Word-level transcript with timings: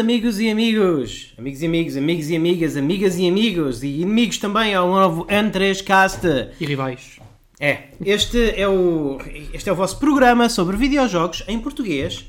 Amigos 0.00 0.40
e 0.40 0.48
amigos, 0.48 1.34
amigos 1.36 1.60
e 1.60 1.66
amigos, 1.66 1.94
amigos 1.94 2.30
e 2.30 2.36
amigas, 2.36 2.74
amigas 2.74 3.18
e 3.18 3.28
amigos, 3.28 3.82
e 3.82 4.00
inimigos 4.00 4.38
também 4.38 4.74
ao 4.74 4.88
novo 4.88 5.26
N3Cast. 5.26 6.52
E 6.58 6.64
rivais. 6.64 7.20
É, 7.60 7.88
este 8.02 8.58
é 8.58 8.66
o, 8.66 9.18
este 9.52 9.68
é 9.68 9.72
o 9.72 9.76
vosso 9.76 9.98
programa 9.98 10.48
sobre 10.48 10.78
videojogos 10.78 11.44
em 11.46 11.60
português 11.60 12.24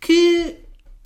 que 0.00 0.56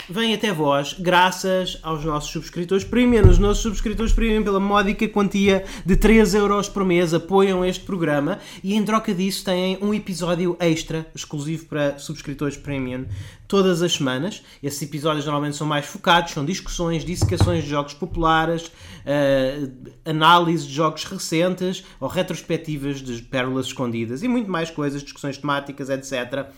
vem 0.08 0.34
até 0.34 0.52
vós 0.52 0.94
graças 0.98 1.78
aos 1.82 2.04
nossos 2.04 2.30
subscritores 2.30 2.84
premium. 2.84 3.28
Os 3.28 3.38
nossos 3.38 3.62
subscritores 3.62 4.12
premium, 4.12 4.42
pela 4.42 4.60
módica 4.60 5.08
quantia 5.08 5.64
de 5.84 5.96
3 5.96 6.34
euros 6.34 6.68
por 6.68 6.84
mês, 6.84 7.12
apoiam 7.12 7.64
este 7.64 7.84
programa 7.84 8.38
e 8.62 8.74
em 8.74 8.84
troca 8.84 9.14
disso 9.14 9.44
têm 9.44 9.78
um 9.80 9.92
episódio 9.92 10.56
extra 10.58 11.06
exclusivo 11.14 11.66
para 11.66 11.98
subscritores 11.98 12.56
premium 12.56 13.06
todas 13.46 13.82
as 13.82 13.94
semanas. 13.94 14.42
Esses 14.62 14.80
episódios 14.82 15.24
normalmente 15.24 15.56
são 15.56 15.66
mais 15.66 15.84
focados, 15.84 16.32
são 16.32 16.44
discussões, 16.44 17.04
dissecações 17.04 17.64
de 17.64 17.70
jogos 17.70 17.94
populares, 17.94 18.66
uh, 18.66 19.90
análise 20.04 20.66
de 20.66 20.72
jogos 20.72 21.04
recentes 21.04 21.84
ou 21.98 22.08
retrospectivas 22.08 23.02
de 23.02 23.20
pérolas 23.22 23.66
escondidas 23.66 24.22
e 24.22 24.28
muito 24.28 24.50
mais 24.50 24.70
coisas, 24.70 25.02
discussões 25.02 25.36
temáticas, 25.36 25.90
etc. 25.90 26.48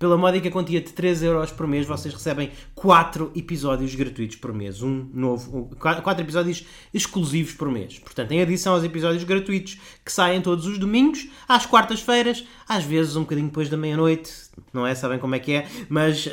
Pela 0.00 0.16
módica 0.16 0.50
quantia 0.50 0.80
de 0.80 0.94
3 0.94 1.24
euros 1.24 1.52
por 1.52 1.66
mês, 1.66 1.86
vocês 1.86 2.14
recebem 2.14 2.50
4 2.74 3.32
episódios 3.36 3.94
gratuitos 3.94 4.36
por 4.36 4.50
mês. 4.50 4.82
Um 4.82 5.10
novo, 5.12 5.68
4 5.78 6.24
episódios 6.24 6.66
exclusivos 6.94 7.52
por 7.52 7.70
mês. 7.70 7.98
Portanto, 7.98 8.32
em 8.32 8.40
adição 8.40 8.72
aos 8.72 8.82
episódios 8.82 9.24
gratuitos 9.24 9.78
que 10.02 10.10
saem 10.10 10.40
todos 10.40 10.64
os 10.66 10.78
domingos, 10.78 11.28
às 11.46 11.66
quartas-feiras, 11.66 12.46
às 12.66 12.82
vezes 12.82 13.14
um 13.14 13.20
bocadinho 13.20 13.48
depois 13.48 13.68
da 13.68 13.76
meia-noite, 13.76 14.32
não 14.72 14.86
é? 14.86 14.94
Sabem 14.94 15.18
como 15.18 15.34
é 15.34 15.38
que 15.38 15.52
é? 15.52 15.66
Mas 15.90 16.24
uh, 16.28 16.30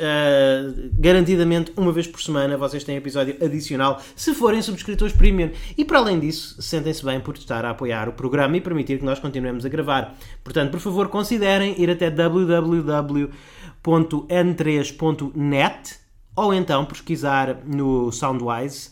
garantidamente, 0.94 1.70
uma 1.76 1.92
vez 1.92 2.06
por 2.06 2.22
semana, 2.22 2.56
vocês 2.56 2.82
têm 2.84 2.96
episódio 2.96 3.36
adicional 3.44 4.00
se 4.16 4.32
forem 4.32 4.62
subscritores 4.62 5.14
premium. 5.14 5.50
E 5.76 5.84
para 5.84 5.98
além 5.98 6.18
disso, 6.18 6.56
sentem-se 6.62 7.04
bem 7.04 7.20
por 7.20 7.36
estar 7.36 7.66
a 7.66 7.70
apoiar 7.70 8.08
o 8.08 8.14
programa 8.14 8.56
e 8.56 8.62
permitir 8.62 8.98
que 8.98 9.04
nós 9.04 9.18
continuemos 9.18 9.66
a 9.66 9.68
gravar. 9.68 10.16
Portanto, 10.42 10.70
por 10.70 10.80
favor, 10.80 11.08
considerem 11.08 11.78
ir 11.78 11.90
até 11.90 12.08
www.n3.net 13.82 15.96
ou 16.36 16.54
então 16.54 16.84
pesquisar 16.84 17.64
no 17.66 18.12
Soundwise 18.12 18.90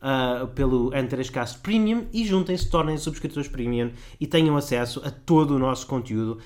uh, 0.00 0.46
pelo 0.48 0.90
N3Cast 0.90 1.60
Premium 1.60 2.06
e 2.12 2.24
juntem-se, 2.24 2.70
tornem-se 2.70 3.04
subscritores 3.04 3.48
Premium 3.48 3.90
e 4.20 4.26
tenham 4.26 4.56
acesso 4.56 5.00
a 5.04 5.10
todo 5.10 5.56
o 5.56 5.58
nosso 5.58 5.86
conteúdo. 5.86 6.38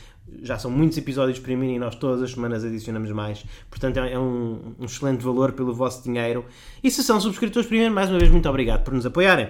Já 0.42 0.58
são 0.58 0.70
muitos 0.70 0.96
episódios 0.96 1.38
Premium 1.38 1.74
e 1.74 1.78
nós 1.78 1.94
todas 1.96 2.22
as 2.22 2.32
semanas 2.32 2.64
adicionamos 2.64 3.10
mais. 3.12 3.44
Portanto, 3.68 3.98
é 3.98 4.18
um, 4.18 4.74
um 4.78 4.84
excelente 4.84 5.22
valor 5.22 5.52
pelo 5.52 5.74
vosso 5.74 6.02
dinheiro. 6.02 6.44
E 6.82 6.90
se 6.90 7.02
são 7.02 7.20
subscritores 7.20 7.68
Premium, 7.68 7.90
mais 7.90 8.10
uma 8.10 8.18
vez, 8.18 8.30
muito 8.30 8.48
obrigado 8.48 8.84
por 8.84 8.94
nos 8.94 9.06
apoiarem. 9.06 9.48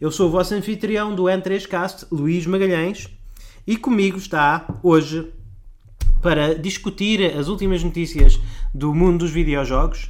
Eu 0.00 0.10
sou 0.10 0.28
o 0.28 0.30
vosso 0.30 0.54
anfitrião 0.54 1.14
do 1.14 1.24
N3Cast, 1.24 2.08
Luís 2.10 2.46
Magalhães, 2.46 3.08
e 3.66 3.76
comigo 3.76 4.18
está 4.18 4.66
hoje 4.82 5.32
para 6.24 6.54
discutir 6.54 7.36
as 7.36 7.48
últimas 7.48 7.84
notícias 7.84 8.40
do 8.72 8.94
mundo 8.94 9.18
dos 9.18 9.30
videojogos 9.30 10.08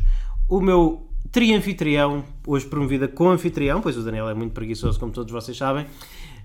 o 0.49 0.61
meu 0.61 1.09
trianfitrião, 1.33 2.23
hoje 2.47 2.67
promovida 2.67 3.09
com 3.09 3.31
anfitrião, 3.31 3.81
pois 3.81 3.97
o 3.97 4.03
Daniel 4.03 4.29
é 4.29 4.35
muito 4.35 4.53
preguiçoso, 4.53 5.01
como 5.01 5.11
todos 5.11 5.33
vocês 5.33 5.57
sabem, 5.57 5.87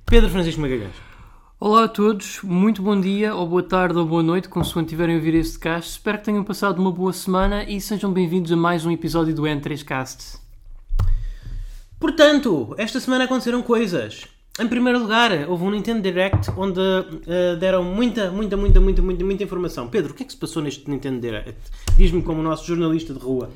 Pedro 0.07 0.27
Francisco 0.31 0.59
Magalhães. 0.59 0.95
Olá 1.59 1.83
a 1.83 1.87
todos, 1.87 2.39
muito 2.41 2.81
bom 2.81 2.99
dia, 2.99 3.35
ou 3.35 3.47
boa 3.47 3.61
tarde, 3.61 3.99
ou 3.99 4.07
boa 4.07 4.23
noite, 4.23 4.49
consoante 4.49 4.89
tiverem 4.89 5.13
a 5.13 5.17
ouvir 5.19 5.35
este 5.35 5.59
cast. 5.59 5.91
Espero 5.91 6.17
que 6.17 6.25
tenham 6.25 6.43
passado 6.43 6.79
uma 6.79 6.91
boa 6.91 7.13
semana 7.13 7.63
e 7.63 7.79
sejam 7.79 8.11
bem-vindos 8.11 8.51
a 8.51 8.55
mais 8.55 8.87
um 8.87 8.91
episódio 8.91 9.35
do 9.35 9.43
N3Cast. 9.43 10.39
Portanto, 11.99 12.73
esta 12.75 12.99
semana 12.99 13.25
aconteceram 13.25 13.61
coisas. 13.61 14.38
Em 14.59 14.67
primeiro 14.67 14.99
lugar, 14.99 15.31
houve 15.47 15.63
um 15.63 15.71
Nintendo 15.71 16.01
Direct 16.01 16.51
onde 16.57 16.81
uh, 16.81 17.55
deram 17.57 17.81
muita, 17.81 18.29
muita, 18.29 18.57
muita, 18.57 18.81
muita, 18.81 19.01
muita, 19.01 19.23
muita 19.23 19.43
informação. 19.43 19.87
Pedro, 19.87 20.11
o 20.11 20.13
que 20.13 20.23
é 20.23 20.25
que 20.25 20.33
se 20.33 20.37
passou 20.37 20.61
neste 20.61 20.89
Nintendo 20.89 21.21
Direct? 21.21 21.55
Diz-me 21.95 22.21
como 22.21 22.43
nosso 22.43 22.67
jornalista 22.67 23.13
de 23.13 23.19
rua. 23.19 23.49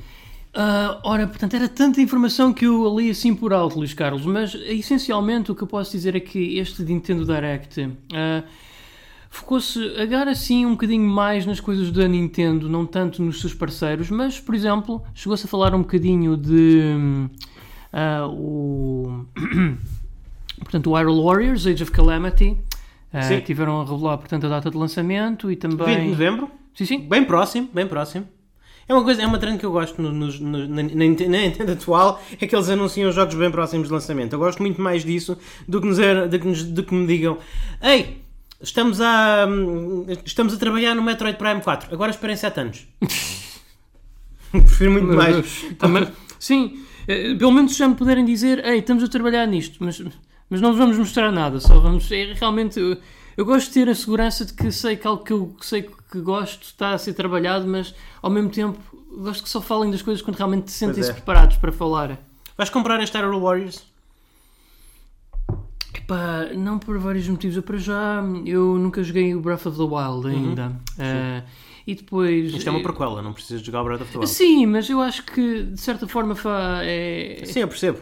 Uh, 0.56 1.00
ora, 1.03 1.28
portanto, 1.28 1.56
era 1.56 1.68
tanta 1.68 2.00
informação 2.00 2.53
que 2.53 2.66
eu 2.66 2.97
li 2.97 3.09
assim 3.09 3.36
por 3.36 3.52
alto, 3.52 3.80
Luís 3.80 3.94
Carlos, 3.94 4.25
mas 4.25 4.53
essencialmente 4.53 5.52
o 5.52 5.56
que 5.56 5.63
eu 5.63 5.68
posso 5.68 5.92
dizer 5.92 6.16
é 6.16 6.22
que 6.22 6.58
este 6.58 6.84
Nintendo 6.84 7.25
Direct 7.25 7.81
uh, 7.81 8.44
focou-se 9.30 9.80
agora 9.97 10.31
assim 10.31 10.66
um 10.66 10.72
bocadinho 10.72 11.09
mais 11.09 11.46
nas 11.46 11.59
coisas 11.59 11.92
da 11.92 12.08
Nintendo, 12.08 12.69
não 12.69 12.86
tanto 12.86 13.22
nos 13.22 13.42
seus 13.42 13.53
parceiros, 13.53 14.09
mas, 14.09 14.40
por 14.40 14.56
exemplo, 14.56 15.03
chegou-se 15.13 15.46
a 15.46 15.50
falar 15.50 15.75
um 15.75 15.80
bocadinho 15.80 16.38
de 16.38 16.96
uh, 17.92 18.30
o, 18.30 19.25
portanto, 20.63 20.90
o 20.90 20.96
Hyrule 20.96 21.22
Warriors, 21.22 21.68
Age 21.68 21.84
of 21.84 21.91
Calamity. 21.91 22.57
Uh, 23.13 23.41
tiveram 23.46 23.79
a 23.79 23.85
revelar, 23.85 24.18
portanto, 24.18 24.46
a 24.47 24.50
data 24.50 24.72
de 24.72 24.78
lançamento 24.78 25.51
e 25.51 25.56
também... 25.56 25.85
20 25.85 26.00
de 26.00 26.09
novembro? 26.09 26.51
Sim, 26.74 26.85
sim. 26.85 27.00
Bem 27.00 27.24
próximo, 27.24 27.69
bem 27.72 27.85
próximo. 27.85 28.28
É 28.88 28.94
uma 28.94 29.03
coisa, 29.03 29.22
é 29.22 29.25
uma 29.25 29.38
trend 29.38 29.59
que 29.59 29.66
eu 29.66 29.72
gosto 29.72 30.01
no, 30.01 30.12
no, 30.12 30.28
no, 30.28 30.68
na, 30.68 30.84
na, 30.84 30.90
Nintendo 30.90 31.72
atual, 31.72 32.22
é 32.40 32.46
que 32.46 32.53
eles 32.53 32.68
anunciam 32.69 33.12
jogos 33.12 33.35
bem 33.35 33.50
próximos 33.50 33.88
de 33.88 33.94
lançamento. 33.94 34.34
Eu 34.34 34.40
gosto 34.40 34.62
muito 34.62 34.81
mais 34.81 35.06
disso 35.06 35.38
do 35.68 35.79
que, 35.79 35.88
nos, 35.88 35.97
do 35.97 36.40
que, 36.40 36.63
do 36.63 36.84
que 36.84 36.94
me 36.94 37.07
digam 37.07 37.38
Ei, 37.81 38.22
estamos 38.62 39.00
a, 39.00 39.47
estamos 40.25 40.53
a 40.53 40.57
trabalhar 40.57 40.95
no 40.95 41.01
Metroid 41.01 41.38
Prime 41.38 41.62
4, 41.62 41.94
agora 41.94 42.12
esperem 42.12 42.35
7 42.35 42.59
anos. 42.59 42.88
Prefiro 44.51 44.91
muito 44.91 45.07
Meu 45.07 45.16
mais. 45.16 45.66
Também, 45.80 46.07
sim, 46.38 46.84
eh, 47.07 47.35
pelo 47.35 47.51
menos 47.51 47.75
já 47.75 47.88
me 47.88 47.95
puderem 47.95 48.24
dizer 48.24 48.63
Ei, 48.66 48.80
estamos 48.80 49.03
a 49.03 49.07
trabalhar 49.07 49.47
nisto, 49.47 49.78
mas, 49.80 50.00
mas 50.50 50.62
não 50.62 50.76
vamos 50.76 50.98
mostrar 50.98 51.31
nada, 51.31 51.59
só 51.59 51.80
vamos... 51.80 52.12
É, 52.12 52.34
realmente... 52.34 52.80
Eu, 52.80 52.98
eu 53.36 53.46
gosto 53.46 53.68
de 53.68 53.74
ter 53.74 53.90
a 53.90 53.96
segurança 53.96 54.46
de 54.46 54.54
que 54.54 54.72
sei 54.72 54.96
que 54.96 55.08
algo 55.08 55.24
que 55.24 55.34
eu 55.34 55.56
sei 55.62 55.90
que 56.12 56.22
gosto 56.22 56.64
está 56.64 56.92
a 56.92 56.98
ser 56.98 57.14
trabalhado, 57.14 57.68
mas 57.68 57.96
ao 58.22 58.30
mesmo 58.30 58.50
tempo 58.50 58.80
gosto 59.18 59.44
que 59.44 59.50
só 59.50 59.59
falem 59.59 59.90
das 59.90 60.02
coisas 60.02 60.22
quando 60.22 60.38
realmente 60.38 60.72
sentem-se 60.72 61.09
é. 61.09 61.14
preparados 61.14 61.58
para 61.58 61.72
falar. 61.72 62.20
Vais 62.56 62.70
comprar 62.70 63.02
este 63.02 63.18
Hyrule 63.18 63.40
Warriors? 63.40 63.84
Epá, 65.96 66.50
não 66.56 66.78
por 66.78 66.98
vários 67.00 67.28
motivos. 67.28 67.56
Eu 67.56 67.64
para 67.64 67.78
já 67.78 68.24
eu 68.46 68.78
nunca 68.78 69.04
joguei 69.04 69.34
o 69.34 69.42
Breath 69.42 69.66
of 69.66 69.78
the 69.78 69.84
Wild 69.84 70.28
ainda. 70.28 70.68
Uhum. 70.68 71.42
Uh, 71.42 71.44
e 71.88 71.96
depois. 71.96 72.54
Isto 72.54 72.68
é 72.68 72.72
uma 72.72 72.84
prequela, 72.84 73.22
não 73.22 73.34
precisas 73.34 73.64
jogar 73.64 73.81
o 73.81 73.86
Breath 73.86 74.02
of 74.02 74.12
the 74.12 74.18
Wild. 74.20 74.30
Sim, 74.30 74.66
mas 74.68 74.90
eu 74.90 75.02
acho 75.02 75.24
que 75.24 75.64
de 75.64 75.81
certa 75.81 76.08
forma 76.08 76.36
é. 76.84 77.44
Sim, 77.46 77.62
eu 77.62 77.68
percebo. 77.68 78.00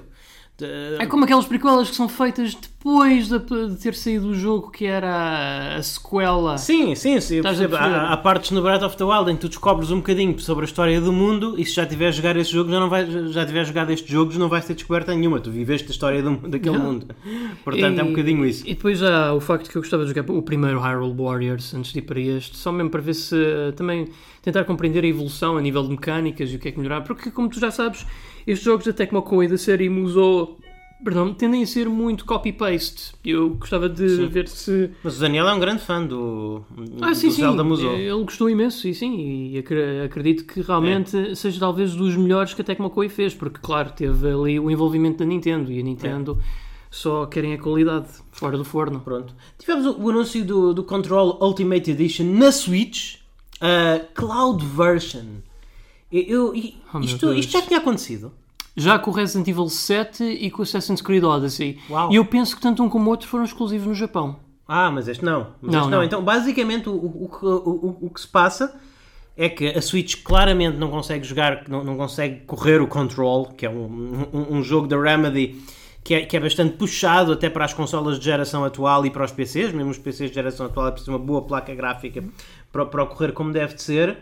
É 1.00 1.06
como 1.06 1.24
aquelas 1.24 1.46
prequelas 1.46 1.90
que 1.90 1.96
são 1.96 2.08
feitas 2.08 2.58
depois 2.84 3.30
de, 3.30 3.38
de 3.38 3.76
ter 3.76 3.94
saído 3.94 4.30
o 4.30 4.34
jogo 4.34 4.72
que 4.72 4.88
era 4.88 5.78
a, 5.78 5.84
sequela. 5.84 6.58
Sim, 6.58 6.96
sim, 6.96 7.22
sim. 7.22 7.40
Há, 7.78 8.14
há, 8.14 8.18
partes 8.18 8.50
no 8.50 8.62
Breath 8.64 8.82
of 8.82 8.98
the 8.98 9.04
Wild 9.04 9.30
em 9.30 9.36
que 9.36 9.42
tu 9.42 9.50
descobres 9.50 9.92
um 9.92 9.98
bocadinho 9.98 10.38
sobre 10.40 10.64
a 10.64 10.66
história 10.66 11.00
do 11.00 11.14
mundo 11.14 11.60
e 11.60 11.64
se 11.64 11.76
já 11.76 11.86
tiveres 11.86 12.16
jogar 12.16 12.36
esse 12.38 12.52
jogo, 12.52 12.72
já 12.72 12.80
não 12.80 12.90
vai, 12.90 13.06
já 13.30 13.46
tiveres 13.46 13.68
jogado 13.68 13.92
este 13.92 14.12
jogo, 14.12 14.34
não 14.34 14.50
vais 14.50 14.66
ter 14.66 14.74
descoberta 14.74 15.14
nenhuma. 15.14 15.40
Tu 15.40 15.52
viveste 15.52 15.90
a 15.90 15.92
história 15.92 16.24
do, 16.24 16.36
daquele 16.38 16.76
não. 16.76 16.86
mundo. 16.86 17.16
Portanto, 17.64 17.98
e, 17.98 18.00
é 18.00 18.04
um 18.04 18.08
bocadinho 18.08 18.44
isso. 18.44 18.66
E 18.66 18.74
depois 18.74 19.04
há 19.04 19.32
o 19.36 19.40
facto 19.40 19.70
que 19.70 19.78
eu 19.78 19.82
gostava 19.84 20.04
de 20.04 20.10
jogar 20.10 20.32
o 20.32 20.42
primeiro 20.42 20.80
Hyrule 20.80 21.14
Warriors 21.16 21.72
antes 21.76 21.94
de 21.94 22.00
ir 22.00 22.02
para 22.02 22.20
este, 22.20 22.58
só 22.58 22.72
mesmo 22.72 22.90
para 22.90 23.02
ver 23.02 23.14
se 23.14 23.36
também 23.76 24.08
tentar 24.42 24.64
compreender 24.64 25.04
a 25.04 25.08
evolução 25.08 25.56
a 25.56 25.62
nível 25.62 25.84
de 25.84 25.90
mecânicas 25.90 26.50
e 26.50 26.56
o 26.56 26.60
que 26.60 26.70
é 26.70 26.72
que 26.72 26.80
melhorar, 26.80 27.02
porque 27.02 27.30
como 27.30 27.48
tu 27.48 27.60
já 27.60 27.70
sabes, 27.70 28.08
estes 28.48 28.66
jogos 28.66 28.88
da 28.88 28.94
Tecmo 28.94 29.22
Koei 29.22 29.48
da 29.48 29.58
série 29.58 29.88
Musou 29.88 30.58
perdão, 31.04 31.34
tendem 31.34 31.64
a 31.64 31.68
ser 31.68 31.88
muito 31.90 32.26
copy-paste. 32.26 33.14
Eu 33.26 33.52
gostava 33.52 33.90
de 33.90 34.10
sim. 34.10 34.28
ver 34.28 34.48
se. 34.48 34.92
Mas 35.04 35.18
o 35.18 35.20
Daniel 35.20 35.48
é 35.48 35.54
um 35.54 35.60
grande 35.60 35.82
fã 35.82 36.06
do, 36.06 36.64
ah, 37.02 37.14
sim, 37.14 37.28
do 37.28 37.34
sim. 37.34 37.42
Zelda 37.42 37.64
Musou. 37.64 37.94
Ele 37.94 38.24
gostou 38.24 38.50
imenso, 38.50 38.88
e 38.88 38.94
sim, 38.94 39.52
e 39.52 39.64
acredito 40.06 40.46
que 40.46 40.62
realmente 40.62 41.18
é. 41.18 41.36
seja 41.36 41.60
talvez 41.60 41.94
dos 41.96 42.16
melhores 42.16 42.54
que 42.54 42.62
a 42.62 42.64
Tecmo 42.64 42.90
Koei 42.90 43.10
fez, 43.10 43.34
porque, 43.34 43.60
claro, 43.62 43.92
teve 43.92 44.30
ali 44.30 44.60
o 44.60 44.70
envolvimento 44.70 45.20
da 45.20 45.26
Nintendo 45.26 45.72
e 45.72 45.80
a 45.80 45.84
Nintendo. 45.84 46.38
É. 46.68 46.72
Só 46.92 47.26
querem 47.26 47.54
a 47.54 47.58
qualidade 47.58 48.10
fora 48.34 48.58
do 48.58 48.66
forno. 48.66 49.00
Pronto. 49.00 49.34
Tivemos 49.58 49.86
o, 49.86 50.02
o 50.02 50.10
anúncio 50.10 50.44
do, 50.44 50.74
do 50.74 50.84
Control 50.84 51.38
Ultimate 51.42 51.90
Edition 51.92 52.26
na 52.26 52.52
Switch, 52.52 53.16
uh, 53.62 54.06
Cloud 54.14 54.66
Version. 54.66 55.40
Eu, 56.12 56.54
eu 56.54 56.74
oh, 56.94 57.00
isto, 57.00 57.34
isto 57.34 57.54
já 57.54 57.62
tinha 57.62 57.80
acontecido? 57.80 58.34
Já 58.76 58.98
com 59.00 59.12
o 59.12 59.14
Resident 59.14 59.48
Evil 59.48 59.70
7 59.70 60.24
e 60.24 60.50
com 60.50 60.60
o 60.60 60.64
Assassin's 60.64 61.02
Creed 61.02 61.24
Odyssey. 61.24 61.80
Uau. 61.90 62.12
E 62.12 62.16
eu 62.16 62.26
penso 62.26 62.56
que 62.56 62.62
tanto 62.62 62.84
um 62.84 62.90
como 62.90 63.08
o 63.08 63.10
outro 63.10 63.28
foram 63.28 63.44
exclusivos 63.44 63.88
no 63.88 63.94
Japão. 63.94 64.40
Ah, 64.68 64.90
mas 64.90 65.08
este 65.08 65.24
não. 65.26 65.48
Mas 65.62 65.72
não, 65.74 65.80
este 65.82 65.92
não. 65.92 65.98
não. 65.98 66.04
Então, 66.04 66.24
basicamente, 66.24 66.88
o, 66.88 66.94
o, 66.94 67.30
o, 67.44 67.98
o, 68.06 68.10
que 68.10 68.22
se 68.22 68.28
passa 68.28 68.74
é 69.36 69.50
que 69.50 69.68
a 69.68 69.82
Switch 69.82 70.24
claramente 70.24 70.78
não 70.78 70.90
consegue 70.90 71.26
jogar, 71.26 71.68
não, 71.68 71.84
não 71.84 71.98
consegue 71.98 72.42
correr 72.46 72.82
o 72.82 72.88
Control, 72.88 73.48
que 73.48 73.66
é 73.66 73.70
um, 73.70 74.28
um, 74.34 74.58
um 74.58 74.64
jogo 74.64 74.88
da 74.88 74.98
Remedy 75.02 75.62
que 76.04 76.16
é, 76.16 76.26
que 76.26 76.36
é 76.36 76.40
bastante 76.40 76.78
puxado 76.78 77.32
até 77.32 77.50
para 77.50 77.64
as 77.64 77.74
consolas 77.74 78.18
de 78.18 78.26
geração 78.26 78.64
atual 78.66 79.06
e 79.06 79.12
para 79.12 79.24
os 79.24 79.32
PCs, 79.32 79.72
mesmo 79.72 79.92
os 79.92 80.00
PCs 80.00 80.30
de 80.32 80.36
geração 80.36 80.66
atual 80.66 80.88
é 80.88 80.92
preciso 80.92 81.12
uma 81.12 81.20
boa 81.20 81.44
placa 81.44 81.76
gráfica 81.76 82.24
para, 82.72 82.86
para 82.86 83.04
ocorrer 83.04 83.34
como 83.34 83.52
deve 83.52 83.76
de 83.76 83.84
ser. 83.84 84.18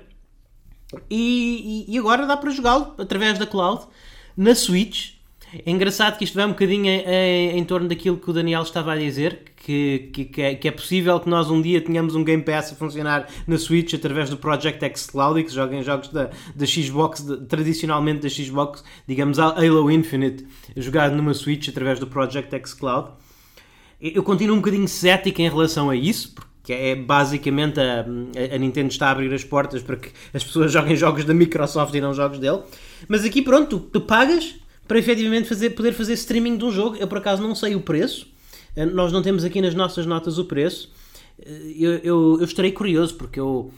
E, 1.10 1.86
e- 1.88 1.94
e 1.96 1.98
agora 2.00 2.25
dá 2.25 2.36
para 2.36 2.50
jogá-lo 2.50 2.96
através 2.98 3.38
da 3.38 3.46
cloud 3.46 3.84
na 4.39 4.56
Switch. 4.56 5.12
É 5.65 5.71
engraçado 5.71 6.15
que 6.18 6.24
isto 6.24 6.36
vai 6.36 6.45
um 6.45 6.50
bocadinho 6.50 6.86
em, 6.86 7.57
em- 7.57 7.65
torno 7.65 7.88
daquilo 7.88 8.18
que 8.18 8.30
o 8.30 8.33
Daniel 8.33 8.62
estava 8.62 8.94
a 8.94 8.95
dizer, 8.95 9.41
que, 9.57 10.09
que, 10.13 10.25
que 10.25 10.41
é, 10.44 10.53
que 10.53 10.68
é 10.68 10.71
possível 10.71 11.19
que 11.19 11.27
nós 11.27 11.50
um 11.50 11.59
dia 11.59 11.81
tenhamos 11.81 12.13
um 12.15 12.24
Game 12.24 12.44
Pass 12.44 12.71
a 12.71 12.75
funcionar 12.75 13.27
na 13.47 13.57
Switch 13.57 13.95
através 13.95 14.30
do 14.30 14.38
Project 14.38 14.86
X 14.86 15.07
Cloud 15.07 15.39
e 15.39 15.44
que 15.44 15.51
joguem 15.51 15.81
jogos 15.81 16.09
da, 16.09 16.30
da 16.56 16.65
Xbox, 16.68 17.21
de- 17.21 17.38
tradicionalmente 17.47 18.21
da 18.21 18.30
Xbox, 18.30 18.83
digamos 19.07 19.39
Halo 19.39 19.89
Infinite, 19.89 20.45
jogado 20.77 21.15
numa 21.15 21.33
Switch 21.33 21.68
através 21.68 22.00
do 22.00 22.06
Project 22.06 22.53
X 22.56 22.74
Cloud. 22.75 23.09
Eu 24.00 24.21
continuo 24.24 24.56
um 24.56 24.59
bocadinho 24.59 24.88
cético 24.88 25.41
em 25.41 25.50
relação 25.50 25.89
a 25.89 25.95
isso, 25.95 26.33
porque 26.36 26.71
é 26.71 26.95
basicamente 26.95 27.80
a, 27.80 28.06
a 28.56 28.57
Nintendo 28.59 28.89
está 28.89 29.07
a 29.07 29.12
abrir 29.12 29.33
as 29.33 29.44
portas 29.44 29.81
para 29.81 29.95
que 29.97 30.09
as 30.31 30.44
pessoas 30.44 30.71
joguem 30.71 30.95
jogos 30.95 31.25
da 31.25 31.33
Microsoft 31.33 31.94
e 31.95 32.00
não 32.00 32.13
jogos 32.13 32.38
dele. 32.39 32.59
Mas 33.07 33.24
aqui, 33.25 33.42
pronto, 33.42 33.80
tu, 33.80 33.86
tu 33.90 34.01
pagas 34.01 34.56
para 34.88 34.98
efetivamente 35.00 35.48
fazer, 35.48 35.72
poder 35.72 35.94
fazer 35.94 36.13
streaming 36.13 36.57
de 36.57 36.66
um 36.66 36.72
jogo. 36.72 36.96
Eu, 36.98 37.07
por 37.07 37.18
acaso, 37.19 37.42
não 37.42 37.56
sei 37.56 37.75
o 37.75 37.81
preço. 37.81 38.28
Eh, 38.75 38.86
Nós 38.86 39.12
não 39.12 39.22
temos 39.22 39.44
aqui 39.44 39.62
nas 39.62 39.75
nossas 39.75 40.06
notas 40.06 40.38
o 40.38 40.46
preço. 40.46 40.92
Eh, 41.40 41.74
Eu, 41.78 41.92
eu, 42.00 42.38
eu 42.40 42.44
estarei 42.46 42.72
curioso, 42.72 43.16
porque 43.16 43.40
eu. 43.40 43.72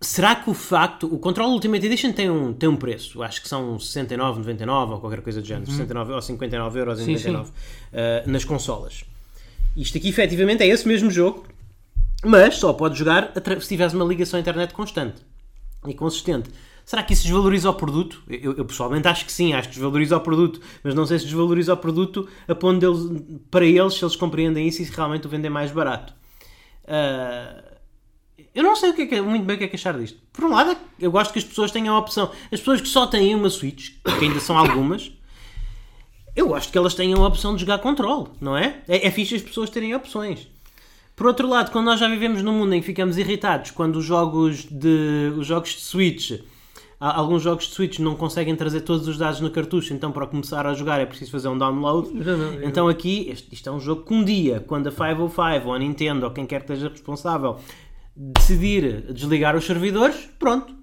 Será 0.00 0.34
que 0.34 0.48
o 0.48 0.54
facto. 0.54 1.06
O 1.12 1.18
Control 1.18 1.50
Ultimate 1.52 1.84
Edition 1.86 2.12
tem 2.12 2.30
um, 2.30 2.52
tem 2.54 2.68
um 2.68 2.76
preço. 2.76 3.22
Acho 3.22 3.42
que 3.42 3.48
são 3.48 3.76
69,99 3.76 4.90
ou 4.92 5.00
qualquer 5.00 5.20
coisa 5.20 5.40
do 5.40 5.46
género. 5.46 5.70
69 5.70 6.12
ou 6.12 6.22
59 6.22 6.78
euros 6.78 6.98
Sim, 6.98 7.12
99 7.12 7.50
eh, 7.92 8.24
nas 8.26 8.44
consolas. 8.44 9.04
Isto 9.76 9.98
aqui 9.98 10.08
efetivamente 10.08 10.62
é 10.62 10.68
esse 10.68 10.86
mesmo 10.86 11.10
jogo, 11.10 11.46
mas 12.24 12.56
só 12.56 12.72
pode 12.72 12.96
jogar 12.96 13.32
se 13.60 13.68
tiveres 13.68 13.92
uma 13.92 14.04
ligação 14.04 14.38
à 14.38 14.40
internet 14.40 14.72
constante 14.72 15.20
e 15.86 15.92
consistente. 15.94 16.48
Será 16.84 17.02
que 17.02 17.14
isso 17.14 17.22
desvaloriza 17.22 17.70
o 17.70 17.74
produto? 17.74 18.22
Eu, 18.28 18.54
eu 18.54 18.64
pessoalmente 18.64 19.08
acho 19.08 19.24
que 19.24 19.32
sim, 19.32 19.54
acho 19.54 19.68
que 19.68 19.74
desvaloriza 19.74 20.16
o 20.16 20.20
produto, 20.20 20.60
mas 20.82 20.94
não 20.94 21.06
sei 21.06 21.18
se 21.18 21.24
desvaloriza 21.24 21.72
o 21.72 21.76
produto 21.76 22.28
a 22.46 22.54
ponto 22.54 22.78
deles, 22.78 23.22
para 23.50 23.64
eles, 23.64 23.94
se 23.94 24.04
eles 24.04 24.16
compreendem 24.16 24.68
isso 24.68 24.82
e 24.82 24.84
se 24.84 24.92
realmente 24.92 25.26
o 25.26 25.30
vendem 25.30 25.50
mais 25.50 25.70
barato. 25.70 26.12
Ah, 26.86 27.74
eu 28.54 28.62
não 28.62 28.76
sei 28.76 28.90
o 28.90 28.94
que 28.94 29.02
é 29.02 29.06
que, 29.06 29.20
muito 29.20 29.44
bem 29.44 29.56
o 29.56 29.58
que 29.58 29.64
é 29.64 29.68
que 29.68 29.76
achar 29.76 29.98
disto. 29.98 30.18
Por 30.32 30.44
um 30.44 30.50
lado, 30.50 30.76
eu 31.00 31.10
gosto 31.10 31.32
que 31.32 31.38
as 31.38 31.44
pessoas 31.44 31.70
tenham 31.70 31.94
a 31.94 31.98
opção. 31.98 32.30
As 32.52 32.60
pessoas 32.60 32.80
que 32.80 32.88
só 32.88 33.06
têm 33.06 33.34
uma 33.34 33.50
Switch, 33.50 33.90
que 34.18 34.24
ainda 34.24 34.38
são 34.38 34.56
algumas, 34.56 35.10
eu 36.36 36.48
gosto 36.48 36.70
que 36.70 36.78
elas 36.78 36.94
tenham 36.94 37.24
a 37.24 37.28
opção 37.28 37.54
de 37.54 37.62
jogar 37.62 37.78
controle, 37.78 38.28
não 38.40 38.56
é? 38.56 38.82
É, 38.86 39.06
é 39.06 39.10
fixe 39.10 39.34
as 39.34 39.42
pessoas 39.42 39.70
terem 39.70 39.94
opções. 39.94 40.48
Por 41.16 41.26
outro 41.26 41.48
lado, 41.48 41.70
quando 41.70 41.86
nós 41.86 42.00
já 42.00 42.08
vivemos 42.08 42.42
num 42.42 42.52
mundo 42.52 42.74
em 42.74 42.80
que 42.80 42.86
ficamos 42.86 43.16
irritados 43.18 43.70
quando 43.70 43.96
os 43.96 44.04
jogos 44.04 44.64
de, 44.64 45.32
os 45.36 45.46
jogos 45.46 45.70
de 45.70 45.80
Switch, 45.80 46.32
há- 47.08 47.16
alguns 47.18 47.42
jogos 47.42 47.66
de 47.66 47.74
Switch 47.74 47.98
não 47.98 48.14
conseguem 48.14 48.54
trazer 48.56 48.80
todos 48.82 49.06
os 49.08 49.18
dados 49.18 49.40
no 49.40 49.50
cartucho, 49.50 49.92
então 49.92 50.10
para 50.12 50.26
começar 50.26 50.66
a 50.66 50.74
jogar 50.74 51.00
é 51.00 51.06
preciso 51.06 51.30
fazer 51.30 51.48
um 51.48 51.58
download. 51.58 52.08
Não, 52.12 52.36
não, 52.36 52.62
Então 52.62 52.88
aqui, 52.88 53.28
este- 53.30 53.52
isto 53.54 53.68
é 53.68 53.72
um 53.72 53.80
jogo 53.80 54.02
que 54.04 54.14
um 54.14 54.24
dia, 54.24 54.60
quando 54.66 54.88
a 54.88 54.92
505 54.92 55.68
ou 55.68 55.74
a 55.74 55.78
Nintendo 55.78 56.24
ou 56.26 56.30
quem 56.32 56.46
quer 56.46 56.60
que 56.64 56.72
esteja 56.72 56.88
responsável 56.88 57.58
decidir 58.16 59.12
desligar 59.12 59.56
os 59.56 59.64
servidores, 59.64 60.28
pronto. 60.38 60.74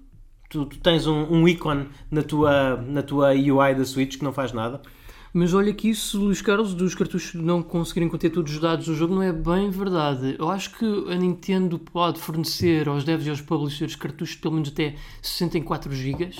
Tu, 0.50 0.66
tu 0.66 0.78
tens 0.80 1.06
um, 1.06 1.22
um 1.30 1.48
ícone 1.48 1.88
na 2.10 2.22
tua, 2.22 2.76
na 2.76 3.02
tua 3.02 3.30
UI 3.30 3.74
da 3.74 3.84
Switch 3.86 4.18
que 4.18 4.24
não 4.24 4.32
faz 4.34 4.52
nada. 4.52 4.82
Mas 5.32 5.54
olha 5.54 5.72
que 5.72 5.88
isso, 5.88 6.20
Luís 6.20 6.42
Carlos, 6.42 6.74
dos 6.74 6.94
cartuchos 6.94 7.40
não 7.40 7.62
conseguirem 7.62 8.08
conter 8.08 8.30
todos 8.30 8.52
os 8.52 8.60
dados 8.60 8.84
do 8.84 8.94
jogo, 8.94 9.14
não 9.14 9.22
é 9.22 9.32
bem 9.32 9.70
verdade. 9.70 10.36
Eu 10.38 10.50
acho 10.50 10.76
que 10.76 10.84
a 10.84 11.14
Nintendo 11.14 11.78
pode 11.78 12.20
fornecer 12.20 12.86
aos 12.86 13.02
devs 13.02 13.26
e 13.26 13.30
aos 13.30 13.40
publishers 13.40 13.96
cartuchos 13.96 14.34
de 14.34 14.42
pelo 14.42 14.54
menos 14.54 14.68
até 14.68 14.94
64 15.22 15.90
GB. 15.90 16.30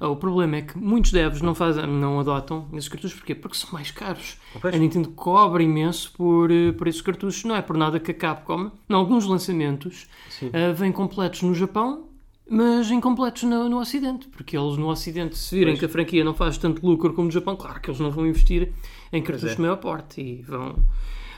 O 0.00 0.16
problema 0.16 0.56
é 0.56 0.62
que 0.62 0.76
muitos 0.76 1.12
devs 1.12 1.40
não, 1.40 1.54
fazem, 1.54 1.86
não 1.86 2.18
adotam 2.18 2.68
esses 2.72 2.88
cartuchos. 2.88 3.16
Porquê? 3.16 3.36
Porque 3.36 3.56
são 3.56 3.70
mais 3.72 3.92
caros. 3.92 4.36
Pois. 4.60 4.74
A 4.74 4.78
Nintendo 4.78 5.10
cobra 5.10 5.62
imenso 5.62 6.12
por, 6.16 6.50
eh, 6.50 6.72
por 6.72 6.88
esses 6.88 7.00
cartuchos. 7.00 7.44
Não 7.44 7.54
é 7.54 7.62
por 7.62 7.76
nada 7.76 8.00
que 8.00 8.10
a 8.10 8.14
Capcom, 8.14 8.72
em 8.88 8.94
alguns 8.94 9.26
lançamentos, 9.26 10.08
eh, 10.52 10.72
vêm 10.72 10.90
completos 10.90 11.42
no 11.42 11.54
Japão 11.54 12.09
mas 12.52 12.90
incompletos 12.90 13.44
no, 13.44 13.68
no 13.68 13.78
Ocidente, 13.78 14.26
porque 14.26 14.56
eles 14.56 14.76
no 14.76 14.88
Ocidente, 14.88 15.38
se 15.38 15.54
virem 15.56 15.76
que 15.76 15.84
a 15.84 15.88
franquia 15.88 16.24
não 16.24 16.34
faz 16.34 16.58
tanto 16.58 16.84
lucro 16.84 17.14
como 17.14 17.26
no 17.26 17.30
Japão, 17.30 17.54
claro 17.54 17.80
que 17.80 17.88
eles 17.88 18.00
não 18.00 18.10
vão 18.10 18.26
investir 18.26 18.72
em 19.12 19.22
cartuchos 19.22 19.52
é. 19.52 19.54
de 19.54 19.60
maior 19.60 19.76
porte 19.76 20.20
e 20.20 20.42
vão. 20.42 20.84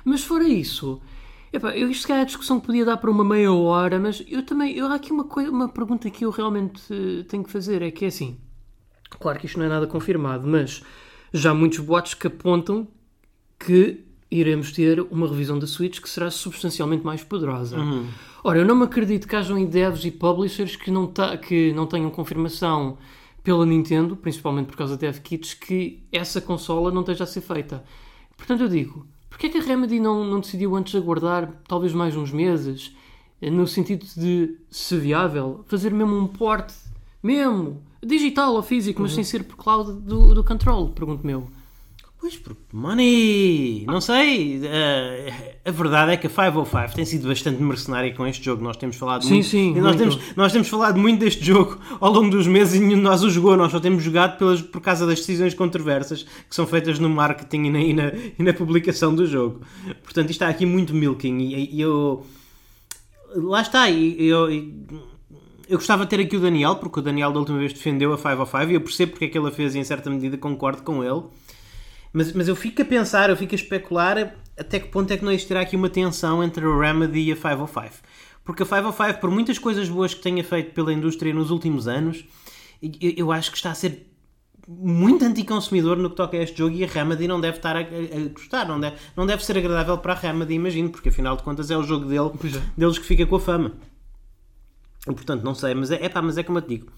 Mas 0.06 0.25
fora 0.25 0.49
isso, 0.49 1.03
epá, 1.53 1.76
eu, 1.76 1.91
isto 1.91 2.11
é 2.11 2.23
a 2.23 2.25
discussão 2.25 2.59
que 2.59 2.67
podia 2.67 2.87
dar 2.87 2.97
para 2.97 3.11
uma 3.11 3.23
meia 3.23 3.53
hora, 3.53 4.00
mas 4.00 4.25
eu 4.26 4.43
também. 4.43 4.75
Eu, 4.75 4.87
há 4.87 4.94
aqui 4.94 5.12
uma, 5.12 5.25
coi- 5.25 5.50
uma 5.50 5.69
pergunta 5.69 6.09
que 6.09 6.25
eu 6.25 6.31
realmente 6.31 6.82
tenho 7.29 7.44
que 7.44 7.50
fazer: 7.50 7.82
é 7.82 7.91
que 7.91 8.06
é 8.06 8.08
assim. 8.08 8.38
Claro 9.11 9.38
que 9.38 9.44
isto 9.44 9.58
não 9.58 9.67
é 9.67 9.69
nada 9.69 9.87
confirmado, 9.87 10.49
mas 10.49 10.82
já 11.31 11.50
há 11.50 11.55
muitos 11.55 11.81
boatos 11.81 12.15
que 12.15 12.26
apontam 12.26 12.88
que 13.58 14.03
iremos 14.31 14.73
ter 14.73 14.99
uma 15.11 15.29
revisão 15.29 15.58
da 15.58 15.67
Switch 15.67 16.00
que 16.00 16.08
será 16.08 16.31
substancialmente 16.31 17.05
mais 17.05 17.23
poderosa. 17.23 17.76
Ora, 18.44 18.59
eu 18.59 18.65
não 18.67 18.75
me 18.75 18.85
acredito 18.85 19.29
que 19.29 19.37
hajam 19.37 19.65
devs 19.65 20.05
e 20.05 20.11
publishers 20.11 20.75
que 20.77 20.91
não, 20.91 21.06
ta- 21.06 21.37
que 21.37 21.73
não 21.73 21.87
tenham 21.87 22.11
confirmação 22.11 22.99
pela 23.43 23.65
Nintendo, 23.65 24.17
principalmente 24.17 24.67
por 24.67 24.77
causa 24.77 24.97
da 24.97 25.00
DevKits, 25.06 25.55
que 25.55 26.03
essa 26.12 26.41
consola 26.41 26.91
não 26.91 27.00
esteja 27.03 27.25
a 27.25 27.27
ser 27.27 27.41
feita. 27.41 27.85
Portanto, 28.37 28.62
eu 28.62 28.69
digo, 28.69 29.06
porquê 29.31 29.47
é 29.47 29.50
que 29.50 29.59
a 29.59 29.62
Remedy 29.62 30.00
não, 30.00 30.25
não 30.25 30.41
decidiu 30.41 30.75
antes 30.75 30.94
aguardar 30.94 31.53
talvez 31.69 31.93
mais 31.93 32.17
uns 32.17 32.33
meses, 32.33 32.94
no 33.41 33.67
sentido 33.67 34.06
de, 34.17 34.56
se 34.71 34.97
viável, 34.97 35.65
fazer 35.67 35.93
mesmo 35.93 36.17
um 36.17 36.27
port, 36.27 36.73
mesmo, 37.23 37.81
digital 38.05 38.55
ou 38.55 38.62
físico, 38.62 39.03
mas 39.03 39.12
sem 39.12 39.25
ser 39.25 39.44
por 39.44 39.56
cloud 39.56 39.93
do, 40.00 40.35
do 40.35 40.44
control, 40.44 40.89
pergunto 40.91 41.25
meu. 41.27 41.47
Pois, 42.23 42.37
porque 42.37 42.63
money! 42.73 43.85
Não 43.85 44.01
sei. 44.01 44.61
eh, 44.65 45.57
a 45.65 45.71
verdade 45.73 46.13
é 46.13 46.17
que 46.17 46.29
a 46.29 46.31
505 46.31 46.95
tem 46.95 47.05
sido 47.05 47.27
bastante 47.27 47.61
mercenária 47.61 48.15
com 48.15 48.25
este 48.25 48.45
jogo. 48.45 48.63
Nós 48.63 48.77
temos 48.77 48.95
falado 48.95 49.25
Sim, 49.25 49.31
muito. 49.35 49.47
sim, 49.49 49.73
nós, 49.75 49.97
muito. 49.97 49.99
temos, 49.99 50.37
nós 50.37 50.53
temos 50.53 50.69
falado 50.69 51.01
muito 51.01 51.19
deste 51.19 51.45
jogo 51.45 51.79
ao 52.01 52.13
longo 52.13 52.31
dos 52.31 52.46
meses 52.46 52.75
e 52.75 52.79
nenhum 52.79 52.99
de 52.99 53.03
nós 53.03 53.25
o 53.25 53.29
jogou. 53.29 53.56
Nós 53.56 53.73
só 53.73 53.81
temos 53.81 54.05
jogado 54.05 54.39
pelas, 54.39 54.63
por 54.63 54.81
causa 54.81 55.05
das 55.05 55.19
decisões 55.19 55.53
controversas 55.53 56.23
que 56.23 56.55
são 56.55 56.65
feitas 56.65 57.01
no 57.01 57.08
marketing 57.11 57.65
e 57.65 57.70
na, 57.70 57.81
e 57.81 57.93
na, 57.93 58.13
e 58.39 58.43
na 58.44 58.53
publicação 58.55 59.13
do 59.13 59.27
jogo. 59.27 59.61
Portanto, 60.05 60.31
isto 60.31 60.43
está 60.43 60.49
aqui 60.49 60.65
muito 60.65 60.94
milking. 60.94 61.39
E, 61.41 61.75
e 61.75 61.81
eu. 61.81 62.25
Lá 63.35 63.63
está. 63.63 63.91
Eu. 63.91 64.49
e- 64.49 64.73
eu 65.69 65.79
gostava 65.79 66.05
de 66.05 66.11
ter 66.11 66.20
aqui 66.20 66.37
o 66.37 66.41
Daniel, 66.41 66.77
porque 66.77 66.99
o 67.01 67.03
Daniel 67.03 67.32
da 67.32 67.39
última 67.39 67.58
vez 67.58 67.73
defendeu 67.73 68.13
a 68.13 68.17
505 68.19 68.70
e 68.70 68.75
eu 68.75 68.81
percebo 68.81 69.13
porque 69.13 69.25
é 69.25 69.29
que 69.29 69.39
ele 69.39 69.49
a 69.49 69.51
fez 69.51 69.75
e 69.75 69.79
em 69.79 69.85
certa 69.85 70.11
medida 70.11 70.37
concordo 70.37 70.82
com 70.82 71.03
ele. 71.03 71.23
Mas, 72.13 72.33
mas 72.33 72.49
eu 72.49 72.57
fico 72.57 72.83
a 72.83 72.85
pensar, 72.85 73.31
eu 73.31 73.37
fico 73.37 73.55
a 73.55 73.57
especular 73.57 74.35
até 74.59 74.79
que 74.79 74.89
ponto 74.89 75.11
é 75.13 75.17
que 75.17 75.25
não 75.25 75.33
existirá 75.33 75.61
aqui 75.63 75.77
uma 75.77 75.89
tensão 75.89 76.43
entre 76.45 76.65
a 76.65 76.79
Remedy 76.79 77.21
e 77.21 77.33
a 77.33 77.37
505. 77.37 77.91
Porque 78.45 78.63
a 78.63 78.67
505, 78.67 79.21
por 79.21 79.31
muitas 79.31 79.59
coisas 79.59 79.89
boas 79.89 80.13
que 80.15 80.21
tenha 80.21 80.43
feito 80.45 80.73
pela 80.75 80.93
indústria 80.93 81.33
nos 81.33 81.51
últimos 81.51 81.89
anos, 81.89 82.25
eu, 82.83 83.13
eu 83.17 83.33
acho 83.33 83.51
que 83.51 83.57
está 83.57 83.71
a 83.71 83.75
ser 83.75 84.09
muito 84.69 85.25
anticonsumidor 85.25 85.97
no 85.97 86.11
que 86.11 86.17
toca 86.17 86.37
a 86.37 86.43
este 86.43 86.59
jogo 86.59 86.75
e 86.77 86.85
a 86.85 86.87
Remedy 86.87 87.27
não 87.27 87.41
deve 87.41 87.57
estar 87.57 87.77
a, 87.77 87.81
a- 87.81 87.83
a 87.83 88.29
gostar, 88.33 88.67
não 88.69 88.79
deve, 88.79 88.97
não 89.17 89.27
deve 89.27 89.45
ser 89.45 89.57
agradável 89.59 89.99
para 89.99 90.13
a 90.13 90.17
Remedy, 90.17 90.55
imagino, 90.55 90.91
porque 90.91 91.09
afinal 91.09 91.37
de 91.37 91.43
contas 91.43 91.71
é 91.71 91.77
o 91.77 91.83
jogo 91.83 92.05
dele, 92.07 92.31
é. 92.57 92.63
deles 92.81 92.99
que 92.99 93.05
fica 93.07 93.27
com 93.27 93.37
a 93.37 93.41
fama. 93.41 93.73
E, 95.09 95.13
portanto, 95.13 95.43
não 95.43 95.55
sei, 95.55 95.75
mas 95.75 95.91
é, 95.91 96.05
epá, 96.05 96.23
mas 96.23 96.39
é 96.39 96.43
como 96.43 96.59
eu 96.59 96.63
te 96.63 96.69
digo. 96.69 96.93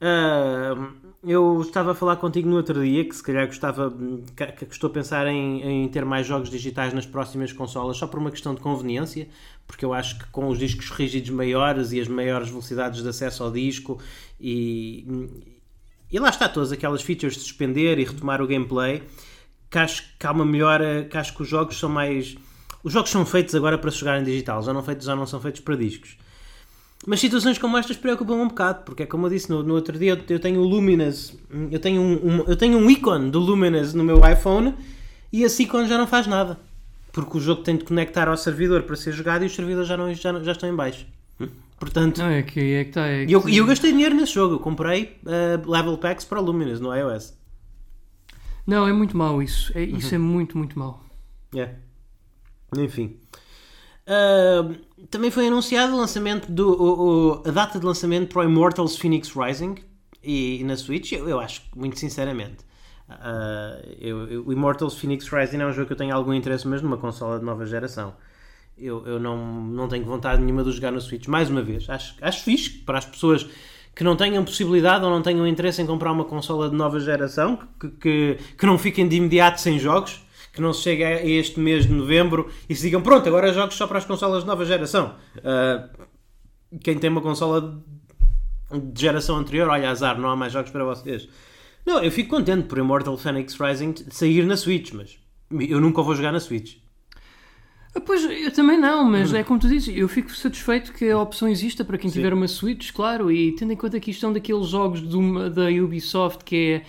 Ah, 0.00 0.74
eu 1.22 1.60
estava 1.60 1.92
a 1.92 1.94
falar 1.94 2.16
contigo 2.16 2.48
no 2.48 2.56
outro 2.56 2.82
dia 2.84 3.04
que 3.04 3.14
se 3.14 3.22
calhar 3.22 3.46
gostava 3.46 3.92
que, 4.36 4.66
que 4.66 4.72
estou 4.72 4.88
a 4.88 4.92
pensar 4.92 5.26
em, 5.26 5.84
em 5.84 5.88
ter 5.88 6.04
mais 6.04 6.26
jogos 6.26 6.48
digitais 6.48 6.92
nas 6.92 7.06
próximas 7.06 7.52
consolas 7.52 7.96
só 7.96 8.06
por 8.06 8.20
uma 8.20 8.30
questão 8.30 8.54
de 8.54 8.60
conveniência, 8.60 9.28
porque 9.66 9.84
eu 9.84 9.92
acho 9.92 10.18
que 10.18 10.26
com 10.26 10.48
os 10.48 10.58
discos 10.58 10.90
rígidos 10.90 11.30
maiores 11.30 11.92
e 11.92 12.00
as 12.00 12.08
maiores 12.08 12.48
velocidades 12.48 13.02
de 13.02 13.08
acesso 13.08 13.42
ao 13.42 13.50
disco 13.50 14.00
e, 14.40 15.28
e 16.10 16.18
lá 16.18 16.28
está 16.28 16.48
todas 16.48 16.70
aquelas 16.70 17.02
features 17.02 17.34
de 17.34 17.40
suspender 17.40 17.98
e 17.98 18.04
retomar 18.04 18.40
o 18.40 18.46
gameplay 18.46 19.02
que 19.70 19.78
acho 19.78 20.04
que 20.18 20.26
há 20.26 20.32
uma 20.32 20.44
melhora, 20.44 21.06
que 21.10 21.18
acho 21.18 21.34
que 21.34 21.42
os 21.42 21.48
jogos 21.48 21.78
são 21.78 21.90
mais 21.90 22.36
os 22.82 22.92
jogos 22.92 23.10
são 23.10 23.26
feitos 23.26 23.54
agora 23.54 23.76
para 23.76 23.90
se 23.90 23.98
jogar 23.98 24.20
em 24.20 24.24
digital, 24.24 24.62
já 24.62 24.72
não, 24.72 24.82
feitos, 24.84 25.04
já 25.04 25.16
não 25.16 25.26
são 25.26 25.40
feitos 25.40 25.60
para 25.60 25.74
discos. 25.74 26.16
Mas 27.08 27.20
situações 27.20 27.56
como 27.58 27.78
estas 27.78 27.96
preocupam 27.96 28.34
um 28.34 28.48
bocado, 28.48 28.82
porque 28.84 29.04
é 29.04 29.06
como 29.06 29.26
eu 29.26 29.30
disse 29.30 29.48
no, 29.48 29.62
no 29.62 29.74
outro 29.74 29.98
dia, 29.98 30.10
eu, 30.12 30.18
eu 30.28 30.38
tenho 30.38 30.60
o 30.60 30.64
Luminous, 30.64 31.34
eu 31.70 31.78
tenho 31.80 32.02
um, 32.02 32.12
um- 32.14 32.44
eu 32.46 32.54
tenho 32.54 32.76
um 32.76 32.90
ícone 32.90 33.30
do 33.30 33.38
Luminous 33.40 33.94
no 33.94 34.04
meu 34.04 34.20
iPhone 34.30 34.74
e 35.32 35.42
esse 35.42 35.62
ícone 35.62 35.88
já 35.88 35.96
não 35.96 36.06
faz 36.06 36.26
nada. 36.26 36.58
Porque 37.12 37.38
o 37.38 37.40
jogo 37.40 37.62
tem 37.62 37.76
de 37.78 37.84
conectar 37.84 38.28
ao 38.28 38.36
servidor 38.36 38.82
para 38.82 38.94
ser 38.94 39.12
jogado 39.12 39.42
e 39.42 39.46
os 39.46 39.54
servidores 39.54 39.88
já, 39.88 39.96
não, 39.96 40.12
já, 40.12 40.38
já 40.42 40.52
estão 40.52 40.68
em 40.68 40.74
baixo. 40.76 41.06
Portanto, 41.80 42.18
Não, 42.18 42.26
é 42.28 42.42
que 42.42 42.58
é 42.74 42.82
que 42.84 42.90
está. 42.90 43.06
É 43.08 43.22
e 43.22 43.26
que- 43.26 43.32
eu, 43.32 43.48
e 43.48 43.56
eu 43.56 43.64
gastei 43.64 43.92
dinheiro 43.92 44.14
nesse 44.14 44.34
jogo. 44.34 44.56
Eu 44.56 44.58
comprei 44.58 45.16
uh, 45.24 45.70
level 45.70 45.96
packs 45.96 46.24
para 46.26 46.40
o 46.40 46.44
Luminous 46.44 46.80
no 46.80 46.94
iOS. 46.94 47.32
Não, 48.66 48.86
é 48.86 48.92
muito 48.92 49.16
mau 49.16 49.40
isso. 49.42 49.72
É, 49.74 49.82
Uhum. 49.84 49.96
isso 49.96 50.14
é 50.14 50.18
muito, 50.18 50.58
muito 50.58 50.78
mau. 50.78 51.02
É. 51.54 51.70
Enfim. 52.76 53.16
Uh, 54.06 54.74
também 55.10 55.30
foi 55.30 55.46
anunciado 55.48 55.94
o 55.94 55.96
lançamento 55.96 56.50
do, 56.50 56.70
o, 56.70 57.38
o- 57.42 57.48
a 57.48 57.50
data 57.50 57.78
de 57.78 57.84
lançamento 57.86 58.28
para 58.32 58.42
o 58.42 58.44
Immortals 58.44 58.96
Phoenix 58.96 59.30
Rising 59.34 59.76
e, 60.22 60.60
e 60.60 60.64
na 60.64 60.76
Switch, 60.76 61.12
eu, 61.12 61.28
eu 61.28 61.40
acho, 61.40 61.62
muito 61.76 61.98
sinceramente. 61.98 62.66
uh, 63.08 63.88
eu- 64.00 64.26
eu- 64.28 64.44
o 64.46 64.52
Immortals 64.52 64.98
Phoenix 64.98 65.28
Rising 65.28 65.58
é 65.58 65.66
um 65.66 65.72
jogo 65.72 65.86
que 65.86 65.92
eu 65.92 65.96
tenho 65.96 66.14
algum 66.14 66.32
interesse, 66.34 66.66
mas 66.68 66.82
numa 66.82 66.96
consola 66.98 67.38
de 67.38 67.44
nova 67.44 67.64
geração. 67.66 68.14
Eu, 68.76 69.04
eu 69.06 69.18
não, 69.18 69.36
não 69.64 69.88
tenho 69.88 70.04
vontade 70.04 70.40
nenhuma 70.42 70.62
de 70.62 70.70
jogar 70.72 70.92
no 70.92 71.00
Switch. 71.00 71.26
Mais 71.26 71.50
uma 71.50 71.62
vez, 71.62 71.88
acho, 71.90 72.14
acho 72.20 72.44
fixe 72.44 72.70
para 72.70 72.98
as 72.98 73.04
pessoas 73.06 73.46
que 73.94 74.04
não 74.04 74.14
tenham 74.14 74.44
possibilidade 74.44 75.04
ou 75.04 75.10
não 75.10 75.20
tenham 75.22 75.44
interesse 75.46 75.82
em 75.82 75.86
comprar 75.86 76.12
uma 76.12 76.24
consola 76.24 76.68
de 76.70 76.76
nova 76.76 77.00
geração, 77.00 77.58
que, 77.80 77.88
que, 77.88 78.38
que 78.56 78.66
não 78.66 78.78
fiquem 78.78 79.08
de 79.08 79.16
imediato 79.16 79.60
sem 79.60 79.78
jogos, 79.78 80.20
que 80.58 80.62
não 80.62 80.72
se 80.72 80.82
chegue 80.82 81.04
a 81.04 81.24
este 81.24 81.60
mês 81.60 81.86
de 81.86 81.92
novembro 81.92 82.50
e 82.68 82.74
se 82.74 82.82
digam 82.82 83.00
pronto, 83.00 83.28
agora 83.28 83.52
jogos 83.52 83.76
só 83.76 83.86
para 83.86 83.98
as 83.98 84.04
consolas 84.04 84.42
de 84.42 84.48
nova 84.48 84.64
geração. 84.64 85.14
Ah, 85.42 85.88
quem 86.82 86.98
tem 86.98 87.08
uma 87.08 87.20
consola 87.20 87.80
de 88.70 89.00
geração 89.00 89.36
anterior, 89.36 89.68
olha, 89.68 89.88
azar, 89.88 90.18
não 90.18 90.28
há 90.28 90.36
mais 90.36 90.52
jogos 90.52 90.70
para 90.70 90.84
vocês. 90.84 91.28
Não, 91.86 92.02
eu 92.02 92.10
fico 92.10 92.28
contente 92.28 92.66
por 92.66 92.76
Immortal 92.76 93.16
Phoenix 93.16 93.54
Rising 93.54 93.94
sair 94.10 94.44
na 94.44 94.56
Switch, 94.56 94.92
mas 94.92 95.16
eu 95.50 95.80
nunca 95.80 96.02
vou 96.02 96.14
jogar 96.14 96.32
na 96.32 96.40
Switch. 96.40 96.76
Ah, 97.94 98.00
Pois, 98.00 98.24
eu 98.24 98.52
também 98.52 98.78
não, 98.78 99.04
mas 99.04 99.32
é 99.32 99.44
como 99.44 99.60
tu 99.60 99.68
dizes, 99.68 99.96
eu 99.96 100.08
fico 100.08 100.34
satisfeito 100.34 100.92
que 100.92 101.08
a 101.08 101.18
opção 101.18 101.48
exista 101.48 101.84
para 101.84 101.96
quem 101.96 102.10
tiver 102.10 102.34
uma 102.34 102.48
Switch, 102.48 102.92
claro, 102.92 103.30
e 103.30 103.52
tendo 103.52 103.72
em 103.72 103.76
conta 103.76 103.98
que 104.00 104.10
isto 104.10 104.20
são 104.20 104.32
daqueles 104.32 104.66
jogos 104.66 105.00
da 105.54 105.68
Ubisoft 105.82 106.44
que 106.44 106.56
é, 106.56 106.82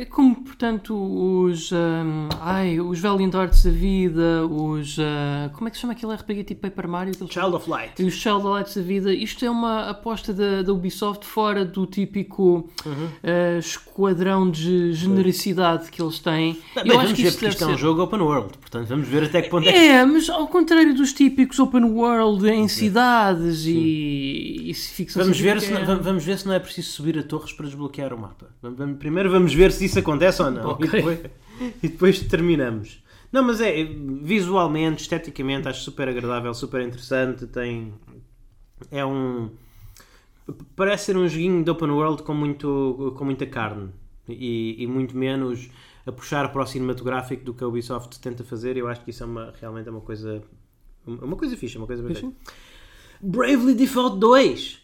é 0.00 0.04
como, 0.04 0.36
portanto, 0.36 0.94
os, 0.94 1.72
ahm, 1.72 2.28
ai, 2.40 2.80
os 2.80 2.98
Valiant 3.00 3.34
Arts 3.34 3.64
da 3.64 3.70
vida, 3.70 4.46
os, 4.46 4.96
ah, 4.98 5.50
como 5.54 5.68
é 5.68 5.70
que 5.70 5.76
se 5.76 5.80
chama 5.82 5.92
aquele 5.92 6.14
RPG 6.14 6.44
tipo 6.44 6.60
Paper 6.62 6.88
Mario? 6.88 7.14
Child 7.14 7.54
of 7.56 7.68
Light. 7.70 8.00
e 8.00 8.04
os 8.04 8.14
Child 8.14 8.44
Lights 8.44 8.76
da 8.76 8.82
vida, 8.82 9.12
isto 9.12 9.44
é 9.44 9.50
uma 9.50 9.90
aposta 9.90 10.32
da, 10.32 10.62
da 10.62 10.72
Ubisoft 10.72 11.24
fora 11.26 11.64
do 11.64 11.86
típico 11.86 12.68
Uhum. 12.86 13.08
ah, 13.22 13.58
esquadrão 13.58 14.50
de 14.50 14.92
genericidade 14.92 15.90
que 15.90 16.00
eles 16.02 16.18
têm. 16.18 16.52
Bem, 16.74 16.84
Eu 16.84 16.86
vamos 16.94 17.04
acho 17.04 17.14
que 17.14 17.22
ver 17.22 17.28
isso 17.28 17.36
porque 17.38 17.46
deve 17.46 17.54
isto 17.54 17.64
é 17.70 17.74
um 17.74 17.78
jogo 17.78 18.02
open 18.02 18.20
world, 18.20 18.58
portanto 18.58 18.86
vamos 18.88 19.08
ver 19.08 19.24
até 19.24 19.42
que 19.42 19.48
ponto 19.50 19.68
é 19.68 19.72
que 19.72 19.78
É, 19.78 20.04
mas 20.04 20.28
ao 20.30 20.46
contrário 20.48 20.94
dos 20.94 21.12
típicos 21.12 21.58
open 21.58 21.84
world 21.84 22.48
em 22.48 22.68
cidades 22.68 23.64
e, 23.66 24.70
e 24.70 24.74
se 24.74 24.92
ficção 24.94 25.22
Vamos 25.22 25.38
ver, 25.40 25.60
se 25.60 25.72
não, 25.72 25.84
vamos- 25.84 26.04
vamos 26.04 26.24
ver 26.24 26.38
se 26.38 26.46
não 26.46 26.54
é 26.54 26.58
preciso 26.58 26.90
subir 26.90 27.18
a 27.18 27.22
torres 27.22 27.52
para 27.52 27.66
desbloquear 27.66 28.12
o 28.12 28.18
mapa. 28.20 28.46
Vamos- 28.62 28.78
vamos- 28.78 28.98
primeiro 28.98 29.30
vamos 29.30 29.52
ver 29.54 29.71
se 29.72 29.84
isso 29.84 29.98
acontece 29.98 30.42
ou 30.42 30.50
não. 30.50 30.70
Ok. 30.70 30.88
E, 30.88 30.92
depois, 30.92 31.20
e 31.82 31.88
depois 31.88 32.20
terminamos. 32.20 33.02
Não, 33.30 33.42
mas 33.42 33.60
é 33.60 33.84
visualmente, 34.22 35.02
esteticamente, 35.02 35.66
acho 35.68 35.80
super 35.80 36.08
agradável, 36.08 36.52
super 36.54 36.82
interessante. 36.82 37.46
Tem. 37.46 37.92
É 38.90 39.04
um. 39.04 39.50
Parece 40.76 41.06
ser 41.06 41.16
um 41.16 41.26
joguinho 41.26 41.64
de 41.64 41.70
open 41.70 41.90
world 41.90 42.22
com, 42.22 42.34
muito, 42.34 43.14
com 43.16 43.24
muita 43.24 43.46
carne 43.46 43.90
e, 44.28 44.82
e 44.82 44.86
muito 44.86 45.16
menos 45.16 45.70
a 46.04 46.10
puxar 46.10 46.50
para 46.52 46.62
o 46.62 46.66
cinematográfico 46.66 47.44
do 47.44 47.54
que 47.54 47.62
a 47.62 47.66
Ubisoft 47.66 48.18
tenta 48.20 48.42
fazer. 48.44 48.76
Eu 48.76 48.88
acho 48.88 49.02
que 49.04 49.10
isso 49.10 49.22
é 49.22 49.26
uma, 49.26 49.54
realmente 49.60 49.88
é 49.88 49.90
uma 49.90 50.00
coisa. 50.00 50.42
Uma 51.06 51.36
coisa 51.36 51.56
fixe, 51.56 51.78
uma 51.78 51.86
coisa 51.86 52.02
perfeita. 52.02 52.34
Bravely 53.20 53.74
Default 53.74 54.18
2 54.18 54.82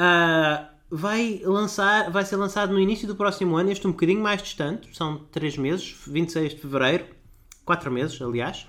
ah, 0.00 0.70
vai, 0.90 1.40
lançar, 1.44 2.10
vai 2.10 2.24
ser 2.24 2.36
lançado 2.36 2.72
no 2.72 2.80
início 2.80 3.06
do 3.06 3.14
próximo 3.14 3.56
ano, 3.56 3.70
este 3.70 3.86
um 3.86 3.90
bocadinho 3.92 4.20
mais 4.22 4.42
distante, 4.42 4.88
são 4.96 5.18
3 5.32 5.56
meses, 5.58 5.96
26 6.06 6.54
de 6.54 6.60
Fevereiro, 6.60 7.04
4 7.64 7.90
meses, 7.90 8.20
aliás. 8.22 8.66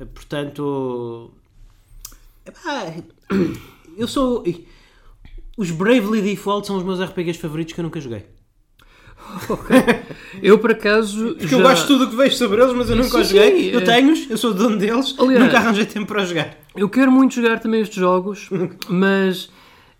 Ah, 0.00 0.06
Portanto, 0.14 1.30
epá, 2.46 2.94
eu 3.96 4.08
sou. 4.08 4.44
Os 5.56 5.70
Bravely 5.70 6.22
Default 6.22 6.66
são 6.66 6.76
os 6.76 6.82
meus 6.82 6.98
RPGs 7.00 7.38
favoritos 7.38 7.74
que 7.74 7.80
eu 7.80 7.84
nunca 7.84 8.00
joguei. 8.00 8.24
Eu, 10.42 10.58
por 10.58 10.72
acaso. 10.72 11.36
Porque 11.38 11.54
eu 11.54 11.62
gosto 11.62 11.82
de 11.82 11.86
tudo 11.88 12.04
o 12.06 12.10
que 12.10 12.16
vejo 12.16 12.36
sobre 12.36 12.60
eles, 12.60 12.74
mas 12.74 12.90
eu 12.90 12.96
nunca 12.96 13.18
os 13.18 13.28
joguei. 13.28 13.50
sim, 13.50 13.66
eu 13.70 13.80
é. 13.80 13.84
tenho-os, 13.84 14.28
eu 14.28 14.36
sou 14.36 14.52
dono 14.52 14.76
deles, 14.76 15.14
Aliás- 15.18 15.44
nunca 15.44 15.58
arranjei 15.58 15.86
tempo 15.86 16.06
para 16.06 16.24
jogar. 16.24 16.56
Eu 16.74 16.88
quero 16.88 17.12
muito 17.12 17.34
jogar 17.34 17.60
também 17.60 17.80
estes 17.82 17.98
jogos, 17.98 18.48
mas. 18.88 19.48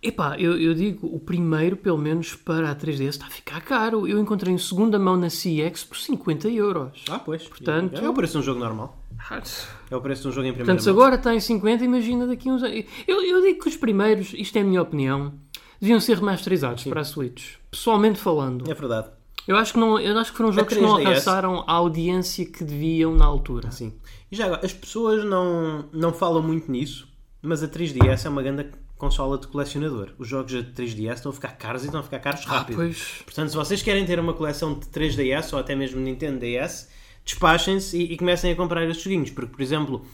Epá, 0.02 0.36
eu, 0.36 0.60
eu 0.60 0.74
digo, 0.74 1.06
o 1.06 1.20
primeiro, 1.20 1.76
pelo 1.76 1.96
menos 1.98 2.34
para 2.34 2.70
a 2.70 2.74
3DS, 2.74 3.08
está 3.10 3.26
a 3.26 3.30
ficar 3.30 3.60
caro. 3.60 4.08
Eu 4.08 4.18
encontrei 4.18 4.52
em 4.52 4.58
segunda 4.58 4.98
mão 4.98 5.16
na 5.16 5.28
CX 5.28 5.84
por 5.84 5.96
50 5.96 6.48
euros. 6.48 7.04
Ah, 7.08 7.20
pois. 7.20 7.46
Portanto- 7.46 8.04
É 8.04 8.08
o 8.08 8.12
preço 8.12 8.32
de 8.32 8.38
um 8.40 8.42
jogo 8.42 8.58
normal. 8.60 8.98
É 9.90 9.96
o 9.96 10.00
preço 10.00 10.22
de 10.22 10.28
um 10.28 10.32
jogo 10.32 10.46
em 10.48 10.50
primeira 10.52 10.64
Portanto, 10.74 10.82
se 10.82 10.90
mão. 10.90 10.96
agora 11.00 11.14
está 11.14 11.32
em 11.32 11.38
50, 11.38 11.84
imagina 11.84 12.26
daqui 12.26 12.50
uns 12.50 12.62
anos. 12.62 12.84
Eu, 13.06 13.22
eu 13.22 13.40
digo 13.40 13.60
que 13.60 13.68
os 13.68 13.76
primeiros, 13.76 14.32
isto 14.34 14.56
é 14.56 14.62
a 14.62 14.64
minha 14.64 14.82
opinião, 14.82 15.32
deviam 15.80 16.00
ser 16.00 16.16
remasterizados 16.18 16.82
para 16.84 17.02
a 17.02 17.04
Switch. 17.04 17.54
Pessoalmente 17.70 18.18
falando. 18.18 18.68
É 18.68 18.74
verdade. 18.74 19.08
Eu 19.46 19.56
acho 19.56 19.72
que, 19.74 19.78
não, 19.78 19.98
eu 20.00 20.18
acho 20.18 20.32
que 20.32 20.36
foram 20.36 20.50
jogos 20.52 20.74
que 20.74 20.80
não 20.80 20.96
3DS. 20.96 21.06
alcançaram 21.06 21.64
a 21.66 21.72
audiência 21.72 22.44
que 22.44 22.64
deviam 22.64 23.14
na 23.14 23.24
altura. 23.24 23.70
Sim. 23.70 23.92
E 24.30 24.34
já 24.36 24.46
agora, 24.46 24.64
as 24.66 24.72
pessoas 24.72 25.24
não, 25.24 25.84
não 25.92 26.12
falam 26.12 26.42
muito 26.42 26.70
nisso, 26.70 27.06
mas 27.40 27.62
a 27.62 27.68
3DS 27.68 28.24
é 28.26 28.28
uma 28.28 28.42
grande 28.42 28.64
consola 29.02 29.36
de 29.36 29.48
colecionador. 29.48 30.10
Os 30.16 30.28
jogos 30.28 30.52
da 30.52 30.62
3DS 30.62 31.14
estão 31.14 31.30
a 31.30 31.34
ficar 31.34 31.48
caros 31.56 31.82
e 31.82 31.86
estão 31.86 31.98
a 31.98 32.04
ficar 32.04 32.20
caros 32.20 32.44
Ah, 32.46 32.58
rápido. 32.58 32.76
pois. 32.76 33.20
Portanto, 33.24 33.48
se 33.50 33.56
vocês 33.56 33.82
querem 33.82 34.06
ter 34.06 34.20
uma 34.20 34.32
coleção 34.32 34.74
de 34.74 34.86
3DS 34.86 35.52
ou 35.52 35.58
até 35.58 35.74
mesmo 35.74 36.00
Nintendo 36.00 36.38
DS, 36.38 36.88
despachem-se 37.24 37.96
e, 37.98 38.12
e 38.12 38.16
comecem 38.16 38.52
a 38.52 38.54
comprar 38.54 38.84
estes 38.88 39.02
joguinhos. 39.02 39.30
Porque, 39.30 39.50
por 39.50 39.60
exemplo, 39.60 40.06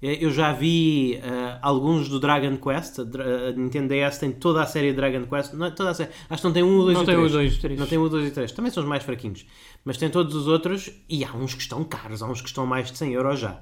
eh, 0.00 0.18
eu 0.24 0.30
já 0.30 0.52
vi 0.52 1.16
eh, 1.16 1.58
alguns 1.60 2.08
do 2.08 2.20
Dragon 2.20 2.56
Quest. 2.58 3.00
A, 3.00 3.50
Nintendo 3.56 3.88
DS 3.92 4.18
tem 4.18 4.30
toda 4.30 4.62
a 4.62 4.66
série 4.66 4.90
de 4.90 4.96
Dragon 4.96 5.26
Quest. 5.26 5.54
Não, 5.54 5.66
é 5.66 5.70
toda 5.72 5.90
a 5.90 5.94
série. 5.94 6.10
Acho 6.30 6.40
que 6.40 6.46
não 6.46 6.54
tem 6.54 6.62
um, 6.62 6.78
dois 6.78 6.94
Não 6.94 7.02
e 7.02 7.06
tem 7.06 7.14
três. 7.16 7.32
dois 7.32 7.58
três. 7.58 7.80
Não 7.80 7.86
tem 7.88 7.98
o 7.98 8.08
2 8.08 8.28
e 8.28 8.30
3. 8.30 8.52
Também 8.52 8.70
são 8.70 8.84
os 8.84 8.88
mais 8.88 9.02
fraquinhos. 9.02 9.44
Mas 9.84 9.96
tem 9.96 10.08
todos 10.08 10.36
os 10.36 10.46
outros 10.46 10.88
e 11.08 11.24
há 11.24 11.32
uns 11.34 11.54
que 11.54 11.62
estão 11.62 11.82
caros. 11.82 12.22
Há 12.22 12.26
uns 12.28 12.40
que 12.40 12.46
estão 12.48 12.64
mais 12.64 12.88
de 12.92 12.96
100 12.98 13.14
euros 13.14 13.40
já. 13.40 13.60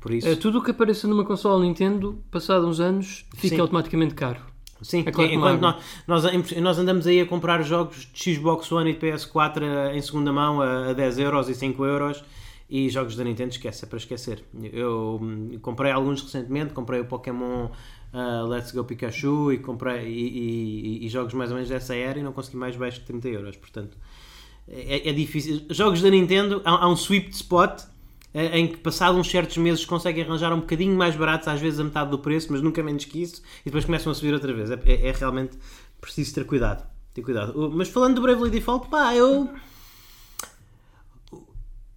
Por 0.00 0.12
isso, 0.12 0.26
É, 0.28 0.34
tudo 0.36 0.58
o 0.58 0.62
que 0.62 0.70
apareça 0.70 1.06
numa 1.06 1.24
consola 1.24 1.62
Nintendo, 1.62 2.18
passado 2.30 2.66
uns 2.66 2.80
anos, 2.80 3.26
fica 3.36 3.56
Sim. 3.56 3.60
automaticamente 3.60 4.14
caro. 4.14 4.40
sim. 4.82 5.02
é 5.06 5.12
claro 5.12 5.30
enquanto 5.32 5.60
nós, 5.60 5.76
nós, 6.06 6.56
nós 6.56 6.78
andamos 6.78 7.06
aí 7.06 7.20
a 7.20 7.26
comprar 7.26 7.62
jogos 7.62 8.08
de 8.12 8.34
Xbox 8.34 8.72
One 8.72 8.90
e 8.90 8.94
de 8.94 8.98
PS4 8.98 9.62
a- 9.62 9.94
em 9.94 10.00
segunda 10.00 10.32
mão 10.32 10.60
a, 10.62 10.88
a 10.88 10.92
10 10.94 11.18
euros 11.18 11.48
e 11.50 11.54
5 11.54 11.84
euros 11.84 12.24
e 12.68 12.88
jogos 12.88 13.14
da 13.16 13.24
Nintendo 13.24 13.50
esquece, 13.50 13.84
é 13.84 13.88
para 13.88 13.98
esquecer. 13.98 14.42
Eu 14.72 15.18
hum, 15.20 15.58
comprei 15.60 15.90
alguns 15.92 16.22
recentemente, 16.22 16.72
comprei 16.72 17.00
o 17.00 17.04
Pokémon 17.04 17.68
ah, 18.12 18.42
Let's 18.48 18.72
Go 18.72 18.84
Pikachu 18.84 19.52
e 19.52 19.58
comprei 19.58 20.06
e, 20.08 20.38
e- 21.02 21.06
e 21.06 21.08
jogos 21.10 21.34
mais 21.34 21.50
ou 21.50 21.56
menos 21.56 21.68
dessa 21.68 21.94
era 21.94 22.18
e 22.18 22.22
não 22.22 22.32
consegui 22.32 22.56
mais 22.56 22.74
baixo 22.76 23.00
que 23.00 23.06
30 23.06 23.28
euros, 23.28 23.56
portanto 23.56 23.98
é, 24.66 25.10
é 25.10 25.12
difícil. 25.12 25.62
Jogos 25.70 26.00
da 26.00 26.08
Nintendo, 26.10 26.62
há, 26.64 26.84
há 26.84 26.88
um 26.88 26.94
sweet 26.94 27.30
spot 27.34 27.82
eh, 27.82 27.86
em 28.34 28.68
que 28.68 28.76
passados 28.78 29.18
uns 29.18 29.28
certos 29.30 29.56
meses 29.56 29.84
conseguem 29.84 30.22
arranjar 30.24 30.52
um 30.52 30.60
bocadinho 30.60 30.96
mais 30.96 31.16
baratos, 31.16 31.48
às 31.48 31.60
vezes 31.60 31.80
a 31.80 31.84
metade 31.84 32.10
do 32.10 32.18
preço, 32.18 32.48
mas 32.50 32.62
nunca 32.62 32.82
menos 32.82 33.04
que 33.04 33.20
isso, 33.22 33.42
e 33.62 33.64
depois 33.64 33.84
começam 33.84 34.12
a 34.12 34.14
subir 34.14 34.32
outra 34.32 34.52
vez. 34.52 34.70
É, 34.70 34.78
é- 34.86 35.08
é 35.08 35.12
realmente 35.12 35.58
preciso 36.00 36.34
ter 36.34 36.44
cuidado. 36.44 36.88
Ter 37.12 37.22
cuidado. 37.22 37.70
Mas 37.74 37.88
falando 37.88 38.14
do 38.16 38.22
Bravely 38.22 38.50
Default, 38.50 38.88
pá, 38.88 39.14
eu. 39.14 39.50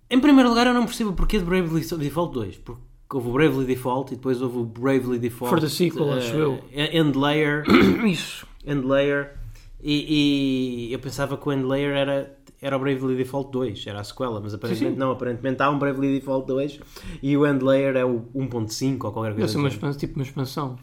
Em 0.09 0.19
primeiro 0.19 0.49
lugar, 0.49 0.67
eu 0.67 0.73
não 0.73 0.85
percebo 0.85 1.11
o 1.11 1.13
porquê 1.13 1.39
de 1.39 1.45
Bravely 1.45 1.81
Default 1.97 2.33
2. 2.33 2.57
Porque 2.57 2.81
houve 3.11 3.29
o 3.29 3.31
Bravely 3.33 3.65
Default 3.65 4.13
e 4.13 4.15
depois 4.15 4.41
houve 4.41 4.57
o 4.57 4.63
Bravely 4.63 5.17
Default. 5.19 5.49
For 5.49 5.59
the 5.59 5.69
sequel, 5.69 6.13
eh, 6.13 6.17
acho 6.17 6.35
eu. 6.35 6.63
End 6.71 7.17
Layer. 7.17 7.63
Isso. 8.05 8.45
End 8.65 8.85
Layer. 8.85 9.35
E, 9.81 10.87
e 10.89 10.93
eu 10.93 10.99
pensava 10.99 11.37
que 11.37 11.47
o 11.47 11.51
End 11.51 11.63
Layer 11.65 11.91
era, 11.95 12.37
era 12.63 12.77
o 12.77 12.79
Bravely 12.79 13.17
Default 13.17 13.51
2, 13.51 13.85
era 13.85 13.99
a 13.99 14.03
sequela, 14.03 14.39
mas 14.39 14.53
aparentemente 14.53 14.93
sim. 14.93 14.99
não. 14.99 15.11
Aparentemente 15.11 15.61
há 15.61 15.69
um 15.69 15.77
Bravely 15.77 16.19
Default 16.19 16.47
2 16.47 16.79
e 17.21 17.35
o 17.35 17.45
End 17.45 17.63
Layer 17.63 17.97
é 17.97 18.05
o 18.05 18.21
1.5 18.33 19.03
ou 19.03 19.11
qualquer 19.11 19.29
Deve 19.29 19.41
coisa 19.41 19.51
ser 19.51 19.57
uma 19.57 19.67
assim. 19.67 19.75
expansão, 19.75 19.99
tipo 19.99 20.15
uma 20.15 20.23
expansão. 20.23 20.79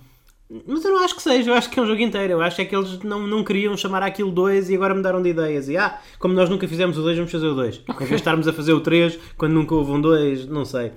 Mas 0.66 0.84
eu 0.84 0.90
não 0.90 1.02
acho 1.02 1.14
que 1.14 1.22
seja, 1.22 1.50
eu 1.50 1.54
acho 1.54 1.70
que 1.70 1.78
é 1.78 1.82
um 1.82 1.86
jogo 1.86 2.00
inteiro. 2.02 2.34
Eu 2.34 2.42
acho 2.42 2.60
é 2.60 2.64
que 2.64 2.76
eles 2.76 2.98
não, 3.00 3.26
não 3.26 3.42
queriam 3.42 3.76
chamar 3.76 4.02
aquilo 4.02 4.30
2 4.30 4.68
e 4.68 4.74
agora 4.74 4.94
mudaram 4.94 5.22
de 5.22 5.30
ideias. 5.30 5.68
E 5.68 5.76
ah, 5.76 5.98
como 6.18 6.34
nós 6.34 6.50
nunca 6.50 6.68
fizemos 6.68 6.98
o 6.98 7.02
2, 7.02 7.16
vamos 7.16 7.32
fazer 7.32 7.46
o 7.46 7.54
2. 7.54 7.82
Em 7.88 7.94
vez 7.94 8.08
de 8.08 8.14
estarmos 8.16 8.46
a 8.46 8.52
fazer 8.52 8.72
o 8.72 8.80
3 8.80 9.18
quando 9.38 9.52
nunca 9.54 9.74
houve 9.74 9.92
um 9.92 10.00
2, 10.00 10.46
não 10.48 10.64
sei. 10.64 10.92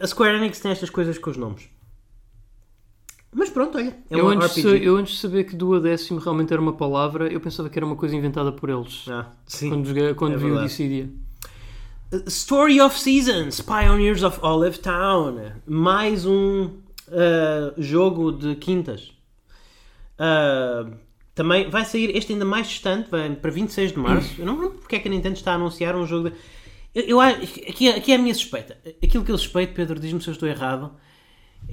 A 0.00 0.06
Square 0.06 0.36
Enix 0.36 0.60
tem 0.60 0.70
estas 0.70 0.90
coisas 0.90 1.16
com 1.18 1.30
os 1.30 1.36
nomes. 1.36 1.68
Mas 3.34 3.50
pronto, 3.50 3.76
olha, 3.76 3.96
é 4.08 4.18
eu, 4.18 4.26
um 4.26 4.28
antes 4.28 4.54
de, 4.54 4.60
RPG. 4.60 4.86
eu 4.86 4.96
antes 4.96 5.14
de 5.14 5.20
saber 5.20 5.44
que 5.44 5.56
duodécimo 5.56 6.20
realmente 6.20 6.52
era 6.52 6.62
uma 6.62 6.72
palavra, 6.72 7.32
eu 7.32 7.40
pensava 7.40 7.68
que 7.68 7.76
era 7.76 7.84
uma 7.84 7.96
coisa 7.96 8.14
inventada 8.14 8.52
por 8.52 8.70
eles. 8.70 9.06
Ah, 9.08 9.32
sim. 9.44 9.68
Quando, 9.70 9.86
joguei, 9.86 10.14
quando 10.14 10.34
é 10.34 10.36
vi 10.36 10.50
o. 10.52 10.62
Dissidia. 10.62 11.10
Story 12.28 12.80
of 12.80 12.98
Seasons, 12.98 13.60
Pioneers 13.60 14.22
of 14.22 14.38
Olive 14.40 14.78
Town. 14.78 15.52
Mais 15.66 16.24
um 16.24 16.66
uh, 16.66 17.74
jogo 17.76 18.30
de 18.30 18.54
quintas. 18.54 19.12
Uh, 20.14 20.94
também 21.34 21.68
vai 21.68 21.84
sair 21.84 22.16
este 22.16 22.32
ainda 22.32 22.44
mais 22.44 22.68
distante, 22.68 23.10
vai 23.10 23.34
para 23.34 23.50
26 23.50 23.92
de 23.92 23.98
março. 23.98 24.34
Eu 24.38 24.46
não 24.46 24.54
lembro 24.54 24.78
porque 24.78 24.94
é 24.94 24.98
que 25.00 25.08
a 25.08 25.10
Nintendo 25.10 25.34
está 25.34 25.52
a 25.52 25.54
anunciar 25.56 25.96
um 25.96 26.06
jogo 26.06 26.30
de... 26.30 26.36
Eu, 26.94 27.02
eu 27.02 27.20
aqui, 27.20 27.88
é- 27.88 27.96
aqui 27.96 28.12
é 28.12 28.14
a 28.14 28.18
minha 28.18 28.34
suspeita. 28.34 28.78
Aquilo 29.02 29.24
que 29.24 29.32
eu 29.32 29.38
suspeito, 29.38 29.74
Pedro, 29.74 29.98
diz-me 29.98 30.20
se 30.22 30.28
eu 30.28 30.32
estou 30.32 30.48
errado, 30.48 30.92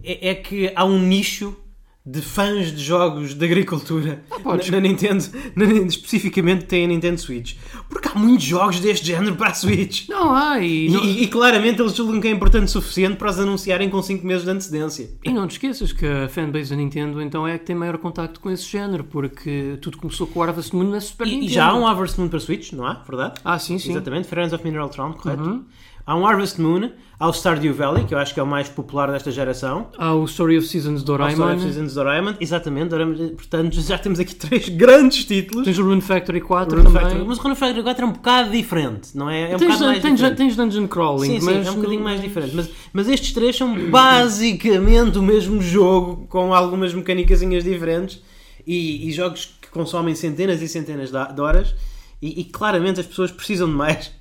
é, 0.04 0.30
é 0.30 0.36
que 0.36 0.72
há 0.76 0.86
um 0.86 1.00
nicho 1.00 1.56
de 2.04 2.20
fãs 2.20 2.72
de 2.76 2.84
jogos 2.84 3.36
de 3.36 3.46
agricultura 3.46 4.24
podes- 4.42 4.72
na, 4.72 4.78
na 4.78 4.88
Nintendo, 4.88 5.24
na, 5.56 5.66
especificamente 5.86 6.66
tem 6.66 6.84
a 6.84 6.88
Nintendo 6.88 7.22
Switch. 7.22 7.54
Porque 7.88 8.08
há 8.08 8.16
muitos 8.18 8.44
jogos 8.44 8.80
deste 8.80 9.06
género 9.06 9.36
para 9.36 9.50
a 9.50 9.54
Switch. 9.54 10.10
Não 10.10 10.34
há, 10.36 10.60
e, 10.60 10.88
E, 10.88 10.90
não, 10.90 11.04
e- 11.04 11.22
e 11.22 11.28
claramente 11.28 11.80
eles 11.80 11.94
julgam 11.96 12.20
que 12.20 12.28
é 12.28 12.32
importante 12.32 12.64
o 12.66 12.68
suficiente 12.70 13.18
para 13.18 13.30
os 13.30 13.38
anunciarem 13.38 13.88
com 13.88 14.02
5 14.02 14.26
meses 14.26 14.44
de 14.46 14.50
antecedência. 14.50 15.12
e 15.24 15.32
não 15.32 15.48
te 15.48 15.52
esqueças 15.52 15.94
que 15.94 16.04
a 16.08 16.28
fanbase 16.28 16.72
da 16.72 16.76
Nintendo 16.76 17.22
então 17.22 17.48
é 17.48 17.60
que 17.60 17.66
tem 17.66 17.76
maior 17.76 18.00
contacto 18.00 18.40
com 18.40 18.50
esse 18.50 18.64
género, 18.68 19.04
porque 19.04 19.78
tudo 19.80 20.00
começou 20.00 20.26
com 20.26 20.40
o 20.40 20.44
Harvest 20.44 20.76
Moon 20.76 20.90
na 20.90 21.00
Super 21.02 21.28
E, 21.28 21.32
Nintendo. 21.34 21.52
e 21.52 21.54
já 21.54 21.68
há 21.68 21.76
um 21.76 21.86
Harvest 21.86 22.20
Moon 22.20 22.30
para 22.30 22.40
Switch, 22.40 22.72
não 22.74 22.84
há? 22.84 22.96
Verdade? 23.08 23.36
Ah, 23.46 23.60
sim, 23.60 23.78
sim. 23.78 23.92
Exatamente, 23.92 24.28
Friends 24.28 24.54
of 24.54 24.64
Mineral 24.64 24.90
Throne, 24.90 25.14
correto? 25.14 25.44
Uhum. 25.44 25.66
Há 26.05 26.15
um 26.15 26.25
Harvest 26.25 26.60
Moon, 26.60 26.89
há 27.20 27.27
o 27.29 27.34
Stardew 27.34 27.74
Valley, 27.74 28.05
que 28.05 28.13
eu 28.13 28.17
acho 28.17 28.34
que 28.34 28.39
é 28.39 28.43
o 28.43 28.48
mais 28.48 28.67
popular 28.67 29.12
desta 29.12 29.31
geração. 29.31 29.88
Há 29.98 30.13
o 30.13 30.25
Story 30.25 30.58
of 30.58 30.67
Seasons 30.67 31.01
o 31.01 31.03
Story 31.03 31.36
Doraemon. 31.36 31.55
of 31.55 31.63
Seasons 31.63 31.93
Doraemon, 31.93 32.34
exatamente. 32.39 32.89
Doraemon, 32.89 33.29
portanto, 33.36 33.79
já 33.81 33.98
temos 33.98 34.20
aqui 34.20 34.36
três 34.36 34.67
grandes 34.75 35.25
títulos. 35.25 35.63
Tens 35.63 35.77
o 35.77 35.84
Rune 35.84 36.01
Factory 36.01 36.41
4 36.41 36.75
Rune 36.75 36.88
também. 36.88 37.01
Factory. 37.01 37.25
Mas 37.27 37.38
o 37.38 37.41
Rune 37.41 37.55
Factory 37.55 37.84
4 37.84 38.03
é 38.03 38.08
um 38.08 38.12
bocado 38.12 38.51
diferente, 38.51 39.15
não 39.15 39.29
é? 39.29 39.51
É 39.51 39.55
um 39.55 39.60
tens, 39.60 39.67
bocado 39.67 39.86
mais 39.86 40.01
tens, 40.01 40.15
diferente. 40.15 40.38
tens 40.38 40.55
Dungeon 40.55 40.88
Crawling, 40.88 41.27
Sim, 41.27 41.39
sim, 41.39 41.46
mas 41.46 41.67
é 41.67 41.72
um 41.72 41.75
bocadinho 41.75 42.03
mais 42.03 42.22
diferente. 42.22 42.55
Mas, 42.55 42.70
mas 42.91 43.08
estes 43.08 43.31
três 43.34 43.55
são 43.55 43.74
basicamente 43.89 45.17
o 45.17 45.22
mesmo 45.24 45.62
jogo, 45.62 46.25
com 46.27 46.53
algumas 46.53 46.93
mecânicasinhas 46.93 47.63
diferentes 47.63 48.22
e, 48.65 49.08
e 49.08 49.12
jogos 49.12 49.58
que 49.62 49.70
consomem 49.70 50.15
centenas 50.15 50.62
e 50.62 50.67
centenas 50.67 51.12
de, 51.12 51.34
de 51.34 51.41
horas. 51.41 51.75
E, 52.22 52.41
e 52.41 52.43
claramente 52.46 53.00
as 53.00 53.05
pessoas 53.05 53.31
precisam 53.31 53.67
de 53.67 53.74
mais. 53.74 54.12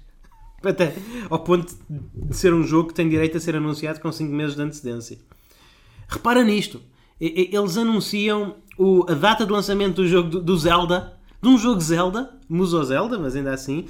Até 0.62 0.94
ao 1.30 1.38
ponto 1.38 1.74
de 1.88 2.36
ser 2.36 2.52
um 2.52 2.62
jogo 2.62 2.88
que 2.88 2.94
tem 2.94 3.08
direito 3.08 3.36
a 3.36 3.40
ser 3.40 3.56
anunciado 3.56 4.00
com 4.00 4.12
5 4.12 4.32
meses 4.32 4.54
de 4.56 4.62
antecedência. 4.62 5.18
Repara 6.08 6.44
nisto. 6.44 6.80
Eles 7.20 7.76
anunciam 7.76 8.56
o- 8.78 9.04
a 9.08 9.14
data 9.14 9.44
de 9.46 9.52
lançamento 9.52 9.96
do 9.96 10.08
jogo 10.08 10.28
do, 10.40 10.56
Zelda, 10.58 11.14
de 11.42 11.48
um 11.48 11.56
jogo 11.58 11.80
Zelda, 11.80 12.30
Muso 12.48 12.82
Zelda, 12.84 13.18
mas 13.18 13.36
ainda 13.36 13.52
assim, 13.54 13.86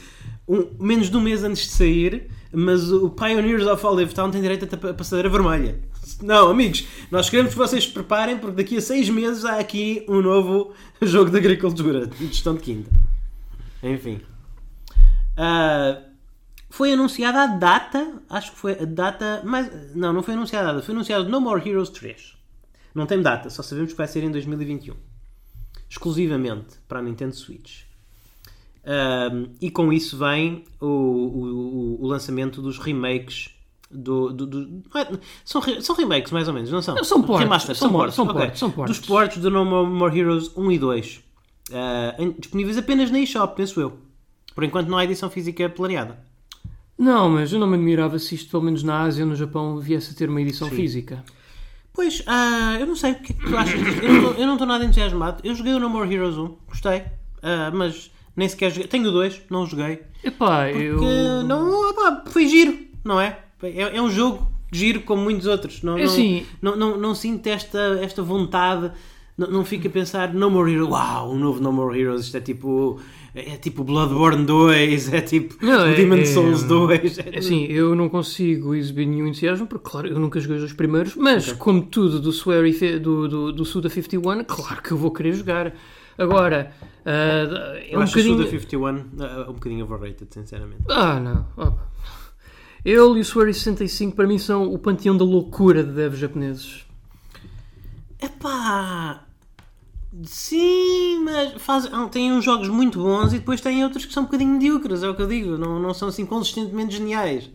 um- 0.47 0.67
menos 0.79 1.11
de 1.11 1.17
um 1.17 1.21
mês 1.21 1.43
antes 1.43 1.63
de 1.63 1.71
sair, 1.71 2.29
mas 2.53 2.91
o 2.93 3.11
Pioneers 3.11 3.67
of 3.67 3.85
Olive 3.87 4.13
Town 4.15 4.31
tem 4.31 4.41
direito 4.43 4.65
a 4.65 4.91
a 4.91 4.95
passadeira 4.95 5.29
vermelha. 5.29 5.79
Não, 6.23 6.51
amigos, 6.51 6.87
nós 7.11 7.31
queremos 7.31 7.53
que 7.53 7.59
vocês 7.59 7.85
se 7.85 7.91
preparem 7.91 8.37
porque 8.39 8.57
daqui 8.57 8.77
a 8.77 8.81
seis 8.81 9.09
meses 9.09 9.45
há 9.45 9.59
aqui 9.59 10.05
um 10.09 10.21
novo 10.21 10.73
jogo 11.03 11.31
de 11.31 11.37
agricultura, 11.39 12.07
de 12.07 12.27
gestão 12.27 12.55
de 12.55 12.61
quinta. 12.61 12.91
Enfim. 13.83 14.21
Ah, 15.37 15.99
foi 16.71 16.93
anunciada 16.93 17.43
a 17.43 17.47
data, 17.49 18.23
acho 18.31 18.53
que 18.53 18.57
foi 18.59 18.73
a 18.81 18.85
data, 18.87 19.43
mas 19.45 19.95
não, 19.95 20.13
não 20.13 20.23
foi 20.23 20.35
anunciada 20.35 20.71
a 20.71 20.73
data, 20.73 20.85
foi 20.87 20.95
anunciado 20.95 21.29
No 21.29 21.41
More 21.41 21.69
Heroes 21.69 21.91
3. 21.91 22.37
Não 22.95 23.05
tem 23.07 23.21
data, 23.21 23.51
só 23.51 23.63
sabemos 23.63 23.93
que 23.93 23.99
vai 23.99 24.09
ser 24.09 24.23
em 24.25 24.31
2021. 24.31 24.95
Exclusivamente 25.89 26.77
para 26.89 27.01
a 27.01 27.03
Nintendo 27.03 27.35
Switch. 27.35 27.83
Ahm, 28.85 29.47
e 29.61 29.71
com 29.71 29.93
isso 29.93 30.17
vem 30.17 30.65
o, 30.81 30.87
o- 30.87 32.03
o- 32.03 32.07
lançamento 32.07 32.63
dos 32.63 32.79
remakes 32.79 33.51
do. 33.91 34.33
do- 34.33 34.47
do- 34.47 34.83
é- 34.97 35.19
são, 35.45 35.61
são 35.83 35.95
remakes, 35.97 36.33
mais 36.33 36.49
ou 36.49 36.55
menos, 36.55 36.71
não 36.71 36.81
são? 36.81 36.95
Não, 36.95 37.05
são 37.05 37.23
ports, 37.23 37.43
Remasters, 37.45 37.79
são 37.79 37.89
são 37.89 37.97
ports, 37.99 38.15
ports, 38.15 38.17
são 38.17 38.25
ok. 38.27 38.41
ports, 38.41 38.59
são 38.59 38.71
ports. 38.71 38.97
Dos 38.99 39.07
ports 39.07 39.39
do 39.43 39.51
No 39.51 39.65
More, 39.87 40.19
Heroes 40.19 40.51
1 40.57 40.73
e 40.73 40.79
2. 40.79 41.21
Ah, 41.73 42.15
em- 42.19 42.33
disponíveis 42.33 42.79
apenas 42.79 43.11
na 43.11 43.19
eShop, 43.21 43.55
penso 43.55 43.81
eu. 43.81 43.99
Por 44.55 44.65
enquanto 44.65 44.89
não 44.89 44.97
há 44.97 45.05
edição 45.05 45.29
física 45.29 45.69
planeada. 45.69 46.19
Não, 47.01 47.31
mas 47.31 47.51
eu 47.53 47.59
não 47.59 47.67
me 47.67 47.77
admirava 47.77 48.19
se 48.19 48.35
isto, 48.35 48.51
pelo 48.51 48.63
menos 48.63 48.83
na 48.83 49.01
Ásia 49.01 49.25
ou 49.25 49.31
no 49.31 49.35
Japão, 49.35 49.79
viesse 49.79 50.13
a 50.13 50.15
ter 50.15 50.29
uma 50.29 50.41
edição 50.41 50.69
física. 50.69 51.25
Pois, 51.95 52.23
ah, 52.27 52.77
eu 52.79 52.87
não 52.87 52.95
sei 52.95 53.13
o 53.13 53.15
que 53.17 53.33
é 53.33 53.37
que 53.37 53.47
tu 53.47 53.57
achas 53.57 53.81
disto. 53.83 54.05
Eu 54.05 54.13
não- 54.13 54.33
Eu 54.35 54.53
estou 54.53 54.67
nada 54.67 54.85
entusiasmado. 54.85 55.41
Eu 55.43 55.55
joguei 55.55 55.73
o 55.73 55.81
No 55.81 55.89
More 55.89 56.13
Heroes 56.13 56.37
1, 56.37 56.57
gostei, 56.69 57.05
ah, 57.43 57.71
mas 57.75 58.11
nem 58.37 58.47
sequer 58.49 58.71
joguei. 58.71 58.87
Tenho 58.87 59.09
o 59.09 59.13
2, 59.13 59.41
não 59.51 59.63
o 59.63 59.67
joguei. 59.67 60.03
Epá, 60.23 60.71
eu... 60.71 60.99
Que 60.99 61.47
não, 61.49 62.23
foi 62.27 62.47
giro, 62.47 62.79
não 63.03 63.19
é? 63.21 63.39
É, 63.63 63.97
é 63.97 64.03
um 64.03 64.11
jogo 64.11 64.47
giro 64.71 65.01
como 65.01 65.23
muitos 65.23 65.47
outros. 65.47 65.83
Não, 65.83 65.97
É 65.99 66.05
não, 66.05 66.13
assim. 66.13 66.47
não, 66.61 66.77
não, 66.77 66.99
não 66.99 67.15
sinto 67.15 67.47
esta, 67.47 67.99
esta 68.03 68.23
vontade. 68.23 68.93
Não, 69.37 69.51
não 69.51 69.65
fico 69.65 69.87
a 69.87 69.91
pensar 69.91 70.33
No 70.35 70.51
More 70.51 70.71
Heroes, 70.73 70.91
uau, 70.91 71.33
um 71.33 71.39
novo 71.39 71.61
No 71.63 71.73
More 71.73 71.99
Heroes. 71.99 72.25
Isto 72.27 72.37
é 72.37 72.41
tipo. 72.41 73.01
É 73.33 73.57
tipo 73.57 73.85
Bloodborne 73.85 74.45
2, 74.45 75.13
é 75.13 75.21
tipo 75.21 75.55
Não, 75.65 75.85
o 75.85 75.87
é- 75.87 75.95
Demon's 75.95 76.31
é- 76.31 76.33
Souls 76.33 76.65
2. 76.65 77.19
É 77.19 77.39
Assim, 77.39 77.65
eu 77.67 77.95
não 77.95 78.09
consigo 78.09 78.75
exibir 78.75 79.07
nenhum 79.07 79.29
entusiasmo, 79.29 79.67
porque, 79.69 79.89
claro, 79.89 80.09
eu 80.09 80.19
nunca 80.19 80.41
joguei 80.41 80.57
os 80.57 80.63
dois 80.63 80.73
primeiros, 80.73 81.15
mas, 81.15 81.53
como 81.53 81.83
tudo 81.83 82.19
do, 82.21 82.31
Swery, 82.31 82.99
do, 82.99 83.29
do, 83.29 83.53
do 83.53 83.65
Suda 83.65 83.89
51, 83.89 84.43
claro 84.45 84.83
que 84.83 84.91
eu 84.91 84.97
vou 84.97 85.13
querer 85.13 85.33
jogar. 85.33 85.73
Agora, 86.19 86.73
ah, 87.07 87.77
é 87.77 87.95
Eu 87.95 88.01
um 88.01 88.03
acho 88.03 88.13
o 88.13 88.17
bocadinho... 88.17 88.37
Suda 88.39 88.51
51 88.51 88.87
ah, 89.21 89.47
um 89.49 89.53
bocadinho 89.53 89.85
overrated, 89.85 90.27
sinceramente. 90.33 90.83
Ah, 90.89 91.21
não. 91.21 91.47
Opa. 91.57 91.89
Ele 92.85 92.97
e 92.97 93.01
o 93.01 93.19
Swery 93.21 93.55
65, 93.55 94.17
para 94.17 94.27
mim, 94.27 94.39
são 94.39 94.73
o 94.73 94.79
panteão 94.79 95.17
da 95.17 95.25
loucura 95.25 95.85
de 95.85 95.93
devs 95.93 96.19
japoneses. 96.19 96.85
Epá! 98.21 99.25
Sim, 100.25 101.21
mas 101.25 101.61
faz, 101.63 101.87
ah, 101.93 102.09
têm 102.09 102.33
uns 102.33 102.45
jogos 102.45 102.69
muito 102.69 102.99
bons 102.99 103.33
e 103.33 103.39
depois 103.39 103.61
têm 103.61 103.85
outros 103.85 104.05
que 104.05 104.13
são 104.13 104.23
um 104.23 104.27
bocadinho 104.27 104.53
medíocres, 104.53 105.03
é 105.03 105.09
o 105.09 105.15
que 105.15 105.23
eu 105.23 105.29
digo. 105.29 105.57
Não, 105.57 105.79
não 105.79 105.95
são 105.95 106.09
assim 106.09 106.27
consistentemente 106.27 106.97
geniais. 106.97 107.51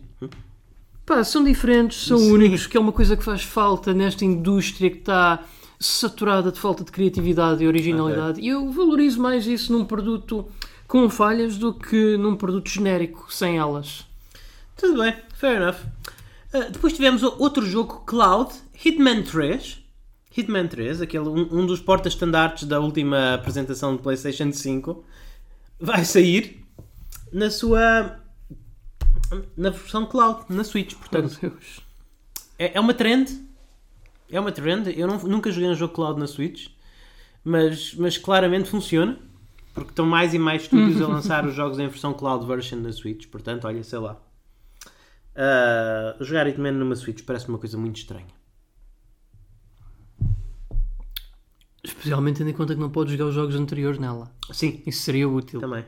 Pá, 1.04 1.22
são 1.22 1.44
diferentes, 1.44 2.06
são 2.06 2.18
Sim. 2.18 2.32
únicos, 2.32 2.66
que 2.66 2.76
é 2.76 2.80
uma 2.80 2.92
coisa 2.92 3.16
que 3.16 3.22
faz 3.22 3.42
falta 3.42 3.94
nesta 3.94 4.24
indústria 4.24 4.90
que 4.90 4.98
está 4.98 5.44
saturada 5.78 6.50
de 6.50 6.58
falta 6.58 6.82
de 6.82 6.90
criatividade 6.90 7.62
e 7.62 7.66
originalidade. 7.68 8.40
E 8.40 8.48
eu 8.48 8.70
valorizo 8.72 9.20
mais 9.20 9.46
isso 9.46 9.72
num 9.72 9.84
produto 9.84 10.46
com 10.88 11.08
falhas 11.08 11.56
do 11.58 11.72
que 11.72 12.16
num 12.16 12.34
produto 12.34 12.68
genérico, 12.68 13.32
sem 13.32 13.58
elas. 13.58 14.04
Tudo 14.76 15.00
bem, 15.00 15.14
fair 15.34 15.56
enough. 15.56 15.78
Ah, 16.52 16.70
depois 16.70 16.92
tivemos 16.92 17.22
outro 17.22 17.64
jogo, 17.64 18.02
Cloud, 18.06 18.52
Hitman 18.84 19.22
3. 19.22 19.85
Hitman 20.36 20.66
3, 20.68 21.00
aquele, 21.00 21.28
um, 21.28 21.60
um 21.60 21.66
dos 21.66 21.80
porta-estandartes 21.80 22.64
da 22.68 22.78
última 22.80 23.34
apresentação 23.34 23.96
de 23.96 24.02
PlayStation 24.02 24.52
5, 24.52 25.04
vai 25.80 26.04
sair 26.04 26.64
na 27.32 27.50
sua. 27.50 28.20
na 29.56 29.70
versão 29.70 30.06
Cloud, 30.06 30.44
na 30.48 30.62
Switch. 30.64 30.94
Portanto, 30.94 31.38
Meu 31.42 31.50
Deus. 31.50 31.80
É, 32.58 32.76
é 32.76 32.80
uma 32.80 32.94
trend. 32.94 33.44
É 34.30 34.38
uma 34.40 34.52
trend. 34.52 34.88
Eu 34.98 35.06
não- 35.06 35.18
nunca 35.22 35.50
joguei 35.50 35.68
um 35.68 35.74
jogo 35.74 35.94
cloud 35.94 36.18
na 36.18 36.26
Switch, 36.26 36.68
mas, 37.44 37.94
mas 37.94 38.16
claramente 38.18 38.68
funciona. 38.68 39.18
Porque 39.74 39.90
estão 39.90 40.06
mais 40.06 40.32
e 40.32 40.38
mais 40.38 40.62
estúdios 40.62 41.00
a 41.02 41.06
lançar 41.08 41.44
os 41.46 41.54
jogos 41.54 41.78
em 41.78 41.86
versão 41.86 42.14
cloud 42.14 42.46
version 42.46 42.78
na 42.80 42.90
Switch. 42.92 43.26
Portanto, 43.26 43.66
olha, 43.66 43.82
sei 43.84 43.98
lá. 43.98 44.16
Ah, 45.34 46.16
jogar 46.20 46.46
Hitman 46.46 46.72
numa 46.72 46.96
Switch 46.96 47.22
parece 47.24 47.48
uma 47.48 47.58
coisa 47.58 47.76
muito 47.76 47.96
estranha. 47.98 48.26
Especialmente 51.86 52.38
tendo 52.38 52.50
em 52.50 52.52
conta 52.52 52.74
que 52.74 52.80
não 52.80 52.90
podes 52.90 53.12
jogar 53.12 53.26
os 53.28 53.34
jogos 53.34 53.54
anteriores 53.54 53.98
nela. 53.98 54.30
Sim, 54.50 54.82
Isso 54.86 55.02
seria 55.02 55.28
útil. 55.28 55.60
também. 55.60 55.84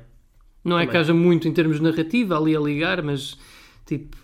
Não 0.64 0.76
é 0.78 0.82
Também. 0.82 0.92
que 0.92 0.96
haja 0.98 1.14
muito 1.14 1.48
em 1.48 1.52
termos 1.52 1.78
de 1.78 1.82
narrativa 1.82 2.36
ali 2.36 2.54
a 2.56 2.60
ligar, 2.60 3.02
mas 3.02 3.36
tipo. 3.86 4.16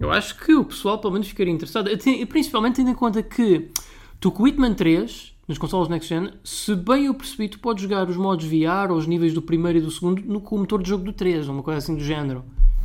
Eu 0.00 0.10
acho 0.10 0.38
que 0.40 0.52
o 0.54 0.64
pessoal 0.64 0.98
pelo 0.98 1.12
menos 1.12 1.28
ficaria 1.28 1.52
interessado. 1.52 1.88
Principalmente 2.28 2.76
tendo 2.76 2.90
em 2.90 2.94
conta 2.94 3.22
que 3.22 3.70
tu 4.20 4.32
com 4.32 4.42
o 4.42 4.48
Hitman 4.48 4.74
3, 4.74 5.32
nas 5.46 5.56
consoles 5.58 5.88
Next 5.88 6.08
Gen, 6.08 6.30
se 6.42 6.74
bem 6.74 7.06
eu 7.06 7.14
percebi, 7.14 7.48
tu 7.48 7.58
podes 7.60 7.82
jogar 7.82 8.08
os 8.08 8.16
modos 8.16 8.44
VR 8.46 8.90
ou 8.90 8.96
os 8.96 9.06
níveis 9.06 9.32
do 9.32 9.40
primeiro 9.42 9.78
e 9.78 9.82
do 9.82 9.90
segundo 9.90 10.20
no, 10.22 10.40
com 10.40 10.56
o 10.56 10.58
motor 10.60 10.82
de 10.82 10.88
jogo 10.88 11.04
do 11.04 11.12
3, 11.12 11.46
ou 11.48 11.54
uma 11.54 11.62
coisa 11.62 11.78
assim 11.78 11.94
do 11.94 12.02
género. 12.02 12.44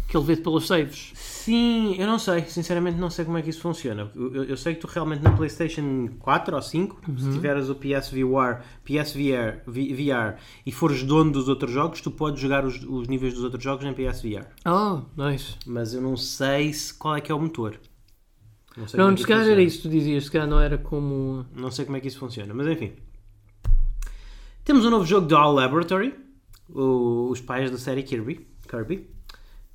Que 0.09 0.17
ele 0.17 0.25
vê 0.25 0.35
pelos 0.37 0.65
saves. 0.65 1.11
Sim, 1.13 1.95
eu 1.99 2.07
não 2.07 2.17
sei. 2.17 2.41
Sinceramente, 2.45 2.97
não 2.97 3.11
sei 3.11 3.23
como 3.25 3.37
é 3.37 3.43
que 3.43 3.49
isso 3.51 3.61
funciona. 3.61 4.11
Eu, 4.15 4.33
eu- 4.33 4.43
eu 4.45 4.57
sei 4.57 4.73
que 4.73 4.81
tu 4.81 4.87
realmente 4.87 5.21
na 5.21 5.31
PlayStation 5.31 6.09
4 6.19 6.55
ou 6.55 6.61
5, 6.61 6.99
se 7.15 7.31
tiveres 7.31 7.69
o 7.69 7.75
PSVR, 7.75 8.63
PSVR 8.83 9.61
VR 9.67 10.39
e 10.65 10.71
fores 10.71 11.03
dono 11.03 11.31
dos 11.31 11.47
outros 11.47 11.71
jogos, 11.71 12.01
tu 12.01 12.09
podes 12.09 12.41
jogar 12.41 12.65
os, 12.65 12.83
os 12.83 13.07
níveis 13.07 13.35
dos 13.35 13.43
outros 13.43 13.63
jogos 13.63 13.85
em 13.85 13.93
PSVR. 13.93 14.47
Oh, 14.65 15.01
nice. 15.15 15.55
Mas 15.67 15.93
eu 15.93 16.01
não 16.01 16.17
sei 16.17 16.73
se, 16.73 16.91
qual 16.93 17.15
é 17.15 17.21
que 17.21 17.31
é 17.31 17.35
o 17.35 17.39
motor. 17.39 17.79
Não 18.75 18.87
sei 18.87 18.99
Não, 18.99 19.09
é 19.11 19.17
se 19.17 19.27
calhar 19.27 19.47
era 19.47 19.61
isso 19.61 19.77
que 19.77 19.83
tu 19.83 19.89
dizias, 19.89 20.23
se 20.25 20.31
calhar 20.31 20.47
não 20.47 20.59
era 20.59 20.77
como. 20.79 21.45
Não 21.55 21.69
sei 21.69 21.85
como 21.85 21.97
é 21.97 21.99
que 21.99 22.07
isso 22.07 22.17
funciona, 22.19 22.51
mas 22.53 22.65
enfim. 22.67 22.93
Temos 24.63 24.85
um 24.85 24.89
novo 24.89 25.05
jogo 25.05 25.27
do 25.27 25.35
All 25.35 25.53
Laboratory, 25.53 26.15
o- 26.67 27.29
os 27.29 27.41
pais 27.41 27.69
da 27.71 27.77
série 27.77 28.01
Kirby. 28.03 28.47
Kirby. 28.67 29.07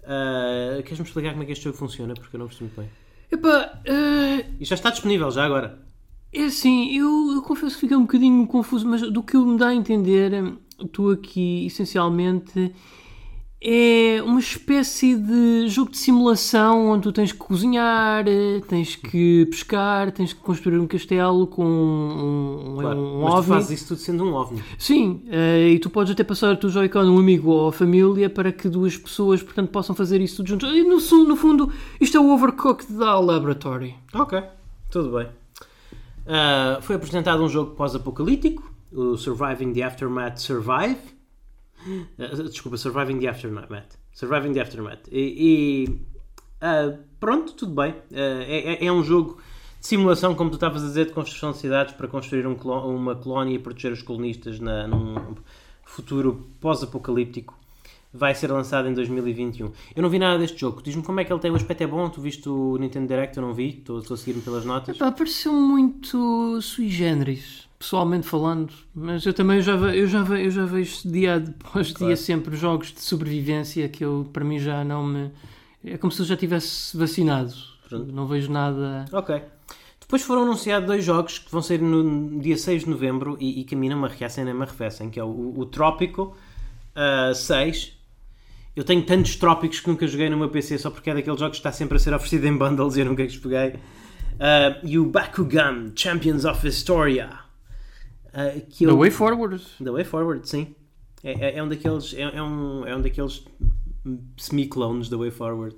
Ah, 0.07 0.83
Queres-me 0.83 1.05
explicar 1.07 1.31
como 1.33 1.43
é 1.43 1.47
que 1.47 1.53
este 1.53 1.65
jogo 1.65 1.77
funciona? 1.77 2.15
Porque 2.15 2.37
eu 2.37 2.41
não 2.41 2.47
percebi 2.47 2.71
muito 2.71 2.81
bem. 2.81 2.91
Epá, 3.31 3.81
eh, 3.85 4.47
E 4.61 4.65
já 4.65 4.75
está 4.75 4.91
disponível, 4.91 5.31
já 5.31 5.45
agora. 5.45 5.79
É 6.33 6.45
assim, 6.45 6.97
eu, 6.97 7.33
eu 7.35 7.43
confesso 7.43 7.75
que 7.77 7.83
fiquei 7.83 7.97
um 7.97 8.03
bocadinho 8.03 8.47
confuso, 8.47 8.87
mas 8.87 9.01
do 9.03 9.23
que 9.23 9.37
me 9.37 9.57
dá 9.57 9.69
a 9.69 9.75
entender, 9.75 10.33
tu 10.93 11.11
aqui, 11.11 11.67
essencialmente, 11.67 12.75
é 13.67 14.23
uma 14.23 14.41
espécie 14.41 15.17
de 15.17 15.69
jogo 15.69 15.91
de 15.91 15.97
simulação 15.97 16.91
onde 16.91 17.05
tu 17.05 17.13
tens 17.13 17.33
que 17.33 17.39
cozinhar, 17.39 18.27
eh, 18.29 18.61
tens 18.69 18.95
que 18.95 19.47
pescar, 19.47 20.13
tens 20.13 20.35
que 20.35 20.41
construir 20.41 20.79
um 20.79 20.87
castelo 20.87 21.47
com 21.47 21.65
um, 21.65 22.77
Claro, 22.79 22.99
um 22.99 23.21
mas 23.23 23.31
tu 23.33 23.37
ovni. 23.39 23.49
fazes 23.55 23.71
isso 23.71 23.89
tudo 23.89 24.01
sendo 24.01 24.25
um 24.25 24.35
ovni. 24.35 24.63
Sim, 24.79 25.23
eh, 25.31 25.71
e 25.71 25.79
tu 25.79 25.89
podes 25.89 26.13
até 26.13 26.23
passar 26.23 26.53
o 26.53 26.57
teu 26.59 26.69
Joy-Con 26.69 27.01
a 27.01 27.05
um 27.05 27.19
amigo 27.19 27.51
ou 27.51 27.69
a 27.69 27.73
família 27.73 28.29
para 28.29 28.53
que 28.53 28.69
duas 28.69 28.99
pessoas, 28.99 29.43
portanto, 29.43 29.71
possam 29.71 29.95
fazer 29.97 30.21
isso 30.21 30.37
tudo 30.37 30.49
juntos. 30.51 30.71
E 30.71 30.83
no, 30.85 31.25
no 31.25 31.37
fundo, 31.37 31.73
isto 31.99 32.19
é 32.19 32.21
o 32.21 32.31
Overcooked 32.35 32.93
da 32.93 33.19
Laboratory. 33.19 33.95
Ok, 34.13 34.43
tudo 34.91 35.17
bem. 35.17 35.29
Ah, 36.27 36.79
foi 36.83 36.97
apresentado 36.97 37.43
um 37.43 37.49
jogo 37.49 37.71
pós-apocalíptico, 37.75 38.71
o 38.93 39.17
Surviving 39.17 39.73
the 39.73 39.83
Aftermath 39.83 40.37
Survive. 40.39 41.14
Ah, 42.19 42.43
desculpa, 42.43 42.77
Surviving 42.77 43.19
the 43.19 43.29
Aftermath. 43.29 43.99
Surviving 44.13 44.53
the 44.53 44.61
Aftermath. 44.61 45.09
E, 45.11 45.87
e, 45.89 46.01
ah, 46.61 46.97
pronto, 47.21 47.53
tudo 47.53 47.75
bem. 47.75 47.95
Ah, 48.13 48.45
é, 48.47 48.87
é- 48.87 48.93
um 48.93 49.03
jogo 49.03 49.41
de 49.81 49.87
simulação, 49.87 50.35
como 50.35 50.51
tu 50.51 50.55
estavas 50.55 50.83
a 50.83 50.87
dizer, 50.87 51.07
de 51.07 51.13
construção 51.13 51.53
de 51.53 51.59
cidades 51.59 51.95
para 51.95 52.09
construir 52.09 52.47
um 52.47 52.55
uma 52.55 53.15
colónia 53.15 53.55
e 53.55 53.59
proteger 53.59 53.93
os 53.93 54.03
colonistas 54.03 54.59
na, 54.61 54.87
num 54.87 55.35
futuro 55.85 56.47
pós-apocalíptico. 56.61 57.55
Vai 58.17 58.33
ser 58.33 58.51
lançado 58.51 58.89
em 58.89 58.95
2021. 58.95 59.73
Eu 59.95 60.03
não 60.03 60.09
vi 60.09 60.21
nada 60.21 60.39
deste 60.39 60.61
jogo. 60.61 60.81
Diz-me 60.81 61.03
como 61.03 61.19
é 61.19 61.25
que 61.25 61.33
ele 61.33 61.41
tem. 61.41 61.51
O 61.51 61.57
aspecto 61.57 61.83
é 61.83 61.87
bom. 61.87 62.09
Tu 62.09 62.21
viste 62.21 62.49
o 62.49 62.77
Nintendo 62.79 63.09
Direct? 63.09 63.37
Eu 63.37 63.43
não 63.43 63.53
vi. 63.53 63.71
Estou, 63.71 63.99
a 63.99 64.17
seguir-me 64.17 64.41
pelas 64.41 64.65
notas. 64.65 64.95
Epá, 64.95 65.11
pareceu 65.11 65.53
muito 65.53 66.61
sui 66.63 66.89
generis, 66.89 67.64
pessoalmente 67.79 68.27
falando, 68.27 68.73
mas 68.95 69.25
eu 69.27 69.35
também 69.35 69.61
já, 69.61 69.73
eu 69.73 70.07
já, 70.07 70.21
eu 70.39 70.51
já 70.51 70.65
vejo 70.65 71.09
dia 71.09 71.37
após 71.37 71.89
dia 71.95 71.97
Claro. 71.97 72.17
sempre 72.17 72.57
jogos 72.57 72.93
de 72.93 73.01
sobrevivência 73.01 73.89
que 73.89 74.05
eu, 74.05 74.29
para 74.33 74.45
mim, 74.45 74.59
já 74.59 74.85
não 74.85 75.07
me. 75.07 75.31
É 75.85 75.99
como 75.99 76.11
se 76.11 76.23
eu 76.23 76.27
já 76.27 76.37
tivesse 76.37 76.97
vacinado. 76.97 77.53
Pronto. 77.89 78.11
Não 78.13 78.27
vejo 78.27 78.51
nada. 78.51 79.05
Ok. 79.13 79.43
Depois 80.01 80.23
foram 80.23 80.43
anunciados 80.43 80.87
dois 80.87 81.05
jogos 81.05 81.39
que 81.39 81.51
vão 81.51 81.63
sair 81.63 81.81
no 81.81 82.41
dia 82.41 82.57
6 82.57 82.85
de 82.85 82.91
novembro 82.91 83.37
e, 83.41 83.61
e 83.61 83.65
que 83.65 83.75
a 83.75 83.79
mim 83.79 83.89
não 83.89 83.99
me 83.99 84.07
arreacem 84.07 84.45
nem 84.45 84.55
me 84.55 84.63
arrefecem, 84.63 85.11
que 85.11 85.19
é 85.19 85.25
o, 85.25 85.55
o 85.57 85.67
Trópico 85.67 86.37
ah, 86.95 87.33
6. 87.35 87.93
Eu 88.77 88.85
tenho 88.85 89.03
tantos 89.05 89.37
trópicos 89.37 89.81
que 89.81 89.89
nunca 89.89 90.07
joguei 90.07 90.29
no 90.29 90.37
meu 90.37 90.49
PC 90.49 90.79
só 90.79 90.91
porque 90.91 91.09
é 91.11 91.15
daqueles 91.15 91.39
jogos 91.39 91.57
que 91.59 91.61
está 91.61 91.73
sempre 91.73 91.97
a 91.97 92.01
ser 92.01 92.13
oferecido 92.13 92.47
em 92.47 92.57
bundles 92.57 92.97
e 92.97 93.01
eu 93.01 93.07
nunca 93.07 93.23
os 93.23 93.37
peguei. 93.37 93.75
Ah, 94.39 94.79
e 94.83 94.99
o 94.99 95.07
Bakugan 95.07 95.93
Champions 95.97 96.45
of 96.45 96.67
Historia. 96.67 97.44
Ah, 98.35 98.51
que 98.69 98.85
The 98.85 98.91
eu- 98.93 98.99
Way 98.99 99.11
Forward. 99.11 99.63
The 99.83 99.91
Way 99.91 100.05
Forward, 100.05 100.49
sim. 100.49 100.75
É, 101.23 101.33
é- 101.33 101.59
é 101.59 101.63
um 101.63 101.69
daqueles, 101.69 102.13
é, 102.15 102.23
é 102.23 102.43
um, 102.43 102.87
é 102.87 102.95
um 102.97 103.01
daqueles 103.01 103.45
semi-clones 104.37 105.09
da 105.09 105.17
Way 105.17 105.31
Forward. 105.31 105.77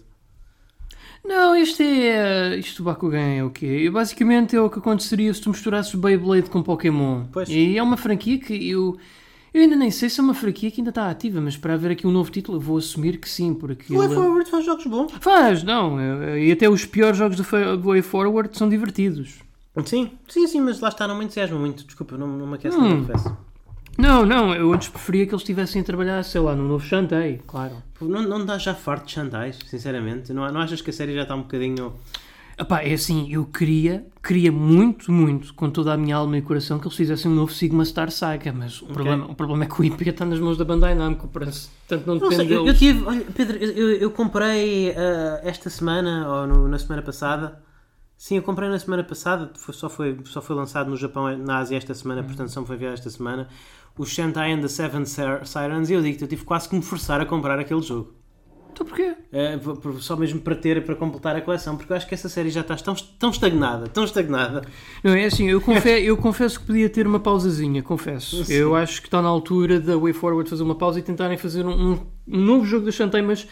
Não, 1.25 1.55
este 1.57 1.83
é. 1.83 2.57
Isto 2.57 2.79
do 2.83 2.85
Bakugan 2.87 3.19
é 3.35 3.45
o 3.45 3.51
quê? 3.51 3.91
Basicamente 3.91 4.55
é 4.55 4.61
o 4.61 4.71
que 4.71 4.79
aconteceria 4.79 5.33
se 5.35 5.41
tu 5.41 5.51
misturasses 5.51 5.95
Beyblade 5.95 6.49
com 6.51 6.63
Pokémon. 6.63 7.25
Pois. 7.33 7.49
E 7.49 7.77
é 7.77 7.83
uma 7.83 7.97
franquia 7.97 8.39
que 8.39 8.69
eu. 8.69 8.97
Eu 9.53 9.63
ainda 9.63 9.75
nem 9.75 9.91
sei 9.91 10.09
se 10.11 10.21
é 10.21 10.23
uma 10.23 10.35
franquia 10.35 10.71
que 10.71 10.81
ainda 10.81 10.91
está 10.91 11.09
ativa, 11.11 11.41
mas 11.41 11.57
para 11.57 11.75
haver 11.75 11.91
aqui 11.93 12.07
um 12.07 12.11
novo 12.13 12.31
título, 12.31 12.59
eu 12.59 12.61
vou 12.61 12.77
assumir 12.77 13.19
que 13.19 13.29
sim, 13.29 13.55
porque. 13.55 13.93
O 13.93 13.97
Way 13.99 14.07
ele- 14.07 14.15
Forward 14.15 14.51
faz 14.51 14.65
jogos 14.67 14.87
bons. 14.87 15.13
Faz, 15.21 15.63
não. 15.65 15.99
é- 15.99 16.45
E 16.45 16.53
até 16.53 16.69
os 16.69 16.85
piores 16.85 17.17
jogos 17.17 17.37
do 17.39 17.45
Way 17.89 18.03
Forward 18.03 18.57
são 18.57 18.69
divertidos. 18.69 19.41
Sim, 19.85 20.11
sim, 20.29 20.47
sim, 20.47 20.61
mas 20.61 20.81
lá 20.81 20.89
está, 20.89 21.07
não 21.07 21.17
me 21.17 21.25
entusiasma 21.25 21.59
muito. 21.59 21.85
Desculpa, 21.85 22.17
não, 22.17 22.27
não 22.27 22.47
me 22.47 22.55
aquece, 22.55 22.77
Hum. 22.77 22.81
não 22.83 22.89
me 22.97 23.07
confesso. 23.07 23.37
Não, 23.99 24.27
não, 24.27 24.55
eu 24.55 24.73
antes 24.75 24.89
preferia 24.89 25.25
que 25.27 25.33
eles 25.33 25.41
estivessem 25.43 25.81
a 25.81 25.85
trabalhar, 25.85 26.23
sei 26.23 26.41
lá, 26.41 26.55
no 26.55 26.67
novo 26.69 26.85
Shantae, 26.85 27.41
claro. 27.47 27.77
Não, 28.01 28.23
não 28.23 28.45
dá 28.45 28.59
já 28.59 28.75
farto 28.75 29.07
de 29.07 29.13
Xandais, 29.13 29.59
sinceramente. 29.67 30.33
Não, 30.35 30.51
não 30.53 30.61
achas 30.61 30.83
que 30.83 30.91
a 30.91 30.93
série 30.93 31.15
já 31.15 31.23
está 31.23 31.35
um 31.35 31.43
bocadinho. 31.43 31.95
Epá, 32.59 32.83
é 32.83 32.93
assim, 32.95 33.31
eu 33.33 33.45
queria, 33.47 34.07
queria 34.23 34.51
muito, 34.53 35.11
muito, 35.13 35.53
com 35.55 35.69
toda 35.71 35.93
a 35.93 35.97
minha 35.97 36.17
alma 36.17 36.37
e 36.39 36.43
coração, 36.43 36.79
que 36.79 36.87
eles 36.87 36.97
fizessem 36.97 37.31
um 37.31 37.35
novo 37.35 37.53
Sigma 37.53 37.85
Star 37.85 38.11
Saga, 38.11 38.51
mas 38.53 38.81
o, 38.81 38.87
problema, 38.87 39.27
o 39.31 39.35
problema 39.35 39.65
é 39.65 39.67
que 39.67 39.79
o 39.81 39.85
IP 39.85 40.09
está 40.09 40.25
nas 40.25 40.41
mãos 40.41 40.57
da 40.57 40.65
Bandai 40.65 40.95
Namco, 40.95 41.29
portanto 41.29 41.69
não 42.07 42.15
Não 42.15 42.29
depende 42.29 42.37
sei, 42.37 42.47
eu, 42.55 42.59
eu 42.61 42.65
deles. 42.65 42.79
tive. 42.79 43.05
Olha, 43.05 43.27
Pedro, 43.35 43.57
eu, 43.59 43.71
eu- 43.73 43.97
eu 43.99 44.11
comprei 44.11 44.91
ah, 44.97 45.41
esta 45.43 45.69
semana, 45.69 46.27
ou 46.29 46.47
no- 46.47 46.69
na 46.69 46.79
semana 46.79 47.03
passada. 47.03 47.61
Sim, 48.17 48.37
eu 48.37 48.43
comprei 48.43 48.69
na 48.69 48.79
semana 48.79 49.05
passada, 49.05 49.51
foi- 49.57 49.75
só, 49.75 49.89
foi, 49.91 50.17
só 50.25 50.41
foi 50.41 50.57
lançado 50.57 50.89
no 50.91 50.97
Japão, 50.97 51.37
na 51.37 51.59
Ásia 51.59 51.77
esta 51.77 51.93
semana, 51.95 52.23
portanto 52.23 52.49
só 52.49 52.61
me 52.61 52.67
foi 52.67 52.77
enviado 52.77 52.95
esta 52.95 53.11
semana. 53.11 53.49
O 53.99 54.05
Shantai 54.07 54.53
and 54.53 54.61
the 54.61 54.69
Seven 54.69 55.05
Sir- 55.05 55.45
Sirens, 55.47 55.91
e 55.91 55.95
eu 55.95 56.03
digo-te, 56.03 56.23
eu 56.23 56.29
tive 56.29 56.45
quase 56.45 56.69
que 56.69 56.75
me 56.75 56.83
forçar 56.83 57.21
a 57.21 57.27
comprar 57.27 57.59
aquele 57.59 57.83
jogo. 57.83 58.15
Então 58.73 58.87
porquê? 58.87 59.15
É, 59.33 59.59
só 60.01 60.17
mesmo 60.17 60.41
para 60.41 60.55
ter, 60.55 60.85
para 60.85 60.95
completar 60.95 61.35
a 61.35 61.41
coleção, 61.41 61.77
porque 61.79 61.91
eu 61.93 61.97
acho 61.97 62.07
que 62.07 62.13
essa 62.15 62.29
série 62.29 62.51
já 62.51 62.61
está 62.61 62.77
tão, 62.77 62.95
tão 62.95 63.31
estagnada, 63.31 63.87
tão 63.89 64.05
estagnada. 64.05 64.63
Não, 65.03 65.13
é 65.15 65.25
assim, 65.25 65.49
eu, 65.49 65.61
confe 65.63 65.89
eu 66.05 66.15
confesso 66.17 66.61
que 66.61 66.67
podia 66.67 66.89
ter 66.91 67.07
uma 67.07 67.19
pausazinha, 67.21 67.83
confesso. 67.83 68.45
Sim. 68.45 68.53
Eu 68.53 68.75
acho 68.75 69.01
que 69.01 69.09
está 69.09 69.23
na 69.23 69.29
altura 69.29 69.81
da 69.81 69.97
Way 69.97 70.13
Forward 70.13 70.49
fazer 70.51 70.63
uma 70.63 70.75
pausa 70.75 70.99
e 70.99 71.03
tentarem 71.03 71.39
fazer 71.39 71.65
um, 71.65 71.93
um- 71.93 72.07
um 72.29 72.41
novo 72.41 72.67
jogo 72.67 72.85
da 72.85 72.93
Shantae, 72.93 73.23
mas 73.23 73.47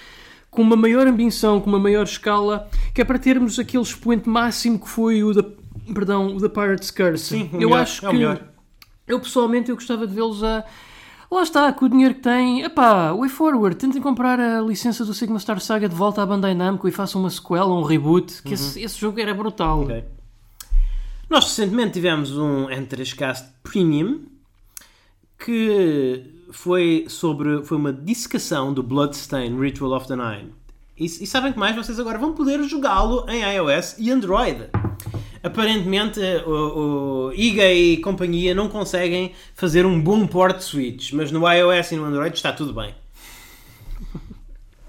com 0.55 0.63
uma 0.63 0.77
maior 0.77 1.07
ambição, 1.07 1.61
com 1.61 1.69
uma 1.69 1.79
maior 1.79 2.05
escala, 2.05 2.69
que 2.95 3.01
é 3.01 3.05
para 3.05 3.19
termos 3.19 3.59
aquele 3.59 3.83
expoente 3.83 4.29
máximo 4.29 4.79
que 4.79 4.89
foi 4.89 5.23
o 5.23 5.35
da, 5.35 5.45
perdão, 5.93 6.37
o 6.37 6.41
da 6.41 6.49
Pirate's 6.49 6.91
Curse. 6.91 7.25
Sim, 7.25 7.51
eu 7.53 7.71
melhor, 7.71 7.81
acho 7.81 8.07
é 8.07 8.11
que 8.11 8.41
eu 9.07 9.21
pessoalmente 9.21 9.71
eu 9.71 9.77
gostava 9.77 10.07
de 10.07 10.15
vê-los 10.15 10.43
a 10.43 10.65
Lá 11.31 11.43
está, 11.43 11.73
com 11.73 11.87
o 11.87 11.89
dinheiro 11.89 12.15
que 12.15 12.21
tem, 12.21 12.63
epá, 12.63 13.13
way 13.13 13.29
forward, 13.29 13.77
tentem 13.77 14.01
comprar 14.01 14.39
a 14.39 14.61
licença 14.61 15.05
do 15.05 15.13
Sigma 15.13 15.39
Star 15.41 15.59
Saga 15.59 15.89
de 15.89 15.95
volta 15.95 16.23
à 16.23 16.27
Bandai 16.27 16.55
Namco 16.55 16.87
e 16.87 16.93
façam 16.93 17.21
uma 17.21 17.29
sequela, 17.31 17.75
um 17.75 17.83
reboot, 17.83 18.41
que 18.43 18.55
esse, 18.55 18.81
esse 18.81 19.01
jogo 19.01 19.19
era 19.21 19.35
brutal. 19.35 19.79
Uhum. 19.79 19.85
Ok. 19.85 20.05
Nós 21.29 21.45
recentemente 21.45 21.95
tivemos 21.95 22.39
um 22.39 22.67
N3Cast 22.67 23.47
Premium 23.65 24.21
que 25.39 26.45
foi 26.51 27.07
sobre 27.09 27.65
foi 27.65 27.77
uma 27.77 27.93
dissecação 27.93 28.73
do 28.73 28.83
Bloodstain 28.83 29.59
Ritual 29.59 29.93
of 29.93 30.07
the 30.07 30.17
Nine. 30.17 30.53
E, 30.97 31.05
e 31.05 31.27
sabem 31.27 31.53
que 31.53 31.59
mais? 31.59 31.75
Vocês 31.75 31.99
agora 31.99 32.19
vão 32.19 32.33
poder 32.33 32.63
jogá-lo 32.65 33.29
em 33.29 33.43
iOS 33.43 33.97
e 33.99 34.11
Android. 34.11 34.69
Aparentemente 35.43 36.21
o, 36.47 37.29
o 37.29 37.33
IGA 37.35 37.73
e 37.73 37.97
companhia 37.99 38.55
não 38.55 38.69
conseguem 38.69 39.33
fazer 39.55 39.85
um 39.85 40.01
bom 40.01 40.27
port 40.27 40.61
Switch, 40.61 41.13
mas 41.13 41.31
no 41.31 41.51
iOS 41.51 41.93
e 41.93 41.97
no 41.97 42.05
Android 42.05 42.35
está 42.35 42.53
tudo 42.53 42.73
bem. 42.73 42.95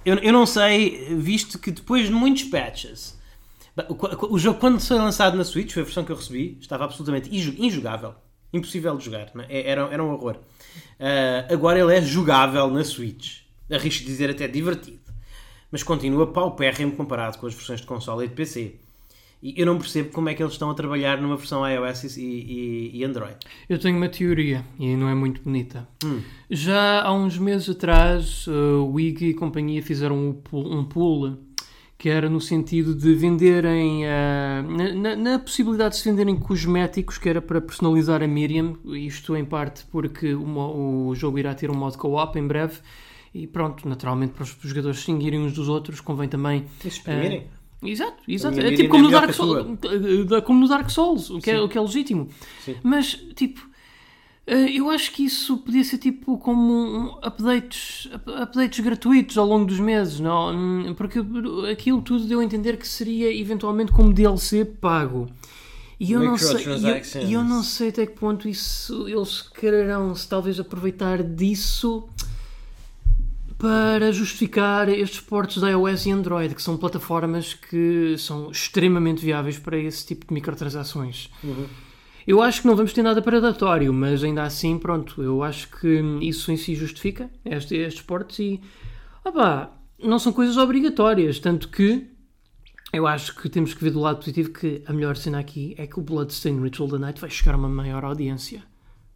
Eu, 0.05 0.17
eu 0.17 0.31
não 0.31 0.45
sei, 0.45 1.15
visto 1.15 1.58
que 1.58 1.71
depois 1.71 2.05
de 2.05 2.13
muitos 2.13 2.43
patches, 2.43 3.19
o, 3.89 4.36
o 4.36 4.39
jogo 4.39 4.60
quando 4.60 4.79
foi 4.79 4.97
lançado 4.97 5.36
na 5.36 5.43
Switch, 5.43 5.73
foi 5.73 5.81
a 5.81 5.86
versão 5.86 6.05
que 6.05 6.12
eu 6.12 6.15
recebi, 6.15 6.58
estava 6.62 6.86
absolutamente 6.86 7.36
injogável. 7.36 8.13
Impossível 8.56 8.96
de 8.98 9.06
jogar, 9.06 9.30
não 9.34 9.44
é? 9.44 9.68
era, 9.68 9.82
era 9.91 10.04
um 10.04 10.12
horror. 10.12 10.38
Ah, 11.00 11.46
agora 11.52 11.80
ele 11.80 11.94
é 11.96 12.02
jogável 12.02 12.70
na 12.70 12.84
Switch. 12.84 13.39
Arrisco 13.72 14.06
dizer 14.06 14.30
até 14.30 14.48
divertido. 14.48 15.00
Mas 15.72 15.84
continua 15.84 16.28
paupérrimo 16.28 16.94
comparado 16.94 17.38
com 17.38 17.48
as 17.48 17.54
versões 17.54 17.82
de 17.82 17.88
console 17.88 18.26
e 18.26 18.28
de 18.30 18.34
PC. 18.36 18.76
E 19.44 19.54
eu 19.58 19.65
não 19.65 19.78
percebo 19.78 20.10
como 20.12 20.30
é 20.30 20.34
que 20.34 20.41
eles 20.41 20.54
estão 20.54 20.72
a 20.72 20.74
trabalhar 20.74 21.22
numa 21.22 21.36
versão 21.36 21.68
iOS 21.68 22.18
e, 22.18 22.22
e- 22.24 22.91
e 22.98 23.04
Android. 23.04 23.36
Eu 23.70 23.78
tenho 23.78 23.98
uma 23.98 24.08
teoria 24.10 24.65
e 24.80 24.96
não 24.96 25.08
é 25.10 25.13
muito 25.13 25.41
bonita. 25.41 25.88
Hum. 26.04 26.22
Já 26.50 27.04
há 27.04 27.13
uns 27.13 27.38
meses 27.38 27.70
atrás, 27.70 28.48
uh, 28.48 28.52
o 28.84 28.94
Wig 28.94 29.26
e 29.28 29.34
companhia 29.34 29.84
fizeram 29.84 30.18
um 30.30 30.34
pool, 30.34 30.72
um 30.74 30.84
pool 30.86 31.38
que 32.06 32.10
era 32.12 32.30
no 32.30 32.39
sentido 32.39 32.94
de 32.94 33.15
venderem, 33.15 34.04
uh, 34.06 34.96
na, 34.96 35.15
na- 35.15 35.39
possibilidade 35.39 35.96
de 35.96 36.02
se 36.02 36.08
venderem 36.08 36.36
cosméticos, 36.36 37.18
que 37.18 37.28
era 37.28 37.41
para 37.41 37.60
personalizar 37.60 38.22
a 38.22 38.28
Miriam, 38.28 38.76
isto 38.86 39.36
em 39.36 39.44
parte 39.44 39.84
porque 39.91 40.36
o, 40.36 41.08
o 41.08 41.15
jogo 41.15 41.39
irá 41.39 41.56
ter 41.56 41.72
um 41.72 41.74
modo 41.74 41.98
co-op 41.98 42.38
em 42.38 42.46
breve. 42.46 42.76
E 43.34 43.48
pronto, 43.48 43.89
naturalmente, 43.89 44.34
para 44.34 44.44
os 44.44 44.56
jogadores 44.62 44.98
distinguirem 44.98 45.39
uns 45.39 45.54
dos 45.54 45.68
outros, 45.68 46.00
convém 46.00 46.30
também 46.30 46.65
exprimirem? 46.86 47.48
Exato, 47.82 48.22
exato. 48.28 48.60
É 48.60 48.72
tipo 48.76 48.89
como 48.89 49.00
é 49.00 49.02
no, 49.02 49.08
melhor 49.10 49.22
Dark 49.22 49.34
Souls, 49.34 50.28
da- 50.28 50.41
como 50.44 50.60
no 50.60 50.68
Dark 50.68 50.89
Souls, 50.91 51.32
o 51.32 51.39
que, 51.39 51.50
é, 51.50 51.60
o 51.60 51.68
que 51.68 51.76
é 51.76 51.82
legítimo. 51.82 52.30
Sim. 52.63 52.76
Mas, 52.84 53.15
tipo, 53.36 53.68
eh, 53.68 53.74
eu 54.47 54.89
acho 54.91 55.12
que 55.12 55.25
isso 55.25 55.58
podia 55.58 55.84
ser 55.84 55.97
tipo 55.97 56.38
como 56.38 56.71
um 56.73 57.05
updates, 57.23 58.08
up- 58.13 58.29
updates 58.43 58.79
gratuitos 58.79 59.38
ao 59.38 59.45
longo 59.45 59.65
dos 59.65 59.79
meses, 59.79 60.19
não? 60.19 60.53
Hum, 60.55 60.93
porque 60.95 61.19
aquilo 61.71 62.01
tudo 62.01 62.25
deu 62.25 62.39
a 62.39 62.43
entender 62.43 62.77
que 62.77 62.88
seria 62.88 63.34
eventualmente 63.36 63.91
como 63.91 64.13
DLC 64.13 64.63
pago. 64.65 65.27
E 65.99 66.12
eu, 66.12 66.19
não 66.27 66.38
sei, 66.38 66.63
eu, 66.73 67.31
eu 67.31 67.43
não 67.43 67.63
sei 67.63 67.89
até 67.89 68.05
que 68.05 68.13
ponto 68.19 68.47
isso 68.49 69.08
eles 69.08 69.41
quererão 69.41 70.13
se 70.13 70.27
talvez 70.27 70.60
aproveitar 70.60 71.23
disso 71.23 72.08
para 73.58 74.12
justificar 74.12 74.89
estes 74.89 75.21
portos 75.21 75.62
da 75.62 75.69
iOS 75.69 76.05
e 76.05 76.12
Android, 76.12 76.53
que 76.53 76.62
são 76.62 76.75
plataformas 76.75 77.53
que 77.53 78.15
são 78.17 78.51
extremamente 78.51 79.23
viáveis 79.23 79.58
para 79.58 79.77
esse 79.77 80.05
tipo 80.05 80.27
de 80.27 80.34
microtransações. 80.34 81.29
Eu 82.27 82.41
acho 82.41 82.61
que 82.61 82.67
não 82.67 82.75
vamos 82.75 82.91
ter 82.93 83.03
nada 83.03 83.21
predatório, 83.21 83.93
mas 83.93 84.23
ainda 84.23 84.43
assim, 84.43 84.79
pronto, 84.79 85.21
eu 85.21 85.43
acho 85.43 85.69
que 85.69 86.01
isso 86.21 86.51
em 86.51 86.57
si 86.57 86.73
justifica 86.75 87.29
este- 87.45 87.75
estes 87.75 88.01
portos 88.03 88.39
e 88.39 88.59
Ah 89.23 89.31
pá, 89.31 89.71
não 89.99 90.19
são 90.19 90.31
coisas 90.33 90.55
obrigatórias, 90.57 91.39
tanto 91.39 91.69
que 91.69 92.07
eu 92.93 93.05
acho 93.07 93.35
que 93.35 93.49
temos 93.49 93.73
que 93.73 93.83
ver 93.83 93.91
do 93.91 93.99
lado 93.99 94.17
positivo 94.19 94.51
que 94.51 94.83
a 94.85 94.93
melhor 94.93 95.17
cena 95.17 95.39
aqui 95.39 95.73
é 95.77 95.85
que 95.88 95.99
o 95.99 96.03
Bloodstained 96.03 96.61
Ritual 96.63 96.89
da 96.89 96.99
Night 96.99 97.19
vai 97.19 97.29
chegar 97.29 97.53
a 97.53 97.57
uma 97.57 97.67
maior 97.69 98.03
audiência, 98.05 98.63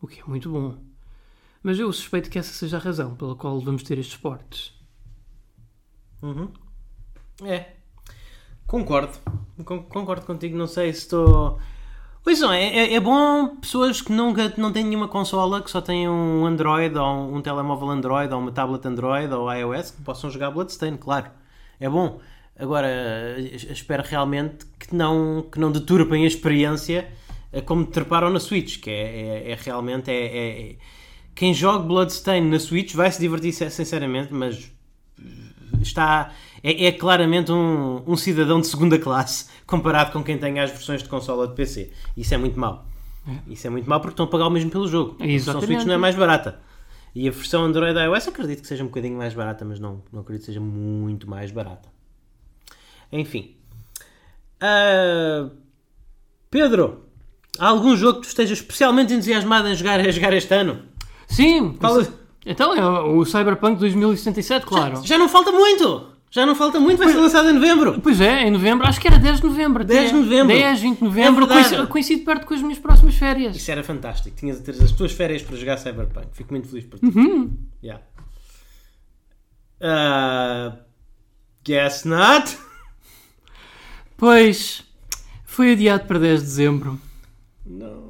o 0.02 0.08
que 0.08 0.20
é 0.20 0.24
muito 0.28 0.50
bom. 0.50 0.78
Mas 1.62 1.78
eu 1.80 1.92
suspeito 1.94 2.30
que 2.30 2.40
essa 2.40 2.54
seja 2.54 2.78
a 2.78 2.80
razão 2.80 3.16
pela 3.16 3.36
qual 3.36 3.60
vamos 3.60 3.84
ter 3.84 3.98
estes 4.00 4.18
portes. 4.18 4.74
Uhum. 6.22 6.50
É. 7.44 7.74
Concordo. 8.68 9.18
Con- 9.66 9.84
concordo 9.84 10.26
contigo. 10.26 10.58
Não 10.58 10.68
sei 10.68 10.94
se 10.94 11.00
estou. 11.02 11.60
Pois 12.30 12.42
não, 12.42 12.54
é, 12.54 12.64
é, 12.64 12.94
é 12.94 13.00
bom 13.00 13.56
pessoas 13.56 14.04
que 14.04 14.12
nunca 14.12 14.54
não 14.56 14.72
têm 14.72 14.84
nenhuma 14.84 15.08
consola, 15.08 15.64
que 15.64 15.72
só 15.72 15.82
têm 15.82 16.08
um 16.08 16.46
Android 16.46 16.96
ou 16.96 17.04
um, 17.04 17.38
um 17.38 17.42
telemóvel 17.42 17.90
Android 17.90 18.32
ou 18.32 18.40
uma 18.40 18.52
tablet 18.52 18.86
Android 18.86 19.34
ou 19.34 19.52
iOS 19.52 19.90
que 19.90 20.04
possam 20.04 20.30
jogar 20.30 20.52
Bloodstained, 20.52 21.00
claro. 21.00 21.32
É 21.80 21.90
bom. 21.90 22.20
Agora, 22.56 22.88
espero 23.40 24.04
realmente 24.06 24.64
que 24.78 24.96
não, 24.96 25.42
que 25.52 25.60
não 25.60 25.72
deturpem 25.72 26.24
a 26.24 26.28
experiência 26.28 27.12
eh, 27.52 27.62
como 27.62 27.84
treparam 27.84 28.30
na 28.30 28.40
Switch, 28.40 28.80
que 28.80 28.92
é, 28.92 29.48
é, 29.48 29.52
é 29.54 29.56
realmente. 29.60 30.12
É, 30.12 30.14
é- 30.14 30.62
é- 30.74 30.76
Quem 31.34 31.52
joga 31.52 31.80
Bloodstained 31.80 32.48
na 32.48 32.60
Switch 32.60 32.94
vai 32.94 33.12
se 33.12 33.20
divertir 33.20 33.54
sinceramente, 33.54 34.32
mas 34.32 34.72
está 35.84 36.32
é, 36.64 36.86
é 36.86 36.92
claramente 36.92 37.52
um, 37.52 38.04
um 38.06 38.16
cidadão 38.18 38.60
de 38.62 38.68
segunda 38.68 38.98
classe 38.98 39.46
comparado 39.66 40.12
com 40.12 40.24
quem 40.24 40.38
tem 40.38 40.60
as 40.60 40.72
versões 40.72 41.02
de 41.04 41.10
consola 41.10 41.48
de 41.48 41.54
PC. 41.56 41.92
Isso 42.16 42.34
é 42.34 42.38
muito 42.38 42.60
mau. 42.60 42.86
Isso 43.48 43.68
é 43.68 43.70
muito 43.70 43.88
mau 43.90 44.00
porque 44.00 44.14
estão 44.14 44.26
a 44.26 44.30
pagar 44.30 44.48
o 44.48 44.50
mesmo 44.50 44.70
pelo 44.72 44.88
jogo. 44.88 45.16
A 45.20 45.26
versão. 45.26 45.62
Switch 45.62 45.86
não 45.86 45.94
é 45.94 45.98
mais 45.98 46.16
barata. 46.16 46.60
E 47.14 47.28
a 47.28 47.32
versão 47.32 47.64
Android 47.66 47.98
iOS 48.00 48.28
acredito 48.28 48.62
que 48.62 48.68
seja 48.68 48.84
um 48.84 48.88
bocadinho 48.88 49.18
mais 49.18 49.34
barata, 49.34 49.66
mas 49.66 49.80
não, 49.80 50.02
não 50.12 50.22
acredito 50.22 50.42
que 50.42 50.46
seja 50.48 50.60
muito 50.62 51.30
mais 51.30 51.52
barata. 51.52 51.90
Enfim. 53.12 53.56
Ah, 54.60 55.50
Pedro, 56.50 57.06
há 57.58 57.68
algum 57.68 57.96
jogo 57.96 58.20
que 58.20 58.28
tu 58.28 58.30
estejas 58.30 58.60
especialmente 58.60 59.14
entusiasmado 59.14 59.68
em 59.68 59.76
jogar, 59.76 60.00
a 60.02 60.12
jogar 60.12 60.34
este 60.34 60.54
ano? 60.54 60.84
Sim! 61.28 61.74
Qual- 61.74 62.04
Então 62.46 62.74
é 62.74 63.00
o 63.02 63.26
Cyberpunk 63.26 63.80
2077, 63.80 64.66
claro. 64.66 65.02
Já 65.06 65.18
não 65.18 65.28
falta 65.30 65.52
muito! 65.52 66.20
Já 66.32 66.46
não 66.46 66.54
falta 66.54 66.80
muito, 66.80 67.00
vai 67.00 67.12
ser 67.12 67.18
lançado 67.18 67.50
em 67.50 67.54
novembro. 67.54 68.00
Pois 68.02 68.22
é, 68.22 68.44
em 68.44 68.52
novembro, 68.52 68.88
acho 68.88 69.02
que 69.02 69.08
era 69.08 69.18
10 69.18 69.38
de 69.38 69.48
novembro. 69.48 69.82
até. 69.82 69.94
10 69.96 70.12
de 70.12 70.16
novembro. 70.16 70.48
10, 70.56 70.80
20 70.80 70.98
de 71.00 71.04
novembro, 71.04 71.46
É 71.46 71.48
coincide, 71.48 71.88
coincide 71.88 72.22
perto 72.22 72.46
com 72.46 72.54
as 72.54 72.62
minhas 72.62 72.78
próximas 72.78 73.16
férias. 73.16 73.56
Isso 73.56 73.72
era 73.72 73.84
fantástico. 73.84 74.36
Tinhas 74.36 74.60
a 74.60 74.64
ter 74.64 74.72
as 74.72 74.92
tuas 74.92 75.12
férias 75.12 75.42
para 75.42 75.58
jogar 75.58 75.78
Cyberpunk. 75.78 76.28
Fico 76.34 76.54
muito 76.54 76.68
feliz 76.68 76.86
por 76.86 77.00
ti. 77.00 77.06
Uhum. 77.08 77.58
Yeah. 77.84 78.04
Uh, 79.82 80.78
guess 81.64 82.06
not. 82.06 82.56
Pois, 84.16 84.84
foi 85.46 85.72
adiado 85.72 86.06
para 86.06 86.20
10 86.20 86.42
de 86.42 86.46
dezembro. 86.46 87.02
Não. 87.66 88.09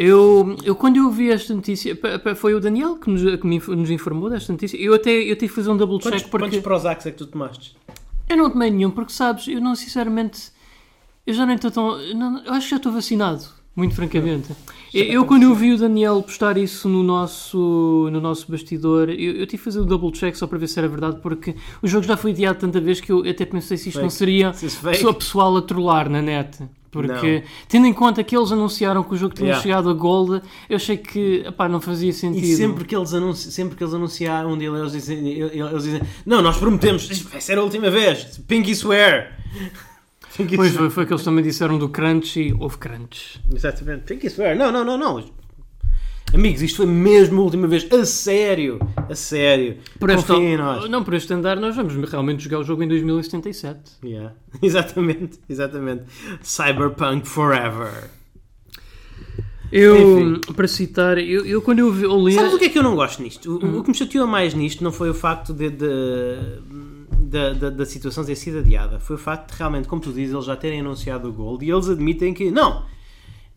Eu, 0.00 0.56
eu 0.62 0.76
quando 0.76 0.96
eu 0.96 1.10
vi 1.10 1.28
esta 1.28 1.52
notícia, 1.52 1.98
foi 2.36 2.54
o 2.54 2.60
Daniel 2.60 2.94
que 2.94 3.10
nos, 3.10 3.20
que 3.40 3.46
nos 3.74 3.90
informou 3.90 4.30
desta 4.30 4.52
notícia. 4.52 4.76
Eu 4.76 4.94
até 4.94 5.10
eu 5.10 5.34
tive 5.34 5.48
que 5.48 5.54
fazer 5.56 5.70
um 5.70 5.76
double 5.76 5.98
Quantos, 5.98 6.20
check 6.22 6.30
porque 6.30 6.44
quantos 6.46 6.60
Prozacs 6.60 7.06
é 7.06 7.10
que 7.10 7.16
tu 7.18 7.26
tomaste? 7.26 7.76
eu 8.28 8.36
não 8.36 8.48
tomei 8.48 8.70
nenhum, 8.70 8.90
porque 8.92 9.12
sabes, 9.12 9.48
eu 9.48 9.60
não 9.60 9.74
sinceramente, 9.74 10.52
eu 11.26 11.34
já 11.34 11.44
nem 11.44 11.56
estou 11.56 11.70
tão, 11.72 11.98
eu 12.00 12.14
não- 12.14 12.44
eu 12.44 12.52
acho 12.52 12.66
que 12.66 12.70
já 12.70 12.76
estou 12.76 12.92
vacinado, 12.92 13.42
muito 13.74 13.94
francamente. 13.96 14.50
Eu, 14.94 15.04
eu, 15.04 15.24
quando 15.24 15.42
eu 15.44 15.54
vi 15.54 15.72
o 15.72 15.78
Daniel 15.78 16.22
postar 16.22 16.56
isso 16.58 16.88
no 16.88 17.02
nosso, 17.02 18.08
no 18.12 18.20
nosso 18.20 18.48
bastidor, 18.52 19.08
eu, 19.08 19.32
eu 19.32 19.46
tive 19.46 19.58
que 19.58 19.64
fazer 19.64 19.80
o 19.80 19.84
double 19.84 20.12
check 20.12 20.36
só 20.36 20.46
para 20.46 20.58
ver 20.58 20.68
se 20.68 20.78
era 20.78 20.86
verdade, 20.88 21.18
porque 21.22 21.56
o 21.82 21.88
jogo 21.88 22.06
já 22.06 22.16
foi 22.16 22.30
adiado 22.30 22.58
tanta 22.60 22.80
vez 22.80 23.00
que 23.00 23.10
eu 23.10 23.20
até 23.28 23.44
pensei 23.44 23.76
se 23.76 23.88
isto 23.88 23.96
Fake. 23.96 24.02
não 24.04 24.10
seria 24.10 24.52
fake. 24.52 24.80
pessoa 24.98 25.14
pessoal 25.14 25.56
a 25.56 25.62
trollar 25.62 26.08
na 26.08 26.20
net. 26.22 26.56
Porque, 26.90 27.44
tendo 27.68 27.86
em 27.86 27.92
conta 27.92 28.24
que 28.24 28.36
eles 28.36 28.50
anunciaram 28.50 29.02
que 29.02 29.12
o 29.14 29.16
jogo 29.16 29.34
tinha 29.34 29.48
Yeah. 29.48 29.62
chegado 29.62 29.90
a 29.90 29.92
Gold, 29.92 30.42
eu 30.70 30.76
achei 30.76 30.96
que 30.96 31.42
epá, 31.46 31.68
não 31.68 31.80
fazia 31.80 32.12
sentido. 32.12 32.44
E 32.44 32.56
sempre 32.56 32.84
que 32.84 32.96
eles, 32.96 33.12
anunci 33.12 33.52
sempre 33.52 33.76
que 33.76 33.82
eles 33.84 33.92
anunciaram 33.92 34.52
um 34.52 34.58
deles, 34.58 34.78
eles 34.80 34.92
dizem, 34.92 35.28
eles 35.28 35.82
dizem 35.82 36.00
Não, 36.24 36.40
nós 36.40 36.56
prometemos, 36.56 37.06
vai 37.22 37.40
ser 37.40 37.58
a 37.58 37.62
última 37.62 37.90
vez. 37.90 38.38
Pinky 38.48 38.74
swear. 38.74 39.38
Pinky 40.36 40.56
Pois 40.56 40.70
swear. 40.72 40.84
foi, 40.84 40.90
foi 40.90 41.06
que 41.06 41.12
eles 41.12 41.24
também 41.24 41.44
disseram 41.44 41.78
do 41.78 41.88
Crunch 41.88 42.40
e 42.40 42.52
houve 42.54 42.78
Crunch. 42.78 43.38
Exatamente. 43.54 44.04
Pinky 44.04 44.28
swear. 44.30 44.56
Não, 44.56 44.72
não, 44.72 44.84
não, 44.84 44.96
não. 44.96 45.24
Amigos, 46.34 46.60
isto 46.62 46.76
foi 46.78 46.86
mesmo 46.86 47.40
a 47.40 47.44
última 47.44 47.66
vez. 47.66 47.86
A 47.90 48.04
sério. 48.04 48.78
A 49.08 49.14
sério. 49.14 49.78
Por 49.98 50.10
este, 50.10 50.26
Confiem 50.26 50.54
em 50.54 50.56
nós. 50.58 50.88
não, 50.90 51.02
por 51.02 51.14
este 51.14 51.32
andar, 51.32 51.56
nós 51.58 51.74
vamos 51.74 51.94
realmente 52.10 52.42
jogar 52.44 52.58
o 52.58 52.64
jogo 52.64 52.82
em 52.82 52.88
2077. 52.88 53.78
Yeah. 54.04 54.34
Exatamente, 54.62 55.38
exatamente. 55.48 56.04
Cyberpunk 56.42 57.26
Forever. 57.26 58.10
Eu, 59.70 60.18
Enfim. 60.36 60.40
para 60.54 60.66
citar, 60.66 61.18
eu, 61.18 61.44
eu 61.44 61.60
quando 61.60 61.80
eu 61.80 61.94
eu 62.00 62.26
li. 62.26 62.32
Sabes 62.34 62.54
o 62.54 62.58
que 62.58 62.66
é 62.66 62.68
que 62.70 62.78
eu 62.78 62.82
não 62.82 62.94
gosto 62.94 63.22
nisto? 63.22 63.50
O, 63.62 63.78
o 63.78 63.82
que 63.82 63.90
me 63.90 63.94
chateou 63.94 64.26
mais 64.26 64.54
nisto 64.54 64.82
não 64.82 64.90
foi 64.92 65.10
o 65.10 65.14
facto 65.14 65.52
de, 65.52 65.68
de- 65.68 65.86
da, 67.20 67.52
da, 67.52 67.68
da 67.70 67.84
situação 67.84 68.24
ter 68.24 68.34
sido 68.36 68.58
adiada. 68.60 68.98
Foi 68.98 69.16
o 69.16 69.18
facto 69.18 69.50
de 69.52 69.58
realmente, 69.58 69.86
como 69.86 70.00
tu 70.00 70.10
dizes, 70.10 70.32
eles 70.32 70.46
já 70.46 70.56
terem 70.56 70.80
anunciado 70.80 71.28
o 71.28 71.32
Gold 71.32 71.64
e 71.66 71.70
eles 71.70 71.86
admitem 71.88 72.32
que 72.32 72.50
não, 72.50 72.82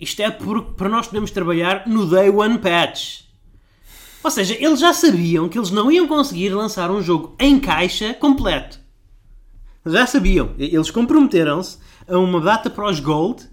isto 0.02 0.20
é 0.22 0.30
porque 0.32 0.74
para 0.74 0.90
nós 0.90 1.08
podemos 1.08 1.32
trabalhar 1.32 1.88
no 1.88 2.06
Day 2.06 2.30
One 2.30 2.58
Patch. 2.58 3.22
Ou 4.24 4.30
seja, 4.30 4.56
eles 4.60 4.80
já 4.80 4.94
sabiam 4.94 5.48
que 5.48 5.58
eles 5.58 5.72
não 5.72 5.92
iam 5.92 6.08
conseguir 6.08 6.50
lançar 6.50 6.92
um 6.92 7.02
jogo 7.02 7.36
em 7.40 7.60
caixa 7.60 8.14
completo. 8.14 8.80
Já 9.86 10.06
sabiam. 10.06 10.54
Eles 10.60 10.92
comprometeram-se 10.92 11.78
a 12.08 12.18
uma 12.18 12.40
data 12.40 12.70
para 12.70 12.90
os 12.90 13.00
Gold 13.00 13.50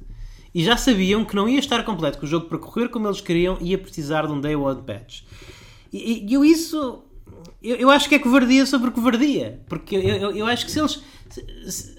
e 0.55 0.63
já 0.63 0.77
sabiam 0.77 1.25
que 1.25 1.35
não 1.37 1.49
ia 1.49 1.59
estar 1.59 1.83
completo, 1.85 2.19
que 2.19 2.25
o 2.25 2.29
jogo 2.29 2.47
para 2.47 2.59
correr 2.59 2.89
como 2.89 3.07
eles 3.07 3.21
queriam 3.21 3.57
ia 3.61 3.79
precisar 3.79 4.27
de 4.27 4.33
um 4.33 4.41
Day 4.41 4.57
One 4.57 4.83
Patch. 4.83 5.23
E, 5.93 6.27
e 6.29 6.35
eu 6.35 6.45
isso. 6.45 7.05
Eu, 7.63 7.77
eu 7.77 7.91
acho 7.91 8.09
que 8.09 8.15
é 8.15 8.19
covardia 8.19 8.67
sobre 8.67 8.91
covardia. 8.91 9.63
Porque 9.69 9.97
eu, 9.97 10.01
eu, 10.03 10.31
eu 10.33 10.47
acho 10.47 10.67
que 10.67 10.71
se 10.73 10.79
eles. 10.81 11.03
se- 11.31 11.71
se- 11.71 11.99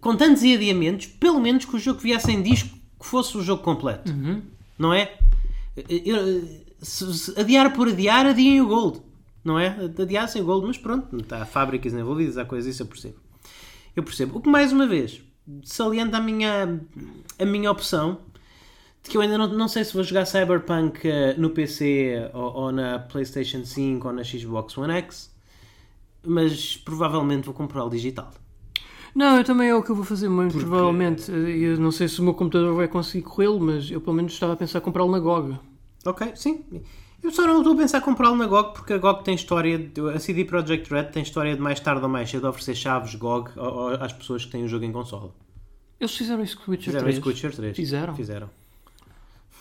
com 0.00 0.16
tantos 0.16 0.42
adiamentos, 0.42 1.06
pelo 1.06 1.38
menos 1.40 1.64
que 1.64 1.76
o 1.76 1.78
jogo 1.78 2.00
viesse 2.00 2.32
em 2.32 2.42
disco 2.42 2.76
que 3.02 3.08
fosse 3.08 3.36
o 3.36 3.42
jogo 3.42 3.62
completo. 3.62 4.12
Não 4.78 4.94
é? 4.94 5.12
Eu- 5.88 6.62
se, 6.80 7.12
se 7.18 7.40
adiar 7.40 7.72
por 7.72 7.88
adiar, 7.88 8.26
adiem 8.26 8.60
o 8.60 8.66
Gold. 8.68 9.00
Não 9.44 9.58
é? 9.58 9.76
Adiassem 10.00 10.40
o 10.40 10.44
Gold, 10.44 10.66
mas 10.66 10.78
pronto, 10.78 11.16
está 11.16 11.42
há 11.42 11.44
fábricas 11.44 11.92
envolvidas, 11.92 12.38
há 12.38 12.44
coisas, 12.44 12.72
isso 12.74 12.82
eu 12.82 12.86
percebo. 12.86 13.16
Eu 13.96 14.02
percebo. 14.02 14.38
O 14.38 14.40
que 14.40 14.48
mais 14.48 14.72
uma 14.72 14.86
vez 14.86 15.20
salienta 15.64 16.16
a 16.18 16.20
minha, 16.20 16.80
a 17.38 17.44
minha 17.44 17.70
opção 17.70 18.18
de 19.02 19.10
que 19.10 19.16
eu 19.16 19.20
ainda 19.20 19.36
não, 19.36 19.48
não 19.48 19.66
sei 19.68 19.84
se 19.84 19.92
vou 19.92 20.04
jogar 20.04 20.24
Cyberpunk 20.26 21.00
eh, 21.08 21.34
no 21.36 21.50
PC 21.50 22.30
ou, 22.32 22.54
ou 22.54 22.72
na 22.72 23.00
PlayStation 23.00 23.64
5 23.64 24.06
ou 24.06 24.14
na 24.14 24.22
Xbox 24.22 24.78
One 24.78 24.92
X, 24.94 25.30
mas 26.24 26.76
provavelmente 26.76 27.44
vou 27.46 27.54
comprá-lo 27.54 27.90
digital. 27.90 28.32
Não, 29.14 29.36
eu 29.36 29.44
também 29.44 29.68
é 29.68 29.74
o 29.74 29.82
que 29.82 29.90
eu 29.90 29.96
vou 29.96 30.04
fazer, 30.04 30.28
muito 30.28 30.56
provavelmente. 30.58 31.30
Eu 31.30 31.78
não 31.78 31.90
sei 31.90 32.08
se 32.08 32.20
o 32.20 32.24
meu 32.24 32.32
computador 32.34 32.74
vai 32.74 32.88
conseguir 32.88 33.22
corrê-lo, 33.24 33.60
mas 33.60 33.90
eu 33.90 34.00
pelo 34.00 34.16
menos 34.16 34.32
estava 34.32 34.54
a 34.54 34.56
pensar 34.56 34.78
em 34.78 34.82
comprá-lo 34.82 35.10
na 35.10 35.18
GOG. 35.18 35.58
Ok, 36.06 36.32
sim. 36.34 36.64
Eu 37.22 37.30
só 37.30 37.46
não 37.46 37.58
estou 37.58 37.74
a 37.74 37.76
pensar 37.76 37.98
em 37.98 38.00
comprá-lo 38.00 38.36
na 38.36 38.46
GOG 38.46 38.72
porque 38.72 38.92
a 38.94 38.98
GOG 38.98 39.22
tem 39.22 39.34
história, 39.34 39.78
de- 39.78 40.00
a 40.10 40.18
CD 40.18 40.44
Projekt 40.44 40.90
Red 40.92 41.04
tem 41.04 41.22
história 41.22 41.54
de 41.54 41.60
mais 41.60 41.78
tarde 41.78 42.02
ou 42.02 42.08
mais 42.08 42.28
cedo 42.30 42.48
oferecer 42.48 42.74
chaves 42.74 43.14
GOG 43.14 43.50
às 44.00 44.12
pessoas 44.12 44.44
que 44.44 44.50
têm 44.50 44.64
o 44.64 44.68
jogo 44.68 44.84
em 44.84 44.90
console. 44.92 45.30
Eles 46.00 46.16
fizeram 46.16 46.42
isso 46.42 46.56
com 46.58 46.64
o 46.68 46.70
Witcher 46.72 46.86
Fizeram 46.86 47.04
3. 47.04 47.14
isso 47.14 47.22
com 47.22 47.28
o 47.28 47.32
Witcher 47.32 47.54
3. 47.54 47.76
Fizeram? 47.76 48.14
Fizeram. 48.16 48.50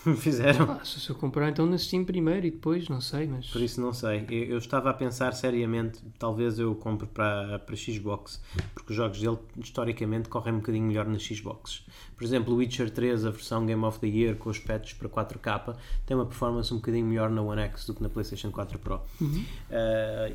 Fizeram. 0.18 0.72
Ah, 0.72 0.84
se 0.84 1.10
eu 1.10 1.16
comprar 1.16 1.50
então 1.50 1.66
na 1.66 1.78
Steam 1.78 2.04
primeiro 2.04 2.46
e 2.48 2.52
depois, 2.52 2.90
não 2.90 3.00
sei, 3.00 3.28
mas... 3.28 3.48
Por 3.48 3.62
isso 3.62 3.80
não 3.80 3.94
sei. 3.94 4.26
Eu, 4.30 4.44
eu 4.46 4.58
estava 4.58 4.90
a 4.90 4.94
pensar 4.94 5.34
seriamente, 5.34 6.00
talvez 6.18 6.58
eu 6.58 6.74
compre 6.76 7.08
para, 7.08 7.60
para 7.60 7.76
Xbox, 7.76 8.42
porque 8.74 8.92
os 8.92 8.98
jogos 8.98 9.20
dele 9.20 9.38
historicamente 9.60 10.28
correm 10.28 10.56
um 10.56 10.58
bocadinho 10.58 10.86
melhor 10.86 11.06
nas 11.08 11.22
Xbox. 11.22 11.86
Por 12.16 12.24
exemplo, 12.24 12.54
o 12.54 12.58
Witcher 12.58 12.90
3, 12.90 13.26
a 13.26 13.32
versão 13.32 13.66
Game 13.66 13.84
of 13.84 14.00
the 14.00 14.08
Year 14.08 14.36
com 14.36 14.50
os 14.50 14.60
patches 14.60 14.94
para 14.94 15.08
4K, 15.08 15.76
tem 16.06 16.18
uma 16.18 16.26
performance 16.26 16.74
um 16.74 16.78
bocadinho 16.78 17.06
melhor 17.06 17.30
na 17.30 17.42
One 17.42 17.62
X 17.62 17.86
do 17.86 17.94
que 17.94 18.02
na 18.02 18.10
PlayStation 18.10 18.52
4 18.52 18.80
Pro. 18.80 19.02
Uh, 19.22 19.42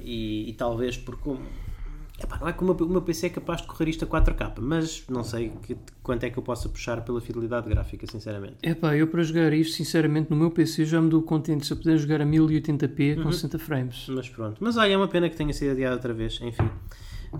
e, 0.02 0.48
e 0.48 0.52
talvez 0.52 0.96
porque. 0.96 1.36
Um- 2.18 2.22
Epá, 2.24 2.38
não 2.40 2.48
é 2.48 2.52
que 2.52 2.62
o 2.62 2.64
meu, 2.66 2.74
o 2.74 2.88
meu 2.88 3.02
PC 3.02 3.26
é 3.26 3.30
capaz 3.30 3.60
de 3.60 3.66
correr 3.66 3.88
isto 3.90 4.04
a 4.04 4.08
4K, 4.08 4.54
mas 4.60 5.04
não 5.08 5.22
sei 5.22 5.50
que- 5.62 5.76
quanto 6.02 6.24
é 6.24 6.30
que 6.30 6.38
eu 6.38 6.42
possa 6.42 6.68
puxar 6.68 7.02
pela 7.02 7.20
fidelidade 7.20 7.68
gráfica, 7.68 8.06
sinceramente. 8.06 8.56
Epá, 8.62 8.96
eu 8.96 9.06
para 9.08 9.22
jogar 9.22 9.52
isto, 9.52 9.74
sinceramente, 9.74 10.30
no 10.30 10.36
meu 10.36 10.50
PC 10.50 10.84
já 10.86 11.00
me 11.00 11.10
dou 11.10 11.22
contente 11.22 11.66
se 11.66 11.72
eu 11.72 11.76
puder 11.76 11.98
jogar 11.98 12.20
a 12.22 12.24
1080p 12.24 13.16
Uhum. 13.18 13.24
com 13.24 13.32
60 13.32 13.58
frames. 13.58 14.06
Mas 14.08 14.28
pronto. 14.28 14.56
Mas 14.60 14.76
olha, 14.76 14.92
é 14.92 14.96
uma 14.96 15.08
pena 15.08 15.28
que 15.28 15.36
tenha 15.36 15.52
sido 15.52 15.72
adiado 15.72 15.94
outra 15.94 16.14
vez. 16.14 16.38
Enfim. 16.40 16.70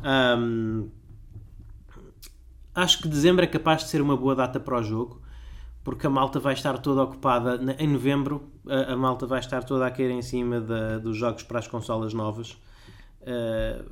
Ahm, 0.03 0.89
acho 2.75 3.01
que 3.03 3.09
dezembro 3.09 3.45
é 3.45 3.49
capaz 3.49 3.83
de 3.85 3.89
ser 3.89 4.01
uma 4.03 4.17
boa 4.17 4.35
data 4.35 4.61
para 4.61 4.79
o 4.79 4.83
jogo. 4.83 5.23
Porque 5.83 6.05
a 6.05 6.11
malta 6.11 6.41
vai 6.41 6.53
estar 6.53 6.77
toda 6.79 7.03
ocupada. 7.05 7.61
Em 7.79 7.87
novembro, 7.87 8.51
a, 8.69 8.93
a 8.95 8.97
malta 8.97 9.25
vai 9.25 9.39
estar 9.39 9.63
toda 9.63 9.87
a 9.87 9.91
cair 9.91 10.11
em 10.11 10.21
cima 10.21 10.61
da- 10.61 10.99
dos 10.99 11.17
jogos 11.17 11.45
para 11.45 11.61
as 11.61 11.69
consolas 11.69 12.13
novas. 12.13 12.59
Uh, 13.23 13.85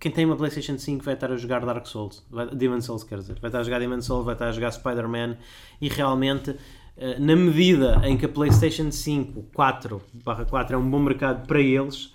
quem 0.00 0.12
tem 0.12 0.24
uma 0.24 0.36
PlayStation 0.36 0.78
5 0.78 1.04
vai 1.04 1.14
estar 1.14 1.30
a 1.32 1.36
jogar 1.36 1.64
Dark 1.64 1.86
Souls, 1.86 2.24
vai, 2.30 2.46
Demon 2.54 2.80
Souls, 2.80 3.02
quer 3.02 3.18
dizer, 3.18 3.38
vai 3.40 3.48
estar 3.48 3.60
a 3.60 3.62
jogar 3.62 3.80
Demon 3.80 4.00
Souls, 4.00 4.24
vai 4.24 4.34
estar 4.34 4.48
a 4.48 4.52
jogar 4.52 4.70
Spider-Man 4.70 5.36
e 5.80 5.88
realmente, 5.88 6.50
uh, 6.50 6.56
na 7.18 7.34
medida 7.34 8.00
em 8.04 8.16
que 8.16 8.26
a 8.26 8.28
PlayStation 8.28 8.90
5 8.90 9.42
4 9.52 10.02
4 10.48 10.74
é 10.74 10.78
um 10.78 10.88
bom 10.88 11.00
mercado 11.00 11.46
para 11.46 11.60
eles, 11.60 12.12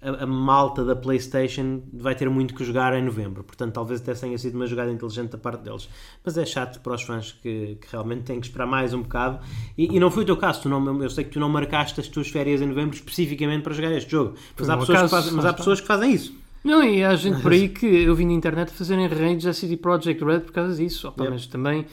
a, 0.00 0.24
a, 0.24 0.26
malta 0.26 0.84
da 0.84 0.94
PlayStation 0.94 1.82
vai 1.92 2.14
ter 2.14 2.28
muito 2.28 2.54
que 2.54 2.64
jogar 2.64 2.94
em 2.94 3.02
novembro. 3.02 3.42
Portanto, 3.42 3.72
talvez 3.72 4.00
até 4.00 4.12
tenha 4.14 4.36
sido 4.36 4.54
uma 4.54 4.66
jogada 4.66 4.92
inteligente 4.92 5.30
da 5.30 5.38
parte 5.38 5.62
deles. 5.62 5.88
Mas 6.24 6.36
é 6.36 6.44
chato 6.44 6.80
para 6.80 6.94
os 6.94 7.02
fãs 7.02 7.32
que, 7.32 7.78
que 7.80 7.88
realmente 7.90 8.22
têm 8.22 8.38
que 8.38 8.46
esperar 8.46 8.66
mais 8.66 8.92
um 8.92 9.02
bocado. 9.02 9.40
E, 9.76 9.96
e, 9.96 9.98
não 9.98 10.10
foi 10.10 10.22
o 10.22 10.26
teu 10.26 10.36
caso. 10.36 10.62
Tu 10.62 10.68
não, 10.68 11.02
eu 11.02 11.10
sei 11.10 11.24
que 11.24 11.30
tu 11.30 11.40
não 11.40 11.48
marcaste 11.48 11.98
as 11.98 12.08
tuas 12.08 12.28
férias 12.28 12.60
em 12.60 12.66
novembro 12.66 12.94
especificamente 12.94 13.62
para 13.62 13.72
jogar 13.72 13.90
este 13.92 14.10
jogo. 14.10 14.34
Mas, 14.56 14.68
há 14.68 14.76
pessoas, 14.76 15.10
fazem, 15.10 15.32
mas 15.32 15.44
há 15.44 15.52
pessoas 15.52 15.80
que 15.80 15.86
fazem 15.86 16.12
isso. 16.12 16.45
Não, 16.66 16.82
e 16.82 17.04
há 17.04 17.14
gente 17.14 17.40
por 17.40 17.52
aí 17.52 17.68
que 17.70 17.86
eu 17.86 18.14
vi 18.14 18.26
na 18.26 18.32
internet 18.32 18.72
fazerem 18.72 19.06
raids 19.06 19.46
a 19.46 19.52
CD 19.52 19.76
Projekt 19.76 20.22
Red 20.24 20.40
por 20.40 20.52
causa 20.52 20.76
disso. 20.76 21.08
Opa, 21.08 21.22
yep. 21.22 21.32
Mas 21.32 21.46
também 21.46 21.86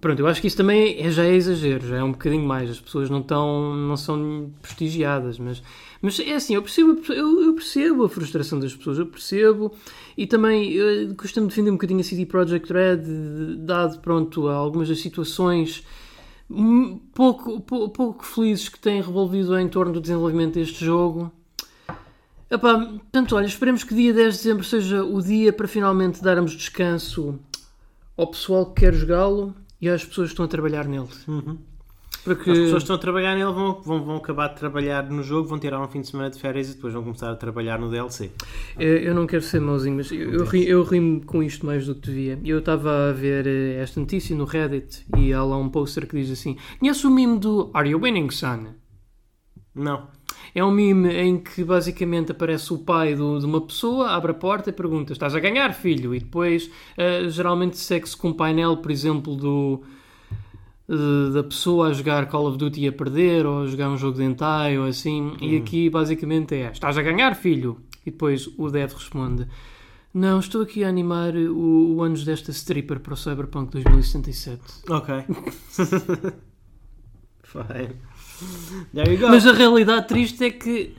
Pronto, 0.00 0.18
eu 0.20 0.26
acho 0.26 0.40
que 0.40 0.46
isso 0.46 0.56
também 0.56 1.04
é, 1.04 1.10
já 1.10 1.24
é 1.24 1.34
exagero, 1.34 1.86
já 1.86 1.98
é 1.98 2.02
um 2.02 2.12
bocadinho 2.12 2.46
mais. 2.46 2.70
As 2.70 2.80
pessoas 2.80 3.10
não, 3.10 3.20
estão, 3.20 3.74
não 3.74 3.96
são 3.96 4.50
prestigiadas, 4.62 5.38
mas, 5.38 5.62
mas 6.00 6.18
é 6.18 6.34
assim, 6.34 6.54
eu 6.54 6.62
percebo, 6.62 6.98
eu, 7.12 7.42
eu 7.42 7.54
percebo 7.54 8.04
a 8.04 8.08
frustração 8.08 8.58
das 8.58 8.74
pessoas, 8.74 8.98
eu 8.98 9.06
percebo, 9.06 9.70
e 10.16 10.26
também 10.26 10.72
eu 10.72 11.14
costumo 11.14 11.46
defender 11.46 11.68
um 11.68 11.74
bocadinho 11.74 12.00
a 12.00 12.04
CD 12.04 12.24
Projekt 12.24 12.72
Red, 12.72 13.02
dado 13.58 13.98
pronto, 14.00 14.48
a 14.48 14.54
algumas 14.54 14.88
das 14.88 15.00
situações 15.00 15.84
pouco, 17.14 17.60
pouco, 17.60 17.88
pouco 17.90 18.24
felizes 18.24 18.70
que 18.70 18.78
têm 18.78 19.02
revolvido 19.02 19.58
em 19.58 19.68
torno 19.68 19.92
do 19.92 20.00
desenvolvimento 20.00 20.54
deste 20.54 20.82
jogo. 20.84 21.30
Epá, 22.52 22.78
portanto, 22.78 23.34
olha, 23.34 23.46
esperemos 23.46 23.82
que 23.82 23.94
dia 23.94 24.12
10 24.12 24.34
de 24.34 24.42
dezembro 24.42 24.62
seja 24.62 25.02
o 25.02 25.22
dia 25.22 25.54
para 25.54 25.66
finalmente 25.66 26.22
darmos 26.22 26.52
descanso 26.52 27.40
ao 28.14 28.26
pessoal 28.26 28.66
que 28.66 28.82
quer 28.82 28.92
jogá-lo 28.92 29.54
e 29.80 29.88
às 29.88 30.04
pessoas 30.04 30.28
que 30.28 30.32
estão 30.34 30.44
a 30.44 30.48
trabalhar 30.48 30.86
nele. 30.86 31.08
Uhum. 31.26 31.56
Porque... 32.22 32.50
As 32.50 32.58
pessoas 32.58 32.72
que 32.72 32.76
estão 32.76 32.96
a 32.96 32.98
trabalhar 32.98 33.34
nele 33.36 33.50
vão, 33.52 33.80
vão, 33.80 34.04
vão 34.04 34.16
acabar 34.16 34.48
de 34.48 34.56
trabalhar 34.56 35.08
no 35.10 35.22
jogo, 35.22 35.48
vão 35.48 35.58
tirar 35.58 35.80
um 35.80 35.88
fim 35.88 36.02
de 36.02 36.08
semana 36.08 36.28
de 36.28 36.38
férias 36.38 36.68
e 36.68 36.74
depois 36.74 36.92
vão 36.92 37.02
começar 37.02 37.30
a 37.30 37.36
trabalhar 37.36 37.78
no 37.78 37.90
DLC. 37.90 38.30
Eu, 38.78 38.98
eu 38.98 39.14
não 39.14 39.26
quero 39.26 39.42
ser 39.42 39.58
mauzinho, 39.58 39.96
mas 39.96 40.12
eu, 40.12 40.34
eu, 40.34 40.44
ri, 40.44 40.68
eu 40.68 40.82
rimo 40.82 41.24
com 41.24 41.42
isto 41.42 41.64
mais 41.64 41.86
do 41.86 41.94
que 41.94 42.02
devia. 42.10 42.38
Eu 42.44 42.58
estava 42.58 43.08
a 43.08 43.12
ver 43.12 43.46
eh, 43.46 43.80
esta 43.80 43.98
notícia 43.98 44.36
no 44.36 44.44
Reddit 44.44 45.06
e 45.16 45.32
há 45.32 45.42
lá 45.42 45.56
um 45.56 45.70
poster 45.70 46.06
que 46.06 46.16
diz 46.16 46.30
assim: 46.30 46.58
Conhece 46.78 47.06
o 47.06 47.10
meme 47.10 47.38
do 47.38 47.70
Are 47.72 47.88
You 47.88 47.98
Winning, 47.98 48.28
son? 48.30 48.74
Não. 49.74 50.06
É 50.54 50.64
um 50.64 50.70
meme 50.70 51.12
em 51.14 51.38
que 51.38 51.64
basicamente 51.64 52.32
aparece 52.32 52.72
o 52.72 52.78
pai 52.78 53.14
do, 53.14 53.38
de 53.38 53.46
uma 53.46 53.60
pessoa, 53.60 54.10
abre 54.10 54.32
a 54.32 54.34
porta 54.34 54.70
e 54.70 54.72
pergunta: 54.72 55.12
Estás 55.12 55.34
a 55.34 55.40
ganhar, 55.40 55.72
filho? 55.72 56.14
E 56.14 56.20
depois 56.20 56.70
uh, 56.96 57.28
geralmente 57.30 57.76
segue-se 57.78 58.16
com 58.16 58.28
um 58.28 58.32
painel, 58.32 58.76
por 58.76 58.90
exemplo, 58.90 59.34
do, 59.34 59.82
uh, 60.88 61.30
da 61.32 61.42
pessoa 61.42 61.88
a 61.88 61.92
jogar 61.92 62.26
Call 62.28 62.46
of 62.46 62.58
Duty 62.58 62.88
a 62.88 62.92
perder 62.92 63.46
ou 63.46 63.62
a 63.62 63.66
jogar 63.66 63.88
um 63.88 63.96
jogo 63.96 64.16
de 64.16 64.24
hentai 64.24 64.78
ou 64.78 64.86
assim. 64.86 65.22
Uhum. 65.22 65.36
E 65.40 65.56
aqui 65.56 65.88
basicamente 65.88 66.54
é: 66.54 66.70
Estás 66.70 66.98
a 66.98 67.02
ganhar, 67.02 67.34
filho? 67.34 67.78
E 68.04 68.10
depois 68.10 68.48
o 68.58 68.68
Dev 68.70 68.92
responde: 68.92 69.46
Não, 70.12 70.38
estou 70.38 70.62
aqui 70.62 70.84
a 70.84 70.88
animar 70.88 71.34
o, 71.34 71.96
o 71.96 72.02
anos 72.02 72.24
desta 72.24 72.50
stripper 72.50 73.00
para 73.00 73.14
o 73.14 73.16
Cyberpunk 73.16 73.72
2077. 73.72 74.60
Ok. 74.88 75.14
Fine. 77.42 78.11
Mas 79.30 79.46
a 79.46 79.52
realidade 79.52 80.08
triste 80.08 80.44
é 80.44 80.50
que 80.50 80.94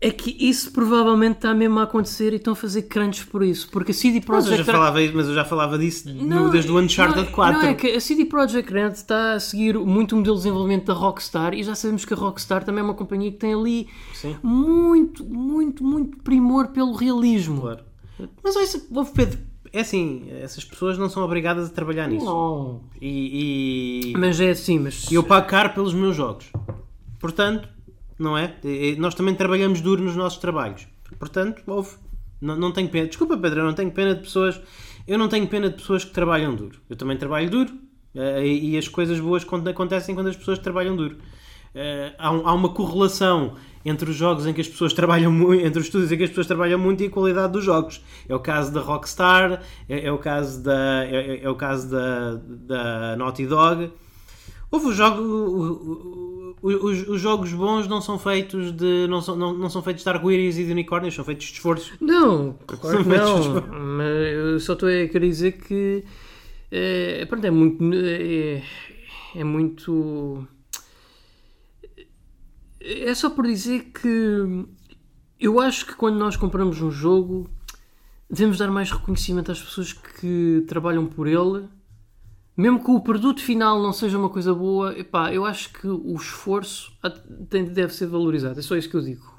é 0.00 0.10
que 0.12 0.36
isso 0.38 0.70
provavelmente 0.70 1.36
está 1.36 1.52
mesmo 1.52 1.80
a 1.80 1.82
acontecer 1.82 2.32
e 2.32 2.36
estão 2.36 2.52
a 2.52 2.56
fazer 2.56 2.82
crunch 2.82 3.26
por 3.26 3.42
isso. 3.42 3.68
Porque 3.68 3.90
a 3.90 3.94
CD 3.94 4.20
Projekt 4.20 4.50
mas 4.50 4.60
eu 4.60 4.64
já 4.64 4.72
falava, 4.72 4.98
mas 5.12 5.26
eu 5.26 5.34
já 5.34 5.44
falava 5.44 5.78
disso 5.78 6.08
não, 6.14 6.50
desde 6.50 6.70
o 6.70 6.78
Uncharted 6.78 7.24
não, 7.24 7.32
4. 7.32 7.58
Não, 7.58 7.68
é 7.68 7.74
que 7.74 7.88
a 7.88 8.00
CD 8.00 8.24
Projekt 8.24 8.72
Red 8.72 8.92
está 8.92 9.32
a 9.32 9.40
seguir 9.40 9.76
muito 9.76 10.12
o 10.12 10.18
modelo 10.18 10.36
de 10.36 10.42
desenvolvimento 10.42 10.86
da 10.86 10.94
Rockstar 10.94 11.52
e 11.52 11.64
já 11.64 11.74
sabemos 11.74 12.04
que 12.04 12.14
a 12.14 12.16
Rockstar 12.16 12.62
também 12.62 12.80
é 12.80 12.84
uma 12.84 12.94
companhia 12.94 13.32
que 13.32 13.38
tem 13.38 13.52
ali 13.52 13.88
Sim. 14.14 14.36
muito, 14.40 15.24
muito, 15.24 15.82
muito 15.82 16.16
primor 16.18 16.68
pelo 16.68 16.92
realismo. 16.92 17.60
Claro. 17.60 17.80
Mas 18.42 18.54
olha, 18.54 19.04
Pedro, 19.12 19.38
é 19.72 19.80
assim, 19.80 20.26
essas 20.42 20.64
pessoas 20.64 20.98
não 20.98 21.08
são 21.08 21.22
obrigadas 21.22 21.68
a 21.68 21.72
trabalhar 21.72 22.08
nisso. 22.08 22.24
Não. 22.24 22.82
E, 23.00 24.10
e... 24.10 24.16
Mas 24.16 24.40
é 24.40 24.50
assim, 24.50 24.78
mas... 24.78 25.10
eu 25.10 25.22
pago 25.22 25.46
caro 25.46 25.70
pelos 25.70 25.94
meus 25.94 26.16
jogos. 26.16 26.50
Portanto, 27.18 27.68
não 28.18 28.36
é? 28.36 28.56
Nós 28.98 29.14
também 29.14 29.34
trabalhamos 29.34 29.80
duro 29.80 30.02
nos 30.02 30.16
nossos 30.16 30.38
trabalhos. 30.38 30.86
Portanto, 31.18 31.62
houve. 31.66 31.90
Não, 32.40 32.56
não 32.56 32.72
tenho 32.72 32.88
pena. 32.88 33.06
Desculpa, 33.06 33.36
Pedro, 33.36 33.60
eu 33.60 33.64
não 33.64 33.74
tenho 33.74 33.90
pena 33.90 34.14
de 34.14 34.22
pessoas. 34.22 34.60
Eu 35.06 35.18
não 35.18 35.28
tenho 35.28 35.46
pena 35.46 35.68
de 35.68 35.76
pessoas 35.76 36.04
que 36.04 36.12
trabalham 36.12 36.54
duro. 36.54 36.80
Eu 36.88 36.96
também 36.96 37.16
trabalho 37.16 37.48
duro. 37.50 37.72
Eh, 38.14 38.46
e 38.46 38.78
as 38.78 38.88
coisas 38.88 39.18
boas 39.20 39.44
acontecem 39.68 40.14
quando 40.14 40.28
as 40.28 40.36
pessoas 40.36 40.58
trabalham 40.58 40.96
duro. 40.96 41.18
Eh, 41.74 42.14
há, 42.18 42.28
há 42.28 42.52
uma 42.52 42.70
correlação 42.70 43.54
entre 43.88 44.10
os 44.10 44.16
jogos 44.16 44.46
em 44.46 44.52
que 44.52 44.60
as 44.60 44.68
pessoas 44.68 44.92
trabalham 44.92 45.32
muito, 45.32 45.64
entre 45.64 45.80
os 45.80 45.86
estúdios 45.86 46.12
em 46.12 46.16
que 46.16 46.24
as 46.24 46.28
pessoas 46.28 46.46
trabalham 46.46 46.78
muito 46.78 47.02
e 47.02 47.06
a 47.06 47.10
qualidade 47.10 47.52
dos 47.52 47.64
jogos. 47.64 48.02
É 48.28 48.34
o 48.34 48.40
caso 48.40 48.72
da 48.72 48.80
Rockstar, 48.80 49.62
é, 49.88 50.06
é 50.06 50.12
o 50.12 50.18
caso 50.18 50.62
da 50.62 51.04
é, 51.04 51.16
é, 51.16 51.44
é, 51.44 51.50
o 51.50 51.54
caso 51.54 51.90
da, 51.90 52.34
da 52.44 53.16
Naughty 53.16 53.46
Dog. 53.46 53.90
Houve 54.70 54.88
o 54.88 54.92
jogo, 54.92 56.56
os, 56.60 57.08
os, 57.08 57.20
jogos 57.20 57.52
bons 57.54 57.88
não 57.88 58.02
são 58.02 58.18
feitos 58.18 58.70
de 58.70 59.06
não 59.08 59.22
são, 59.22 59.34
não, 59.34 59.54
não 59.54 59.70
são 59.70 59.82
feitos 59.82 60.04
de 60.04 60.10
arco-íris 60.10 60.58
e 60.58 60.64
de 60.64 60.72
unicórnios, 60.72 61.14
são 61.14 61.24
feitos 61.24 61.46
de 61.46 61.54
esforço. 61.54 61.94
Não, 62.00 62.54
claro 62.66 63.02
não. 63.04 63.64
Mas 63.96 64.34
eu 64.34 64.60
só 64.60 64.74
estou 64.74 64.88
a 64.88 65.08
querer 65.08 65.26
dizer 65.26 65.52
que 65.52 66.04
é, 66.70 67.24
pronto, 67.24 67.46
é 67.46 67.50
muito 67.50 67.82
é, 67.94 68.62
é 69.34 69.44
muito 69.44 70.46
é 72.80 73.14
só 73.14 73.30
por 73.30 73.46
dizer 73.46 73.90
que 73.92 74.66
eu 75.38 75.60
acho 75.60 75.86
que 75.86 75.94
quando 75.94 76.16
nós 76.16 76.36
compramos 76.36 76.80
um 76.80 76.90
jogo 76.90 77.48
devemos 78.30 78.58
dar 78.58 78.70
mais 78.70 78.90
reconhecimento 78.90 79.50
às 79.50 79.60
pessoas 79.60 79.92
que 79.92 80.64
trabalham 80.68 81.06
por 81.06 81.26
ele, 81.26 81.66
mesmo 82.56 82.82
que 82.82 82.90
o 82.90 83.00
produto 83.00 83.40
final 83.40 83.80
não 83.80 83.92
seja 83.92 84.18
uma 84.18 84.28
coisa 84.28 84.52
boa. 84.52 84.98
Epá, 84.98 85.32
eu 85.32 85.44
acho 85.44 85.72
que 85.72 85.86
o 85.86 86.14
esforço 86.14 86.92
deve 87.72 87.94
ser 87.94 88.06
valorizado. 88.06 88.58
É 88.58 88.62
só 88.62 88.76
isso 88.76 88.90
que 88.90 88.96
eu 88.96 89.00
digo. 89.00 89.38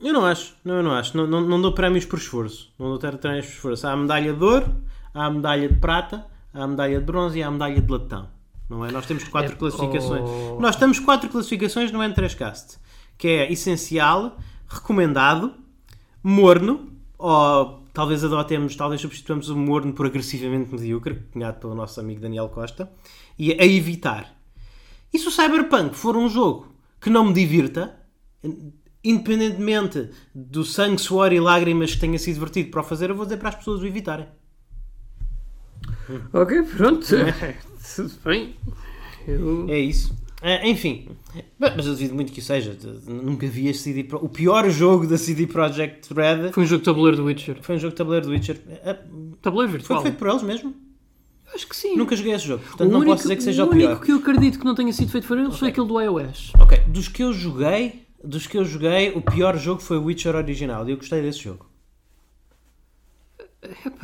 Eu 0.00 0.14
não 0.14 0.24
acho, 0.24 0.54
não, 0.64 0.76
eu 0.76 0.82
não 0.82 0.92
acho. 0.92 1.16
Não, 1.16 1.26
não, 1.26 1.40
não 1.42 1.60
dou 1.60 1.74
prémios 1.74 2.06
por 2.06 2.18
esforço. 2.18 2.72
Não 2.78 2.96
dou 2.96 2.98
prémios 2.98 3.46
por 3.46 3.52
esforço. 3.52 3.86
Há 3.86 3.92
a 3.92 3.96
medalha 3.96 4.32
de 4.32 4.42
ouro, 4.42 4.74
há 5.12 5.26
a 5.26 5.30
medalha 5.30 5.68
de 5.68 5.78
prata, 5.78 6.24
há 6.54 6.62
a 6.62 6.66
medalha 6.66 7.00
de 7.00 7.04
bronze 7.04 7.38
e 7.38 7.42
há 7.42 7.48
a 7.48 7.50
medalha 7.50 7.80
de 7.80 7.92
latão 7.92 8.39
não 8.70 8.84
é? 8.84 8.92
Nós 8.92 9.04
temos 9.04 9.24
quatro 9.24 9.52
é, 9.52 9.56
classificações. 9.56 10.22
Oh... 10.22 10.60
Nós 10.60 10.76
temos 10.76 11.00
quatro 11.00 11.28
classificações 11.28 11.90
no 11.90 11.98
N3Cast, 11.98 12.78
que 13.18 13.26
é 13.26 13.52
essencial, 13.52 14.38
recomendado, 14.68 15.52
morno, 16.22 16.92
ou 17.18 17.82
talvez 17.92 18.24
adotemos, 18.24 18.76
talvez 18.76 19.00
substituamos 19.00 19.50
o 19.50 19.56
morno 19.56 19.92
por 19.92 20.06
agressivamente 20.06 20.72
medíocre, 20.72 21.16
cunhado 21.32 21.58
pelo 21.58 21.74
nosso 21.74 21.98
amigo 21.98 22.20
Daniel 22.20 22.48
Costa, 22.48 22.90
e 23.36 23.52
a 23.52 23.66
evitar. 23.66 24.32
E 25.12 25.18
se 25.18 25.26
o 25.26 25.30
Cyberpunk 25.30 25.96
for 25.96 26.16
um 26.16 26.28
jogo 26.28 26.68
que 27.00 27.10
não 27.10 27.24
me 27.24 27.32
divirta, 27.32 27.98
independentemente 29.02 30.10
do 30.32 30.64
sangue, 30.64 31.00
suor 31.00 31.32
e 31.32 31.40
lágrimas 31.40 31.94
que 31.94 32.00
tenha 32.00 32.18
sido 32.18 32.34
divertido 32.34 32.70
para 32.70 32.82
o 32.82 32.84
fazer, 32.84 33.10
eu 33.10 33.16
vou 33.16 33.24
dizer 33.24 33.38
para 33.38 33.48
as 33.48 33.56
pessoas 33.56 33.80
o 33.80 33.86
evitarem. 33.86 34.26
Ok, 36.32 36.62
pronto. 36.76 37.06
Tudo 37.96 38.12
bem. 38.24 38.54
Eu... 39.26 39.66
É 39.68 39.78
isso. 39.78 40.12
Uh, 40.42 40.66
enfim, 40.66 41.08
mas 41.58 41.84
eu 41.84 41.92
duvido 41.92 42.14
muito 42.14 42.32
que 42.32 42.40
o 42.40 42.42
seja. 42.42 42.74
Nunca 43.06 43.46
vi 43.46 43.68
a 43.68 43.74
CD 43.74 44.04
Pro... 44.04 44.24
O 44.24 44.28
pior 44.28 44.68
jogo 44.70 45.06
da 45.06 45.18
CD 45.18 45.46
Projekt 45.46 46.14
Red 46.14 46.52
foi 46.52 46.62
um 46.62 46.66
jogo 46.66 46.78
de 46.78 46.84
tabuleiro 46.86 47.16
do 47.18 47.24
Witcher. 47.24 47.58
Foi 47.60 47.76
um 47.76 47.78
jogo 47.78 47.90
de 47.90 47.96
tabuleiro 47.96 48.26
do 48.26 48.32
Witcher. 48.32 48.56
Uh, 48.56 49.36
tabuleiro 49.42 49.72
virtual. 49.72 50.00
Foi 50.00 50.10
feito 50.10 50.18
por 50.18 50.28
eles 50.28 50.42
mesmo? 50.42 50.74
Acho 51.54 51.68
que 51.68 51.76
sim. 51.76 51.96
Nunca 51.96 52.16
joguei 52.16 52.32
esse 52.32 52.46
jogo, 52.46 52.62
portanto 52.62 52.88
o 52.88 52.90
não 52.90 53.00
único, 53.00 53.12
posso 53.12 53.24
dizer 53.24 53.36
que 53.36 53.42
seja 53.42 53.64
o, 53.64 53.68
pior. 53.68 53.82
O 53.82 53.90
único 53.90 54.04
que 54.06 54.12
eu 54.12 54.16
acredito 54.16 54.58
que 54.58 54.64
não 54.64 54.74
tenha 54.74 54.92
sido 54.92 55.10
feito 55.10 55.26
por 55.26 55.36
eles 55.36 55.48
okay. 55.48 55.58
foi 55.58 55.68
aquele 55.68 55.86
do 55.86 56.00
iOS. 56.00 56.52
Ok, 56.58 56.78
dos 56.86 57.08
que 57.08 57.22
eu 57.22 57.32
joguei, 57.32 58.04
dos 58.24 58.46
que 58.46 58.56
eu 58.56 58.64
joguei, 58.64 59.10
o 59.10 59.20
pior 59.20 59.58
jogo 59.58 59.80
foi 59.80 59.98
o 59.98 60.04
Witcher 60.04 60.36
original 60.36 60.88
e 60.88 60.92
eu 60.92 60.96
gostei 60.96 61.20
desse 61.20 61.40
jogo. 61.40 61.69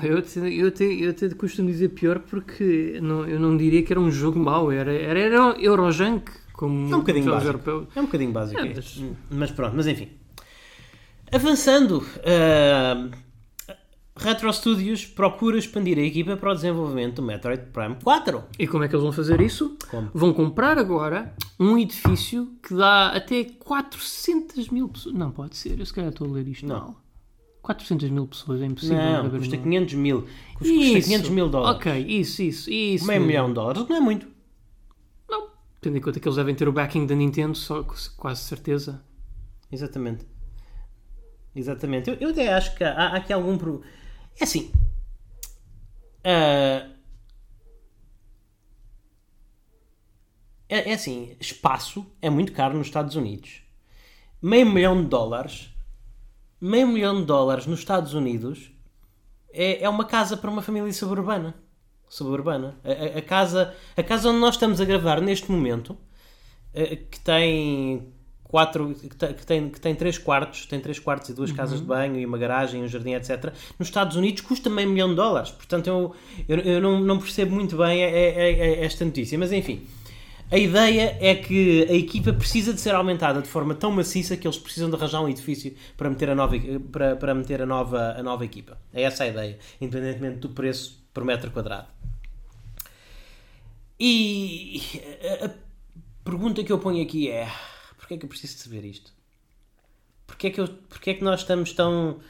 Eu, 0.02 0.18
até, 0.18 0.40
eu, 0.52 0.68
até, 0.68 0.84
eu 0.84 1.10
até 1.10 1.28
costumo 1.30 1.68
dizer 1.68 1.88
pior 1.88 2.18
porque 2.18 2.98
não, 3.02 3.26
eu 3.26 3.40
não 3.40 3.56
diria 3.56 3.82
que 3.82 3.92
era 3.92 3.98
um 3.98 4.10
jogo 4.10 4.38
mau, 4.38 4.70
era, 4.70 4.92
era, 4.92 5.18
era 5.18 5.56
Eurojunk, 5.58 6.30
como 6.52 6.92
é 6.92 6.96
um 6.96 7.00
bocadinho 7.00 7.30
básico. 7.30 7.48
Europeus. 7.48 7.86
É 7.96 8.00
um 8.00 8.04
bocadinho 8.04 8.32
básico, 8.32 8.60
é, 8.60 8.74
mas... 8.74 9.04
mas... 9.30 9.50
pronto, 9.50 9.74
mas 9.74 9.86
enfim. 9.86 10.10
Avançando, 11.32 11.98
uh, 11.98 13.10
Retro 14.16 14.52
Studios 14.52 15.04
procura 15.04 15.58
expandir 15.58 15.98
a 15.98 16.02
equipa 16.02 16.36
para 16.36 16.52
o 16.52 16.54
desenvolvimento 16.54 17.16
do 17.16 17.22
Metroid 17.22 17.64
Prime 17.72 17.96
4. 18.02 18.44
E 18.58 18.66
como 18.66 18.84
é 18.84 18.88
que 18.88 18.94
eles 18.94 19.02
vão 19.02 19.12
fazer 19.12 19.40
isso? 19.40 19.76
Como? 19.90 20.10
Vão 20.14 20.32
comprar 20.32 20.78
agora 20.78 21.34
um 21.58 21.78
edifício 21.78 22.52
que 22.62 22.74
dá 22.74 23.08
até 23.08 23.44
400 23.44 24.68
mil 24.68 24.88
pessoas. 24.88 25.14
Não 25.14 25.30
pode 25.30 25.56
ser, 25.56 25.78
eu 25.78 25.86
se 25.86 25.92
calhar 25.92 26.10
estou 26.10 26.28
a 26.28 26.30
ler 26.30 26.46
isto 26.48 26.66
não. 26.66 26.96
400 27.66 28.08
mil 28.10 28.26
pessoas, 28.28 28.62
é 28.62 28.64
impossível. 28.66 28.96
Não, 28.96 29.28
custa 29.30 29.56
uma- 29.56 29.62
500 29.64 29.94
mil. 29.94 30.28
Custa 30.54 30.72
Isso. 30.72 31.08
500 31.08 31.30
mil 31.30 31.48
dólares. 31.48 31.76
Ok, 31.80 32.06
isso, 32.06 32.40
isso, 32.42 32.70
isso. 32.70 33.04
Meio 33.06 33.18
mesmo. 33.20 33.26
milhão 33.26 33.48
de 33.48 33.54
dólares 33.54 33.88
não 33.88 33.96
é 33.96 34.00
muito. 34.00 34.28
Não, 35.28 35.50
tendo 35.80 35.96
em 35.96 36.00
conta 36.00 36.20
que 36.20 36.28
eles 36.28 36.36
devem 36.36 36.54
ter 36.54 36.68
o 36.68 36.72
backing 36.72 37.04
da 37.06 37.14
Nintendo, 37.16 37.56
só 37.56 37.84
quase 38.16 38.42
certeza. 38.42 39.02
Exatamente. 39.70 40.24
Exatamente. 41.56 42.08
Eu, 42.10 42.16
eu 42.20 42.28
até 42.30 42.52
acho 42.52 42.76
que 42.76 42.84
há, 42.84 42.92
há 42.94 43.16
aqui 43.16 43.32
algum 43.32 43.58
problema. 43.58 43.84
É 44.38 44.44
assim. 44.44 44.70
ah, 46.22 46.88
é, 50.68 50.90
é 50.90 50.94
assim. 50.94 51.36
Espaço 51.40 52.06
é 52.22 52.30
muito 52.30 52.52
caro 52.52 52.76
nos 52.78 52.86
Estados 52.86 53.16
Unidos. 53.16 53.62
Meio 54.40 54.66
milhão 54.70 55.02
de 55.02 55.08
dólares. 55.08 55.70
Meio 56.60 56.88
milhão 56.88 57.20
de 57.20 57.26
dólares 57.26 57.66
nos 57.66 57.78
Estados 57.80 58.14
Unidos 58.14 58.70
é, 59.52 59.82
é 59.82 59.88
uma 59.88 60.04
casa 60.04 60.36
para 60.36 60.50
uma 60.50 60.62
família 60.62 60.92
suburbana. 60.92 61.54
Suburbana. 62.08 62.76
A, 62.84 62.90
a- 62.90 63.18
a 63.18 63.22
casa, 63.22 63.74
a 63.96 64.02
casa 64.02 64.30
onde 64.30 64.38
nós 64.40 64.54
estamos 64.54 64.80
a 64.80 64.84
gravar 64.84 65.20
neste 65.20 65.50
momento 65.50 65.96
eh, 66.72 66.96
que 66.96 67.18
tem 67.20 68.12
quatro 68.44 68.94
que 68.94 69.44
tem, 69.44 69.68
que 69.68 69.80
tem, 69.80 69.94
três 69.94 70.16
quartos 70.18 70.66
tem 70.66 70.78
três 70.78 71.00
quartos 71.00 71.28
e 71.30 71.34
duas 71.34 71.50
casas 71.50 71.80
de 71.80 71.84
banho 71.86 72.16
e 72.16 72.24
uma 72.24 72.38
garagem 72.38 72.80
um 72.84 72.86
jardim 72.86 73.12
etc 73.14 73.52
nos 73.76 73.88
Estados 73.88 74.16
Unidos 74.16 74.40
custa 74.42 74.70
meio 74.70 74.88
milhão 74.88 75.08
de 75.08 75.16
dólares 75.16 75.50
portanto 75.50 75.88
eu, 75.88 76.14
eu, 76.48 76.58
eu 76.60 76.80
não, 76.80 77.00
não 77.00 77.18
percebo 77.18 77.52
muito 77.52 77.76
bem 77.76 78.04
é- 78.04 78.08
é- 78.08 78.52
é 78.52 78.84
esta 78.84 79.04
notícia 79.04 79.36
mas 79.36 79.50
enfim 79.50 79.84
a 80.50 80.56
ideia 80.56 81.18
é 81.20 81.34
que 81.34 81.82
a 81.88 81.94
equipa 81.94 82.32
precisa 82.32 82.72
de 82.72 82.80
ser 82.80 82.94
aumentada 82.94 83.42
de 83.42 83.48
forma 83.48 83.74
tão 83.74 83.90
maciça 83.90 84.36
que 84.36 84.46
eles 84.46 84.58
precisam 84.58 84.88
de 84.88 84.96
arranjar 84.96 85.20
um 85.20 85.28
edifício 85.28 85.74
para 85.96 86.08
meter 86.08 86.30
a 86.30 86.34
nova, 86.34 86.56
para, 86.92 87.16
para 87.16 87.34
meter 87.34 87.62
a 87.62 87.66
nova, 87.66 88.14
a 88.16 88.22
nova 88.22 88.44
equipa. 88.44 88.78
É 88.92 89.02
essa 89.02 89.24
a 89.24 89.26
ideia, 89.26 89.58
independentemente 89.80 90.38
do 90.38 90.50
preço 90.50 91.04
por 91.12 91.24
metro 91.24 91.50
quadrado. 91.50 91.88
E 93.98 94.82
a, 95.42 95.50
pergunta 96.22 96.62
que 96.62 96.70
eu 96.70 96.78
ponho 96.78 97.02
aqui 97.02 97.30
é: 97.30 97.50
porquê 97.96 98.14
é 98.14 98.16
que 98.18 98.24
eu 98.24 98.28
preciso 98.28 98.58
saber 98.58 98.84
isto? 98.84 99.12
Porquê 100.26 100.48
é 100.48 100.50
que, 100.50 100.60
eu, 100.60 100.68
porquê 100.68 101.10
é 101.10 101.14
que 101.14 101.24
nós 101.24 101.40
estamos 101.40 101.72
tão. 101.72 102.20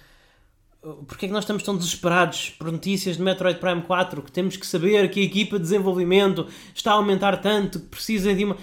Porquê 1.06 1.26
é 1.26 1.28
que 1.28 1.32
nós 1.32 1.42
estamos 1.44 1.62
tão 1.62 1.76
desesperados 1.76 2.50
por 2.50 2.70
notícias 2.70 3.16
de 3.16 3.22
Metroid 3.22 3.58
Prime 3.58 3.82
4 3.82 4.22
que 4.22 4.30
temos 4.30 4.56
que 4.56 4.66
saber 4.66 5.10
que 5.10 5.20
a 5.20 5.22
equipa 5.24 5.56
de 5.56 5.62
desenvolvimento 5.62 6.46
está 6.74 6.92
a 6.92 6.94
aumentar 6.94 7.38
tanto 7.38 7.80
que 7.80 7.86
precisa 7.86 8.32
de 8.34 8.44
uma. 8.44 8.56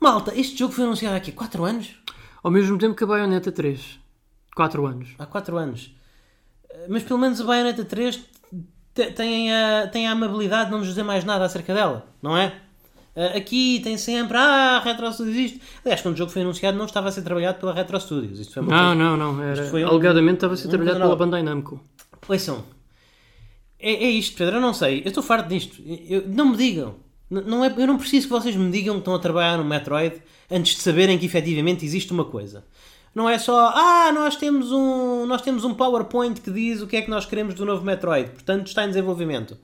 Malta, 0.00 0.32
este 0.38 0.56
jogo 0.58 0.72
foi 0.72 0.84
anunciado 0.84 1.14
há 1.14 1.18
aqui 1.18 1.32
4 1.32 1.64
anos? 1.64 1.96
Ao 2.42 2.50
mesmo 2.50 2.78
tempo 2.78 2.94
que 2.94 3.02
a 3.02 3.06
Bayonetta 3.06 3.50
3. 3.50 3.98
4 4.54 4.86
anos. 4.86 5.08
Há 5.18 5.26
4 5.26 5.56
anos. 5.56 5.92
Mas 6.88 7.02
pelo 7.02 7.18
menos 7.18 7.40
a 7.40 7.44
Bayonetta 7.44 7.84
3 7.84 8.20
te- 8.94 9.10
tem 9.12 9.52
a, 9.52 9.88
tem 9.88 10.06
a 10.06 10.12
amabilidade 10.12 10.66
de 10.66 10.70
não 10.70 10.78
nos 10.78 10.88
dizer 10.88 11.02
mais 11.02 11.24
nada 11.24 11.44
acerca 11.44 11.74
dela, 11.74 12.06
não 12.22 12.36
é? 12.36 12.60
Ah, 13.16 13.36
Aqui 13.38 13.80
tem 13.82 13.96
sempre, 13.96 14.36
ah, 14.36 14.80
Retro 14.84 15.10
Studios 15.12 15.36
isto. 15.52 15.60
Aliás, 15.84 16.02
quando 16.02 16.14
o 16.14 16.18
jogo 16.18 16.30
foi 16.30 16.42
anunciado 16.42 16.76
não 16.76 16.84
estava 16.84 17.08
a 17.08 17.12
ser 17.12 17.22
trabalhado 17.22 17.58
pela 17.58 17.72
Retro 17.72 17.98
Studios. 17.98 18.38
Isto 18.38 18.52
foi 18.54 18.62
uma 18.62 18.70
Não, 18.76 18.96
coisa... 18.96 19.16
não, 19.16 19.34
não. 19.34 19.42
Era, 19.42 19.64
foi 19.70 19.84
um- 19.84 19.88
alegadamente 19.88 20.34
estava 20.34 20.54
a 20.54 20.56
ser 20.56 20.66
um 20.66 20.70
trabalhado 20.70 21.00
pela 21.00 21.16
Bandai 21.16 21.42
Namco. 21.42 21.80
Ouçam, 22.28 22.64
é, 23.78 23.92
é 23.92 24.10
isto, 24.10 24.36
Pedro, 24.36 24.56
eu 24.56 24.60
não 24.60 24.74
sei, 24.74 25.00
eu 25.04 25.08
estou 25.08 25.22
farto 25.22 25.48
disto. 25.48 25.80
Eu- 26.08 26.24
não 26.28 26.50
me 26.50 26.56
digam. 26.56 26.94
N- 27.30 27.42
Não 27.42 27.64
é, 27.64 27.74
eu 27.76 27.86
não 27.86 27.98
preciso 27.98 28.26
que 28.26 28.32
vocês 28.32 28.54
me 28.56 28.70
digam 28.70 28.94
que 28.94 29.00
estão 29.00 29.14
a 29.14 29.18
trabalhar 29.18 29.56
no 29.58 29.64
Metroid 29.64 30.16
antes 30.50 30.76
de 30.76 30.82
saberem 30.82 31.18
que 31.18 31.26
efetivamente 31.26 31.84
existe 31.84 32.12
uma 32.12 32.24
coisa. 32.24 32.64
Não 33.14 33.28
é 33.28 33.38
só, 33.38 33.72
ah, 33.74 34.12
nós 34.12 34.36
temos 34.36 34.70
um, 34.70 35.24
nós 35.26 35.40
temos 35.40 35.64
um 35.64 35.72
PowerPoint 35.74 36.38
que 36.40 36.50
diz 36.50 36.82
o 36.82 36.86
que 36.86 36.96
é 36.96 37.02
que 37.02 37.08
nós 37.10 37.24
queremos 37.24 37.54
do 37.54 37.64
novo 37.64 37.82
Metroid, 37.84 38.30
portanto 38.30 38.66
está 38.66 38.84
em 38.84 38.88
desenvolvimento. 38.88 39.56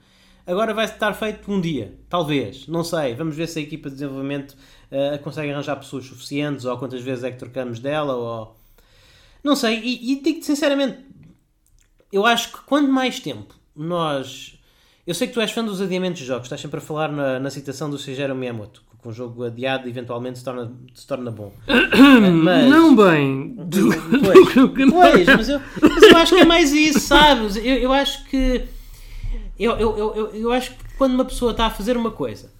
Agora 0.45 0.73
vai 0.73 0.85
estar 0.85 1.13
feito 1.13 1.49
um 1.51 1.61
dia, 1.61 1.93
talvez, 2.09 2.67
não 2.67 2.83
sei. 2.83 3.15
Vamos 3.15 3.35
ver 3.35 3.47
se 3.47 3.59
a 3.59 3.61
equipa 3.61 3.89
de 3.89 3.95
desenvolvimento 3.95 4.55
eh, 4.91 5.17
consegue 5.19 5.51
arranjar 5.51 5.77
pessoas 5.77 6.05
suficientes 6.05 6.65
ou 6.65 6.77
quantas 6.77 7.01
vezes 7.01 7.23
é 7.23 7.31
que 7.31 7.37
trocamos 7.39 7.79
dela 7.79 8.13
ou. 8.15 8.57
Não 9.43 9.55
sei, 9.55 9.79
e, 9.79 10.11
e 10.13 10.21
digo-te 10.21 10.45
sinceramente, 10.45 10.97
eu 12.11 12.25
acho 12.25 12.51
que 12.51 12.57
quanto 12.65 12.91
mais 12.91 13.19
tempo 13.19 13.55
nós. 13.75 14.59
Eu 15.05 15.13
sei 15.13 15.27
que 15.27 15.33
tu 15.33 15.41
és 15.41 15.51
fã 15.51 15.63
dos 15.63 15.81
adiamentos 15.81 16.19
de 16.21 16.25
jogos, 16.27 16.45
estás 16.45 16.61
sempre 16.61 16.77
a 16.77 16.81
falar 16.81 17.11
na, 17.11 17.39
na 17.39 17.49
citação 17.49 17.89
do 17.89 17.97
Shigeru 17.97 18.33
Miyamoto, 18.35 18.81
que 19.01 19.07
um 19.07 19.11
jogo 19.11 19.43
adiado 19.43 19.87
eventualmente 19.89 20.39
se 20.39 20.45
torna, 20.45 20.71
se 20.93 21.05
torna 21.05 21.29
bom. 21.31 21.51
mas, 22.43 22.69
Não 22.69 22.95
bem. 22.95 23.53
Do- 23.65 23.89
Pois, 24.91 25.25
pois 25.25 25.27
mas, 25.27 25.49
eu, 25.49 25.61
mas 25.81 26.03
eu 26.03 26.17
acho 26.17 26.35
que 26.35 26.41
é 26.41 26.45
mais 26.45 26.71
isso, 26.71 26.99
sabes? 27.01 27.55
Eu, 27.57 27.63
eu 27.63 27.91
acho 27.93 28.23
que. 28.29 28.61
Eu, 29.57 29.73
eu, 29.73 29.97
eu, 29.97 30.27
eu, 30.35 30.51
acho 30.51 30.71
que 30.71 30.83
quando 30.97 31.13
uma 31.13 31.25
pessoa 31.25 31.51
está 31.51 31.67
a 31.67 31.69
fazer 31.69 31.95
uma 31.95 32.11
coisa 32.11 32.51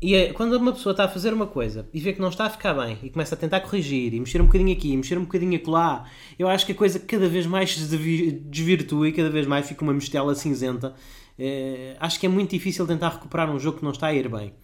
e 0.00 0.14
é, 0.14 0.32
quando 0.32 0.54
uma 0.54 0.72
pessoa 0.72 0.92
está 0.92 1.04
a 1.04 1.08
fazer 1.08 1.32
uma 1.34 1.46
coisa 1.46 1.86
e 1.92 2.00
vê 2.00 2.14
que 2.14 2.20
não 2.20 2.30
está 2.30 2.46
a 2.46 2.50
ficar 2.50 2.72
bem 2.72 2.98
e 3.02 3.10
começa 3.10 3.34
a 3.34 3.38
tentar 3.38 3.60
corrigir 3.60 4.14
e 4.14 4.18
mexer 4.18 4.40
um 4.40 4.46
bocadinho 4.46 4.72
aqui, 4.72 4.96
mexer 4.96 5.18
um 5.18 5.24
bocadinho 5.24 5.56
acolá, 5.56 6.06
eu 6.38 6.48
acho 6.48 6.64
que 6.64 6.72
a 6.72 6.74
coisa 6.74 6.98
cada 6.98 7.28
vez 7.28 7.44
mais 7.46 7.74
se 7.74 7.80
desvi- 7.80 8.32
desvirtua 8.32 9.08
e 9.08 9.12
cada 9.12 9.28
vez 9.28 9.46
mais 9.46 9.68
fica 9.68 9.82
uma 9.84 9.92
mistela 9.92 10.34
cinzenta. 10.34 10.94
Eh, 11.38 11.96
acho 12.00 12.18
que 12.18 12.24
é 12.24 12.28
muito 12.28 12.50
difícil 12.50 12.86
tentar 12.86 13.10
recuperar 13.10 13.50
um 13.50 13.58
jogo 13.58 13.78
que 13.78 13.84
não 13.84 13.92
está 13.92 14.06
a 14.06 14.14
ir 14.14 14.28
bem. 14.28 14.54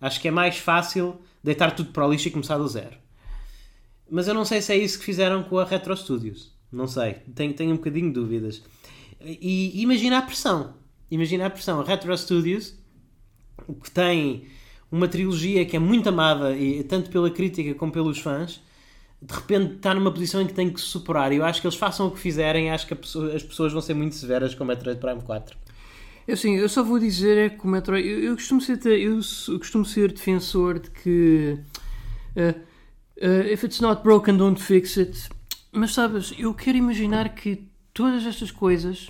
Acho 0.00 0.20
que 0.20 0.26
é 0.26 0.30
mais 0.30 0.58
fácil 0.58 1.20
deitar 1.42 1.70
tudo 1.74 1.90
para 1.90 2.06
o 2.06 2.10
lixo 2.10 2.26
e 2.28 2.30
começar 2.32 2.58
do 2.58 2.66
zero. 2.66 2.96
Mas 4.10 4.26
eu 4.26 4.34
não 4.34 4.44
sei 4.44 4.60
se 4.60 4.72
é 4.72 4.76
isso 4.76 4.98
que 4.98 5.04
fizeram 5.04 5.44
com 5.44 5.58
a 5.58 5.64
Retro 5.64 5.96
Studios. 5.96 6.52
Não 6.70 6.86
sei. 6.86 7.14
Tenho, 7.34 7.54
tenho 7.54 7.72
um 7.72 7.76
bocadinho 7.76 8.08
de 8.08 8.14
dúvidas. 8.14 8.62
E, 9.24 9.80
imagina 9.82 10.18
a 10.18 10.22
pressão. 10.22 10.74
Imagina 11.10 11.46
a 11.46 11.50
pressão. 11.50 11.80
A 11.80 11.84
Retro 11.84 12.16
Studios, 12.16 12.74
que 13.82 13.90
tem 13.90 14.46
uma 14.90 15.08
trilogia 15.08 15.64
que 15.64 15.76
é 15.76 15.78
muito 15.78 16.08
amada, 16.08 16.56
e, 16.56 16.82
tanto 16.84 17.10
pela 17.10 17.30
crítica 17.30 17.74
como 17.74 17.90
pelos 17.92 18.18
fãs, 18.18 18.60
de 19.20 19.34
repente 19.34 19.76
está 19.76 19.94
numa 19.94 20.12
posição 20.12 20.42
em 20.42 20.46
que 20.46 20.52
tem 20.54 20.70
que 20.70 20.80
superar. 20.80 21.32
E 21.32 21.36
eu 21.36 21.44
acho 21.44 21.60
que 21.60 21.66
eles 21.66 21.76
façam 21.76 22.06
o 22.08 22.10
que 22.10 22.18
fizerem, 22.18 22.70
acho 22.70 22.86
que 22.86 22.94
pessoa- 22.94 23.34
as 23.34 23.42
pessoas 23.42 23.72
vão 23.72 23.80
ser 23.80 23.94
muito 23.94 24.14
severas 24.14 24.54
com 24.54 24.64
o 24.64 24.66
Metroid 24.66 25.00
Prime 25.00 25.22
4. 25.22 25.56
Eu 26.26 26.36
sim, 26.36 26.54
eu 26.56 26.68
só 26.68 26.82
vou 26.82 26.98
dizer 26.98 27.36
é 27.36 27.48
que 27.50 27.64
o 27.64 27.68
Metroid. 27.68 28.06
Eu, 28.06 28.18
eu 28.24 28.34
costumo 28.34 28.60
ser, 28.60 28.78
eu, 28.86 29.20
eu 29.48 29.58
costumo 29.58 29.84
ser 29.84 30.12
defensor 30.12 30.78
de 30.78 30.90
que. 30.90 31.58
eh, 32.36 32.54
eh, 33.18 33.52
if 33.52 33.62
it's 33.64 33.80
not 33.80 34.02
broken, 34.02 34.36
don't 34.36 34.60
fix 34.62 34.96
it. 34.98 35.28
Mas 35.72 35.92
sabes, 35.92 36.32
eu 36.38 36.54
quero 36.54 36.78
imaginar 36.78 37.34
que 37.34 37.68
todas 37.94 38.26
estas 38.26 38.50
coisas. 38.50 39.08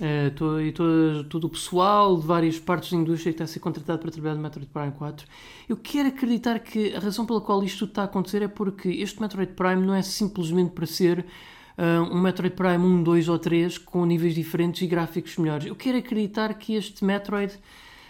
eh, 0.00 0.30
to- 0.30 0.58
e 0.60 0.72
todo, 0.72 1.24
todo 1.24 1.44
o 1.44 1.50
pessoal 1.50 2.16
de 2.18 2.26
várias 2.26 2.58
partes 2.58 2.90
da 2.90 2.96
indústria 2.96 3.30
que 3.30 3.34
está 3.36 3.44
a 3.44 3.46
ser 3.46 3.60
contratado 3.60 4.00
para 4.00 4.10
trabalhar 4.10 4.34
no 4.34 4.40
Metroid 4.42 4.66
Prime 4.72 4.90
4, 4.92 5.26
eu 5.68 5.76
quero 5.76 6.08
acreditar 6.08 6.58
que 6.60 6.94
a 6.94 6.98
razão 6.98 7.26
pela 7.26 7.40
qual 7.42 7.62
isto 7.62 7.80
tudo 7.80 7.90
está 7.90 8.02
a 8.02 8.04
acontecer 8.06 8.40
é 8.42 8.48
porque 8.48 8.88
este 8.88 9.20
Metroid 9.20 9.52
Prime 9.52 9.84
não 9.86 9.94
é 9.94 10.00
simplesmente 10.02 10.70
para 10.72 10.86
ser 10.86 11.24
ah, 11.76 12.00
um 12.10 12.20
Metroid 12.20 12.54
Prime 12.56 12.78
1, 12.78 13.02
2 13.02 13.28
ou 13.28 13.38
3 13.38 13.76
com 13.78 14.04
níveis 14.06 14.34
diferentes 14.34 14.80
e 14.82 14.86
gráficos 14.86 15.36
melhores. 15.36 15.66
Eu 15.66 15.76
quero 15.76 15.98
acreditar 15.98 16.52
que 16.54 16.74
este 16.74 17.04
Metroid 17.04 17.52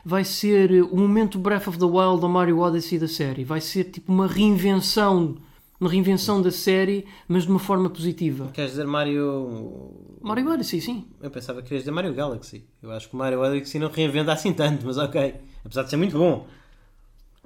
vai 0.05 0.25
ser 0.25 0.83
o 0.85 0.97
momento 0.97 1.37
Breath 1.39 1.67
of 1.67 1.79
the 1.79 1.85
Wild 1.85 2.23
ou 2.25 2.29
Mario 2.29 2.61
Odyssey 2.61 2.99
da 2.99 3.09
série. 3.09 3.45
Vai 3.45 3.61
ser 3.61 3.85
tipo 3.85 4.11
uma 4.13 4.29
reinvenção, 4.29 5.35
uma 5.83 5.91
reinvenção 5.91 6.41
da 6.41 6.51
série, 6.51 7.05
mas 7.27 7.43
de 7.43 7.51
uma 7.51 7.59
forma 7.59 7.91
positiva. 7.91 8.49
Queres 8.55 8.71
dizer 8.71 8.87
Mario. 8.87 9.91
Mario 10.21 10.49
Odyssey, 10.51 10.81
sim. 10.81 11.05
Eu 11.21 11.31
pensava 11.31 11.61
que 11.61 11.69
querias 11.69 11.83
dizer 11.83 11.91
Mario 11.91 12.15
Galaxy. 12.15 12.65
Eu 12.83 12.91
acho 12.93 13.09
que 13.09 13.15
o 13.15 13.19
Mario 13.19 13.41
Galaxy 13.41 13.79
não 13.79 13.89
reinventa 13.91 14.33
assim 14.33 14.53
tanto, 14.53 14.87
mas 14.87 14.97
ok. 14.97 15.35
Apesar 15.65 15.83
de 15.83 15.91
ser 15.91 15.97
muito 15.97 16.17
bom. 16.17 16.47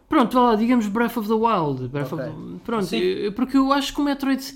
Pronto, 0.08 0.38
lá, 0.38 0.54
digamos 0.54 0.86
Breath 0.86 1.16
of 1.16 1.26
the 1.28 1.34
Wild. 1.34 1.88
Breath 1.88 2.12
Ok. 2.12 2.24
of 2.26 2.32
the- 2.34 2.58
Pronto, 2.64 2.94
eu- 2.94 3.32
porque 3.32 3.56
eu 3.56 3.72
acho 3.72 3.92
que 3.94 4.00
o 4.00 4.04
Metroid. 4.04 4.54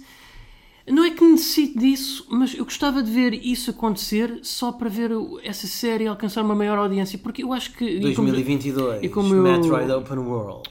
Não 0.86 1.04
é 1.04 1.10
que 1.10 1.22
necessite 1.24 1.78
disso, 1.78 2.26
mas 2.30 2.54
eu 2.54 2.64
gostava 2.64 3.02
de 3.02 3.10
ver 3.10 3.32
isso 3.34 3.70
acontecer 3.70 4.40
só 4.42 4.72
para 4.72 4.88
ver 4.88 5.10
essa 5.44 5.66
série 5.66 6.06
alcançar 6.06 6.42
uma 6.42 6.54
maior 6.54 6.78
audiência. 6.78 7.18
Porque 7.18 7.42
eu 7.44 7.52
acho 7.52 7.72
que. 7.74 7.84
e 7.84 8.14
como- 8.14 8.28
2022. 8.28 9.02
e 9.02 9.08
como 9.08 9.34
eu- 9.34 9.42
Metroid 9.42 9.90
Open 9.90 10.18
World. 10.18 10.68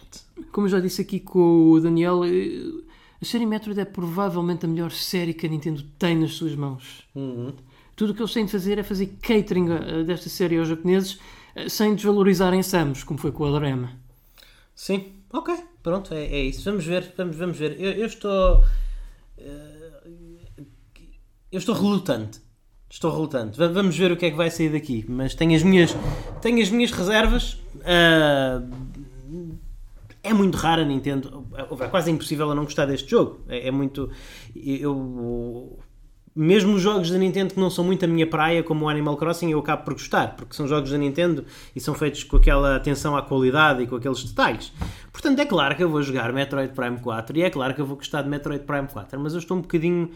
Como 0.51 0.67
eu 0.67 0.71
já 0.71 0.79
disse 0.79 1.01
aqui 1.01 1.19
com 1.19 1.71
o 1.71 1.79
Daniel, 1.79 2.23
eh, 2.23 2.88
a 3.21 3.25
série 3.25 3.45
Metroid 3.45 3.79
é 3.79 3.85
provavelmente 3.85 4.65
a 4.65 4.67
melhor 4.69 4.91
série 4.91 5.33
que 5.33 5.45
a 5.45 5.49
Nintendo 5.49 5.83
tem 5.97 6.15
nas 6.17 6.33
suas 6.33 6.55
mãos. 6.55 7.03
Uhum. 7.15 7.53
Tudo 7.95 8.11
o 8.11 8.15
que 8.15 8.21
eles 8.21 8.33
têm 8.33 8.45
de 8.45 8.51
fazer 8.51 8.77
é 8.77 8.83
fazer 8.83 9.07
catering 9.21 9.67
eh, 9.71 10.03
desta 10.03 10.29
série 10.29 10.57
aos 10.57 10.69
japoneses 10.69 11.19
eh, 11.55 11.67
sem 11.67 11.93
desvalorizarem 11.95 12.63
Samus, 12.63 13.03
como 13.03 13.19
foi 13.19 13.31
com 13.31 13.45
a 13.45 13.49
Dorema. 13.49 13.91
Sim, 14.73 15.07
ok. 15.33 15.53
Pronto, 15.83 16.13
é, 16.13 16.23
é 16.25 16.43
isso. 16.43 16.63
Vamos 16.63 16.85
ver, 16.85 17.13
vamos, 17.17 17.35
vamos 17.35 17.57
ver. 17.57 17.75
Eu, 17.79 17.91
eu 17.91 18.05
estou. 18.05 18.63
eh, 19.37 20.01
eu 21.51 21.57
estou 21.59 21.75
relutante. 21.75 22.39
Estou 22.89 23.11
relutante. 23.11 23.57
Va- 23.57 23.67
Vamos 23.67 23.97
ver 23.97 24.11
o 24.11 24.17
que 24.17 24.25
é 24.27 24.31
que 24.31 24.37
vai 24.37 24.49
sair 24.49 24.69
daqui. 24.71 25.05
Mas 25.07 25.35
tenho 25.35 25.55
as 25.55 25.63
minhas, 25.63 25.95
tenho 26.41 26.61
as 26.61 26.69
minhas 26.69 26.91
reservas. 26.91 27.57
Ah, 27.83 28.61
é 30.23 30.33
muito 30.33 30.55
raro 30.55 30.81
a 30.81 30.85
Nintendo. 30.85 31.47
É 31.57 31.87
quase 31.87 32.11
impossível 32.11 32.49
eu 32.49 32.55
não 32.55 32.63
gostar 32.63 32.85
deste 32.85 33.09
jogo. 33.09 33.39
É, 33.47 33.67
é 33.67 33.71
muito. 33.71 34.09
Eu. 34.55 35.79
mesmo 36.35 36.73
os 36.73 36.81
jogos 36.81 37.09
da 37.09 37.17
Nintendo 37.17 37.53
que 37.53 37.59
não 37.59 37.69
são 37.69 37.83
muito 37.83 38.03
a 38.05 38.07
minha 38.07 38.27
praia, 38.27 38.61
como 38.63 38.85
o 38.85 38.89
Animal 38.89 39.17
Crossing, 39.17 39.51
eu 39.51 39.59
acabo 39.59 39.83
por 39.83 39.93
gostar, 39.93 40.35
porque 40.35 40.55
são 40.55 40.67
jogos 40.67 40.91
da 40.91 40.97
Nintendo 40.97 41.45
e 41.75 41.79
são 41.79 41.93
feitos 41.93 42.23
com 42.23 42.37
aquela 42.37 42.75
atenção 42.75 43.15
à 43.15 43.21
qualidade 43.21 43.83
e 43.83 43.87
com 43.87 43.95
aqueles 43.95 44.23
detalhes. 44.23 44.73
Portanto, 45.11 45.39
é 45.39 45.45
claro 45.45 45.75
que 45.75 45.83
eu 45.83 45.89
vou 45.89 46.01
jogar 46.01 46.31
Metroid 46.33 46.73
Prime 46.73 46.99
4 46.99 47.37
e 47.37 47.43
é 47.43 47.49
claro 47.49 47.73
que 47.73 47.81
eu 47.81 47.85
vou 47.85 47.97
gostar 47.97 48.21
de 48.21 48.29
Metroid 48.29 48.63
Prime 48.63 48.87
4, 48.87 49.19
mas 49.19 49.33
eu 49.33 49.39
estou 49.39 49.57
um 49.57 49.61
bocadinho 49.61 50.11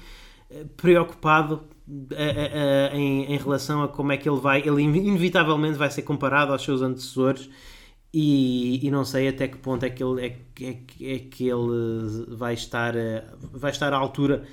eh, 0.49 0.66
preocupado 0.78 1.64
eh, 2.12 2.91
eh, 2.91 2.97
em, 2.97 3.34
em 3.34 3.38
relação 3.38 3.84
a 3.84 3.88
como 3.88 4.12
é 4.12 4.18
que 4.18 4.30
ele 4.30 4.39
vai. 4.39 4.60
Ele 4.60 4.82
inevitavelmente 4.82 5.78
vai 5.78 5.89
ser 5.89 6.04
comparado 6.04 6.51
aos 6.51 6.62
seus 6.62 6.82
antecessores. 6.82 7.49
E, 8.14 8.86
e, 8.86 8.91
não 8.91 9.03
sei 9.03 9.28
até 9.28 9.47
que 9.47 9.57
ponto 9.57 9.84
é 9.84 9.89
que 9.89 10.03
ele, 10.03 10.24
é, 10.24 10.39
é, 10.61 11.16
é 11.16 11.20
que 11.20 11.47
ele 11.47 12.26
vai, 12.28 12.53
estar, 12.53 12.93
vai 13.51 13.72
estar 13.72 13.91
à 13.91 13.97
altura 13.97 14.43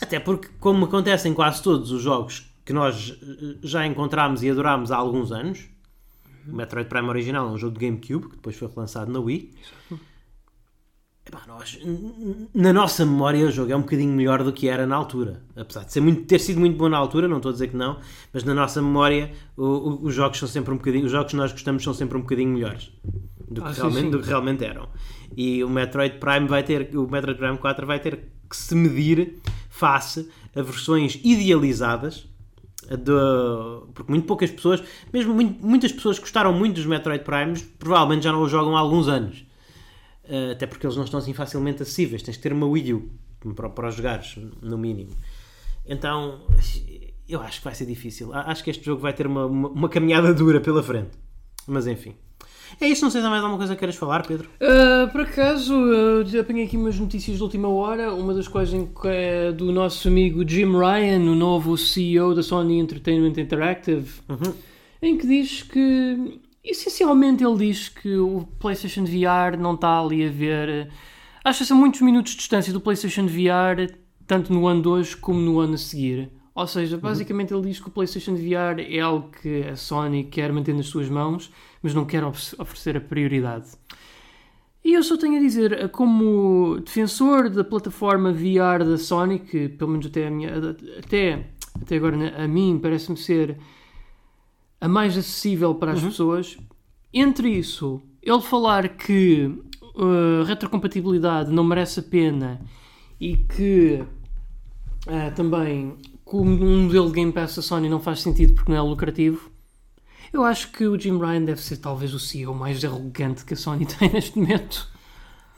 até 0.00 0.20
porque, 0.20 0.48
como 0.60 0.84
acontece 0.84 1.28
em 1.28 1.34
quase 1.34 1.62
todos 1.62 1.90
os 1.90 2.02
jogos 2.02 2.50
que 2.64 2.72
nós 2.72 3.18
eh, 3.22 3.56
já 3.62 3.86
encontramos 3.86 4.42
e 4.42 4.50
adorámos 4.50 4.90
há 4.90 4.96
alguns 4.96 5.32
anos, 5.32 5.68
o 6.46 6.54
Metroid 6.54 6.88
Prime 6.88 7.08
original 7.08 7.48
é 7.48 7.50
um 7.50 7.58
jogo 7.58 7.78
de 7.78 7.86
GameCube, 7.86 8.28
que 8.28 8.36
depois 8.36 8.56
foi 8.56 8.68
relançado 8.68 9.10
na 9.10 9.20
Wii. 9.20 9.54
Epá, 11.26 11.42
nós, 11.48 11.78
na 12.54 12.72
nossa 12.72 13.04
memória 13.04 13.46
o 13.46 13.50
jogo 13.50 13.72
é 13.72 13.76
um 13.76 13.80
bocadinho 13.80 14.14
melhor 14.14 14.44
do 14.44 14.52
que 14.52 14.68
era 14.68 14.86
na 14.86 14.94
altura. 14.94 15.42
Apesar 15.56 15.84
de 15.84 15.92
ser 15.92 16.00
muito, 16.00 16.22
ter 16.24 16.38
sido 16.38 16.60
muito 16.60 16.76
bom 16.76 16.88
na 16.88 16.96
altura, 16.96 17.26
não 17.26 17.38
estou 17.38 17.50
a 17.50 17.52
dizer 17.52 17.68
que 17.68 17.76
não, 17.76 17.98
mas 18.32 18.44
na 18.44 18.54
nossa 18.54 18.80
memória 18.80 19.32
o, 19.56 19.64
o, 19.64 20.04
os 20.04 20.14
jogos 20.14 20.38
são 20.38 20.48
sempre 20.48 20.72
um 20.72 20.76
bocadinho. 20.76 21.04
Os 21.06 21.10
jogos 21.10 21.32
que 21.32 21.36
nós 21.36 21.50
gostamos 21.50 21.82
são 21.82 21.92
sempre 21.92 22.16
um 22.16 22.20
bocadinho 22.20 22.50
melhores 22.50 22.92
do 23.48 23.60
que, 23.60 23.68
ah, 23.68 23.72
realmente, 23.72 23.96
sim, 23.96 24.04
sim. 24.04 24.10
Do 24.10 24.20
que 24.20 24.28
realmente 24.28 24.64
eram. 24.64 24.88
E 25.36 25.64
o 25.64 25.68
Metroid 25.68 26.18
Prime 26.18 26.46
vai 26.46 26.62
ter. 26.62 26.96
O 26.96 27.08
Metroid 27.10 27.38
Prime 27.38 27.58
4 27.58 27.86
vai 27.86 27.98
ter 27.98 28.20
que 28.48 28.56
se 28.56 28.74
medir 28.74 29.38
face 29.68 30.28
a 30.54 30.62
versões 30.62 31.20
idealizadas 31.24 32.28
de, 32.88 33.12
porque 33.94 34.10
muito 34.10 34.26
poucas 34.26 34.50
pessoas, 34.50 34.82
mesmo 35.12 35.34
muito, 35.34 35.66
muitas 35.66 35.90
pessoas 35.90 36.18
que 36.18 36.22
gostaram 36.22 36.52
muito 36.52 36.76
dos 36.76 36.86
Metroid 36.86 37.24
Primes, 37.24 37.62
provavelmente 37.62 38.24
já 38.24 38.32
não 38.32 38.42
os 38.42 38.50
jogam 38.50 38.76
há 38.76 38.80
alguns 38.80 39.08
anos. 39.08 39.44
Uh, 40.28 40.52
até 40.52 40.66
porque 40.66 40.86
eles 40.86 40.96
não 40.96 41.04
estão 41.04 41.18
assim 41.18 41.32
facilmente 41.32 41.82
acessíveis. 41.82 42.22
Tens 42.22 42.36
que 42.36 42.42
ter 42.42 42.52
uma 42.52 42.66
Wii 42.66 42.94
U 42.94 43.10
para, 43.54 43.68
para 43.68 43.88
os 43.88 43.94
jogares, 43.94 44.36
no 44.60 44.76
mínimo. 44.76 45.10
Então, 45.86 46.40
eu 47.28 47.40
acho 47.40 47.58
que 47.58 47.64
vai 47.64 47.74
ser 47.74 47.86
difícil. 47.86 48.32
Acho 48.32 48.64
que 48.64 48.70
este 48.70 48.84
jogo 48.84 49.00
vai 49.00 49.12
ter 49.12 49.26
uma, 49.26 49.46
uma, 49.46 49.68
uma 49.68 49.88
caminhada 49.88 50.34
dura 50.34 50.60
pela 50.60 50.82
frente. 50.82 51.10
Mas 51.66 51.86
enfim. 51.86 52.14
É 52.80 52.88
isso, 52.88 53.04
não 53.04 53.10
sei 53.10 53.20
se 53.20 53.26
há 53.26 53.30
mais 53.30 53.42
alguma 53.42 53.58
coisa 53.58 53.74
que 53.74 53.78
queiras 53.78 53.96
falar, 53.96 54.26
Pedro. 54.26 54.48
Uh, 54.60 55.10
por 55.10 55.20
acaso, 55.20 55.74
uh, 55.74 56.40
apanhei 56.40 56.64
aqui 56.64 56.76
umas 56.76 56.98
notícias 56.98 57.36
de 57.36 57.42
última 57.42 57.68
hora, 57.68 58.12
uma 58.12 58.34
das 58.34 58.48
quais 58.48 58.70
é 59.04 59.52
do 59.52 59.72
nosso 59.72 60.08
amigo 60.08 60.46
Jim 60.46 60.72
Ryan, 60.72 61.20
o 61.30 61.34
novo 61.34 61.76
CEO 61.76 62.34
da 62.34 62.42
Sony 62.42 62.78
Entertainment 62.78 63.40
Interactive, 63.40 64.10
uhum. 64.28 64.52
em 65.00 65.16
que 65.16 65.26
diz 65.26 65.62
que, 65.62 66.40
essencialmente, 66.70 67.44
ele 67.44 67.56
diz 67.56 67.88
que 67.88 68.16
o 68.16 68.46
PlayStation 68.58 69.04
VR 69.04 69.56
não 69.58 69.74
está 69.74 70.00
ali 70.00 70.26
a 70.26 70.30
ver. 70.30 70.90
Acha-se 71.44 71.72
a 71.72 71.76
muitos 71.76 72.00
minutos 72.00 72.32
de 72.32 72.38
distância 72.38 72.72
do 72.72 72.80
PlayStation 72.80 73.26
VR, 73.26 73.92
tanto 74.26 74.52
no 74.52 74.66
ano 74.66 74.82
de 74.82 74.88
hoje 74.88 75.16
como 75.16 75.38
no 75.38 75.60
ano 75.60 75.74
a 75.74 75.78
seguir. 75.78 76.30
Ou 76.54 76.66
seja, 76.66 76.96
basicamente 76.96 77.52
ele 77.52 77.68
diz 77.68 77.78
que 77.78 77.88
o 77.88 77.90
PlayStation 77.90 78.34
VR 78.34 78.80
é 78.80 79.00
algo 79.00 79.30
que 79.30 79.62
a 79.64 79.76
Sony 79.76 80.24
quer 80.24 80.50
manter 80.52 80.74
nas 80.74 80.86
suas 80.86 81.08
mãos, 81.08 81.52
mas 81.82 81.92
não 81.94 82.06
quer 82.06 82.24
oferecer 82.24 82.96
a 82.96 83.00
prioridade. 83.00 83.68
E 84.82 84.94
eu 84.94 85.02
só 85.02 85.16
tenho 85.16 85.36
a 85.36 85.40
dizer, 85.40 85.90
como 85.90 86.80
defensor 86.80 87.50
da 87.50 87.62
plataforma 87.62 88.32
VR 88.32 88.84
da 88.84 88.96
Sony, 88.96 89.38
que 89.38 89.68
pelo 89.68 89.90
menos 89.90 90.06
até, 90.06 90.30
minha, 90.30 90.50
até, 90.98 91.46
até 91.80 91.96
agora 91.96 92.42
a 92.42 92.48
mim 92.48 92.78
parece-me 92.80 93.16
ser 93.18 93.58
a 94.80 94.88
mais 94.88 95.16
acessível 95.16 95.74
para 95.74 95.92
as 95.92 96.02
uhum. 96.02 96.08
pessoas, 96.08 96.56
entre 97.12 97.50
isso, 97.50 98.02
ele 98.22 98.40
falar 98.42 98.88
que 98.88 99.46
uh, 99.94 100.44
retrocompatibilidade 100.44 101.50
não 101.50 101.64
merece 101.64 102.00
a 102.00 102.02
pena 102.02 102.60
e 103.20 103.36
que 103.36 104.04
uh, 105.06 105.34
também 105.34 105.96
como 106.24 106.50
um 106.50 106.82
modelo 106.82 107.06
de 107.06 107.14
Game 107.14 107.32
Pass 107.32 107.54
da 107.54 107.62
Sony 107.62 107.88
não 107.88 108.00
faz 108.00 108.20
sentido 108.20 108.54
porque 108.54 108.70
não 108.70 108.78
é 108.78 108.82
lucrativo, 108.82 109.50
eu 110.32 110.44
acho 110.44 110.72
que 110.72 110.86
o 110.86 110.98
Jim 110.98 111.18
Ryan 111.18 111.44
deve 111.44 111.62
ser 111.62 111.76
talvez 111.76 112.12
o 112.12 112.18
CEO 112.18 112.52
mais 112.52 112.84
arrogante 112.84 113.44
que 113.44 113.54
a 113.54 113.56
Sony 113.56 113.86
tem 113.88 114.10
neste 114.12 114.38
momento. 114.38 114.88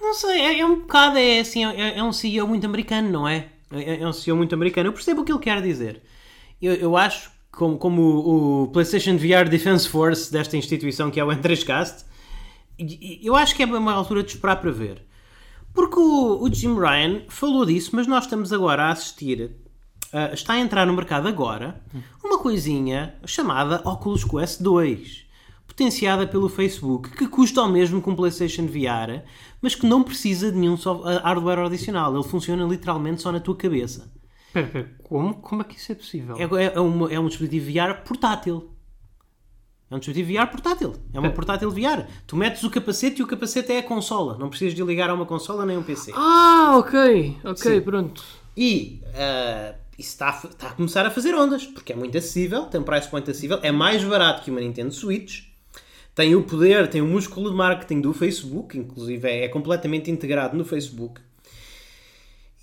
Não 0.01 0.15
sei, 0.15 0.41
é, 0.41 0.61
é 0.61 0.67
um 0.67 0.81
bocado, 0.81 1.19
é 1.19 1.41
assim, 1.41 1.65
é, 1.65 1.99
é, 1.99 2.03
um 2.05 2.13
CEO 2.13 2.47
muito 2.47 2.67
americano, 2.67 3.11
não 3.11 3.27
é? 3.27 3.49
é? 3.73 4.01
é? 4.01 4.07
um 4.07 4.13
CEO 4.13 4.37
muito 4.37 4.55
americano. 4.55 4.89
Eu 4.89 4.93
percebo 4.93 5.23
o 5.23 5.25
que 5.25 5.33
ele 5.33 5.41
quer 5.41 5.61
dizer. 5.63 6.03
Eu, 6.61 6.75
eu 6.75 6.97
acho, 6.97 7.31
como, 7.59 7.77
como 7.77 8.03
o, 8.63 8.69
PlayStation 8.69 9.17
VR 9.17 9.49
Defense 9.51 9.89
Force 9.89 10.31
desta 10.31 10.57
instituição 10.57 11.11
que 11.11 11.19
é 11.19 11.25
o 11.25 11.29
N3Cast, 11.29 12.05
eu 13.21 13.35
acho 13.35 13.57
que 13.57 13.65
é 13.65 13.67
uma 13.67 13.93
altura 13.93 14.23
de 14.23 14.31
esperar 14.31 14.61
para 14.61 14.71
ver. 14.71 15.03
Porque 15.75 15.99
o, 15.99 16.41
o 16.41 16.55
Jim 16.55 16.79
Ryan 16.79 17.23
falou 17.29 17.67
disso, 17.67 17.91
mas 17.95 18.07
nós 18.07 18.25
estamos 18.25 18.53
agora 18.53 18.85
a 18.85 18.93
assistir 18.93 19.51
uh, 20.13 20.33
está 20.33 20.53
a 20.53 20.61
entrar 20.61 20.87
no 20.87 20.93
mercado 20.93 21.27
agora 21.27 21.83
uma 22.23 22.39
coisinha 22.39 23.17
chamada 23.27 23.83
Oculus 23.85 24.23
Quest 24.23 24.63
2, 24.63 25.27
potenciada 25.67 26.29
pelo 26.29 26.49
Facebook, 26.49 27.11
que 27.11 27.27
custa 27.27 27.61
o 27.63 27.69
mesmo 27.69 28.01
que 28.01 28.09
um 28.09 28.15
PlayStation 28.15 28.67
VR, 28.67 29.25
mas 29.61 29.75
que 29.75 29.85
não 29.85 30.05
precisa 30.05 30.53
de 30.53 30.57
nenhum 30.57 30.77
hardware 30.77 31.67
adicional. 31.67 32.15
Ele 32.15 32.23
funciona 32.23 32.65
literalmente 32.65 33.21
só 33.21 33.33
na 33.33 33.41
tua 33.41 33.57
cabeça. 33.57 34.17
Como? 35.05 35.35
Como 35.35 35.63
é 35.63 35.65
que 35.65 35.77
isso 35.77 35.93
é 35.93 35.95
possível? 35.95 36.37
É, 36.37 36.65
é, 36.65 36.75
é, 36.75 36.81
uma, 36.81 37.13
é 37.13 37.19
um 37.19 37.27
dispositivo 37.27 37.73
VR 37.73 38.03
portátil. 38.05 38.71
É 39.91 39.95
um 39.95 39.99
dispositivo 39.99 40.39
VR 40.39 40.47
portátil. 40.49 40.95
É 41.15 41.19
uma 41.19 41.31
portátil 41.31 41.71
VR. 41.71 42.07
Tu 42.27 42.37
metes 42.37 42.63
o 42.63 42.71
capacete 42.71 43.21
e 43.21 43.25
o 43.25 43.27
capacete 43.27 43.73
é 43.73 43.79
a 43.79 43.83
consola. 43.83 44.37
Não 44.37 44.51
precisas 44.51 44.75
de 44.75 44.83
ligar 44.83 45.09
a 45.09 45.15
uma 45.15 45.25
consola 45.25 45.65
nem 45.65 45.77
a 45.77 45.79
um 45.79 45.83
PC. 45.83 46.13
Ah, 46.15 46.77
ok. 46.79 47.39
Ok, 47.45 47.75
Sim. 47.77 47.81
pronto. 47.81 48.23
E 48.55 49.01
uh, 49.07 49.75
isso 49.99 50.11
está 50.11 50.29
a, 50.29 50.47
está 50.47 50.69
a 50.69 50.73
começar 50.73 51.07
a 51.07 51.11
fazer 51.11 51.35
ondas, 51.35 51.67
porque 51.67 51.93
é 51.93 51.97
muito 51.97 52.17
acessível, 52.19 52.67
tem 52.67 52.81
um 52.81 52.85
price 52.85 53.09
point 53.09 53.29
acessível, 53.29 53.59
é 53.63 53.73
mais 53.73 54.03
barato 54.05 54.43
que 54.43 54.51
uma 54.51 54.61
Nintendo 54.61 54.93
Switch, 54.93 55.45
tem 56.15 56.35
o 56.35 56.43
poder, 56.43 56.89
tem 56.89 57.01
o 57.01 57.07
músculo 57.07 57.51
de 57.51 57.57
marketing 57.57 58.01
do 58.01 58.13
Facebook, 58.13 58.77
inclusive 58.77 59.29
é, 59.29 59.45
é 59.45 59.49
completamente 59.49 60.11
integrado 60.11 60.57
no 60.57 60.65
Facebook. 60.65 61.21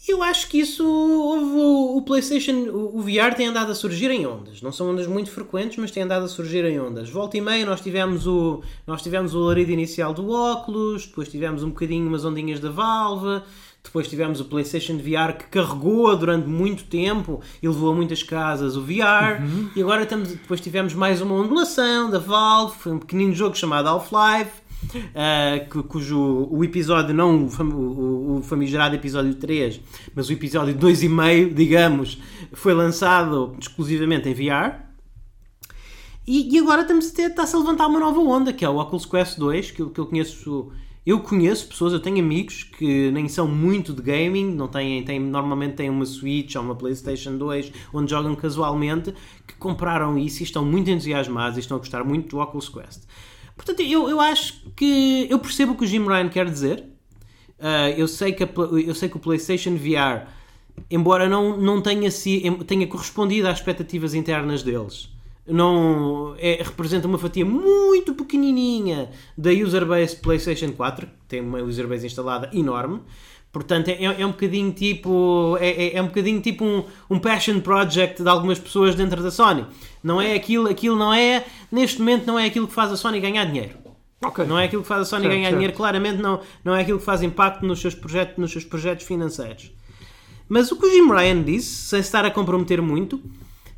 Eu 0.07 0.21
acho 0.21 0.47
que 0.47 0.59
isso 0.59 0.85
o, 0.85 1.97
o 1.97 2.01
PlayStation, 2.03 2.51
o, 2.51 2.99
o, 2.99 3.01
VR 3.01 3.33
tem 3.35 3.47
andado 3.47 3.71
a 3.71 3.75
surgir 3.75 4.11
em 4.11 4.25
ondas. 4.27 4.61
Não 4.61 4.71
são 4.71 4.91
ondas 4.91 5.07
muito 5.07 5.31
frequentes, 5.31 5.77
mas 5.77 5.89
tem 5.89 6.03
andado 6.03 6.25
a 6.25 6.27
surgir 6.27 6.63
em 6.63 6.79
ondas. 6.79 7.09
Volta 7.09 7.37
e 7.37 7.41
meia 7.41 7.65
nós 7.65 7.81
tivemos 7.81 8.27
o 8.27 8.61
nós 8.85 9.01
tivemos 9.01 9.33
o 9.33 9.43
alarido 9.43 9.71
inicial 9.71 10.13
do 10.13 10.29
óculos, 10.29 11.07
depois 11.07 11.27
tivemos 11.27 11.63
um 11.63 11.69
bocadinho 11.69 12.07
umas 12.07 12.23
ondinhas 12.23 12.59
da 12.59 12.69
Valve, 12.69 13.43
depois 13.83 14.07
tivemos 14.07 14.39
o 14.39 14.45
PlayStation 14.45 14.97
VR 14.97 15.37
que 15.37 15.45
carregou 15.45 16.15
durante 16.15 16.47
muito 16.47 16.83
tempo 16.83 17.41
e 17.61 17.67
levou 17.67 17.91
a 17.91 17.95
muitas 17.95 18.21
casas 18.21 18.75
o 18.75 18.81
VR. 18.81 19.41
Uhum. 19.41 19.69
E 19.75 19.81
agora 19.81 20.03
estamos, 20.03 20.29
depois 20.29 20.61
tivemos 20.61 20.93
mais 20.93 21.21
uma 21.21 21.33
ondulação 21.33 22.11
da 22.11 22.19
Valve, 22.19 22.77
foi 22.77 22.91
um 22.91 22.99
pequenino 22.99 23.33
jogo 23.33 23.55
chamado 23.55 23.87
Half-Life. 23.87 24.64
Uh, 24.93 25.83
cujo 25.83 26.47
o 26.49 26.63
episódio, 26.63 27.13
não 27.13 27.47
o, 27.47 28.37
o, 28.37 28.41
famigerado 28.41 28.95
episódio 28.95 29.35
3, 29.35 29.79
mas 30.13 30.29
o 30.29 30.33
episódio 30.33 30.75
2,5, 30.75 31.53
digamos, 31.53 32.17
foi 32.53 32.73
lançado 32.73 33.55
exclusivamente 33.59 34.29
em 34.29 34.33
VR. 34.33 34.85
E, 36.27 36.55
e 36.55 36.59
agora 36.59 36.81
estamos 36.81 37.13
a 37.17 37.21
está-se 37.23 37.55
a 37.55 37.59
levantar 37.59 37.87
uma 37.87 37.99
nova 37.99 38.19
onda, 38.19 38.51
que 38.51 38.65
é 38.65 38.69
o 38.69 38.77
Oculus 38.77 39.05
Quest 39.05 39.37
2, 39.37 39.71
que, 39.71 39.85
que 39.89 39.99
eu 39.99 40.05
conheço 40.05 40.71
eu 41.05 41.19
conheço 41.19 41.67
pessoas, 41.67 41.93
eu 41.93 41.99
tenho 41.99 42.17
amigos 42.17 42.63
que 42.63 43.11
nem 43.11 43.29
são 43.29 43.47
muito 43.47 43.93
de 43.93 44.01
gaming, 44.01 44.55
não 44.55 44.67
têm, 44.67 45.03
têm, 45.03 45.19
normalmente 45.19 45.75
têm 45.75 45.87
uma 45.87 46.03
Switch 46.03 46.55
ou 46.55 46.63
uma 46.63 46.73
PlayStation 46.73 47.37
2 47.37 47.71
onde 47.93 48.09
jogam 48.09 48.35
casualmente, 48.35 49.13
que 49.45 49.53
compraram 49.53 50.17
isso 50.17 50.41
e 50.41 50.43
estão 50.43 50.65
muito 50.65 50.89
entusiasmados 50.89 51.57
e 51.57 51.59
estão 51.59 51.77
a 51.77 51.79
gostar 51.79 52.03
muito 52.03 52.29
do 52.29 52.41
Oculus 52.41 52.69
Quest. 52.69 53.03
Portanto, 53.55 53.81
eu, 53.81 54.09
eu 54.09 54.19
acho 54.19 54.61
que 54.75 55.27
eu 55.29 55.39
percebo 55.39 55.73
o 55.73 55.75
que 55.75 55.83
o 55.83 55.87
Jim 55.87 56.05
Ryan 56.05 56.29
quer 56.29 56.49
dizer. 56.49 56.83
Uh, 57.57 57.97
eu, 57.97 58.07
sei 58.07 58.33
que 58.33 58.43
a, 58.43 58.49
eu 58.85 58.93
sei 58.93 59.07
que 59.07 59.15
o 59.15 59.19
PlayStation 59.19 59.75
VR, 59.75 60.27
embora 60.91 61.29
não, 61.29 61.55
não 61.55 61.81
tenha, 61.81 62.09
tenha 62.67 62.87
correspondido 62.87 63.47
às 63.47 63.59
expectativas 63.59 64.13
internas 64.13 64.61
deles, 64.61 65.09
não 65.47 66.35
é, 66.37 66.61
representa 66.61 67.07
uma 67.07 67.17
fatia 67.17 67.45
muito 67.45 68.13
pequenininha 68.13 69.09
da 69.37 69.51
user 69.51 69.85
base 69.85 70.15
PlayStation 70.17 70.71
4, 70.73 71.05
que 71.05 71.13
tem 71.27 71.41
uma 71.41 71.59
user 71.61 71.87
base 71.87 72.05
instalada 72.05 72.49
enorme. 72.53 73.01
Portanto, 73.55 73.87
é, 73.87 74.03
é 74.03 74.25
um 74.25 74.31
bocadinho 74.31 74.73
tipo. 74.73 75.57
É, 75.61 75.69
é, 75.69 75.95
é, 75.95 76.01
um 76.01 76.07
bocadinho 76.07 76.41
tipo 76.41 76.65
um, 76.65 76.83
um 77.09 77.17
passion 77.17 77.61
project 77.61 78.21
de 78.21 78.27
algumas 78.27 78.59
pessoas 78.59 78.95
dentro 78.95 79.23
da 79.23 79.31
Sony. 79.31 79.65
Não 80.03 80.19
é 80.19 80.33
aquilo, 80.33 80.67
aquilo 80.67 80.93
não 80.97 81.13
é. 81.13 81.45
Neste 81.71 81.99
momento 81.99 82.27
não 82.27 82.37
é 82.37 82.47
aquilo 82.47 82.67
que 82.67 82.73
faz 82.73 82.91
a 82.91 82.97
Sony 82.97 83.21
ganhar 83.21 83.45
dinheiro. 83.45 83.75
Okay. 84.21 84.43
Não 84.45 84.59
é 84.59 84.65
aquilo 84.65 84.81
que 84.81 84.87
faz 84.89 85.03
a 85.03 85.05
Sony 85.05 85.21
certo, 85.21 85.33
ganhar 85.33 85.45
certo. 85.45 85.55
dinheiro, 85.55 85.73
claramente 85.73 86.21
não, 86.21 86.41
não 86.65 86.75
é 86.75 86.81
aquilo 86.81 86.99
que 86.99 87.05
faz 87.05 87.23
impacto 87.23 87.65
nos 87.65 87.79
seus 87.79 87.95
projetos, 87.95 88.35
nos 88.37 88.51
seus 88.51 88.65
projetos 88.65 89.05
financeiros. 89.05 89.71
Mas 90.49 90.69
o 90.69 90.75
que 90.75 90.85
o 90.85 90.91
Jim 90.91 91.09
Ryan 91.09 91.41
disse, 91.41 91.87
sem 91.87 92.01
estar 92.01 92.25
a 92.25 92.31
comprometer 92.31 92.81
muito, 92.81 93.23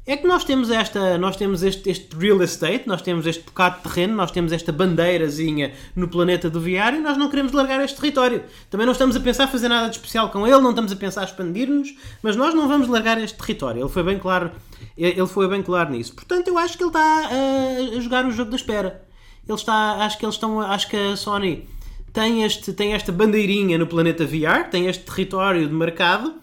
é 0.08 0.16
que 0.16 0.26
nós 0.26 0.46
temos 0.46 0.72
esta, 0.72 1.18
nós 1.18 1.36
temos 1.36 1.62
este, 1.64 1.90
este 1.90 2.16
real 2.16 2.42
estate, 2.42 2.88
nós 2.88 3.02
temos 3.02 3.28
este 3.28 3.44
bocado 3.44 3.76
de 3.76 3.84
terreno, 3.84 4.16
nós 4.16 4.32
temos 4.32 4.54
esta 4.54 4.72
bandeirazinha 4.72 5.74
no 5.94 6.08
planeta 6.08 6.50
do 6.50 6.62
VR 6.62 6.96
e 6.96 7.00
nós 7.00 7.18
não 7.18 7.30
queremos 7.30 7.52
largar 7.52 7.84
este 7.84 8.00
território. 8.00 8.42
Também 8.70 8.86
não 8.86 8.94
estamos 8.94 9.18
a 9.18 9.20
pensar 9.20 9.48
fazer 9.48 9.68
nada 9.68 9.90
de 9.90 9.98
especial 9.98 10.30
com 10.30 10.48
ele, 10.48 10.62
não 10.62 10.70
estamos 10.70 10.94
a 10.94 10.96
pensar 10.96 11.26
expandir-nos, 11.26 11.94
mas 12.24 12.38
nós 12.38 12.54
não 12.54 12.70
vamos 12.70 12.88
largar 12.88 13.22
este 13.22 13.38
território. 13.38 13.82
Ele 13.82 13.90
foi 13.90 14.02
bem 14.02 14.18
claro, 14.18 14.50
ele 14.98 15.28
foi 15.28 15.46
bem 15.50 15.62
claro 15.62 15.92
nisso. 15.92 16.16
Portanto, 16.16 16.48
eu 16.48 16.58
acho 16.58 16.78
que 16.78 16.84
ele 16.84 16.90
está 16.90 17.30
a, 17.30 17.98
a 17.98 18.00
jogar 18.00 18.26
o 18.26 18.32
jogo 18.32 18.50
da 18.50 18.56
espera. 18.56 19.04
Ele 19.46 19.58
está, 19.58 20.06
acho 20.06 20.18
que 20.18 20.26
eles 20.26 20.36
estão, 20.36 20.62
acho 20.62 20.88
que 20.88 20.96
a 20.96 21.18
Sony 21.18 21.68
tem, 22.14 22.44
este, 22.44 22.72
tem 22.72 22.94
esta 22.94 23.12
bandeirinha 23.12 23.78
no 23.78 23.86
planeta 23.86 24.26
VR, 24.26 24.70
tem 24.72 24.88
este 24.88 25.04
território 25.04 25.68
de 25.68 25.74
mercado 25.74 26.34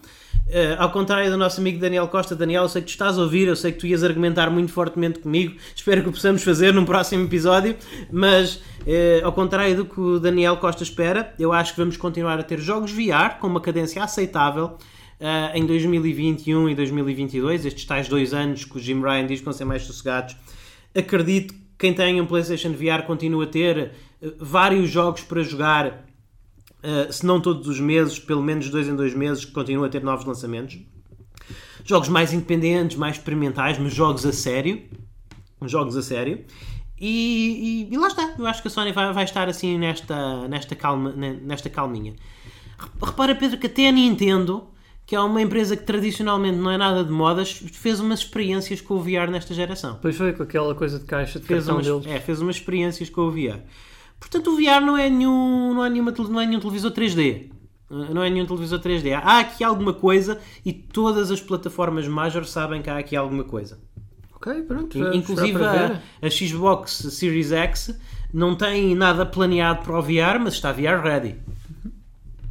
Uh, 0.47 0.77
ao 0.77 0.91
contrário 0.91 1.31
do 1.31 1.37
nosso 1.37 1.59
amigo 1.59 1.79
Daniel 1.79 2.07
Costa, 2.07 2.35
Daniel, 2.35 2.63
eu 2.63 2.69
sei 2.69 2.81
que 2.81 2.87
tu 2.87 2.91
estás 2.91 3.17
a 3.17 3.21
ouvir, 3.21 3.47
eu 3.47 3.55
sei 3.55 3.71
que 3.71 3.79
tu 3.79 3.87
ias 3.87 4.03
argumentar 4.03 4.47
muito 4.51 4.71
fortemente 4.71 5.17
comigo, 5.17 5.55
espero 5.75 6.03
que 6.03 6.09
o 6.09 6.11
possamos 6.11 6.43
fazer 6.43 6.71
num 6.71 6.85
próximo 6.85 7.25
episódio, 7.25 7.75
mas 8.11 8.55
uh, 8.55 9.25
ao 9.25 9.33
contrário 9.33 9.75
do 9.75 9.85
que 9.85 9.99
o 9.99 10.19
Daniel 10.19 10.57
Costa 10.57 10.83
espera, 10.83 11.33
eu 11.39 11.51
acho 11.51 11.73
que 11.73 11.79
vamos 11.79 11.97
continuar 11.97 12.39
a 12.39 12.43
ter 12.43 12.59
jogos 12.59 12.91
VR 12.91 13.39
com 13.39 13.47
uma 13.47 13.59
cadência 13.59 14.03
aceitável 14.03 14.77
uh, 15.19 15.55
em 15.55 15.65
2021 15.65 16.69
e 16.69 16.75
2022, 16.75 17.65
estes 17.65 17.85
tais 17.85 18.07
dois 18.07 18.31
anos 18.31 18.65
que 18.65 18.77
o 18.77 18.79
Jim 18.79 19.01
Ryan 19.01 19.25
diz 19.25 19.39
que 19.39 19.45
vão 19.45 19.53
ser 19.53 19.65
mais 19.65 19.81
sossegados. 19.81 20.35
Acredito 20.95 21.55
que 21.55 21.59
quem 21.79 21.93
tem 21.93 22.21
um 22.21 22.25
PlayStation 22.27 22.71
VR 22.71 23.01
continua 23.07 23.45
a 23.45 23.47
ter 23.47 23.93
vários 24.39 24.89
jogos 24.89 25.21
para 25.21 25.41
jogar 25.41 26.04
uh, 26.85 27.11
se 27.11 27.25
não 27.25 27.41
todos 27.41 27.67
os 27.67 27.79
meses, 27.79 28.19
pelo 28.19 28.41
menos 28.41 28.69
dois 28.69 28.87
em 28.87 28.95
dois 28.95 29.13
meses, 29.13 29.45
continua 29.45 29.87
a 29.87 29.89
ter 29.89 30.03
novos 30.03 30.25
lançamentos. 30.25 30.79
Jogos 31.83 32.09
mais 32.09 32.33
independentes, 32.33 32.97
mais 32.97 33.17
experimentais, 33.17 33.77
mas 33.77 33.93
jogos 33.93 34.25
a 34.25 34.31
sério. 34.31 34.81
Jogos 35.63 35.95
a 35.97 36.01
sério. 36.01 36.45
E, 36.99 37.87
e, 37.89 37.93
e 37.93 37.97
lá 37.97 38.07
está. 38.07 38.35
Eu 38.37 38.47
acho 38.47 38.61
que 38.61 38.67
a 38.67 38.71
Sony 38.71 38.91
vai, 38.91 39.11
vai 39.13 39.23
estar 39.23 39.47
assim 39.49 39.77
nesta, 39.77 40.47
nesta, 40.47 40.75
calma, 40.75 41.11
nesta 41.11 41.69
calminha. 41.69 42.15
Repara, 43.01 43.35
Pedro, 43.35 43.57
que 43.57 43.67
até 43.67 43.87
a 43.87 43.91
Nintendo, 43.91 44.67
que 45.05 45.15
é 45.15 45.19
uma 45.19 45.41
empresa 45.41 45.75
que 45.75 45.83
tradicionalmente 45.83 46.57
não 46.57 46.71
é 46.71 46.77
nada 46.77 47.03
de 47.03 47.11
modas, 47.11 47.51
fez 47.51 47.99
umas 47.99 48.19
experiências 48.19 48.81
com 48.81 48.95
o 48.95 48.99
VR 48.99 49.29
nesta 49.29 49.53
geração. 49.53 49.99
Pois 50.01 50.15
foi, 50.15 50.33
com 50.33 50.43
aquela 50.43 50.73
coisa 50.73 50.99
de 50.99 51.05
caixa 51.05 51.39
de 51.39 51.45
fez 51.45 51.65
cartão 51.65 51.75
umas, 51.75 52.03
deles. 52.03 52.17
É, 52.17 52.19
fez 52.19 52.41
umas 52.41 52.55
experiências 52.55 53.09
com 53.09 53.21
o 53.21 53.31
VR. 53.31 53.59
Portanto, 54.19 54.51
o 54.51 54.55
VR 54.55 54.81
não 54.83 54.97
é 54.97 55.09
nenhum, 55.09 55.73
não 55.73 55.85
é 55.85 55.89
nenhuma, 55.89 56.11
não 56.11 56.41
é 56.41 56.45
nenhum 56.45 56.59
televisor 56.59 56.91
3D. 56.91 57.51
Não 57.89 58.23
é 58.23 58.29
nenhum 58.29 58.45
televisor 58.45 58.79
3D. 58.79 59.13
Há 59.13 59.39
aqui 59.39 59.63
alguma 59.63 59.93
coisa 59.93 60.39
e 60.65 60.73
todas 60.73 61.29
as 61.29 61.39
plataformas 61.39 62.07
major 62.07 62.45
sabem 62.45 62.81
que 62.81 62.89
há 62.89 62.97
aqui 62.97 63.15
alguma 63.15 63.43
coisa. 63.43 63.79
Ok, 64.33 64.63
pronto. 64.63 64.97
Inclusive 65.13 65.63
a, 65.63 66.01
a, 66.21 66.29
Xbox 66.29 66.91
Series 67.11 67.51
X 67.51 67.99
não 68.33 68.55
tem 68.55 68.95
nada 68.95 69.25
planeado 69.25 69.83
para 69.83 69.97
o 69.97 70.01
VR, 70.01 70.39
mas 70.41 70.55
está 70.55 70.71
VR 70.71 71.01
ready. 71.01 71.35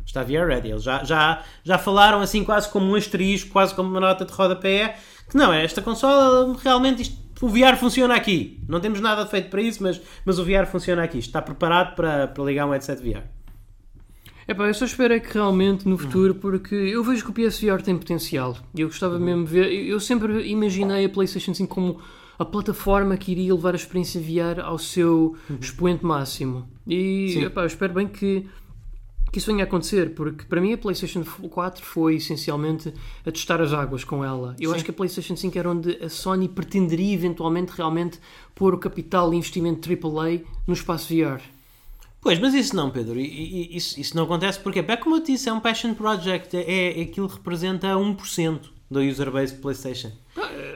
Está 0.07 0.23
VR 0.23 0.47
ready. 0.47 0.71
Eles 0.71 0.83
já, 0.83 1.03
já, 1.03 1.43
já 1.63 1.79
falaram 1.79 2.21
assim 2.21 2.45
quase 2.45 2.69
como 2.69 2.87
um 2.87 2.95
asterisco, 2.95 3.51
quase 3.51 3.75
como 3.75 3.91
uma 3.91 4.01
nota 4.01 4.25
de 4.25 4.33
rodapé, 4.33 4.97
que 5.29 5.37
não, 5.37 5.53
esta 5.53 5.83
consola 5.83 6.57
realmente 6.63 7.03
isto 7.03 7.24
o 7.41 7.49
VR 7.49 7.77
funciona 7.79 8.15
aqui. 8.15 8.61
Não 8.69 8.81
temos 8.81 9.01
nada 9.01 9.27
feito 9.27 9.51
para 9.51 9.61
isso, 9.61 9.83
mas, 9.83 10.01
mas 10.25 10.39
o 10.39 10.45
VR 10.45 10.67
funciona 10.67 11.03
aqui. 11.03 11.19
Está 11.19 11.43
preparado 11.43 11.95
para, 11.95 12.29
para 12.29 12.45
ligar 12.45 12.67
um 12.67 12.71
headset 12.71 13.03
VR. 13.03 13.25
Epá, 14.47 14.67
eu 14.67 14.75
só 14.75 14.85
espero 14.85 15.15
é 15.15 15.21
que 15.21 15.33
realmente 15.33 15.89
no 15.89 15.97
futuro, 15.97 16.35
porque 16.35 16.75
eu 16.75 17.03
vejo 17.03 17.25
que 17.25 17.31
o 17.31 17.33
PSVR 17.33 17.83
tem 17.83 17.97
potencial. 17.97 18.57
E 18.75 18.83
eu 18.83 18.89
gostava 18.89 19.19
mesmo 19.19 19.47
de 19.47 19.51
ver. 19.51 19.73
Eu 19.73 19.99
sempre 19.99 20.47
imaginei 20.49 21.07
a 21.07 21.09
PlayStation 21.09 21.55
5 21.55 21.75
como 21.75 21.99
a 22.39 22.45
plataforma 22.45 23.17
que 23.17 23.33
iria 23.33 23.55
levar 23.55 23.73
a 23.73 23.77
experiência 23.77 24.21
VR 24.21 24.61
ao 24.63 24.79
seu 24.79 25.37
expoente 25.61 26.05
máximo. 26.05 26.69
E 26.87 27.39
epá, 27.43 27.63
eu 27.63 27.67
espero 27.67 27.95
bem 27.95 28.07
que 28.07 28.47
que 29.35 29.39
isso 29.41 29.49
venha 29.49 29.65
a 29.65 29.67
acontecer, 29.67 30.15
porque 30.15 30.45
para 30.45 30.61
mim 30.61 30.73
a 30.73 30.79
PlayStation 30.79 31.25
4 31.25 31.85
foi 31.85 32.15
essencialmente 32.15 32.95
a 33.27 33.33
testar 33.33 33.61
as 33.61 33.73
águas 33.73 34.05
com 34.05 34.25
ela. 34.25 34.55
Eu 34.61 34.71
Sim. 34.71 34.77
acho 34.77 34.85
que 34.85 34.93
a 34.93 34.95
PlayStation 34.95 35.35
5 35.35 35.59
era 35.59 35.69
onde 35.69 35.99
a 36.01 36.09
Sony 36.09 36.49
pretenderia 36.49 37.13
eventualmente 37.13 37.73
realmente 37.73 38.21
pôr 38.55 38.73
o 38.75 38.79
capital 38.79 39.35
e 39.35 39.37
investimento 39.37 39.89
AAA 39.91 40.43
no 40.69 40.73
espaço 40.73 41.13
VR. 41.13 41.43
Pois, 42.21 42.39
mas 42.39 42.55
isso 42.55 42.77
não, 42.77 42.91
Pedro. 42.91 43.19
Isso, 43.19 44.01
isso 44.01 44.17
não 44.17 44.23
acontece 44.23 44.61
porque, 44.61 44.79
é 44.79 44.97
como 44.97 45.17
eu 45.17 45.21
disse, 45.21 45.49
é 45.49 45.53
um 45.53 45.59
passion 45.59 45.95
project. 45.95 46.57
É, 46.57 47.01
é 47.01 47.03
aquilo 47.03 47.29
que 47.29 47.35
representa 47.35 47.89
1% 47.89 48.61
da 48.89 49.01
user 49.01 49.33
base 49.33 49.57
de 49.57 49.61
PlayStation. 49.61 50.13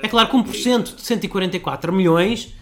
É 0.02 0.08
claro 0.08 0.28
que 0.28 0.36
1% 0.36 0.96
de 0.96 1.00
144 1.00 1.92
milhões 1.92 2.52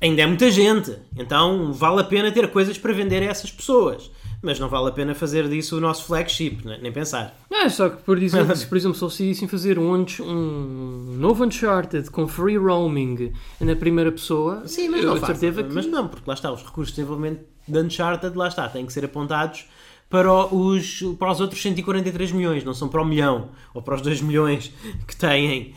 ainda 0.00 0.22
é 0.22 0.26
muita 0.26 0.50
gente. 0.50 0.92
Então 1.16 1.72
vale 1.72 2.00
a 2.00 2.04
pena 2.04 2.32
ter 2.32 2.50
coisas 2.50 2.76
para 2.76 2.92
vender 2.92 3.22
a 3.22 3.26
essas 3.26 3.52
pessoas 3.52 4.10
mas 4.42 4.58
não 4.58 4.68
vale 4.68 4.88
a 4.88 4.92
pena 4.92 5.14
fazer 5.14 5.48
disso 5.48 5.76
o 5.76 5.80
nosso 5.80 6.04
flagship, 6.04 6.64
né? 6.64 6.78
nem 6.80 6.90
pensar. 6.90 7.36
É, 7.50 7.68
só 7.68 7.88
que, 7.88 8.02
por 8.02 8.20
exemplo, 8.22 8.56
se 8.56 8.66
por 8.68 8.76
exemplo 8.76 8.96
se 8.96 9.04
decidissem 9.04 9.48
fazer 9.48 9.78
um, 9.78 10.04
um 10.20 11.16
novo 11.18 11.44
Uncharted 11.44 12.10
com 12.10 12.26
free 12.26 12.56
roaming 12.56 13.32
na 13.60 13.76
primeira 13.76 14.10
pessoa, 14.10 14.62
Sim, 14.66 14.88
mas 14.88 15.04
não 15.04 15.18
certeza 15.20 15.62
que... 15.62 15.72
Mas 15.72 15.86
não, 15.86 16.08
porque 16.08 16.24
lá 16.26 16.34
está, 16.34 16.50
os 16.50 16.62
recursos 16.62 16.94
de 16.94 17.02
desenvolvimento 17.02 17.44
de 17.68 17.78
Uncharted, 17.78 18.36
lá 18.36 18.48
está, 18.48 18.68
têm 18.68 18.86
que 18.86 18.92
ser 18.92 19.04
apontados 19.04 19.66
para 20.10 20.32
os, 20.52 21.02
para 21.18 21.30
os 21.30 21.40
outros 21.40 21.62
143 21.62 22.32
milhões, 22.32 22.64
não 22.64 22.74
são 22.74 22.88
para 22.88 23.00
o 23.00 23.04
milhão 23.04 23.50
ou 23.72 23.80
para 23.80 23.94
os 23.94 24.02
2 24.02 24.20
milhões 24.22 24.72
que 25.06 25.14
têm, 25.14 25.72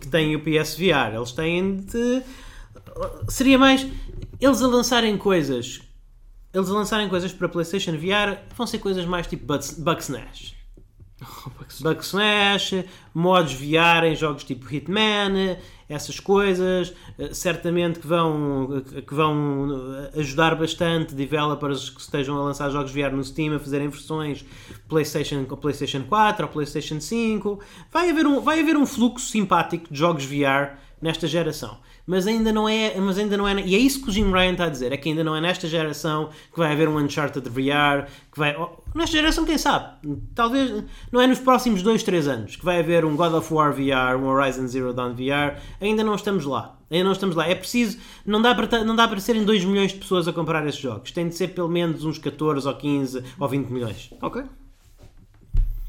que 0.00 0.08
têm 0.08 0.34
o 0.34 0.40
PSVR. 0.40 1.14
Eles 1.14 1.30
têm 1.30 1.76
de. 1.76 2.22
Seria 3.28 3.56
mais. 3.56 3.86
Eles 4.40 4.60
a 4.60 4.66
lançarem 4.66 5.16
coisas 5.16 5.80
eles 6.56 6.70
lançarem 6.70 7.06
coisas 7.08 7.32
para 7.32 7.48
PlayStation 7.48 7.92
VR 7.92 8.38
vão 8.56 8.66
ser 8.66 8.78
coisas 8.78 9.04
mais 9.04 9.26
tipo 9.26 9.44
Bugsnash. 9.46 10.56
Bugsnash, 11.80 12.84
modos 13.14 13.52
VR 13.52 14.04
em 14.06 14.16
jogos 14.16 14.42
tipo 14.42 14.72
Hitman, 14.72 15.58
essas 15.86 16.18
coisas, 16.18 16.94
eh, 17.18 17.34
certamente 17.34 17.98
que 18.00 18.06
vão, 18.06 18.82
que 19.06 19.14
vão 19.14 19.68
ajudar 20.16 20.54
bastante 20.54 21.14
developers 21.14 21.90
que 21.90 22.00
estejam 22.00 22.38
a 22.38 22.42
lançar 22.42 22.70
jogos 22.70 22.90
VR 22.90 23.12
no 23.12 23.22
Steam 23.22 23.54
a 23.54 23.58
fazerem 23.58 23.88
versões 23.88 24.42
PlayStation 24.88 25.44
com 25.44 25.56
PlayStation 25.56 26.04
4 26.04 26.46
ou 26.46 26.52
PlayStation 26.52 27.00
5. 27.00 27.60
Vai 27.92 28.10
haver 28.10 28.26
um, 28.26 28.40
vai 28.40 28.60
haver 28.60 28.76
um 28.78 28.86
fluxo 28.86 29.28
simpático 29.28 29.92
de 29.92 29.98
jogos 29.98 30.24
VR 30.24 30.76
nesta 31.00 31.26
geração 31.26 31.78
mas 32.06 32.26
ainda 32.26 32.52
não 32.52 32.68
é, 32.68 32.98
mas 33.00 33.18
ainda 33.18 33.36
não 33.36 33.48
é, 33.48 33.60
e 33.60 33.74
é 33.74 33.78
isso 33.78 34.00
que 34.00 34.08
o 34.08 34.12
Jim 34.12 34.30
Ryan 34.30 34.52
está 34.52 34.64
a 34.66 34.68
dizer, 34.68 34.92
é 34.92 34.96
que 34.96 35.08
ainda 35.08 35.24
não 35.24 35.34
é 35.34 35.40
nesta 35.40 35.66
geração 35.66 36.30
que 36.52 36.58
vai 36.58 36.72
haver 36.72 36.88
um 36.88 36.96
Uncharted 36.98 37.48
VR, 37.48 38.08
que 38.32 38.38
vai, 38.38 38.56
oh, 38.56 38.68
nesta 38.94 39.16
geração 39.16 39.44
quem 39.44 39.58
sabe, 39.58 39.96
talvez, 40.34 40.84
não 41.10 41.20
é 41.20 41.26
nos 41.26 41.40
próximos 41.40 41.82
2, 41.82 42.02
3 42.04 42.28
anos, 42.28 42.56
que 42.56 42.64
vai 42.64 42.78
haver 42.78 43.04
um 43.04 43.16
God 43.16 43.34
of 43.34 43.52
War 43.52 43.72
VR, 43.72 44.16
um 44.16 44.28
Horizon 44.28 44.68
Zero 44.68 44.92
Dawn 44.92 45.14
VR, 45.14 45.60
ainda 45.80 46.04
não 46.04 46.14
estamos 46.14 46.44
lá, 46.44 46.78
ainda 46.88 47.04
não 47.04 47.12
estamos 47.12 47.34
lá, 47.34 47.48
é 47.48 47.56
preciso, 47.56 47.98
não 48.24 48.40
dá 48.40 48.54
para, 48.54 48.84
não 48.84 48.94
dá 48.94 49.08
para 49.08 49.18
serem 49.18 49.44
2 49.44 49.64
milhões 49.64 49.92
de 49.92 49.98
pessoas 49.98 50.28
a 50.28 50.32
comprar 50.32 50.64
esses 50.66 50.80
jogos, 50.80 51.10
tem 51.10 51.28
de 51.28 51.34
ser 51.34 51.48
pelo 51.48 51.68
menos 51.68 52.04
uns 52.04 52.18
14 52.18 52.68
ou 52.68 52.74
15 52.74 53.24
ou 53.38 53.48
20 53.48 53.68
milhões. 53.68 54.10
Ok. 54.22 54.44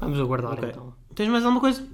Vamos 0.00 0.18
aguardar 0.20 0.54
okay. 0.54 0.70
então. 0.70 0.92
Tens 1.14 1.28
mais 1.28 1.44
alguma 1.44 1.60
coisa? 1.60 1.84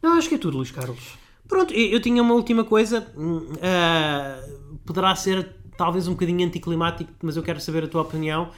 Não, 0.00 0.16
acho 0.16 0.28
que 0.28 0.36
é 0.36 0.38
tudo, 0.38 0.56
Luís 0.56 0.70
Carlos. 0.70 1.18
Pronto, 1.48 1.72
eu 1.72 1.98
tinha 2.00 2.22
uma 2.22 2.34
última 2.34 2.62
coisa. 2.62 3.06
Uh, 3.16 4.78
poderá 4.84 5.16
ser 5.16 5.48
talvez 5.78 6.06
um 6.06 6.12
bocadinho 6.12 6.46
anticlimático, 6.46 7.10
mas 7.22 7.36
eu 7.36 7.42
quero 7.42 7.60
saber 7.60 7.84
a 7.84 7.88
tua 7.88 8.02
opinião. 8.02 8.50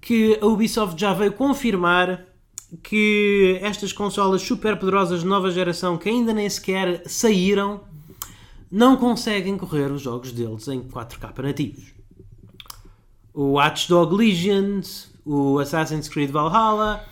Que 0.00 0.38
a 0.40 0.46
Ubisoft 0.46 1.00
já 1.00 1.12
veio 1.12 1.32
confirmar 1.32 2.24
que 2.82 3.58
estas 3.60 3.92
consolas 3.92 4.42
super 4.42 4.78
poderosas 4.78 5.20
de 5.20 5.26
nova 5.26 5.50
geração, 5.50 5.98
que 5.98 6.08
ainda 6.08 6.32
nem 6.32 6.48
sequer 6.48 7.02
saíram, 7.06 7.80
não 8.70 8.96
conseguem 8.96 9.56
correr 9.56 9.90
os 9.90 10.02
jogos 10.02 10.32
deles 10.32 10.68
em 10.68 10.82
4K 10.82 11.42
nativos. 11.42 11.94
O 13.32 13.52
Watchdog 13.52 14.14
Legions, 14.14 15.10
o 15.24 15.58
Assassin's 15.58 16.08
Creed 16.08 16.30
Valhalla 16.30 17.04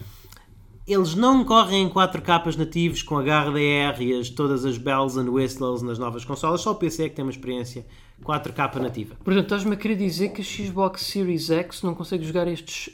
eles 0.86 1.14
não 1.14 1.44
correm 1.44 1.84
em 1.84 1.88
4 1.88 2.20
capas 2.20 2.56
nativos 2.56 3.02
com 3.02 3.18
HDR 3.18 4.02
e 4.02 4.18
as, 4.18 4.28
todas 4.28 4.64
as 4.64 4.76
bells 4.76 5.18
and 5.18 5.30
whistles 5.30 5.82
nas 5.82 5.98
novas 5.98 6.24
consolas, 6.24 6.60
só 6.60 6.72
o 6.72 6.74
PC 6.74 7.04
é 7.04 7.08
que 7.08 7.16
tem 7.16 7.24
uma 7.24 7.30
experiência 7.30 7.86
4K 8.22 8.76
nativa. 8.76 9.16
Portanto, 9.24 9.44
estás-me 9.44 9.72
a 9.72 9.76
querer 9.76 9.96
dizer 9.96 10.30
que 10.30 10.42
a 10.42 10.44
Xbox 10.44 11.02
Series 11.02 11.50
X 11.50 11.82
não 11.82 11.94
consegue 11.94 12.24
jogar 12.24 12.46
estes 12.48 12.90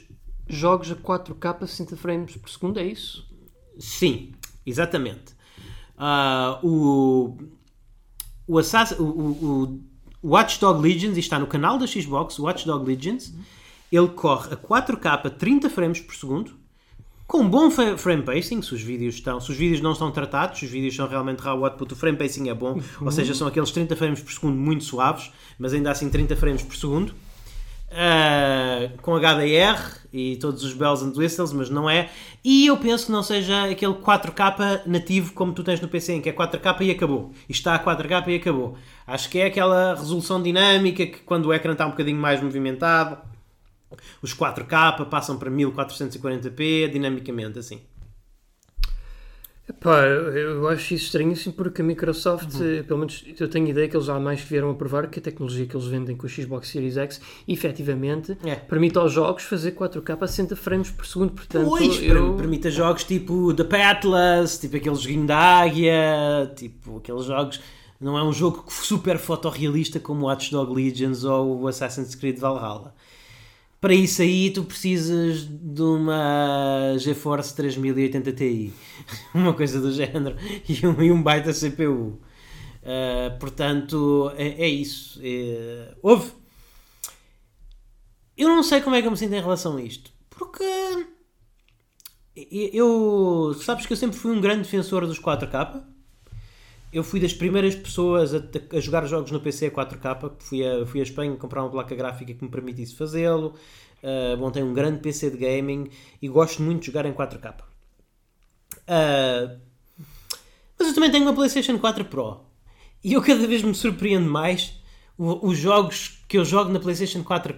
jogos 0.47 0.89
a 0.91 0.95
4K 0.95 1.67
60 1.67 1.97
frames 1.97 2.37
por 2.37 2.49
segundo, 2.49 2.79
é 2.79 2.85
isso? 2.85 3.27
Sim, 3.77 4.31
exatamente. 4.65 5.33
Uh, 5.97 6.65
o, 6.65 7.37
o, 8.47 8.57
Assassin, 8.57 8.95
o, 8.99 9.03
o, 9.03 9.79
o 10.21 10.29
Watchdog 10.29 10.81
Legends, 10.81 11.17
está 11.17 11.37
no 11.37 11.47
canal 11.47 11.77
da 11.77 11.85
Xbox, 11.85 12.39
o 12.39 12.43
Watchdog 12.43 12.85
Legends, 12.85 13.33
ele 13.91 14.07
corre 14.07 14.53
a 14.53 14.57
4K 14.57 15.29
30 15.37 15.69
frames 15.69 15.99
por 15.99 16.15
segundo 16.15 16.60
com 17.31 17.47
bom 17.47 17.71
frame 17.71 18.23
pacing, 18.23 18.61
se 18.61 18.73
os 18.75 18.81
vídeos 18.81 19.15
estão, 19.15 19.39
se 19.39 19.49
os 19.49 19.55
vídeos 19.55 19.79
não 19.79 19.93
estão 19.93 20.11
tratados, 20.11 20.59
se 20.59 20.65
os 20.65 20.71
vídeos 20.71 20.93
são 20.93 21.07
realmente 21.07 21.39
raw 21.39 21.63
output, 21.63 21.93
o 21.93 21.95
frame 21.95 22.17
pacing 22.17 22.49
é 22.49 22.53
bom, 22.53 22.77
ou 22.99 23.09
seja, 23.09 23.33
são 23.33 23.47
aqueles 23.47 23.71
30 23.71 23.95
frames 23.95 24.19
por 24.19 24.33
segundo 24.33 24.57
muito 24.57 24.83
suaves, 24.83 25.31
mas 25.57 25.73
ainda 25.73 25.89
assim 25.91 26.09
30 26.09 26.35
frames 26.35 26.61
por 26.61 26.75
segundo. 26.75 27.13
Uh, 27.91 28.97
com 29.01 29.17
HDR 29.17 29.99
e 30.13 30.37
todos 30.37 30.63
os 30.63 30.73
bells 30.73 31.03
and 31.03 31.13
whistles, 31.15 31.53
mas 31.53 31.69
não 31.69 31.89
é. 31.89 32.09
E 32.43 32.67
eu 32.67 32.75
penso 32.77 33.05
que 33.05 33.11
não 33.13 33.23
seja 33.23 33.63
aquele 33.63 33.93
4K 33.93 34.81
nativo 34.85 35.33
como 35.33 35.53
tu 35.53 35.63
tens 35.63 35.79
no 35.79 35.87
PC, 35.87 36.13
em 36.13 36.21
que 36.21 36.29
é 36.29 36.33
4K 36.33 36.81
e 36.81 36.91
acabou. 36.91 37.31
Isto 37.49 37.69
está 37.69 37.75
a 37.75 37.79
4K 37.79 38.27
e 38.27 38.35
acabou. 38.35 38.77
Acho 39.07 39.29
que 39.29 39.39
é 39.39 39.45
aquela 39.45 39.95
resolução 39.95 40.41
dinâmica 40.41 41.05
que 41.05 41.19
quando 41.19 41.47
o 41.47 41.53
ecrã 41.53 41.73
está 41.73 41.85
um 41.85 41.91
bocadinho 41.91 42.17
mais 42.17 42.41
movimentado, 42.41 43.17
os 44.21 44.33
4K 44.33 45.05
passam 45.09 45.37
para 45.37 45.49
1440p 45.51 46.89
dinamicamente, 46.91 47.59
assim. 47.59 47.81
Pá, 49.79 50.01
eu 50.03 50.67
acho 50.67 50.93
isso 50.95 51.05
estranhíssimo 51.05 51.53
porque 51.53 51.81
a 51.81 51.85
Microsoft, 51.85 52.49
eh, 52.59 52.83
pelo 52.83 52.99
menos 52.99 53.23
eu 53.39 53.47
tenho 53.47 53.69
ideia 53.69 53.87
que 53.87 53.95
eles 53.95 54.05
jamais 54.05 54.41
vieram 54.41 54.69
a 54.69 54.73
provar 54.73 55.07
que 55.07 55.19
a 55.19 55.21
tecnologia 55.21 55.65
que 55.65 55.73
eles 55.77 55.87
vendem 55.87 56.13
com 56.17 56.25
o 56.25 56.29
Xbox 56.29 56.67
Series 56.67 56.97
X 56.97 57.21
efetivamente 57.47 58.37
É. 58.43 58.55
permite 58.55 58.97
aos 58.97 59.13
jogos 59.13 59.43
fazer 59.43 59.71
4K 59.71 60.17
a 60.23 60.27
60 60.27 60.55
frames 60.57 60.91
por 60.91 61.05
segundo. 61.05 61.31
Portanto, 61.31 61.69
Pois, 61.69 62.01
eu... 62.03 62.33
permite 62.35 62.67
a 62.67 62.71
jogos 62.71 63.05
tipo 63.05 63.53
The 63.53 63.63
Patlas, 63.63 64.59
tipo 64.59 64.75
aquele 64.75 64.95
joguinho 64.95 65.25
da 65.25 65.37
águia, 65.37 66.51
tipo 66.53 66.97
aqueles 66.97 67.23
jogos. 67.23 67.61
Não 67.99 68.17
é 68.17 68.23
um 68.23 68.33
jogo 68.33 68.65
super 68.67 69.17
fotorrealista 69.17 70.01
como 70.01 70.25
Watch 70.25 70.51
Dog 70.51 70.73
Legions 70.73 71.23
ou 71.23 71.61
o 71.61 71.67
Assassin's 71.69 72.13
Creed 72.13 72.37
Valhalla. 72.39 72.93
Para 73.81 73.95
isso 73.95 74.21
aí 74.21 74.51
tu 74.51 74.63
precisas 74.63 75.39
de 75.39 75.81
uma 75.81 76.95
GeForce 76.99 77.55
3080 77.55 78.31
Ti, 78.31 78.71
uma 79.33 79.55
coisa 79.55 79.81
do 79.81 79.91
género, 79.91 80.35
e 80.69 80.85
um, 80.85 81.01
e 81.01 81.11
um 81.11 81.21
baita 81.21 81.51
CPU. 81.51 82.21
Uh, 82.83 83.39
portanto, 83.39 84.31
é, 84.35 84.65
é 84.65 84.69
isso. 84.69 85.19
É, 85.23 85.95
houve. 85.99 86.31
Eu 88.37 88.49
não 88.49 88.61
sei 88.61 88.81
como 88.81 88.95
é 88.95 89.01
que 89.01 89.07
eu 89.07 89.11
me 89.11 89.17
sinto 89.17 89.33
em 89.33 89.41
relação 89.41 89.75
a 89.75 89.81
isto, 89.81 90.11
porque 90.29 90.63
eu. 92.35 93.55
Sabes 93.63 93.87
que 93.87 93.93
eu 93.93 93.97
sempre 93.97 94.15
fui 94.15 94.31
um 94.31 94.41
grande 94.41 94.61
defensor 94.61 95.07
dos 95.07 95.19
4K. 95.19 95.90
Eu 96.91 97.03
fui 97.03 97.19
das 97.19 97.33
primeiras 97.33 97.73
pessoas 97.73 98.33
a, 98.35 98.41
a 98.73 98.79
jogar 98.79 99.05
jogos 99.05 99.31
no 99.31 99.39
PC 99.39 99.67
a 99.67 99.71
4K. 99.71 100.33
Fui 100.39 100.67
a, 100.67 100.85
fui 100.85 100.99
a 100.99 101.03
Espanha 101.03 101.35
comprar 101.37 101.63
uma 101.63 101.69
placa 101.69 101.95
gráfica 101.95 102.33
que 102.33 102.43
me 102.43 102.49
permitisse 102.49 102.95
fazê-lo. 102.95 103.55
Uh, 104.03 104.63
um 104.63 104.73
grande 104.73 104.99
PC 104.99 105.29
de 105.29 105.37
gaming 105.37 105.89
e 106.21 106.27
gosto 106.27 106.61
muito 106.61 106.81
de 106.81 106.87
jogar 106.87 107.05
em 107.05 107.13
4K. 107.13 107.53
Uh, 108.81 109.59
mas 110.77 110.87
eu 110.87 110.95
também 110.95 111.11
tenho 111.11 111.23
uma 111.23 111.33
PlayStation 111.33 111.77
4 111.77 112.05
Pro 112.05 112.41
e 113.03 113.13
eu 113.13 113.21
cada 113.21 113.47
vez 113.47 113.61
me 113.61 113.73
surpreendo 113.73 114.29
mais 114.29 114.81
os 115.17 115.57
jogos 115.57 116.20
que 116.31 116.37
eu 116.37 116.45
jogo 116.45 116.71
na 116.71 116.79
PlayStation 116.79 117.21
4 117.25 117.53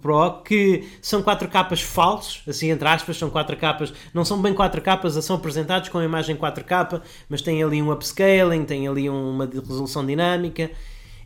Pro 0.00 0.42
que 0.42 0.88
são 1.02 1.22
4K 1.22 1.76
falsos, 1.82 2.42
assim 2.48 2.70
entre 2.70 2.88
aspas, 2.88 3.18
são 3.18 3.30
4K, 3.30 3.92
não 4.14 4.24
são 4.24 4.40
bem 4.40 4.54
4K, 4.54 5.20
são 5.20 5.36
apresentados 5.36 5.90
com 5.90 5.98
a 5.98 6.04
imagem 6.04 6.34
4K, 6.34 7.02
mas 7.28 7.42
tem 7.42 7.62
ali 7.62 7.82
um 7.82 7.92
upscaling, 7.92 8.64
tem 8.64 8.88
ali 8.88 9.10
uma 9.10 9.44
resolução 9.44 10.06
dinâmica. 10.06 10.70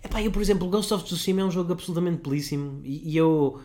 Epá, 0.02 0.20
eu, 0.20 0.32
por 0.32 0.42
exemplo, 0.42 0.66
Ghost 0.66 0.92
of 0.92 1.04
Tsushima 1.04 1.42
é 1.42 1.44
um 1.44 1.50
jogo 1.52 1.72
absolutamente 1.72 2.28
belíssimo 2.28 2.80
e, 2.82 3.12
e 3.12 3.16
eu. 3.16 3.60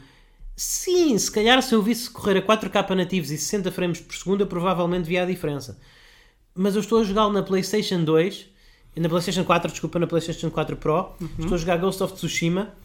Sim, 0.55 1.17
se 1.17 1.31
calhar 1.31 1.59
se 1.63 1.73
eu 1.73 1.81
visse 1.81 2.07
correr 2.11 2.37
a 2.37 2.41
4K 2.43 2.91
nativos 2.91 3.31
e 3.31 3.39
60 3.39 3.71
frames 3.71 4.01
por 4.01 4.15
segundo, 4.15 4.41
eu 4.41 4.47
provavelmente 4.47 5.09
via 5.09 5.23
a 5.23 5.25
diferença. 5.25 5.79
Mas 6.53 6.75
eu 6.75 6.81
estou 6.81 6.99
a 6.99 7.03
jogá-lo 7.03 7.33
na 7.33 7.41
PlayStation 7.41 8.03
2, 8.03 8.45
na 8.97 9.09
PlayStation 9.09 9.43
4, 9.43 9.71
desculpa, 9.71 9.97
na 9.97 10.05
PlayStation 10.05 10.51
4 10.51 10.77
Pro. 10.77 11.15
Estou 11.39 11.55
a 11.55 11.57
jogar 11.57 11.77
Ghost 11.77 12.03
of 12.03 12.13
Tsushima 12.13 12.84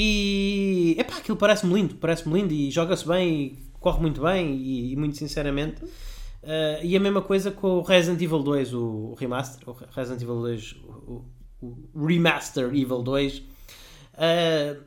e. 0.00 0.96
Epá, 0.98 1.16
aquilo 1.18 1.36
parece-me 1.36 1.74
lindo, 1.74 1.96
parece-me 1.96 2.34
lindo 2.40 2.52
e 2.54 2.70
joga-se 2.70 3.06
bem 3.06 3.28
e 3.38 3.58
corre 3.80 4.00
muito 4.00 4.20
bem 4.22 4.54
e, 4.56 4.92
e 4.92 4.96
muito 4.96 5.16
sinceramente. 5.16 5.82
Uh, 5.84 6.84
e 6.84 6.96
a 6.96 7.00
mesma 7.00 7.20
coisa 7.20 7.50
com 7.50 7.78
o 7.78 7.82
Resident 7.82 8.22
Evil 8.22 8.38
2, 8.42 8.72
o, 8.74 9.14
remaster, 9.18 9.68
o 9.68 9.72
Resident 9.90 10.22
Evil 10.22 10.36
2, 10.40 10.76
o, 10.84 11.24
o- 11.60 12.06
Remaster 12.06 12.66
Evil 12.66 13.02
2. 13.02 13.38
Uh, 13.38 14.82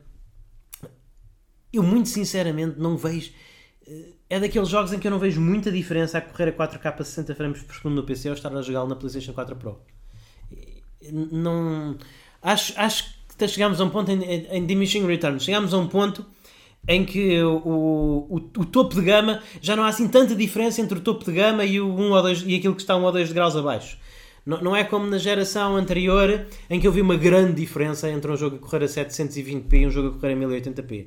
eu 1.72 1.82
muito 1.82 2.08
sinceramente 2.08 2.78
não 2.78 2.96
vejo. 2.96 3.32
eh, 3.86 4.12
É 4.28 4.40
daqueles 4.40 4.68
jogos 4.68 4.92
em 4.92 4.98
que 4.98 5.06
eu 5.06 5.10
não 5.10 5.18
vejo 5.18 5.40
muita 5.40 5.70
diferença 5.72 6.18
a 6.18 6.20
correr 6.20 6.48
a 6.50 6.52
4K 6.52 7.00
a 7.00 7.04
60 7.04 7.34
frames 7.34 7.62
por 7.62 7.74
segundo 7.76 7.96
no 7.96 8.02
PC 8.04 8.28
ou 8.28 8.34
estar 8.34 8.54
a 8.54 8.62
jogá-lo 8.62 8.88
na 8.88 8.96
PlayStation 8.96 9.32
4 9.32 9.56
Pro. 9.56 9.78
Eh, 10.52 11.10
Não. 11.12 11.96
Acho, 12.42 12.72
acho 12.76 13.14
chegámos 13.46 13.80
a 13.80 13.84
um 13.84 13.90
ponto 13.90 14.10
em, 14.10 14.22
em, 14.22 14.66
diminishing 14.66 15.06
returns. 15.06 15.44
Chegámos 15.44 15.72
a 15.74 15.78
um 15.78 15.86
ponto 15.86 16.24
em 16.86 17.04
que 17.04 17.40
o, 17.42 17.56
o, 18.28 18.34
o 18.34 18.64
topo 18.64 18.94
de 18.94 19.02
gama 19.02 19.40
já 19.60 19.76
não 19.76 19.84
há 19.84 19.88
assim 19.88 20.08
tanta 20.08 20.34
diferença 20.34 20.80
entre 20.80 20.98
o 20.98 21.00
topo 21.00 21.24
de 21.24 21.32
gama 21.32 21.64
e, 21.64 21.80
o 21.80 21.86
1 21.88 22.10
ou 22.10 22.22
2, 22.22 22.44
e 22.46 22.56
aquilo 22.56 22.74
que 22.74 22.80
está 22.82 22.96
1 22.96 23.02
ou 23.02 23.12
2 23.12 23.32
graus 23.32 23.54
abaixo. 23.56 23.96
Não, 24.44 24.60
não 24.60 24.76
é 24.76 24.82
como 24.82 25.06
na 25.06 25.18
geração 25.18 25.76
anterior 25.76 26.46
em 26.68 26.80
que 26.80 26.86
eu 26.86 26.90
vi 26.92 27.00
uma 27.00 27.16
grande 27.16 27.60
diferença 27.60 28.10
entre 28.10 28.30
um 28.30 28.36
jogo 28.36 28.56
a 28.56 28.58
correr 28.58 28.84
a 28.84 28.88
720p 28.88 29.72
e 29.74 29.86
um 29.86 29.90
jogo 29.90 30.08
a 30.08 30.20
correr 30.20 30.32
a 30.32 30.36
1080p. 30.36 31.06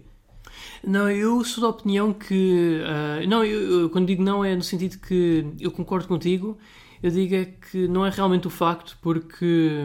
Não, 0.86 1.10
eu 1.10 1.44
sou 1.44 1.62
da 1.64 1.70
opinião 1.70 2.14
que. 2.14 2.82
ah, 2.86 3.26
não, 3.28 3.44
eu, 3.44 3.82
eu- 3.82 3.90
quando 3.90 4.08
digo 4.08 4.24
não 4.24 4.46
é 4.46 4.56
no 4.56 4.62
sentido 4.64 4.98
que 5.00 5.46
eu 5.60 5.72
concordo 5.72 6.08
contigo, 6.08 6.58
eu 7.04 7.12
digo 7.12 7.36
é 7.36 7.46
que 7.46 7.88
não 7.88 8.06
é 8.06 8.10
realmente 8.10 8.48
o 8.48 8.50
facto, 8.50 8.98
porque. 9.02 9.84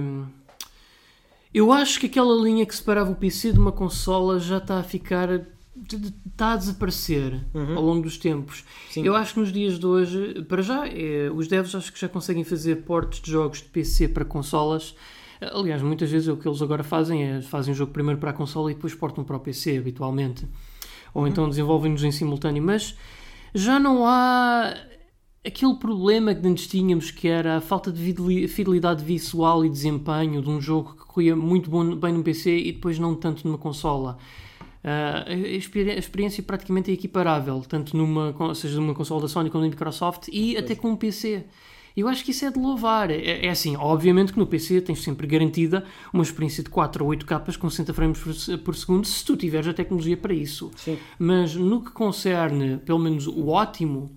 Eu 1.53 1.73
acho 1.73 1.99
que 1.99 2.07
aquela 2.07 2.35
linha 2.35 2.65
que 2.65 2.75
separava 2.75 3.11
o 3.11 3.17
PC 3.17 3.53
de 3.53 3.59
uma 3.59 3.73
consola 3.73 4.39
já 4.39 4.59
está 4.59 4.79
a 4.79 4.83
ficar. 4.83 5.29
está 6.31 6.53
a 6.53 6.57
desaparecer 6.57 7.41
ao 7.55 7.83
longo 7.83 8.03
dos 8.03 8.17
tempos. 8.19 8.65
Sim. 8.91 9.05
Eu 9.05 9.17
acho 9.17 9.35
que 9.35 9.41
nos 9.41 9.53
dias 9.53 9.79
de 9.79 9.87
hoje, 9.87 10.45
para 10.49 10.63
já, 10.63 10.87
eh, 10.87 11.31
os 11.35 11.49
devs 11.49 11.75
acho 11.75 11.93
que 11.93 12.01
já 12.01 12.09
conseguem 12.09 12.45
fazer 12.45 12.77
portes 12.83 13.21
de 13.21 13.31
jogos 13.31 13.59
de 13.59 13.65
PC 13.65 14.09
para 14.09 14.25
consolas. 14.25 14.95
Aliás, 15.41 15.83
muitas 15.83 16.11
vezes 16.11 16.29
o 16.29 16.37
que 16.37 16.47
eles 16.47 16.61
agora 16.61 16.85
fazem 16.85 17.25
é 17.25 17.41
fazem 17.41 17.73
o 17.73 17.77
jogo 17.77 17.93
primeiro 17.93 18.21
para 18.21 18.31
a 18.31 18.35
consola 18.35 18.71
e 18.71 18.75
depois 18.75 18.95
portam 18.95 19.25
para 19.25 19.37
o 19.37 19.41
PC, 19.41 19.79
habitualmente. 19.79 20.47
Ou 21.13 21.27
então 21.27 21.49
desenvolvem-nos 21.49 22.05
em 22.05 22.13
simultâneo. 22.13 22.63
Mas 22.63 22.95
já 23.55 23.81
não 23.81 24.07
há 24.07 24.77
aquele 25.45 25.75
problema 25.75 26.35
que 26.35 26.47
antes 26.47 26.67
tínhamos, 26.67 27.11
que 27.11 27.29
era 27.29 27.57
a 27.57 27.61
falta 27.61 27.91
de 27.91 28.03
fideli- 28.03 28.49
fidelidade 28.49 29.05
visual 29.05 29.65
e 29.65 29.69
desempenho 29.69 30.43
de 30.43 30.49
um 30.51 30.61
jogo 30.61 30.95
que 30.95 31.05
corria 31.07 31.35
muito 31.37 31.71
bom- 31.71 31.97
bem 31.97 32.13
no 32.13 32.23
PC 32.23 32.57
e 32.59 32.73
depois 32.73 32.99
não 32.99 33.15
tanto 33.15 33.47
numa 33.47 33.59
consola. 33.59 34.19
Ah, 34.83 35.25
a, 35.27 35.35
experi- 35.35 35.91
a 35.91 35.99
experiência 35.99 36.43
praticamente 36.43 36.91
é 36.91 36.95
equiparável, 36.95 37.61
tanto 37.69 37.97
numa, 37.97 38.35
seja 38.55 38.81
numa 38.81 38.95
consola 38.95 39.23
da 39.23 39.29
Sony 39.29 39.51
como 39.51 39.63
da 39.65 39.71
Microsoft 39.71 40.29
e 40.33 40.57
até 40.57 40.75
com 40.75 40.91
um 40.91 40.97
PC. 40.97 41.45
Eu 41.97 42.07
acho 42.07 42.25
que 42.25 42.31
isso 42.31 42.45
é 42.47 42.51
de 42.51 42.59
louvar. 42.59 43.11
É, 43.11 43.45
é 43.47 43.49
assim, 43.51 43.77
obviamente 43.77 44.33
que 44.33 44.39
no 44.39 44.47
PC 44.47 44.81
tens 44.81 45.03
sempre 45.03 45.27
garantida 45.27 45.85
uma 46.13 46.23
experiência 46.23 46.63
de 46.63 46.71
4 46.71 47.05
ou 47.05 47.11
8 47.11 47.27
capas 47.27 47.57
com 47.57 47.69
60 47.69 47.93
frames 47.93 48.19
por, 48.19 48.59
por 48.59 48.77
segundo 48.77 49.07
se 49.07 49.25
tu 49.25 49.37
tiveres 49.37 49.67
a 49.69 49.75
tecnologia 49.75 50.17
para 50.17 50.33
isso. 50.33 50.71
Sim. 50.77 50.97
Mas 51.19 51.55
no 51.55 51.83
que 51.83 51.91
concerne, 51.91 52.79
pelo 52.79 52.99
menos, 53.01 53.27
o 53.27 53.49
ótimo, 53.49 54.13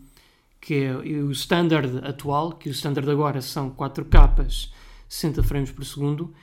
que 0.65 0.75
é 0.85 0.95
o 0.95 1.29
standard 1.31 1.99
atual, 2.07 2.53
que 2.53 2.69
o 2.69 2.71
standard 2.71 3.09
agora 3.11 3.41
são 3.41 3.69
4 3.69 4.05
capas, 4.05 4.71
60 5.09 5.43
frames 5.43 5.71
por 5.71 5.83
segundo. 5.83 6.33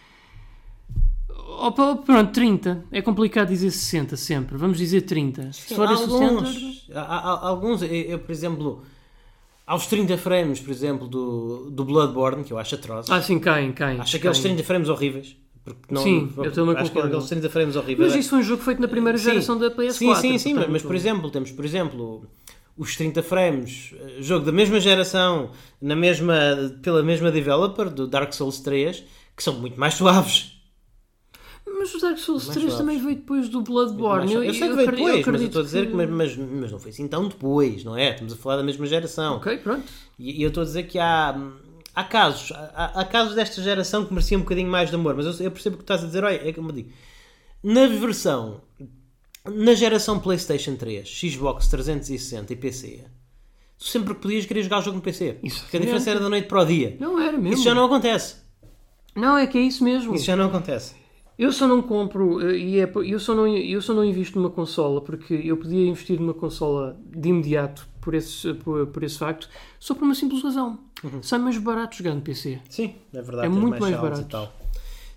Opa, 1.58 1.96
pronto, 1.96 2.32
30. 2.32 2.84
É 2.92 3.00
complicado 3.02 3.48
dizer 3.48 3.70
60 3.70 4.16
sempre. 4.16 4.56
Vamos 4.56 4.78
dizer 4.78 5.02
30. 5.02 5.52
Se 5.52 5.74
for 5.74 5.88
o 5.88 5.92
standard. 5.94 6.34
alguns, 6.46 6.90
há- 6.94 7.00
há- 7.00 7.48
alguns 7.48 7.82
eu, 7.82 7.88
eu, 7.88 8.18
por 8.18 8.30
exemplo, 8.30 8.82
aos 9.66 9.86
30 9.86 10.16
frames, 10.18 10.60
por 10.60 10.70
exemplo, 10.70 11.08
do, 11.08 11.70
do 11.70 11.84
Bloodborne, 11.84 12.44
que 12.44 12.52
eu 12.52 12.58
acho 12.58 12.74
atroz, 12.74 13.06
Ah, 13.10 13.22
sim, 13.22 13.38
caem, 13.38 13.72
caem. 13.72 14.00
acho 14.00 14.16
aqueles 14.16 14.38
caem. 14.38 14.54
30 14.54 14.66
frames 14.66 14.88
horríveis. 14.88 15.36
Porque 15.62 15.94
não, 15.94 16.02
Sim, 16.02 16.32
eu 16.38 16.50
também 16.52 16.74
acho 16.74 16.88
concordo. 16.90 17.08
aqueles 17.08 17.28
30 17.28 17.50
frames 17.50 17.76
horríveis. 17.76 18.10
Mas 18.12 18.18
isso 18.20 18.30
foi 18.30 18.38
um 18.38 18.42
jogo 18.42 18.62
feito 18.62 18.80
na 18.80 18.88
primeira 18.88 19.18
Sim. 19.18 19.24
geração 19.24 19.58
da 19.58 19.70
PS4. 19.70 19.92
Sim, 19.92 20.14
sim, 20.14 20.38
sim, 20.38 20.50
portanto- 20.54 20.72
mas, 20.72 20.82
por 20.82 20.94
exemplo, 20.94 21.30
temos, 21.30 21.50
por 21.52 21.64
exemplo, 21.66 22.26
os 22.80 22.96
30 22.96 23.22
frames, 23.22 23.92
eh, 23.94 24.22
jogo 24.22 24.46
da 24.46 24.52
mesma 24.52 24.80
geração, 24.80 25.50
na 25.80 25.94
mesma, 25.94 26.34
pela 26.82 27.02
mesma 27.02 27.30
developer, 27.30 27.90
do 27.90 28.06
Dark 28.06 28.32
Souls 28.32 28.60
3, 28.60 29.04
que 29.36 29.42
são 29.42 29.54
muito 29.54 29.78
mais 29.78 29.94
suaves. 29.94 30.56
Mas 31.78 31.94
o 31.94 32.00
Dark 32.00 32.18
Souls 32.18 32.44
Mais 32.46 32.54
3 32.56 32.72
suaves. 32.72 32.78
também 32.78 32.98
veio 33.02 33.16
depois 33.16 33.48
do 33.48 33.62
Bloodborne. 33.62 34.28
suaves. 34.32 34.48
Eu, 34.48 34.54
sei 34.54 34.68
que 34.68 34.74
veio 34.76 34.88
acredito- 34.88 35.06
depois, 35.16 35.26
mas 35.26 35.40
eu 35.42 35.46
estou 35.46 35.60
a 35.60 35.64
dizer 35.64 35.86
que, 35.88 35.94
mas, 35.94 36.10
mas, 36.10 36.36
mas 36.36 36.72
não 36.72 36.78
foi 36.78 36.90
assim 36.90 37.06
tão 37.08 37.28
depois, 37.28 37.84
não 37.84 37.96
é? 37.96 38.10
Estamos 38.10 38.32
a 38.32 38.36
falar 38.36 38.56
da 38.56 38.62
mesma 38.62 38.86
geração. 38.86 39.36
Ok, 39.36 39.58
pronto. 39.58 39.84
E 40.18 40.40
e 40.40 40.42
eu 40.42 40.48
estou 40.48 40.62
a 40.62 40.66
dizer 40.66 40.82
que 40.84 40.98
há, 40.98 41.38
há 41.94 42.04
casos, 42.04 42.50
há, 42.52 43.00
há 43.00 43.04
casos 43.04 43.34
desta 43.34 43.62
geração 43.62 44.04
que 44.04 44.12
mereciam 44.12 44.38
um 44.40 44.42
bocadinho 44.42 44.70
mais 44.70 44.88
de 44.90 44.94
amor, 44.96 45.14
mas 45.14 45.26
eu, 45.26 45.44
eu 45.46 45.50
percebo 45.50 45.74
o 45.74 45.78
que 45.78 45.84
estás 45.84 46.02
a 46.02 46.06
dizer, 46.06 46.24
olha, 46.24 46.48
é 46.48 46.52
como 46.52 46.70
eu 46.70 46.74
digo, 46.74 46.90
na 47.62 47.86
versão, 47.86 48.62
na 49.44 49.74
geração 49.74 50.18
PlayStation 50.18 50.76
3, 50.76 51.08
Xbox 51.08 51.68
360 51.68 52.52
e 52.52 52.56
PC, 52.56 53.04
tu 53.78 53.84
sempre 53.84 54.14
que 54.14 54.20
podias 54.20 54.46
querer 54.46 54.62
jogar 54.62 54.78
o 54.78 54.82
jogo 54.82 54.96
no 54.96 55.02
PC. 55.02 55.38
Isso 55.42 55.62
Porque 55.62 55.76
a 55.78 55.80
diferença 55.80 56.10
era 56.10 56.20
da 56.20 56.28
noite 56.28 56.46
para 56.46 56.62
o 56.62 56.64
dia. 56.64 56.96
Não 57.00 57.18
era 57.20 57.32
mesmo. 57.32 57.54
Isso 57.54 57.64
já 57.64 57.74
não 57.74 57.86
acontece. 57.86 58.36
Não, 59.14 59.36
é 59.36 59.46
que 59.46 59.58
é 59.58 59.62
isso 59.62 59.82
mesmo. 59.82 60.14
Isso 60.14 60.24
já 60.24 60.36
não 60.36 60.46
acontece. 60.46 60.94
Eu 61.38 61.50
só 61.52 61.66
não 61.66 61.80
compro 61.80 62.46
eh, 62.46 62.58
e 62.58 62.80
é, 62.80 62.92
eu, 63.06 63.18
só 63.18 63.34
não, 63.34 63.48
eu 63.48 63.80
só 63.80 63.94
não 63.94 64.04
invisto 64.04 64.38
numa 64.38 64.50
consola 64.50 65.00
porque 65.00 65.32
eu 65.32 65.56
podia 65.56 65.86
investir 65.86 66.20
numa 66.20 66.34
consola 66.34 67.00
de 67.02 67.30
imediato 67.30 67.88
por 67.98 68.14
esse, 68.14 68.52
por, 68.52 68.86
por 68.88 69.02
esse 69.02 69.18
facto, 69.18 69.48
só 69.78 69.94
por 69.94 70.04
uma 70.04 70.14
simples 70.14 70.42
razão. 70.42 70.78
Sai 71.22 71.38
mais 71.38 71.56
barato 71.56 71.96
jogar 71.96 72.14
no 72.14 72.20
PC. 72.20 72.60
Sim, 72.68 72.94
é 73.14 73.22
verdade. 73.22 73.46
É 73.46 73.48
muito 73.48 73.70
mais 73.80 73.82
sounds 73.82 74.00
barato. 74.02 74.20
e 74.20 74.24
tal. 74.26 74.52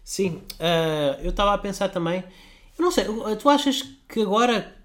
Sim, 0.01 0.41
ah, 0.61 1.17
eu 1.21 1.31
estava 1.31 1.53
a 1.53 1.57
pensar 1.57 1.89
também. 1.89 2.23
Eu 2.77 2.83
não 2.83 2.91
sei, 2.91 3.05
tu 3.37 3.49
achas 3.49 3.81
que 3.81 3.89
agora 4.21 4.75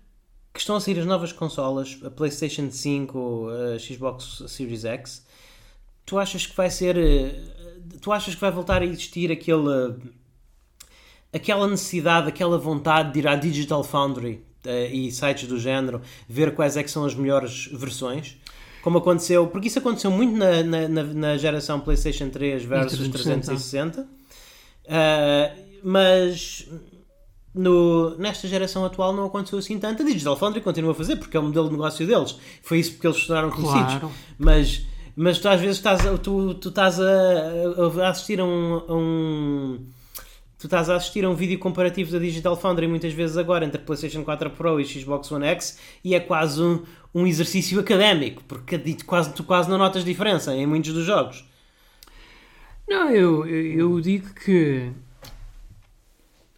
que 0.53 0.61
estão 0.61 0.76
a 0.76 0.81
sair 0.81 0.99
as 0.99 1.07
novas 1.07 1.33
consolas, 1.33 1.99
a 2.05 2.11
PlayStation 2.11 2.70
5, 2.70 3.49
a 3.74 3.79
Xbox 3.79 4.43
Series 4.49 4.85
X, 4.85 5.24
tu 6.05 6.18
achas 6.18 6.47
que 6.47 6.57
vai 6.57 6.70
ser. 6.70 6.97
eh, 6.97 7.43
Tu 8.01 8.12
achas 8.12 8.35
que 8.35 8.41
vai 8.41 8.51
voltar 8.51 8.83
a 8.83 8.85
existir 8.85 9.31
aquele. 9.33 9.95
aquela 11.33 11.66
necessidade, 11.68 12.29
aquela 12.29 12.59
vontade 12.59 13.12
de 13.12 13.18
ir 13.20 13.29
à 13.29 13.35
Digital 13.37 13.83
Foundry 13.85 14.43
eh, 14.64 14.91
e 14.93 15.11
sites 15.12 15.47
do 15.49 15.59
género, 15.59 16.01
ver 16.29 16.55
quais 16.55 16.76
é 16.76 16.83
que 16.83 16.91
são 16.91 17.05
as 17.05 17.14
melhores 17.14 17.66
versões? 17.72 18.37
Como 18.83 18.99
aconteceu, 18.99 19.47
porque 19.49 19.68
isso 19.68 19.79
aconteceu 19.81 20.11
muito 20.11 20.37
na, 20.37 20.62
na, 20.62 20.89
na- 21.03 21.37
geração 21.37 21.81
PlayStation 21.81 22.31
3 22.31 22.64
versus 22.64 23.09
360. 23.09 23.93
360, 24.05 24.09
Ah, 24.89 25.53
mas 25.83 26.66
no- 27.59 28.16
nesta 28.18 28.46
geração 28.48 28.84
atual 28.84 29.12
não 29.12 29.26
aconteceu 29.26 29.59
assim 29.59 29.78
tanto. 29.78 30.02
A 30.02 30.06
Digital 30.06 30.36
Foundry 30.36 30.61
continua 30.61 30.92
a 30.92 30.94
fazer 30.94 31.16
porque 31.16 31.36
é 31.36 31.40
o 31.40 31.42
modelo 31.42 31.66
de 31.66 31.72
negócio 31.72 32.06
deles. 32.06 32.36
Foi 32.62 32.78
isso 32.78 32.92
porque 32.92 33.06
eles 33.06 33.26
tornaram 33.26 33.50
conhecidos. 33.50 33.94
Claro. 33.94 34.11
Mas, 34.38 34.86
mas 35.16 35.38
tu 35.38 35.48
às 35.48 35.61
vezes 35.61 35.76
estás, 35.76 36.00
tu, 36.22 36.54
tu 36.54 36.68
estás 36.68 37.00
a, 37.00 37.04
a 38.04 38.09
assistir 38.09 38.40
a 38.40 38.44
um, 38.44 38.74
a 38.88 38.94
um- 38.94 39.86
Tu 40.61 40.66
estás 40.66 40.90
a 40.90 40.96
assistir 40.96 41.24
a 41.24 41.30
um 41.30 41.36
vídeo 41.36 41.56
comparativo 41.59 42.11
da 42.11 42.18
Digital 42.18 42.56
Foundry 42.56 42.88
muitas 42.88 43.12
vezes 43.12 43.36
agora 43.36 43.64
entre 43.64 43.78
PlayStation 43.80 44.24
4 44.24 44.50
Pro 44.50 44.80
e 44.80 44.84
Xbox 44.84 45.30
One 45.30 45.46
X 45.46 45.78
e 46.04 46.16
é 46.16 46.20
quase 46.20 46.61
um, 46.61 46.82
um 47.14 47.26
exercício 47.28 47.78
académico 47.78 48.42
porque 48.48 48.76
tu 48.76 49.04
quase, 49.04 49.32
tu 49.32 49.44
quase 49.44 49.70
não 49.70 49.78
notas 49.78 50.04
diferença 50.04 50.52
em 50.56 50.66
muitos 50.66 50.92
dos 50.92 51.04
jogos. 51.04 51.44
Não, 52.88 53.09
eu, 53.11 53.46
eu 53.46 54.00
digo 54.00 54.34
que. 54.34 54.90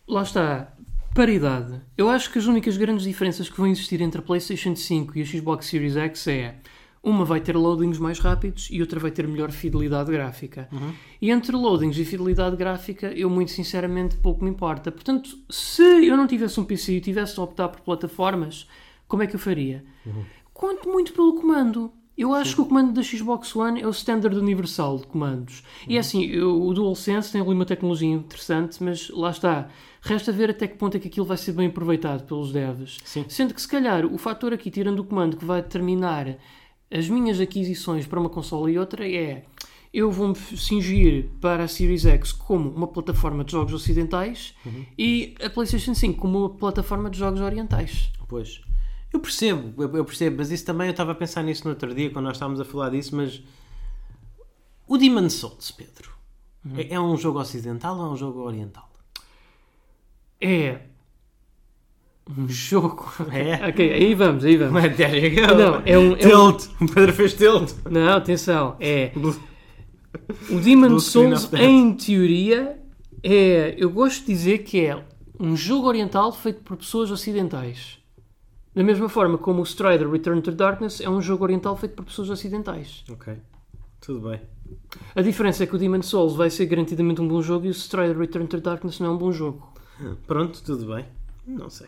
Lá 0.08 0.22
está. 0.22 0.72
Paridade. 1.14 1.80
Eu 1.98 2.08
acho 2.08 2.30
que 2.30 2.38
as 2.38 2.46
únicas 2.46 2.76
grandes 2.76 3.04
diferenças 3.04 3.48
que 3.48 3.56
vão 3.56 3.66
existir 3.66 4.00
entre 4.00 4.20
a 4.20 4.22
PlayStation 4.22 4.74
5 4.76 5.18
e 5.18 5.22
a 5.22 5.24
Xbox 5.24 5.66
Series 5.66 5.96
X 5.96 6.26
é. 6.28 6.56
Uma 7.02 7.24
vai 7.24 7.40
ter 7.40 7.56
loadings 7.56 7.98
mais 7.98 8.18
rápidos 8.18 8.68
e 8.70 8.80
outra 8.80 9.00
vai 9.00 9.10
ter 9.10 9.26
melhor 9.26 9.50
fidelidade 9.50 10.12
gráfica. 10.12 10.68
E 11.20 11.30
entre 11.30 11.56
loadings 11.56 11.96
e 11.98 12.04
fidelidade 12.04 12.56
gráfica, 12.56 13.06
eu 13.08 13.28
muito 13.30 13.50
sinceramente 13.50 14.16
pouco 14.18 14.44
me 14.44 14.50
importa. 14.50 14.92
Portanto, 14.92 15.30
se 15.48 15.82
eu 15.82 16.16
não 16.16 16.26
tivesse 16.26 16.60
um 16.60 16.64
PC 16.64 16.92
e 16.92 17.00
tivesse 17.00 17.34
de 17.34 17.40
optar 17.40 17.68
por 17.70 17.80
plataformas, 17.80 18.68
como 19.08 19.22
é 19.22 19.26
que 19.26 19.34
eu 19.34 19.40
faria? 19.40 19.82
Quanto 20.52 20.88
muito 20.88 21.12
pelo 21.12 21.34
comando. 21.40 21.90
Eu 22.18 22.34
acho 22.34 22.54
que 22.54 22.60
o 22.60 22.66
comando 22.66 22.92
da 22.92 23.02
Xbox 23.02 23.56
One 23.56 23.80
é 23.80 23.86
o 23.86 23.90
standard 23.90 24.36
universal 24.36 24.98
de 24.98 25.06
comandos. 25.06 25.62
E 25.88 25.96
é 25.96 26.00
assim, 26.00 26.38
o 26.38 26.70
DualSense 26.74 27.32
tem 27.32 27.40
ali 27.40 27.54
uma 27.54 27.64
tecnologia 27.64 28.10
interessante, 28.10 28.82
mas 28.82 29.08
lá 29.08 29.30
está. 29.30 29.70
Resta 30.00 30.32
ver 30.32 30.50
até 30.50 30.66
que 30.66 30.76
ponto 30.76 30.96
é 30.96 31.00
que 31.00 31.08
aquilo 31.08 31.26
vai 31.26 31.36
ser 31.36 31.52
bem 31.52 31.66
aproveitado 31.66 32.24
pelos 32.24 32.52
devs. 32.52 32.98
Sim. 33.04 33.24
Sendo 33.28 33.52
que, 33.52 33.60
se 33.60 33.68
calhar, 33.68 34.06
o 34.06 34.16
fator 34.16 34.52
aqui, 34.52 34.70
tirando 34.70 35.00
o 35.00 35.04
comando 35.04 35.36
que 35.36 35.44
vai 35.44 35.60
determinar 35.62 36.38
as 36.90 37.08
minhas 37.08 37.38
aquisições 37.38 38.06
para 38.06 38.18
uma 38.18 38.30
consola 38.30 38.70
e 38.70 38.78
outra, 38.78 39.08
é 39.08 39.44
eu 39.92 40.10
vou-me 40.10 40.36
cingir 40.36 41.28
para 41.40 41.64
a 41.64 41.68
Series 41.68 42.06
X 42.06 42.32
como 42.32 42.70
uma 42.70 42.86
plataforma 42.86 43.44
de 43.44 43.52
jogos 43.52 43.72
ocidentais 43.72 44.54
e 44.96 45.34
a 45.44 45.50
PlayStation 45.50 45.94
5 45.94 46.18
como 46.18 46.38
uma 46.38 46.50
plataforma 46.50 47.10
de 47.10 47.18
jogos 47.18 47.40
orientais. 47.40 48.10
Pois. 48.28 48.60
Eu 49.12 49.18
percebo, 49.18 49.82
eu 49.82 50.04
percebo, 50.04 50.36
mas 50.36 50.52
isso 50.52 50.64
também 50.64 50.86
eu 50.86 50.92
estava 50.92 51.10
a 51.10 51.14
pensar 51.16 51.42
nisso 51.42 51.64
no 51.64 51.70
outro 51.70 51.92
dia 51.92 52.10
quando 52.10 52.26
nós 52.26 52.36
estávamos 52.36 52.60
a 52.60 52.64
falar 52.64 52.90
disso, 52.90 53.16
mas 53.16 53.42
o 54.86 54.96
Demon 54.96 55.28
Souls, 55.28 55.72
Pedro, 55.72 56.12
é, 56.76 56.94
é 56.94 57.00
um 57.00 57.16
jogo 57.16 57.40
ocidental 57.40 57.98
ou 57.98 58.06
é 58.06 58.10
um 58.10 58.16
jogo 58.16 58.40
oriental? 58.40 58.89
É 60.40 60.78
um 62.38 62.48
jogo. 62.48 63.12
É? 63.32 63.66
ok, 63.68 63.92
aí 63.92 64.14
vamos, 64.14 64.44
aí 64.44 64.56
vamos. 64.56 64.96
There 64.96 65.18
you 65.18 65.34
go. 65.48 65.54
Não, 65.54 65.82
é 65.84 65.98
um- 65.98 66.14
é 66.16 66.36
um- 66.36 66.52
Tilt. 66.56 66.68
O 66.80 66.86
Pedro 66.92 67.12
fez 67.12 67.34
tilt. 67.34 67.72
Não, 67.90 68.16
atenção, 68.16 68.76
é. 68.80 69.12
O 70.50 70.60
Demon 70.60 70.98
Souls, 70.98 71.52
em 71.54 71.92
teoria, 71.94 72.78
é. 73.22 73.74
Eu 73.78 73.90
gosto 73.90 74.20
de 74.20 74.26
dizer 74.32 74.58
que 74.58 74.80
é 74.84 75.04
um 75.38 75.56
jogo 75.56 75.86
oriental 75.88 76.32
feito 76.32 76.62
por 76.62 76.76
pessoas 76.76 77.10
ocidentais. 77.10 77.98
Da 78.74 78.84
mesma 78.84 79.08
forma 79.08 79.36
como 79.36 79.60
o 79.60 79.64
Strider 79.64 80.08
Return 80.08 80.40
to 80.42 80.52
Darkness 80.52 81.00
é 81.00 81.10
um 81.10 81.20
jogo 81.20 81.42
oriental 81.42 81.76
feito 81.76 81.96
por 81.96 82.04
pessoas 82.04 82.30
ocidentais. 82.30 83.04
Ok, 83.10 83.34
tudo 84.00 84.28
bem. 84.28 84.40
A 85.16 85.22
diferença 85.22 85.64
é 85.64 85.66
que 85.66 85.74
o 85.74 85.78
Demon 85.78 86.02
Souls 86.02 86.36
vai 86.36 86.48
ser 86.50 86.66
garantidamente 86.66 87.20
um 87.20 87.26
bom 87.26 87.42
jogo 87.42 87.66
e 87.66 87.68
o 87.68 87.72
Strider 87.72 88.16
Return 88.16 88.46
to 88.46 88.60
Darkness 88.60 89.00
não 89.00 89.08
é 89.08 89.10
um 89.10 89.18
bom 89.18 89.32
jogo. 89.32 89.72
Pronto, 90.26 90.60
tudo 90.62 90.94
bem. 90.94 91.04
Não 91.46 91.68
sei. 91.70 91.86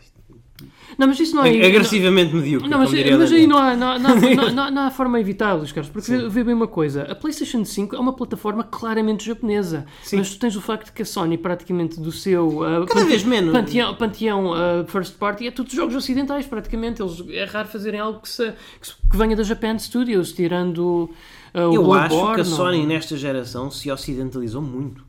Não, 0.97 1.07
mas 1.07 1.19
isso 1.19 1.35
não 1.35 1.43
é. 1.45 1.49
Agressivamente 1.65 2.33
medíocre. 2.33 2.69
Não, 2.69 2.79
mas, 2.79 2.91
mas 2.91 3.31
aí 3.31 3.45
não 3.47 3.57
há, 3.57 3.75
não, 3.75 3.99
não, 3.99 4.15
não, 4.15 4.51
não, 4.51 4.63
há- 4.63 4.71
não 4.71 4.91
forma 4.91 5.19
evitável, 5.19 5.57
Luís 5.57 5.71
Carlos, 5.71 5.91
porque 5.91 6.09
vê, 6.11 6.29
vê 6.29 6.43
bem 6.43 6.53
uma 6.53 6.67
coisa: 6.67 7.03
a 7.03 7.15
PlayStation 7.15 7.63
5 7.63 7.95
é 7.95 7.99
uma 7.99 8.13
plataforma 8.13 8.63
claramente 8.63 9.25
japonesa, 9.25 9.85
Sim. 10.03 10.17
mas 10.17 10.29
tu 10.31 10.39
tens 10.39 10.55
o 10.55 10.61
facto 10.61 10.91
que 10.93 11.01
a 11.01 11.05
Sony, 11.05 11.37
praticamente 11.37 11.99
do 11.99 12.11
seu 12.11 12.59
uh, 12.61 12.85
Cada 12.85 13.05
vez 13.05 13.23
menos. 13.23 13.51
panteão, 13.53 13.95
panteão 13.95 14.51
uh, 14.51 14.85
first 14.87 15.15
party, 15.17 15.47
é 15.47 15.51
tudo 15.51 15.71
jogos 15.71 15.95
ocidentais, 15.95 16.45
praticamente. 16.45 17.01
Eles, 17.01 17.23
é 17.29 17.43
raro 17.45 17.67
fazerem 17.67 17.99
algo 17.99 18.19
que, 18.21 18.29
se- 18.29 18.53
que 18.79 18.87
se- 18.87 18.93
que 19.09 19.17
venha 19.17 19.35
da 19.35 19.43
Japan 19.43 19.77
Studios, 19.79 20.31
tirando 20.33 21.09
uh, 21.53 21.59
o 21.69 21.73
Eu 21.73 21.93
acho 21.93 22.33
que 22.35 22.41
a 22.41 22.45
Sony 22.45 22.85
nesta 22.85 23.15
geração 23.17 23.69
se 23.71 23.91
ocidentalizou 23.91 24.61
muito. 24.61 25.05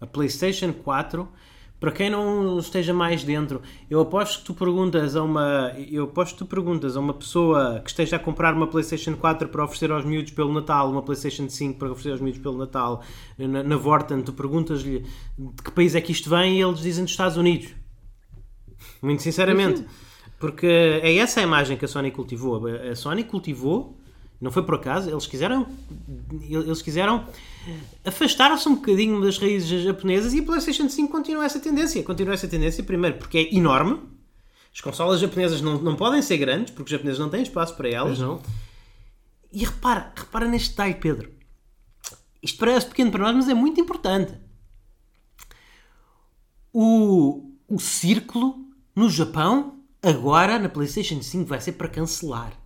A 0.00 0.06
PlayStation 0.06 0.72
4, 0.72 1.28
para 1.80 1.90
quem 1.90 2.10
não 2.10 2.58
esteja 2.58 2.92
mais 2.92 3.24
dentro, 3.24 3.62
eu 3.88 4.00
aposto 4.00 4.40
que 4.40 4.44
tu 4.44 4.54
perguntas 4.54 5.16
a 5.16 5.22
uma, 5.22 5.74
eu 5.90 6.04
aposto 6.04 6.32
que 6.34 6.38
tu 6.40 6.46
perguntas 6.46 6.94
a 6.94 7.00
uma 7.00 7.14
pessoa 7.14 7.80
que 7.82 7.88
esteja 7.88 8.16
a 8.16 8.18
comprar 8.18 8.54
uma 8.54 8.66
PlayStation 8.66 9.16
4 9.16 9.48
para 9.48 9.64
oferecer 9.64 9.90
aos 9.90 10.04
miúdos 10.04 10.32
pelo 10.32 10.52
Natal, 10.52 10.90
uma 10.90 11.02
PlayStation 11.02 11.48
5 11.48 11.78
para 11.78 11.90
oferecer 11.90 12.12
aos 12.12 12.20
miúdos 12.20 12.40
pelo 12.40 12.58
Natal, 12.58 13.02
na, 13.38 13.62
na 13.62 13.76
Vorten, 13.76 14.20
tu 14.20 14.34
perguntas-lhe 14.34 15.00
de 15.38 15.62
que 15.64 15.70
país 15.70 15.94
é 15.94 16.00
que 16.02 16.12
isto 16.12 16.28
vem 16.28 16.58
e 16.58 16.62
eles 16.62 16.80
dizem 16.80 17.02
dos 17.02 17.12
Estados 17.12 17.38
Unidos. 17.38 17.74
Muito 19.00 19.22
sinceramente. 19.22 19.84
Porque 20.38 20.66
é 20.66 21.16
essa 21.16 21.40
a 21.40 21.42
imagem 21.42 21.76
que 21.76 21.84
a 21.84 21.88
Sony 21.88 22.10
cultivou. 22.10 22.66
A 22.66 22.94
Sony 22.94 23.24
cultivou, 23.24 23.99
não 24.40 24.50
foi 24.50 24.62
por 24.62 24.76
acaso, 24.76 25.10
eles 25.10 25.26
quiseram, 25.26 25.66
eles 26.48 26.80
quiseram 26.80 27.26
afastar-se 28.04 28.66
um 28.68 28.76
bocadinho 28.76 29.20
das 29.20 29.36
raízes 29.36 29.82
japonesas 29.82 30.32
e 30.32 30.38
a 30.38 30.42
PlayStation 30.42 30.88
5 30.88 31.12
continua 31.12 31.44
essa 31.44 31.60
tendência. 31.60 32.02
Continua 32.02 32.32
essa 32.32 32.48
tendência, 32.48 32.82
primeiro, 32.82 33.18
porque 33.18 33.36
é 33.36 33.54
enorme. 33.54 34.00
As 34.72 34.80
consolas 34.80 35.20
japonesas 35.20 35.60
não, 35.60 35.78
não 35.82 35.94
podem 35.94 36.22
ser 36.22 36.38
grandes, 36.38 36.72
porque 36.72 36.84
os 36.84 36.90
japoneses 36.90 37.18
não 37.18 37.28
têm 37.28 37.42
espaço 37.42 37.76
para 37.76 37.88
elas. 37.90 38.16
Pois 38.16 38.20
não? 38.20 38.40
E 39.52 39.64
repara, 39.64 40.12
repara 40.16 40.48
neste 40.48 40.70
detalhe, 40.70 40.94
Pedro. 40.94 41.30
Isto 42.42 42.58
parece 42.58 42.86
pequeno 42.86 43.10
para 43.10 43.24
nós, 43.24 43.36
mas 43.36 43.48
é 43.48 43.54
muito 43.54 43.78
importante. 43.78 44.32
O, 46.72 47.52
o 47.68 47.78
círculo 47.78 48.64
no 48.96 49.10
Japão, 49.10 49.80
agora 50.02 50.58
na 50.58 50.68
PlayStation 50.68 51.20
5, 51.20 51.44
vai 51.44 51.60
ser 51.60 51.72
para 51.72 51.88
cancelar. 51.88 52.59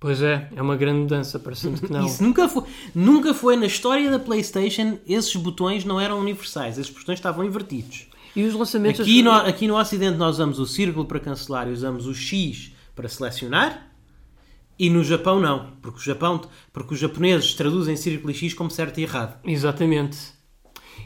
Pois 0.00 0.22
é, 0.22 0.48
é 0.56 0.62
uma 0.62 0.76
grande 0.76 1.00
mudança, 1.00 1.38
parecendo 1.38 1.78
que 1.78 1.92
não. 1.92 2.06
Isso 2.06 2.22
nunca 2.22 2.48
foi, 2.48 2.64
nunca 2.94 3.34
foi 3.34 3.54
na 3.54 3.66
história 3.66 4.10
da 4.10 4.18
PlayStation, 4.18 4.98
esses 5.06 5.36
botões 5.36 5.84
não 5.84 6.00
eram 6.00 6.18
universais, 6.18 6.78
esses 6.78 6.90
botões 6.90 7.18
estavam 7.18 7.44
invertidos. 7.44 8.06
E 8.34 8.42
os 8.44 8.54
lançamentos. 8.54 9.02
Aqui 9.02 9.22
no, 9.22 9.30
aqui 9.30 9.68
no 9.68 9.78
Ocidente 9.78 10.16
nós 10.16 10.36
usamos 10.36 10.58
o 10.58 10.66
círculo 10.66 11.04
para 11.04 11.20
cancelar 11.20 11.68
e 11.68 11.72
usamos 11.72 12.06
o 12.06 12.14
X 12.14 12.72
para 12.96 13.08
selecionar. 13.10 13.88
E 14.78 14.88
no 14.88 15.04
Japão 15.04 15.38
não, 15.38 15.72
porque 15.82 15.98
o 15.98 16.02
Japão, 16.02 16.40
porque 16.72 16.94
os 16.94 17.00
japoneses 17.00 17.52
traduzem 17.52 17.94
círculo 17.94 18.30
e 18.30 18.34
X 18.34 18.54
como 18.54 18.70
certo 18.70 18.98
e 18.98 19.02
errado. 19.02 19.38
Exatamente. 19.44 20.16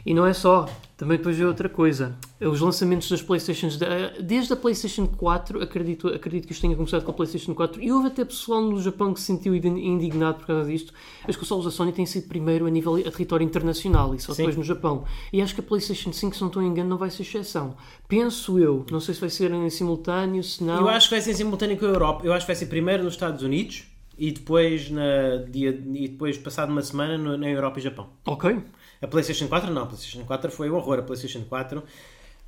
E 0.03 0.13
não 0.13 0.25
é 0.25 0.33
só, 0.33 0.67
também 0.97 1.17
depois 1.17 1.39
é 1.39 1.45
outra 1.45 1.69
coisa. 1.69 2.15
Os 2.41 2.59
lançamentos 2.61 3.09
das 3.09 3.21
Playstations, 3.21 3.77
de- 3.77 4.21
desde 4.23 4.53
a 4.53 4.55
Playstation 4.55 5.05
4, 5.07 5.61
acredito, 5.61 6.07
acredito 6.07 6.45
que 6.47 6.53
isto 6.53 6.61
tenha 6.61 6.75
começado 6.75 7.03
com 7.03 7.11
a 7.11 7.13
Playstation 7.13 7.53
4, 7.53 7.81
e 7.81 7.91
houve 7.91 8.07
até 8.07 8.23
pessoal 8.25 8.61
no 8.61 8.81
Japão 8.81 9.13
que 9.13 9.19
se 9.19 9.25
sentiu 9.27 9.53
indi- 9.55 9.67
indignado 9.67 10.39
por 10.39 10.47
causa 10.47 10.69
disto. 10.69 10.93
As 11.27 11.35
consoles 11.35 11.65
da 11.65 11.71
Sony 11.71 11.91
têm 11.91 12.05
sido 12.05 12.27
primeiro 12.27 12.65
a 12.65 12.69
nível 12.69 12.95
a 12.95 13.11
território 13.11 13.43
internacional 13.45 14.13
e 14.15 14.19
só 14.19 14.31
Sim. 14.33 14.37
depois 14.43 14.55
no 14.57 14.63
Japão. 14.63 15.03
E 15.31 15.41
acho 15.41 15.53
que 15.53 15.59
a 15.61 15.63
Playstation 15.63 16.11
5, 16.13 16.35
se 16.35 16.41
não 16.41 16.47
estou 16.47 16.61
em 16.63 16.67
engano, 16.67 16.89
não 16.89 16.97
vai 16.97 17.09
ser 17.09 17.23
exceção. 17.23 17.75
Penso 18.07 18.59
eu, 18.59 18.85
não 18.91 18.99
sei 18.99 19.13
se 19.13 19.21
vai 19.21 19.29
ser 19.29 19.51
em 19.51 19.69
simultâneo, 19.69 20.43
se 20.43 20.63
não. 20.63 20.79
Eu 20.81 20.89
acho 20.89 21.07
que 21.09 21.15
vai 21.15 21.21
ser 21.21 21.31
em 21.31 21.35
simultâneo 21.35 21.77
com 21.77 21.85
a 21.85 21.89
Europa. 21.89 22.25
Eu 22.25 22.33
acho 22.33 22.45
que 22.45 22.51
vai 22.51 22.55
ser 22.55 22.67
primeiro 22.67 23.03
nos 23.03 23.13
Estados 23.13 23.41
Unidos 23.43 23.83
e 24.17 24.31
depois, 24.31 24.89
na, 24.89 25.37
dia, 25.49 25.69
e 25.71 26.07
depois 26.07 26.37
passado 26.37 26.69
uma 26.71 26.81
semana 26.81 27.17
no- 27.17 27.37
na 27.37 27.49
Europa 27.49 27.79
e 27.79 27.81
Japão. 27.81 28.07
Ok. 28.25 28.57
A 29.01 29.07
PlayStation 29.07 29.47
4 29.47 29.71
não, 29.71 29.83
a 29.83 29.85
PlayStation 29.85 30.25
4 30.25 30.51
foi 30.51 30.69
um 30.69 30.75
horror. 30.75 30.99
A 30.99 31.03
PlayStation 31.03 31.43
4 31.43 31.83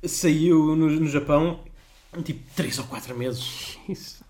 saiu 0.04 0.76
no, 0.76 0.88
no 0.88 1.06
Japão 1.06 1.60
tipo 2.24 2.40
3 2.54 2.78
ou 2.78 2.84
4 2.86 3.16
meses. 3.16 3.78
Isso. 3.88 4.24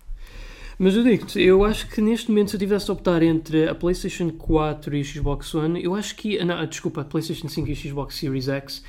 Mas 0.81 0.95
eu 0.95 1.03
digo-te, 1.03 1.41
eu 1.41 1.65
acho 1.65 1.89
que 1.89 1.99
neste 1.99 2.29
momento, 2.29 2.51
se 2.51 2.55
eu 2.55 2.59
tivesse 2.59 2.85
de 2.85 2.91
optar 2.93 3.21
entre 3.21 3.67
a 3.67 3.75
PlayStation 3.75 4.31
4 4.31 4.95
e 4.95 5.01
a 5.01 5.03
Xbox 5.03 5.53
One, 5.53 5.83
eu 5.83 5.93
acho 5.93 6.15
que. 6.15 6.41
Não, 6.43 6.65
desculpa, 6.65 7.01
a 7.01 7.05
PlayStation 7.05 7.49
5 7.49 7.67
e 7.67 7.71
a 7.73 7.75
Xbox 7.75 8.15
Series 8.15 8.47
X, 8.47 8.83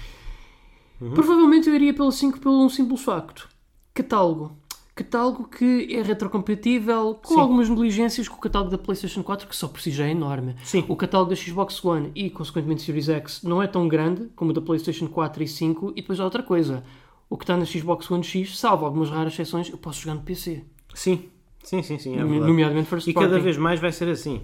provavelmente 1.14 1.68
eu 1.68 1.74
iria 1.74 1.92
pelo 1.92 2.12
5 2.12 2.38
pelo 2.38 2.64
um 2.64 2.68
simples 2.68 3.02
facto: 3.02 3.48
catálogo. 3.92 4.56
Catálogo 5.04 5.44
que 5.48 5.88
é 5.96 6.02
retrocompatível 6.02 7.14
com 7.22 7.34
Sim. 7.34 7.40
algumas 7.40 7.68
negligências 7.70 8.28
com 8.28 8.36
o 8.36 8.38
catálogo 8.40 8.70
da 8.70 8.76
PlayStation 8.76 9.22
4, 9.22 9.48
que 9.48 9.56
só 9.56 9.66
por 9.66 9.80
si 9.80 9.90
já 9.90 10.06
é 10.06 10.10
enorme. 10.10 10.54
Sim. 10.62 10.84
O 10.88 10.94
catálogo 10.94 11.30
da 11.30 11.36
Xbox 11.36 11.82
One 11.82 12.12
e, 12.14 12.28
consequentemente, 12.28 12.82
Series 12.82 13.08
X 13.08 13.42
não 13.42 13.62
é 13.62 13.66
tão 13.66 13.88
grande 13.88 14.28
como 14.36 14.50
o 14.50 14.52
da 14.54 14.60
PlayStation 14.60 15.06
4 15.08 15.42
e 15.42 15.48
5. 15.48 15.92
E 15.96 16.02
depois 16.02 16.20
há 16.20 16.24
outra 16.24 16.42
coisa: 16.42 16.84
o 17.30 17.38
que 17.38 17.44
está 17.44 17.56
na 17.56 17.64
Xbox 17.64 18.10
One 18.10 18.22
X, 18.22 18.58
salvo 18.58 18.84
algumas 18.84 19.08
raras 19.08 19.32
exceções, 19.32 19.70
eu 19.70 19.78
posso 19.78 20.02
jogar 20.02 20.16
no 20.16 20.20
PC. 20.22 20.64
Sim, 20.94 21.24
sim, 21.64 21.82
sim, 21.82 21.98
sim. 21.98 22.12
É 22.18 22.22
verdade. 22.24 22.40
nomeadamente 22.46 22.88
First 22.90 23.06
E 23.08 23.14
cada 23.14 23.38
vez 23.38 23.56
mais 23.56 23.80
vai 23.80 23.92
ser 23.92 24.08
assim. 24.08 24.42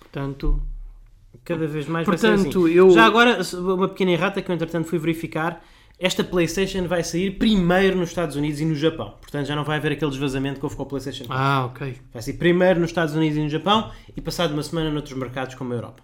Portanto, 0.00 0.60
Cada 1.44 1.66
vez 1.66 1.86
mais 1.88 2.06
vai 2.06 2.18
ser 2.18 2.28
Portanto, 2.36 2.64
assim. 2.66 2.74
eu- 2.74 2.90
Já 2.90 3.06
agora, 3.06 3.40
uma 3.54 3.88
pequena 3.88 4.10
errata 4.12 4.42
que 4.42 4.50
eu 4.50 4.54
entretanto 4.54 4.86
fui 4.88 4.98
verificar. 4.98 5.64
Esta 6.04 6.24
PlayStation 6.24 6.88
vai 6.88 7.04
sair 7.04 7.30
primeiro 7.38 7.96
nos 7.96 8.08
Estados 8.08 8.34
Unidos 8.34 8.60
e 8.60 8.64
no 8.64 8.74
Japão. 8.74 9.14
Portanto, 9.20 9.46
já 9.46 9.54
não 9.54 9.62
vai 9.62 9.76
haver 9.78 9.92
aquele 9.92 10.10
desvazamento 10.10 10.58
que 10.58 10.66
houve 10.66 10.74
com 10.74 10.82
a 10.82 10.86
PlayStation 10.86 11.26
4. 11.26 11.40
ah, 11.40 11.66
ok. 11.66 11.96
Vai 12.12 12.20
sair 12.22 12.34
primeiro 12.34 12.80
nos 12.80 12.90
Estados 12.90 13.14
Unidos 13.14 13.38
e 13.38 13.40
no 13.40 13.48
Japão 13.48 13.92
e 14.16 14.20
passado 14.20 14.52
uma 14.52 14.64
semana 14.64 14.90
noutros 14.90 15.16
mercados 15.16 15.54
como 15.54 15.72
a 15.72 15.76
Europa. 15.76 16.02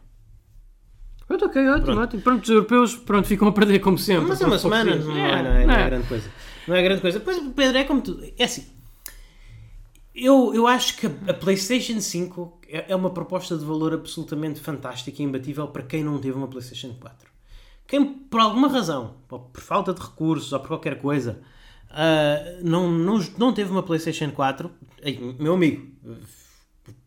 Pronto, 1.27 1.45
ok, 1.47 1.69
ótimo, 1.69 1.85
Pronto. 1.85 2.01
ótimo. 2.01 2.23
Pronto, 2.23 2.43
os 2.45 2.49
europeus 2.49 2.95
pronto, 2.97 3.27
ficam 3.27 3.49
a 3.49 3.53
perder 3.53 3.81
como 3.81 3.99
sempre. 3.99 4.29
Mas 4.29 4.41
é 4.41 4.47
uma 4.47 4.59
semana, 4.59 4.95
não 4.95 4.99
tempo. 5.03 5.11
é, 5.19 5.43
não 5.43 5.51
é, 5.51 5.67
não 5.67 5.75
é 5.75 5.83
é. 5.83 5.87
grande 5.91 6.07
coisa. 6.07 6.31
Não 6.69 6.77
é 6.77 6.83
grande 6.83 7.01
coisa. 7.01 7.21
Pois, 7.21 7.39
Pedro, 7.57 7.79
é 7.79 7.85
como 7.85 8.01
tu. 8.01 8.23
É 8.39 8.45
assim. 8.45 8.67
Eu, 10.15 10.53
eu 10.55 10.67
acho 10.67 10.97
que 10.97 11.07
a 11.07 11.35
PlayStation 11.35 12.01
5 12.01 12.61
é 12.69 12.87
é 12.93 12.97
uma 12.97 13.11
proposta 13.11 13.57
de 13.59 13.65
valor 13.65 13.93
absolutamente 13.95 14.61
fantástica 14.61 15.21
e 15.21 15.25
imbatível 15.25 15.67
para 15.69 15.83
quem 15.83 16.05
não 16.05 16.19
teve 16.19 16.37
uma 16.37 16.47
PlayStation 16.49 16.95
4. 17.01 17.29
Quem, 17.89 18.05
por 18.05 18.39
alguma 18.41 18.69
razão, 18.69 19.15
por 19.27 19.49
falta 19.55 19.93
de 19.93 20.01
recursos 20.01 20.53
ou 20.53 20.61
por 20.61 20.69
qualquer 20.69 20.99
coisa, 21.01 21.41
ah, 21.91 22.59
não, 22.63 22.89
não, 22.91 23.19
não 23.39 23.53
teve 23.53 23.71
uma 23.73 23.83
PlayStation 23.83 24.31
4, 24.31 24.71
ei, 25.03 25.19
meu 25.41 25.55
amigo, 25.55 25.89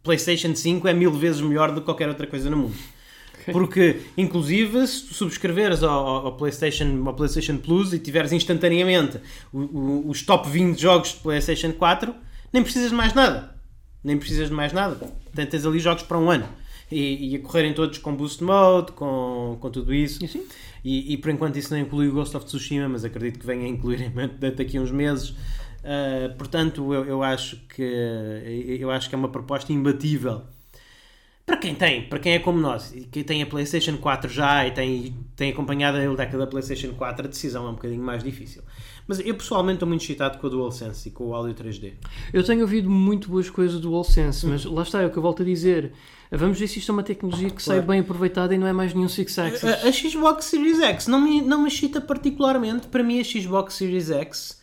PlayStation 0.04 0.56
5 0.56 0.88
é 0.88 0.94
mil 0.94 1.12
vezes 1.14 1.42
melhor 1.42 1.72
do 1.72 1.82
que 1.82 1.86
qualquer 1.86 2.10
outra 2.10 2.26
coisa 2.28 2.50
no 2.50 2.58
mundo. 2.58 2.76
Porque, 3.52 4.02
inclusive, 4.18 4.86
se 4.86 5.08
tu 5.08 5.14
subscreveres 5.16 5.82
ao, 5.82 6.08
ao- 6.28 6.38
PlayStation, 6.38 7.02
ao 7.06 7.14
PlayStation 7.16 7.58
Plus 7.58 7.92
e 7.92 7.98
tiveres 8.00 8.32
instantaneamente 8.32 9.20
o- 9.52 9.60
o- 9.60 10.10
os 10.10 10.22
top 10.22 10.48
20 10.50 10.80
jogos 10.80 11.10
de 11.10 11.16
PlayStation 11.22 11.72
4, 11.74 12.14
nem 12.54 12.62
precisas 12.62 12.90
de 12.92 12.96
mais 12.96 13.14
nada. 13.16 13.56
Nem 14.04 14.18
precisas 14.18 14.50
de 14.50 14.54
mais 14.54 14.74
nada. 14.74 14.96
Tens- 15.34 15.50
Tens 15.50 15.66
ali 15.66 15.80
jogos 15.80 16.04
para 16.04 16.20
um 16.20 16.30
ano. 16.30 16.48
E, 16.92 17.32
e 17.32 17.36
a 17.36 17.40
correrem 17.40 17.74
todos 17.74 17.98
com 17.98 18.16
Boost 18.16 18.44
Mode, 18.44 18.92
com, 18.92 19.58
com 19.60 19.70
tudo 19.72 19.92
isso. 19.94 20.26
Sim. 20.28 20.44
E, 20.84 21.14
e 21.14 21.18
por 21.18 21.30
enquanto 21.32 21.58
isso 21.58 21.74
não 21.74 21.80
inclui 21.80 22.08
o 22.08 22.14
Ghost 22.14 22.36
of 22.36 22.46
Tsushima, 22.46 22.90
mas 22.90 23.06
acredito 23.06 23.40
que 23.40 23.46
venha 23.46 23.66
a 23.66 23.68
incluir 23.68 24.12
daqui 24.56 24.78
a 24.78 24.82
uns 24.82 24.92
meses. 24.92 25.36
Ah, 25.84 26.34
portanto, 26.38 26.94
eu, 26.94 27.06
eu 27.06 27.24
acho 27.24 27.58
que 27.68 27.82
eu 28.80 28.90
acho 28.92 29.10
que 29.10 29.16
é 29.16 29.18
uma 29.18 29.30
proposta 29.30 29.72
imbatível 29.74 30.44
para 31.46 31.58
quem 31.58 31.76
tem, 31.76 32.04
para 32.04 32.20
quem 32.20 32.34
é 32.34 32.40
como 32.40 32.60
nós, 32.60 32.94
e 32.96 33.24
tem 33.24 33.42
a 33.42 33.46
PlayStation 33.46 33.98
4 33.98 34.32
já 34.32 34.66
e 34.66 34.72
tem, 34.72 35.16
tem 35.36 35.52
acompanhado 35.52 35.98
a 35.98 36.16
década 36.16 36.38
da 36.40 36.48
PlayStation 36.48 36.94
4, 36.94 37.26
a 37.26 37.30
decisão 37.30 37.68
é 37.68 37.70
um 37.70 37.74
bocadinho 37.74 38.02
mais 38.02 38.24
difícil. 38.24 38.64
Mas 39.12 39.20
eu 39.20 39.36
pessoalmente 39.36 39.76
estou 39.76 39.90
muito 39.90 40.02
excitado 40.04 40.38
com 40.38 40.48
a 40.48 40.50
DualSense 40.50 41.10
e 41.10 41.12
com 41.12 41.26
o 41.28 41.34
áudio 41.36 41.54
3D. 41.54 41.96
Eu 42.32 42.46
tenho 42.46 42.62
ouvido 42.62 42.90
muito 42.90 43.28
boas 43.30 43.50
coisas 43.50 43.82
do 43.82 43.90
DualSense, 43.90 44.46
mas 44.46 44.64
lá 44.64 44.84
está, 44.84 45.02
é 45.02 45.06
o 45.06 45.10
que 45.10 45.18
eu 45.18 45.22
volto 45.22 45.42
a 45.42 45.46
dizer. 45.46 45.92
Vamos 46.32 46.58
ver 46.58 46.66
se 46.70 46.80
isto 46.80 46.90
é 46.90 46.94
uma 46.94 47.04
tecnologia 47.04 47.50
que 47.50 47.62
sai 47.62 47.76
Claro. 47.80 47.88
bem 47.92 48.00
aproveitada 48.00 48.56
e 48.56 48.58
não 48.58 48.66
é 48.66 48.72
mais 48.72 48.94
nenhum 48.94 49.10
Six 49.10 49.38
Axis. 49.38 49.64
A, 49.66 49.86
a 49.86 49.92
Xbox 49.92 50.46
Series 50.46 50.80
X 50.80 51.08
não 51.08 51.20
me, 51.20 51.42
não 51.42 51.62
me 51.64 51.68
excita 51.68 52.00
particularmente. 52.00 52.88
Para 52.88 53.04
mim, 53.04 53.20
a 53.20 53.24
Xbox 53.26 53.74
Series 53.74 54.10
X 54.10 54.62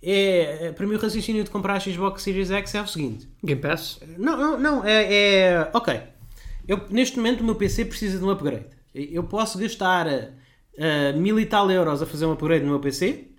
é. 0.00 0.70
Para 0.76 0.86
mim, 0.86 0.94
o 0.94 0.98
raciocínio 1.00 1.42
de 1.42 1.50
comprar 1.50 1.74
a 1.74 1.80
Xbox 1.80 2.22
Series 2.22 2.52
X 2.52 2.74
é 2.76 2.82
o 2.82 2.86
seguinte: 2.86 3.28
Game 3.42 3.60
Pass? 3.60 3.98
Não, 4.16 4.36
não, 4.36 4.60
não. 4.60 4.84
É, 4.84 5.12
é- 5.12 5.70
Ok. 5.74 6.00
Eu, 6.68 6.80
neste 6.88 7.16
momento 7.16 7.40
o 7.40 7.44
meu 7.44 7.56
PC 7.56 7.84
precisa 7.84 8.16
de 8.16 8.24
um 8.24 8.30
upgrade. 8.30 8.66
Eu 8.94 9.24
posso 9.24 9.58
gastar 9.58 10.06
uh, 10.06 11.18
mil 11.18 11.40
e 11.40 11.46
tal 11.46 11.68
euros 11.68 12.00
a 12.00 12.06
fazer 12.06 12.26
um 12.26 12.30
upgrade 12.32 12.64
no 12.64 12.70
meu 12.70 12.78
PC. 12.80 13.31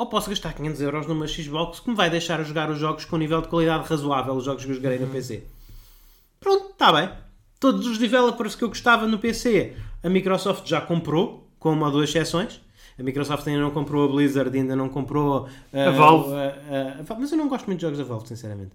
Ou 0.00 0.06
posso 0.06 0.30
gastar 0.30 0.54
500 0.54 0.80
euros 0.80 1.06
numa 1.06 1.26
Xbox 1.28 1.78
que 1.80 1.90
me 1.90 1.94
vai 1.94 2.08
deixar 2.08 2.42
jogar 2.42 2.70
os 2.70 2.78
jogos 2.78 3.04
com 3.04 3.16
um 3.16 3.18
nível 3.18 3.42
de 3.42 3.48
qualidade 3.48 3.86
razoável, 3.86 4.32
os 4.34 4.44
jogos 4.44 4.64
que 4.64 4.70
eu 4.70 4.74
jogarei 4.76 4.98
no 4.98 5.06
PC. 5.06 5.42
Pronto, 6.40 6.70
está 6.72 6.90
bem. 6.90 7.10
Todos 7.60 7.86
os 7.86 7.98
developers 7.98 8.54
que 8.54 8.64
eu 8.64 8.68
gostava 8.68 9.06
no 9.06 9.18
PC, 9.18 9.74
a 10.02 10.08
Microsoft 10.08 10.66
já 10.66 10.80
comprou, 10.80 11.46
com 11.58 11.72
uma 11.74 11.86
ou 11.86 11.92
duas 11.92 12.08
exceções. 12.08 12.62
A 12.98 13.02
Microsoft 13.02 13.46
ainda 13.46 13.60
não 13.60 13.70
comprou 13.72 14.06
a 14.06 14.08
Blizzard, 14.12 14.56
ainda 14.58 14.74
não 14.74 14.88
comprou 14.88 15.42
uh, 15.72 15.78
A 15.88 15.90
Valve. 15.90 16.34
a- 16.34 17.02
a- 17.06 17.16
mas 17.18 17.30
eu 17.32 17.36
não 17.36 17.48
gosto 17.48 17.66
muito 17.66 17.78
de 17.80 17.82
jogos 17.82 17.98
da 17.98 18.04
Valve, 18.04 18.26
sinceramente. 18.28 18.70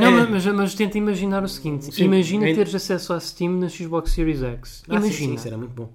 Não, 0.00 0.10
mas, 0.28 0.28
mas, 0.44 0.46
mas 0.54 0.74
tenta 0.74 0.98
imaginar 0.98 1.42
o 1.42 1.48
seguinte: 1.48 1.86
Sim, 1.94 2.04
imagina 2.04 2.44
ainda- 2.44 2.56
teres 2.58 2.74
acesso 2.74 3.14
à 3.14 3.20
Steam 3.20 3.52
na 3.52 3.68
Xbox 3.70 4.12
Series 4.12 4.42
X. 4.42 4.82
Ah, 4.90 5.00
sim, 5.00 5.00
sim, 5.00 5.06
imagina. 5.08 5.34
isso 5.36 5.48
era 5.48 5.56
muito 5.56 5.72
bom. 5.72 5.90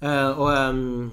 Ah, 0.00 0.34
ou, 0.38 0.46
co- 0.46 1.10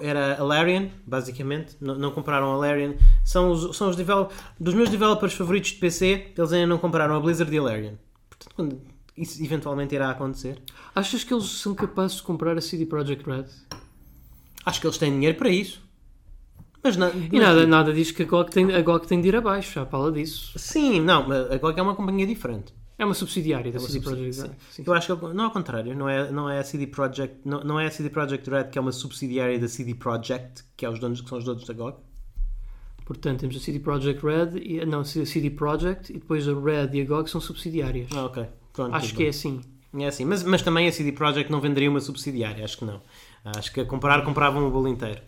era 0.00 0.38
a 0.40 0.42
Larian, 0.44 0.88
basicamente. 1.06 1.76
Não, 1.80 1.94
não 1.94 2.10
compraram 2.10 2.52
a 2.52 2.56
Larian. 2.56 2.94
São 3.24 3.50
os, 3.50 3.76
são 3.76 3.88
os 3.90 3.96
develop- 3.96 4.32
dos 4.58 4.74
meus 4.74 4.88
developers 4.90 5.34
favoritos 5.34 5.70
de 5.70 5.76
PC. 5.78 6.32
Eles 6.36 6.52
ainda 6.52 6.66
não 6.66 6.78
compraram 6.78 7.14
a 7.16 7.20
Blizzard 7.20 7.54
e 7.54 7.58
a 7.58 7.62
Larian. 7.62 7.94
Portanto, 8.28 8.54
quando 8.54 8.80
isso 9.16 9.42
eventualmente 9.42 9.94
irá 9.94 10.10
acontecer, 10.10 10.62
Achas 10.94 11.22
que 11.24 11.32
eles 11.32 11.44
são 11.44 11.74
capazes 11.74 12.16
de 12.16 12.22
comprar 12.24 12.56
a 12.56 12.60
CD 12.60 12.84
Projekt 12.86 13.24
Red? 13.28 13.44
acho 14.64 14.80
que 14.80 14.86
eles 14.86 14.98
têm 14.98 15.12
dinheiro 15.12 15.36
para 15.38 15.48
isso. 15.48 15.80
Mas 16.82 16.96
não. 16.96 17.10
E 17.32 17.38
nada, 17.40 17.66
nada 17.66 17.92
diz 17.92 18.10
que 18.12 18.22
a 18.22 18.26
GOG, 18.26 18.50
tem, 18.50 18.72
a 18.74 18.80
GOG 18.82 19.06
tem 19.06 19.20
de 19.20 19.28
ir 19.28 19.36
abaixo, 19.36 19.72
já 19.74 19.84
fala 19.86 20.12
disso. 20.12 20.52
Sim, 20.56 21.00
não, 21.00 21.26
mas 21.26 21.50
agora 21.50 21.78
é 21.78 21.82
uma 21.82 21.94
companhia 21.94 22.26
diferente. 22.26 22.72
É 22.98 23.04
uma 23.04 23.14
subsidiária 23.14 23.70
da 23.70 23.78
uma 23.78 23.86
CD 23.88 24.00
Projekt 24.00 24.40
Red. 24.42 24.50
sim. 24.70 24.82
Eu 24.84 24.92
acho 24.92 25.16
que 25.16 25.26
não 25.32 25.44
ao 25.44 25.50
contrário, 25.52 25.94
não 25.94 26.08
é, 26.08 26.30
não 26.32 26.50
é 26.50 26.58
a 26.58 26.64
CD 26.64 26.86
Projekt, 26.88 27.36
não, 27.44 27.62
não 27.62 27.78
é 27.78 27.86
a 27.86 27.90
CD 27.90 28.10
Projekt 28.10 28.50
Red 28.50 28.64
que 28.64 28.78
é 28.78 28.80
uma 28.80 28.90
subsidiária 28.90 29.58
da 29.58 29.68
CD 29.68 29.94
Projekt, 29.94 30.64
que 30.76 30.84
é 30.84 30.90
os 30.90 30.98
donos 30.98 31.20
que 31.20 31.28
são 31.28 31.38
os 31.38 31.44
donos 31.44 31.64
da 31.64 31.72
GOG. 31.72 31.96
Portanto, 33.06 33.40
temos 33.40 33.56
a 33.56 33.60
CD 33.60 33.78
Projekt 33.78 34.22
Red, 34.22 34.58
e, 34.60 34.84
não, 34.84 35.00
a 35.00 35.04
CD 35.04 35.48
Projekt, 35.50 36.10
e 36.10 36.14
depois 36.18 36.46
a 36.46 36.52
Red 36.52 36.90
e 36.92 37.00
a 37.00 37.04
GOG 37.04 37.30
são 37.30 37.40
subsidiárias. 37.40 38.08
Ah, 38.14 38.26
ok. 38.26 38.44
Pronto, 38.72 38.94
Acho 38.94 39.12
que 39.12 39.18
bem. 39.18 39.26
é 39.26 39.30
assim. 39.30 39.60
É 39.98 40.06
assim, 40.06 40.24
mas, 40.26 40.42
mas 40.42 40.60
também 40.60 40.86
a 40.86 40.92
CD 40.92 41.12
Projekt 41.12 41.50
não 41.50 41.60
venderia 41.60 41.88
uma 41.88 42.00
subsidiária, 42.00 42.62
acho 42.62 42.76
que 42.76 42.84
não. 42.84 43.00
Acho 43.44 43.72
que 43.72 43.80
a 43.80 43.84
comprar, 43.86 44.22
compravam 44.24 44.66
o 44.66 44.70
bolo 44.70 44.88
inteiro. 44.88 45.22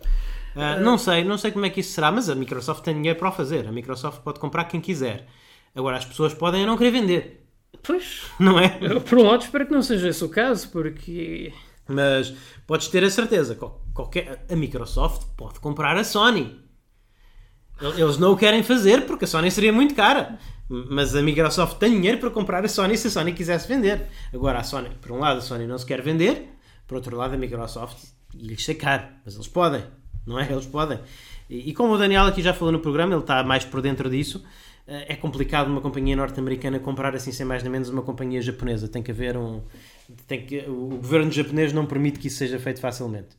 Ah, 0.55 0.77
não 0.77 0.97
sei, 0.97 1.23
não 1.23 1.37
sei 1.37 1.51
como 1.51 1.65
é 1.65 1.69
que 1.69 1.79
isso 1.79 1.93
será, 1.93 2.11
mas 2.11 2.29
a 2.29 2.35
Microsoft 2.35 2.83
tem 2.83 2.93
dinheiro 2.93 3.17
para 3.17 3.29
o 3.29 3.31
fazer. 3.31 3.67
A 3.67 3.71
Microsoft 3.71 4.21
pode 4.21 4.39
comprar 4.39 4.65
quem 4.65 4.79
quiser. 4.79 5.27
Agora, 5.73 5.97
as 5.97 6.05
pessoas 6.05 6.33
podem 6.33 6.65
não 6.65 6.77
querer 6.77 6.91
vender, 6.91 7.40
Pois, 7.83 8.23
não 8.39 8.59
é? 8.59 8.69
por 8.99 9.17
um 9.17 9.23
lado, 9.23 9.43
espero 9.43 9.65
que 9.65 9.73
não 9.73 9.81
seja 9.81 10.07
esse 10.09 10.23
o 10.23 10.29
caso, 10.29 10.69
porque. 10.69 11.51
Mas 11.87 12.33
podes 12.67 12.87
ter 12.87 13.03
a 13.03 13.09
certeza, 13.09 13.55
qual- 13.55 13.81
qualquer, 13.93 14.45
a 14.49 14.55
Microsoft 14.55 15.23
pode 15.35 15.59
comprar 15.59 15.97
a 15.97 16.03
Sony. 16.03 16.59
Eles 17.97 18.17
não 18.17 18.33
o 18.33 18.37
querem 18.37 18.61
fazer 18.61 19.07
porque 19.07 19.25
a 19.25 19.27
Sony 19.27 19.49
seria 19.49 19.73
muito 19.73 19.95
cara. 19.95 20.37
Mas 20.69 21.15
a 21.15 21.21
Microsoft 21.21 21.77
tem 21.79 21.91
dinheiro 21.93 22.19
para 22.19 22.29
comprar 22.29 22.63
a 22.63 22.67
Sony 22.67 22.95
se 22.95 23.07
a 23.07 23.09
Sony 23.11 23.33
quisesse 23.33 23.67
vender. 23.67 24.07
Agora, 24.31 24.59
a 24.59 24.63
Sony, 24.63 24.89
por 25.01 25.11
um 25.11 25.19
lado, 25.19 25.39
a 25.39 25.41
Sony 25.41 25.65
não 25.65 25.77
se 25.77 25.85
quer 25.85 26.01
vender, 26.01 26.49
por 26.87 26.95
outro 26.95 27.17
lado, 27.17 27.33
a 27.33 27.37
Microsoft 27.37 27.97
lhes 28.35 28.63
sei 28.63 28.75
caro. 28.75 29.03
Mas 29.25 29.33
eles 29.35 29.47
podem, 29.47 29.83
não 30.25 30.39
é? 30.39 30.49
Eles 30.49 30.67
podem. 30.67 30.99
E, 31.49 31.69
e 31.71 31.73
como 31.73 31.93
o 31.93 31.97
Daniel 31.97 32.25
aqui 32.25 32.41
já 32.41 32.53
falou 32.53 32.71
no 32.71 32.79
programa, 32.79 33.13
ele 33.13 33.21
está 33.21 33.43
mais 33.43 33.65
por 33.65 33.81
dentro 33.81 34.09
disso. 34.09 34.45
Eh, 34.93 35.13
É 35.13 35.15
complicado 35.15 35.67
uma 35.69 35.81
companhia 35.81 36.15
norte-americana 36.15 36.79
comprar 36.79 37.15
assim 37.15 37.31
sem 37.31 37.45
mais 37.45 37.63
nem 37.63 37.71
menos 37.71 37.89
uma 37.89 38.01
companhia 38.01 38.41
japonesa. 38.41 38.87
Tem 38.87 39.01
que 39.03 39.11
haver 39.11 39.35
um. 39.37 39.61
Tem 40.27 40.45
que, 40.45 40.59
o 40.67 40.97
governo 41.01 41.31
japonês 41.31 41.71
não 41.73 41.85
permite 41.85 42.19
que 42.19 42.27
isso 42.27 42.37
seja 42.37 42.59
feito 42.59 42.79
facilmente. 42.81 43.29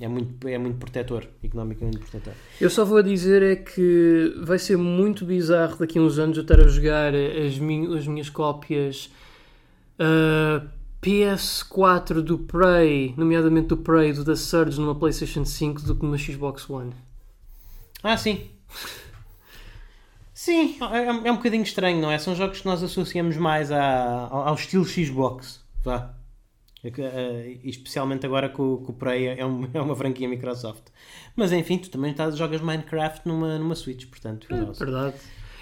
É 0.00 0.06
muito, 0.06 0.46
é 0.46 0.56
muito 0.58 0.78
protetor, 0.78 1.26
economicamente 1.42 1.98
protetor. 1.98 2.32
Eu 2.60 2.70
só 2.70 2.84
vou 2.84 3.02
dizer 3.02 3.42
é 3.42 3.56
que 3.56 4.32
vai 4.44 4.56
ser 4.58 4.76
muito 4.76 5.24
bizarro 5.24 5.76
daqui 5.76 5.98
a 5.98 6.02
uns 6.02 6.18
anos 6.20 6.36
eu 6.36 6.42
estar 6.42 6.60
a 6.60 6.68
jogar 6.68 7.12
as, 7.14 7.58
min- 7.58 7.96
as 7.96 8.06
minhas 8.06 8.30
cópias 8.30 9.10
ah, 9.98 10.62
PS4 11.02 12.20
do 12.22 12.38
Prey, 12.38 13.12
nomeadamente 13.16 13.68
do 13.68 13.76
Prey 13.76 14.12
do 14.12 14.24
The 14.24 14.36
Surge 14.36 14.80
numa 14.80 14.94
PlayStation 14.94 15.44
5 15.44 15.82
do 15.82 15.96
que 15.96 16.04
numa 16.04 16.16
Xbox 16.16 16.70
One. 16.70 16.92
Ah, 18.02 18.16
sim. 18.16 18.42
Sim, 20.48 20.76
é, 20.92 21.28
é 21.28 21.32
um 21.32 21.36
bocadinho 21.36 21.62
estranho, 21.62 22.00
não 22.00 22.10
é? 22.10 22.18
São 22.18 22.34
jogos 22.34 22.60
que 22.60 22.66
nós 22.66 22.82
associamos 22.82 23.36
mais 23.36 23.70
à, 23.70 24.28
ao, 24.30 24.48
ao 24.48 24.54
estilo 24.54 24.84
Xbox, 24.86 25.62
vá. 25.84 26.14
É 26.82 26.90
que, 26.90 27.02
eh, 27.02 27.58
especialmente 27.64 28.24
agora 28.24 28.48
com, 28.48 28.76
com 28.78 28.92
o 28.92 28.94
Prey 28.94 29.26
é, 29.26 29.44
um- 29.44 29.68
é 29.74 29.80
uma 29.80 29.94
franquia 29.94 30.28
Microsoft. 30.28 30.84
Mas 31.36 31.52
enfim, 31.52 31.76
tu 31.76 31.90
também 31.90 32.12
estás, 32.12 32.36
jogas 32.36 32.60
Minecraft 32.62 33.26
numa, 33.28 33.58
numa 33.58 33.74
Switch, 33.74 34.06
portanto, 34.06 34.46
who 34.50 34.56
knows? 34.56 34.78
Verdade. 34.78 35.16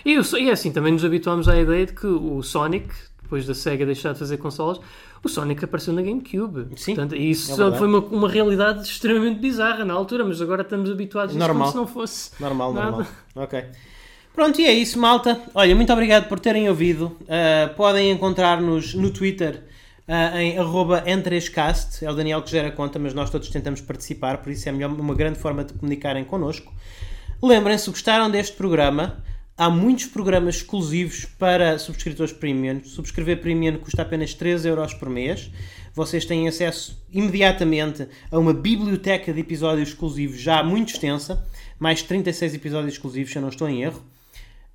E, 0.04 0.12
eu- 0.12 0.22
e 0.38 0.48
é 0.50 0.52
assim, 0.52 0.70
também 0.70 0.92
nos 0.92 1.04
habituámos 1.04 1.48
à 1.48 1.58
ideia 1.58 1.86
de 1.86 1.92
que 1.94 2.06
o 2.06 2.40
Sonic, 2.42 2.94
depois 3.22 3.44
da 3.44 3.54
SEGA 3.54 3.84
deixar 3.86 4.12
de 4.12 4.20
fazer 4.20 4.36
consoles, 4.36 4.78
o 5.24 5.28
Sonic 5.28 5.64
apareceu 5.64 5.92
na 5.94 6.02
GameCube. 6.02 6.68
Sim, 6.78 6.94
Portanto, 6.94 7.16
e 7.16 7.30
isso 7.30 7.60
é 7.60 7.76
foi 7.76 7.88
uma, 7.88 7.98
uma 7.98 8.28
realidade 8.28 8.82
extremamente 8.82 9.40
bizarra 9.40 9.84
na 9.84 9.94
altura, 9.94 10.24
mas 10.24 10.40
agora 10.40 10.62
estamos 10.62 10.88
habituados 10.90 11.34
a 11.34 11.38
isso 11.38 11.44
Normal. 11.48 11.72
como 11.72 11.72
se 11.72 11.76
não 11.76 11.86
fosse. 11.92 12.30
Normal, 12.40 12.72
Nada. 12.72 12.90
normal. 12.90 13.06
Ok. 13.34 13.64
Pronto, 14.36 14.60
e 14.60 14.66
é 14.66 14.72
isso, 14.74 14.98
malta. 14.98 15.40
Olha, 15.54 15.74
muito 15.74 15.90
obrigado 15.90 16.28
por 16.28 16.38
terem 16.38 16.68
ouvido. 16.68 17.16
Uh, 17.22 17.74
podem 17.74 18.10
encontrar-nos 18.10 18.92
no 18.92 19.10
Twitter 19.10 19.62
uh, 20.06 20.36
em 20.36 20.56
N3Cast. 20.56 22.02
É 22.02 22.10
o 22.10 22.14
Daniel 22.14 22.42
que 22.42 22.50
gera 22.50 22.68
a 22.68 22.70
conta, 22.70 22.98
mas 22.98 23.14
nós 23.14 23.30
todos 23.30 23.48
tentamos 23.48 23.80
participar, 23.80 24.42
por 24.42 24.52
isso 24.52 24.68
é 24.68 24.72
melhor, 24.72 24.90
uma 24.90 25.14
grande 25.14 25.38
forma 25.38 25.64
de 25.64 25.72
comunicarem 25.72 26.22
connosco. 26.22 26.70
Lembrem-se, 27.42 27.88
gostaram 27.88 28.30
deste 28.30 28.54
programa? 28.58 29.24
Há 29.56 29.70
muitos 29.70 30.04
programas 30.04 30.56
exclusivos 30.56 31.24
para 31.24 31.78
subscritores 31.78 32.30
premium. 32.30 32.84
Subscrever 32.84 33.40
premium 33.40 33.78
custa 33.78 34.02
apenas 34.02 34.34
3 34.34 34.66
euros 34.66 34.92
por 34.92 35.08
mês. 35.08 35.50
Vocês 35.94 36.26
têm 36.26 36.46
acesso 36.46 37.02
imediatamente 37.10 38.06
a 38.30 38.38
uma 38.38 38.52
biblioteca 38.52 39.32
de 39.32 39.40
episódios 39.40 39.88
exclusivos 39.88 40.38
já 40.38 40.62
muito 40.62 40.92
extensa. 40.92 41.42
Mais 41.78 42.02
36 42.02 42.54
episódios 42.54 42.92
exclusivos, 42.92 43.32
se 43.32 43.38
eu 43.38 43.42
não 43.42 43.48
estou 43.48 43.66
em 43.66 43.82
erro. 43.82 44.04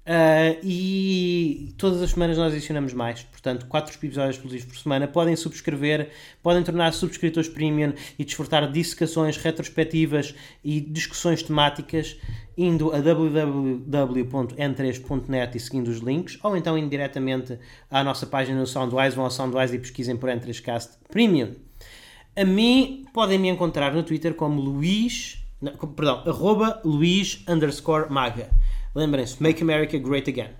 Uh, 0.01 0.57
e 0.63 1.75
todas 1.77 2.01
as 2.01 2.09
semanas 2.09 2.35
nós 2.35 2.51
adicionamos 2.51 2.91
mais, 2.91 3.21
portanto, 3.21 3.67
4 3.67 3.95
episódios 3.95 4.35
exclusivos 4.35 4.65
por 4.65 4.75
semana. 4.75 5.07
Podem 5.07 5.35
subscrever, 5.35 6.09
podem 6.41 6.63
tornar-se 6.63 6.97
subscritores 6.97 7.47
premium 7.47 7.93
e 8.17 8.25
desfrutar 8.25 8.65
de 8.65 8.73
dissecações 8.73 9.37
retrospectivas 9.37 10.33
e 10.63 10.81
discussões 10.81 11.43
temáticas 11.43 12.17
indo 12.57 12.91
a 12.91 12.99
www.n3.net 12.99 15.55
e 15.55 15.59
seguindo 15.59 15.87
os 15.87 15.99
links, 15.99 16.39
ou 16.43 16.57
então 16.57 16.75
indo 16.77 16.89
diretamente 16.89 17.57
à 17.89 18.03
nossa 18.03 18.25
página 18.25 18.59
no 18.59 18.67
Soundwise, 18.67 19.15
vão 19.15 19.23
ao 19.25 19.31
Soundwise 19.31 19.75
e 19.75 19.79
pesquisem 19.79 20.17
por 20.17 20.29
N3Cast 20.29 20.89
Premium. 21.09 21.53
A 22.35 22.43
mim, 22.43 23.05
podem 23.13 23.37
me 23.37 23.49
encontrar 23.49 23.93
no 23.93 24.01
Twitter 24.03 24.33
como 24.33 24.59
Luís, 24.61 25.37
não, 25.61 25.73
perdão, 25.73 26.23
arroba 26.25 26.81
Luís 26.83 27.43
underscore 27.47 28.11
Maga. 28.11 28.49
Lembrem-se, 28.93 29.41
Make 29.41 29.63
America 29.63 29.97
Great 29.97 30.29
Again. 30.29 30.51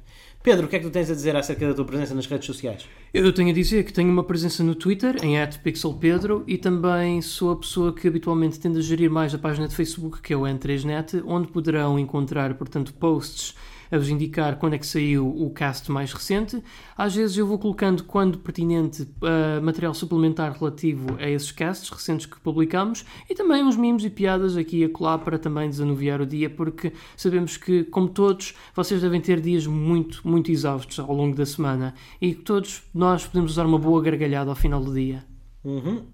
Pedro, 0.41 0.65
o 0.65 0.69
que 0.69 0.75
é 0.77 0.79
que 0.79 0.85
tu 0.85 0.91
tens 0.91 1.11
a 1.11 1.13
dizer 1.13 1.35
acerca 1.35 1.67
da 1.67 1.73
tua 1.73 1.85
presença 1.85 2.15
nas 2.15 2.25
redes 2.25 2.47
sociais? 2.47 2.87
Eu 3.13 3.31
tenho 3.31 3.49
a 3.49 3.53
dizer 3.53 3.83
que 3.83 3.93
tenho 3.93 4.09
uma 4.09 4.23
presença 4.23 4.63
no 4.63 4.73
Twitter, 4.73 5.17
em 5.23 5.35
@pixelpedro, 5.61 6.43
e 6.47 6.57
também 6.57 7.21
sou 7.21 7.51
a 7.51 7.55
pessoa 7.57 7.93
que 7.93 8.07
habitualmente 8.07 8.59
tende 8.59 8.79
a 8.79 8.81
gerir 8.81 9.11
mais 9.11 9.35
a 9.35 9.37
página 9.37 9.67
de 9.67 9.75
Facebook, 9.75 10.21
que 10.21 10.33
é 10.33 10.37
o 10.37 10.41
N3Net, 10.41 11.21
onde 11.27 11.49
poderão 11.49 11.99
encontrar, 11.99 12.53
portanto, 12.55 12.93
posts 12.93 13.53
a 13.91 13.97
vos 13.97 14.09
indicar 14.09 14.57
quando 14.57 14.73
é 14.73 14.77
que 14.77 14.87
saiu 14.87 15.27
o 15.27 15.49
cast 15.51 15.91
mais 15.91 16.13
recente. 16.13 16.63
Às 16.97 17.15
vezes 17.15 17.37
eu 17.37 17.45
vou 17.45 17.59
colocando, 17.59 18.03
quando 18.05 18.37
pertinente, 18.37 19.07
ah, 19.21 19.59
material 19.61 19.93
suplementar 19.93 20.53
relativo 20.57 21.17
a 21.19 21.29
esses 21.29 21.51
casts 21.51 21.89
recentes 21.89 22.25
que 22.25 22.39
publicamos 22.39 23.05
e 23.29 23.35
também 23.35 23.63
uns 23.63 23.75
mimos 23.75 24.05
e 24.05 24.09
piadas 24.09 24.55
aqui 24.55 24.77
e 24.77 24.85
acolá 24.85 25.17
para 25.17 25.37
também 25.37 25.69
desanuviar 25.69 26.21
o 26.21 26.25
dia, 26.25 26.49
porque 26.49 26.93
sabemos 27.17 27.57
que, 27.57 27.83
como 27.83 28.07
todos, 28.07 28.53
vocês 28.73 29.01
devem 29.01 29.19
ter 29.19 29.41
dias 29.41 29.67
muito, 29.67 30.25
muito 30.27 30.51
exaustos 30.51 30.99
ao 30.99 31.13
longo 31.13 31.35
da 31.35 31.45
semana 31.45 31.93
e 32.21 32.33
que 32.33 32.41
todos 32.41 32.83
nós 32.93 33.25
podemos 33.25 33.51
usar 33.51 33.65
uma 33.65 33.77
boa 33.77 34.01
gargalhada 34.01 34.49
ao 34.49 34.55
final 34.55 34.81
do 34.81 34.93
dia. 34.93 35.25
Uhum. 35.63 36.05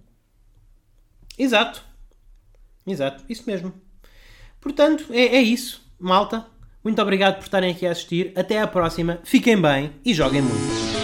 Exato. 1.38 1.84
Exato, 2.86 3.24
isso 3.28 3.44
mesmo. 3.46 3.74
Portanto, 4.62 5.06
é, 5.12 5.36
é 5.36 5.42
isso, 5.42 5.86
malta. 6.00 6.46
Muito 6.88 7.02
obrigado 7.02 7.36
por 7.36 7.44
estarem 7.44 7.72
aqui 7.72 7.86
a 7.86 7.92
assistir. 7.92 8.32
Até 8.34 8.62
à 8.62 8.66
próxima. 8.66 9.20
Fiquem 9.26 9.62
bem 9.62 9.92
e 10.06 10.14
joguem 10.14 10.42
muito. 10.42 10.97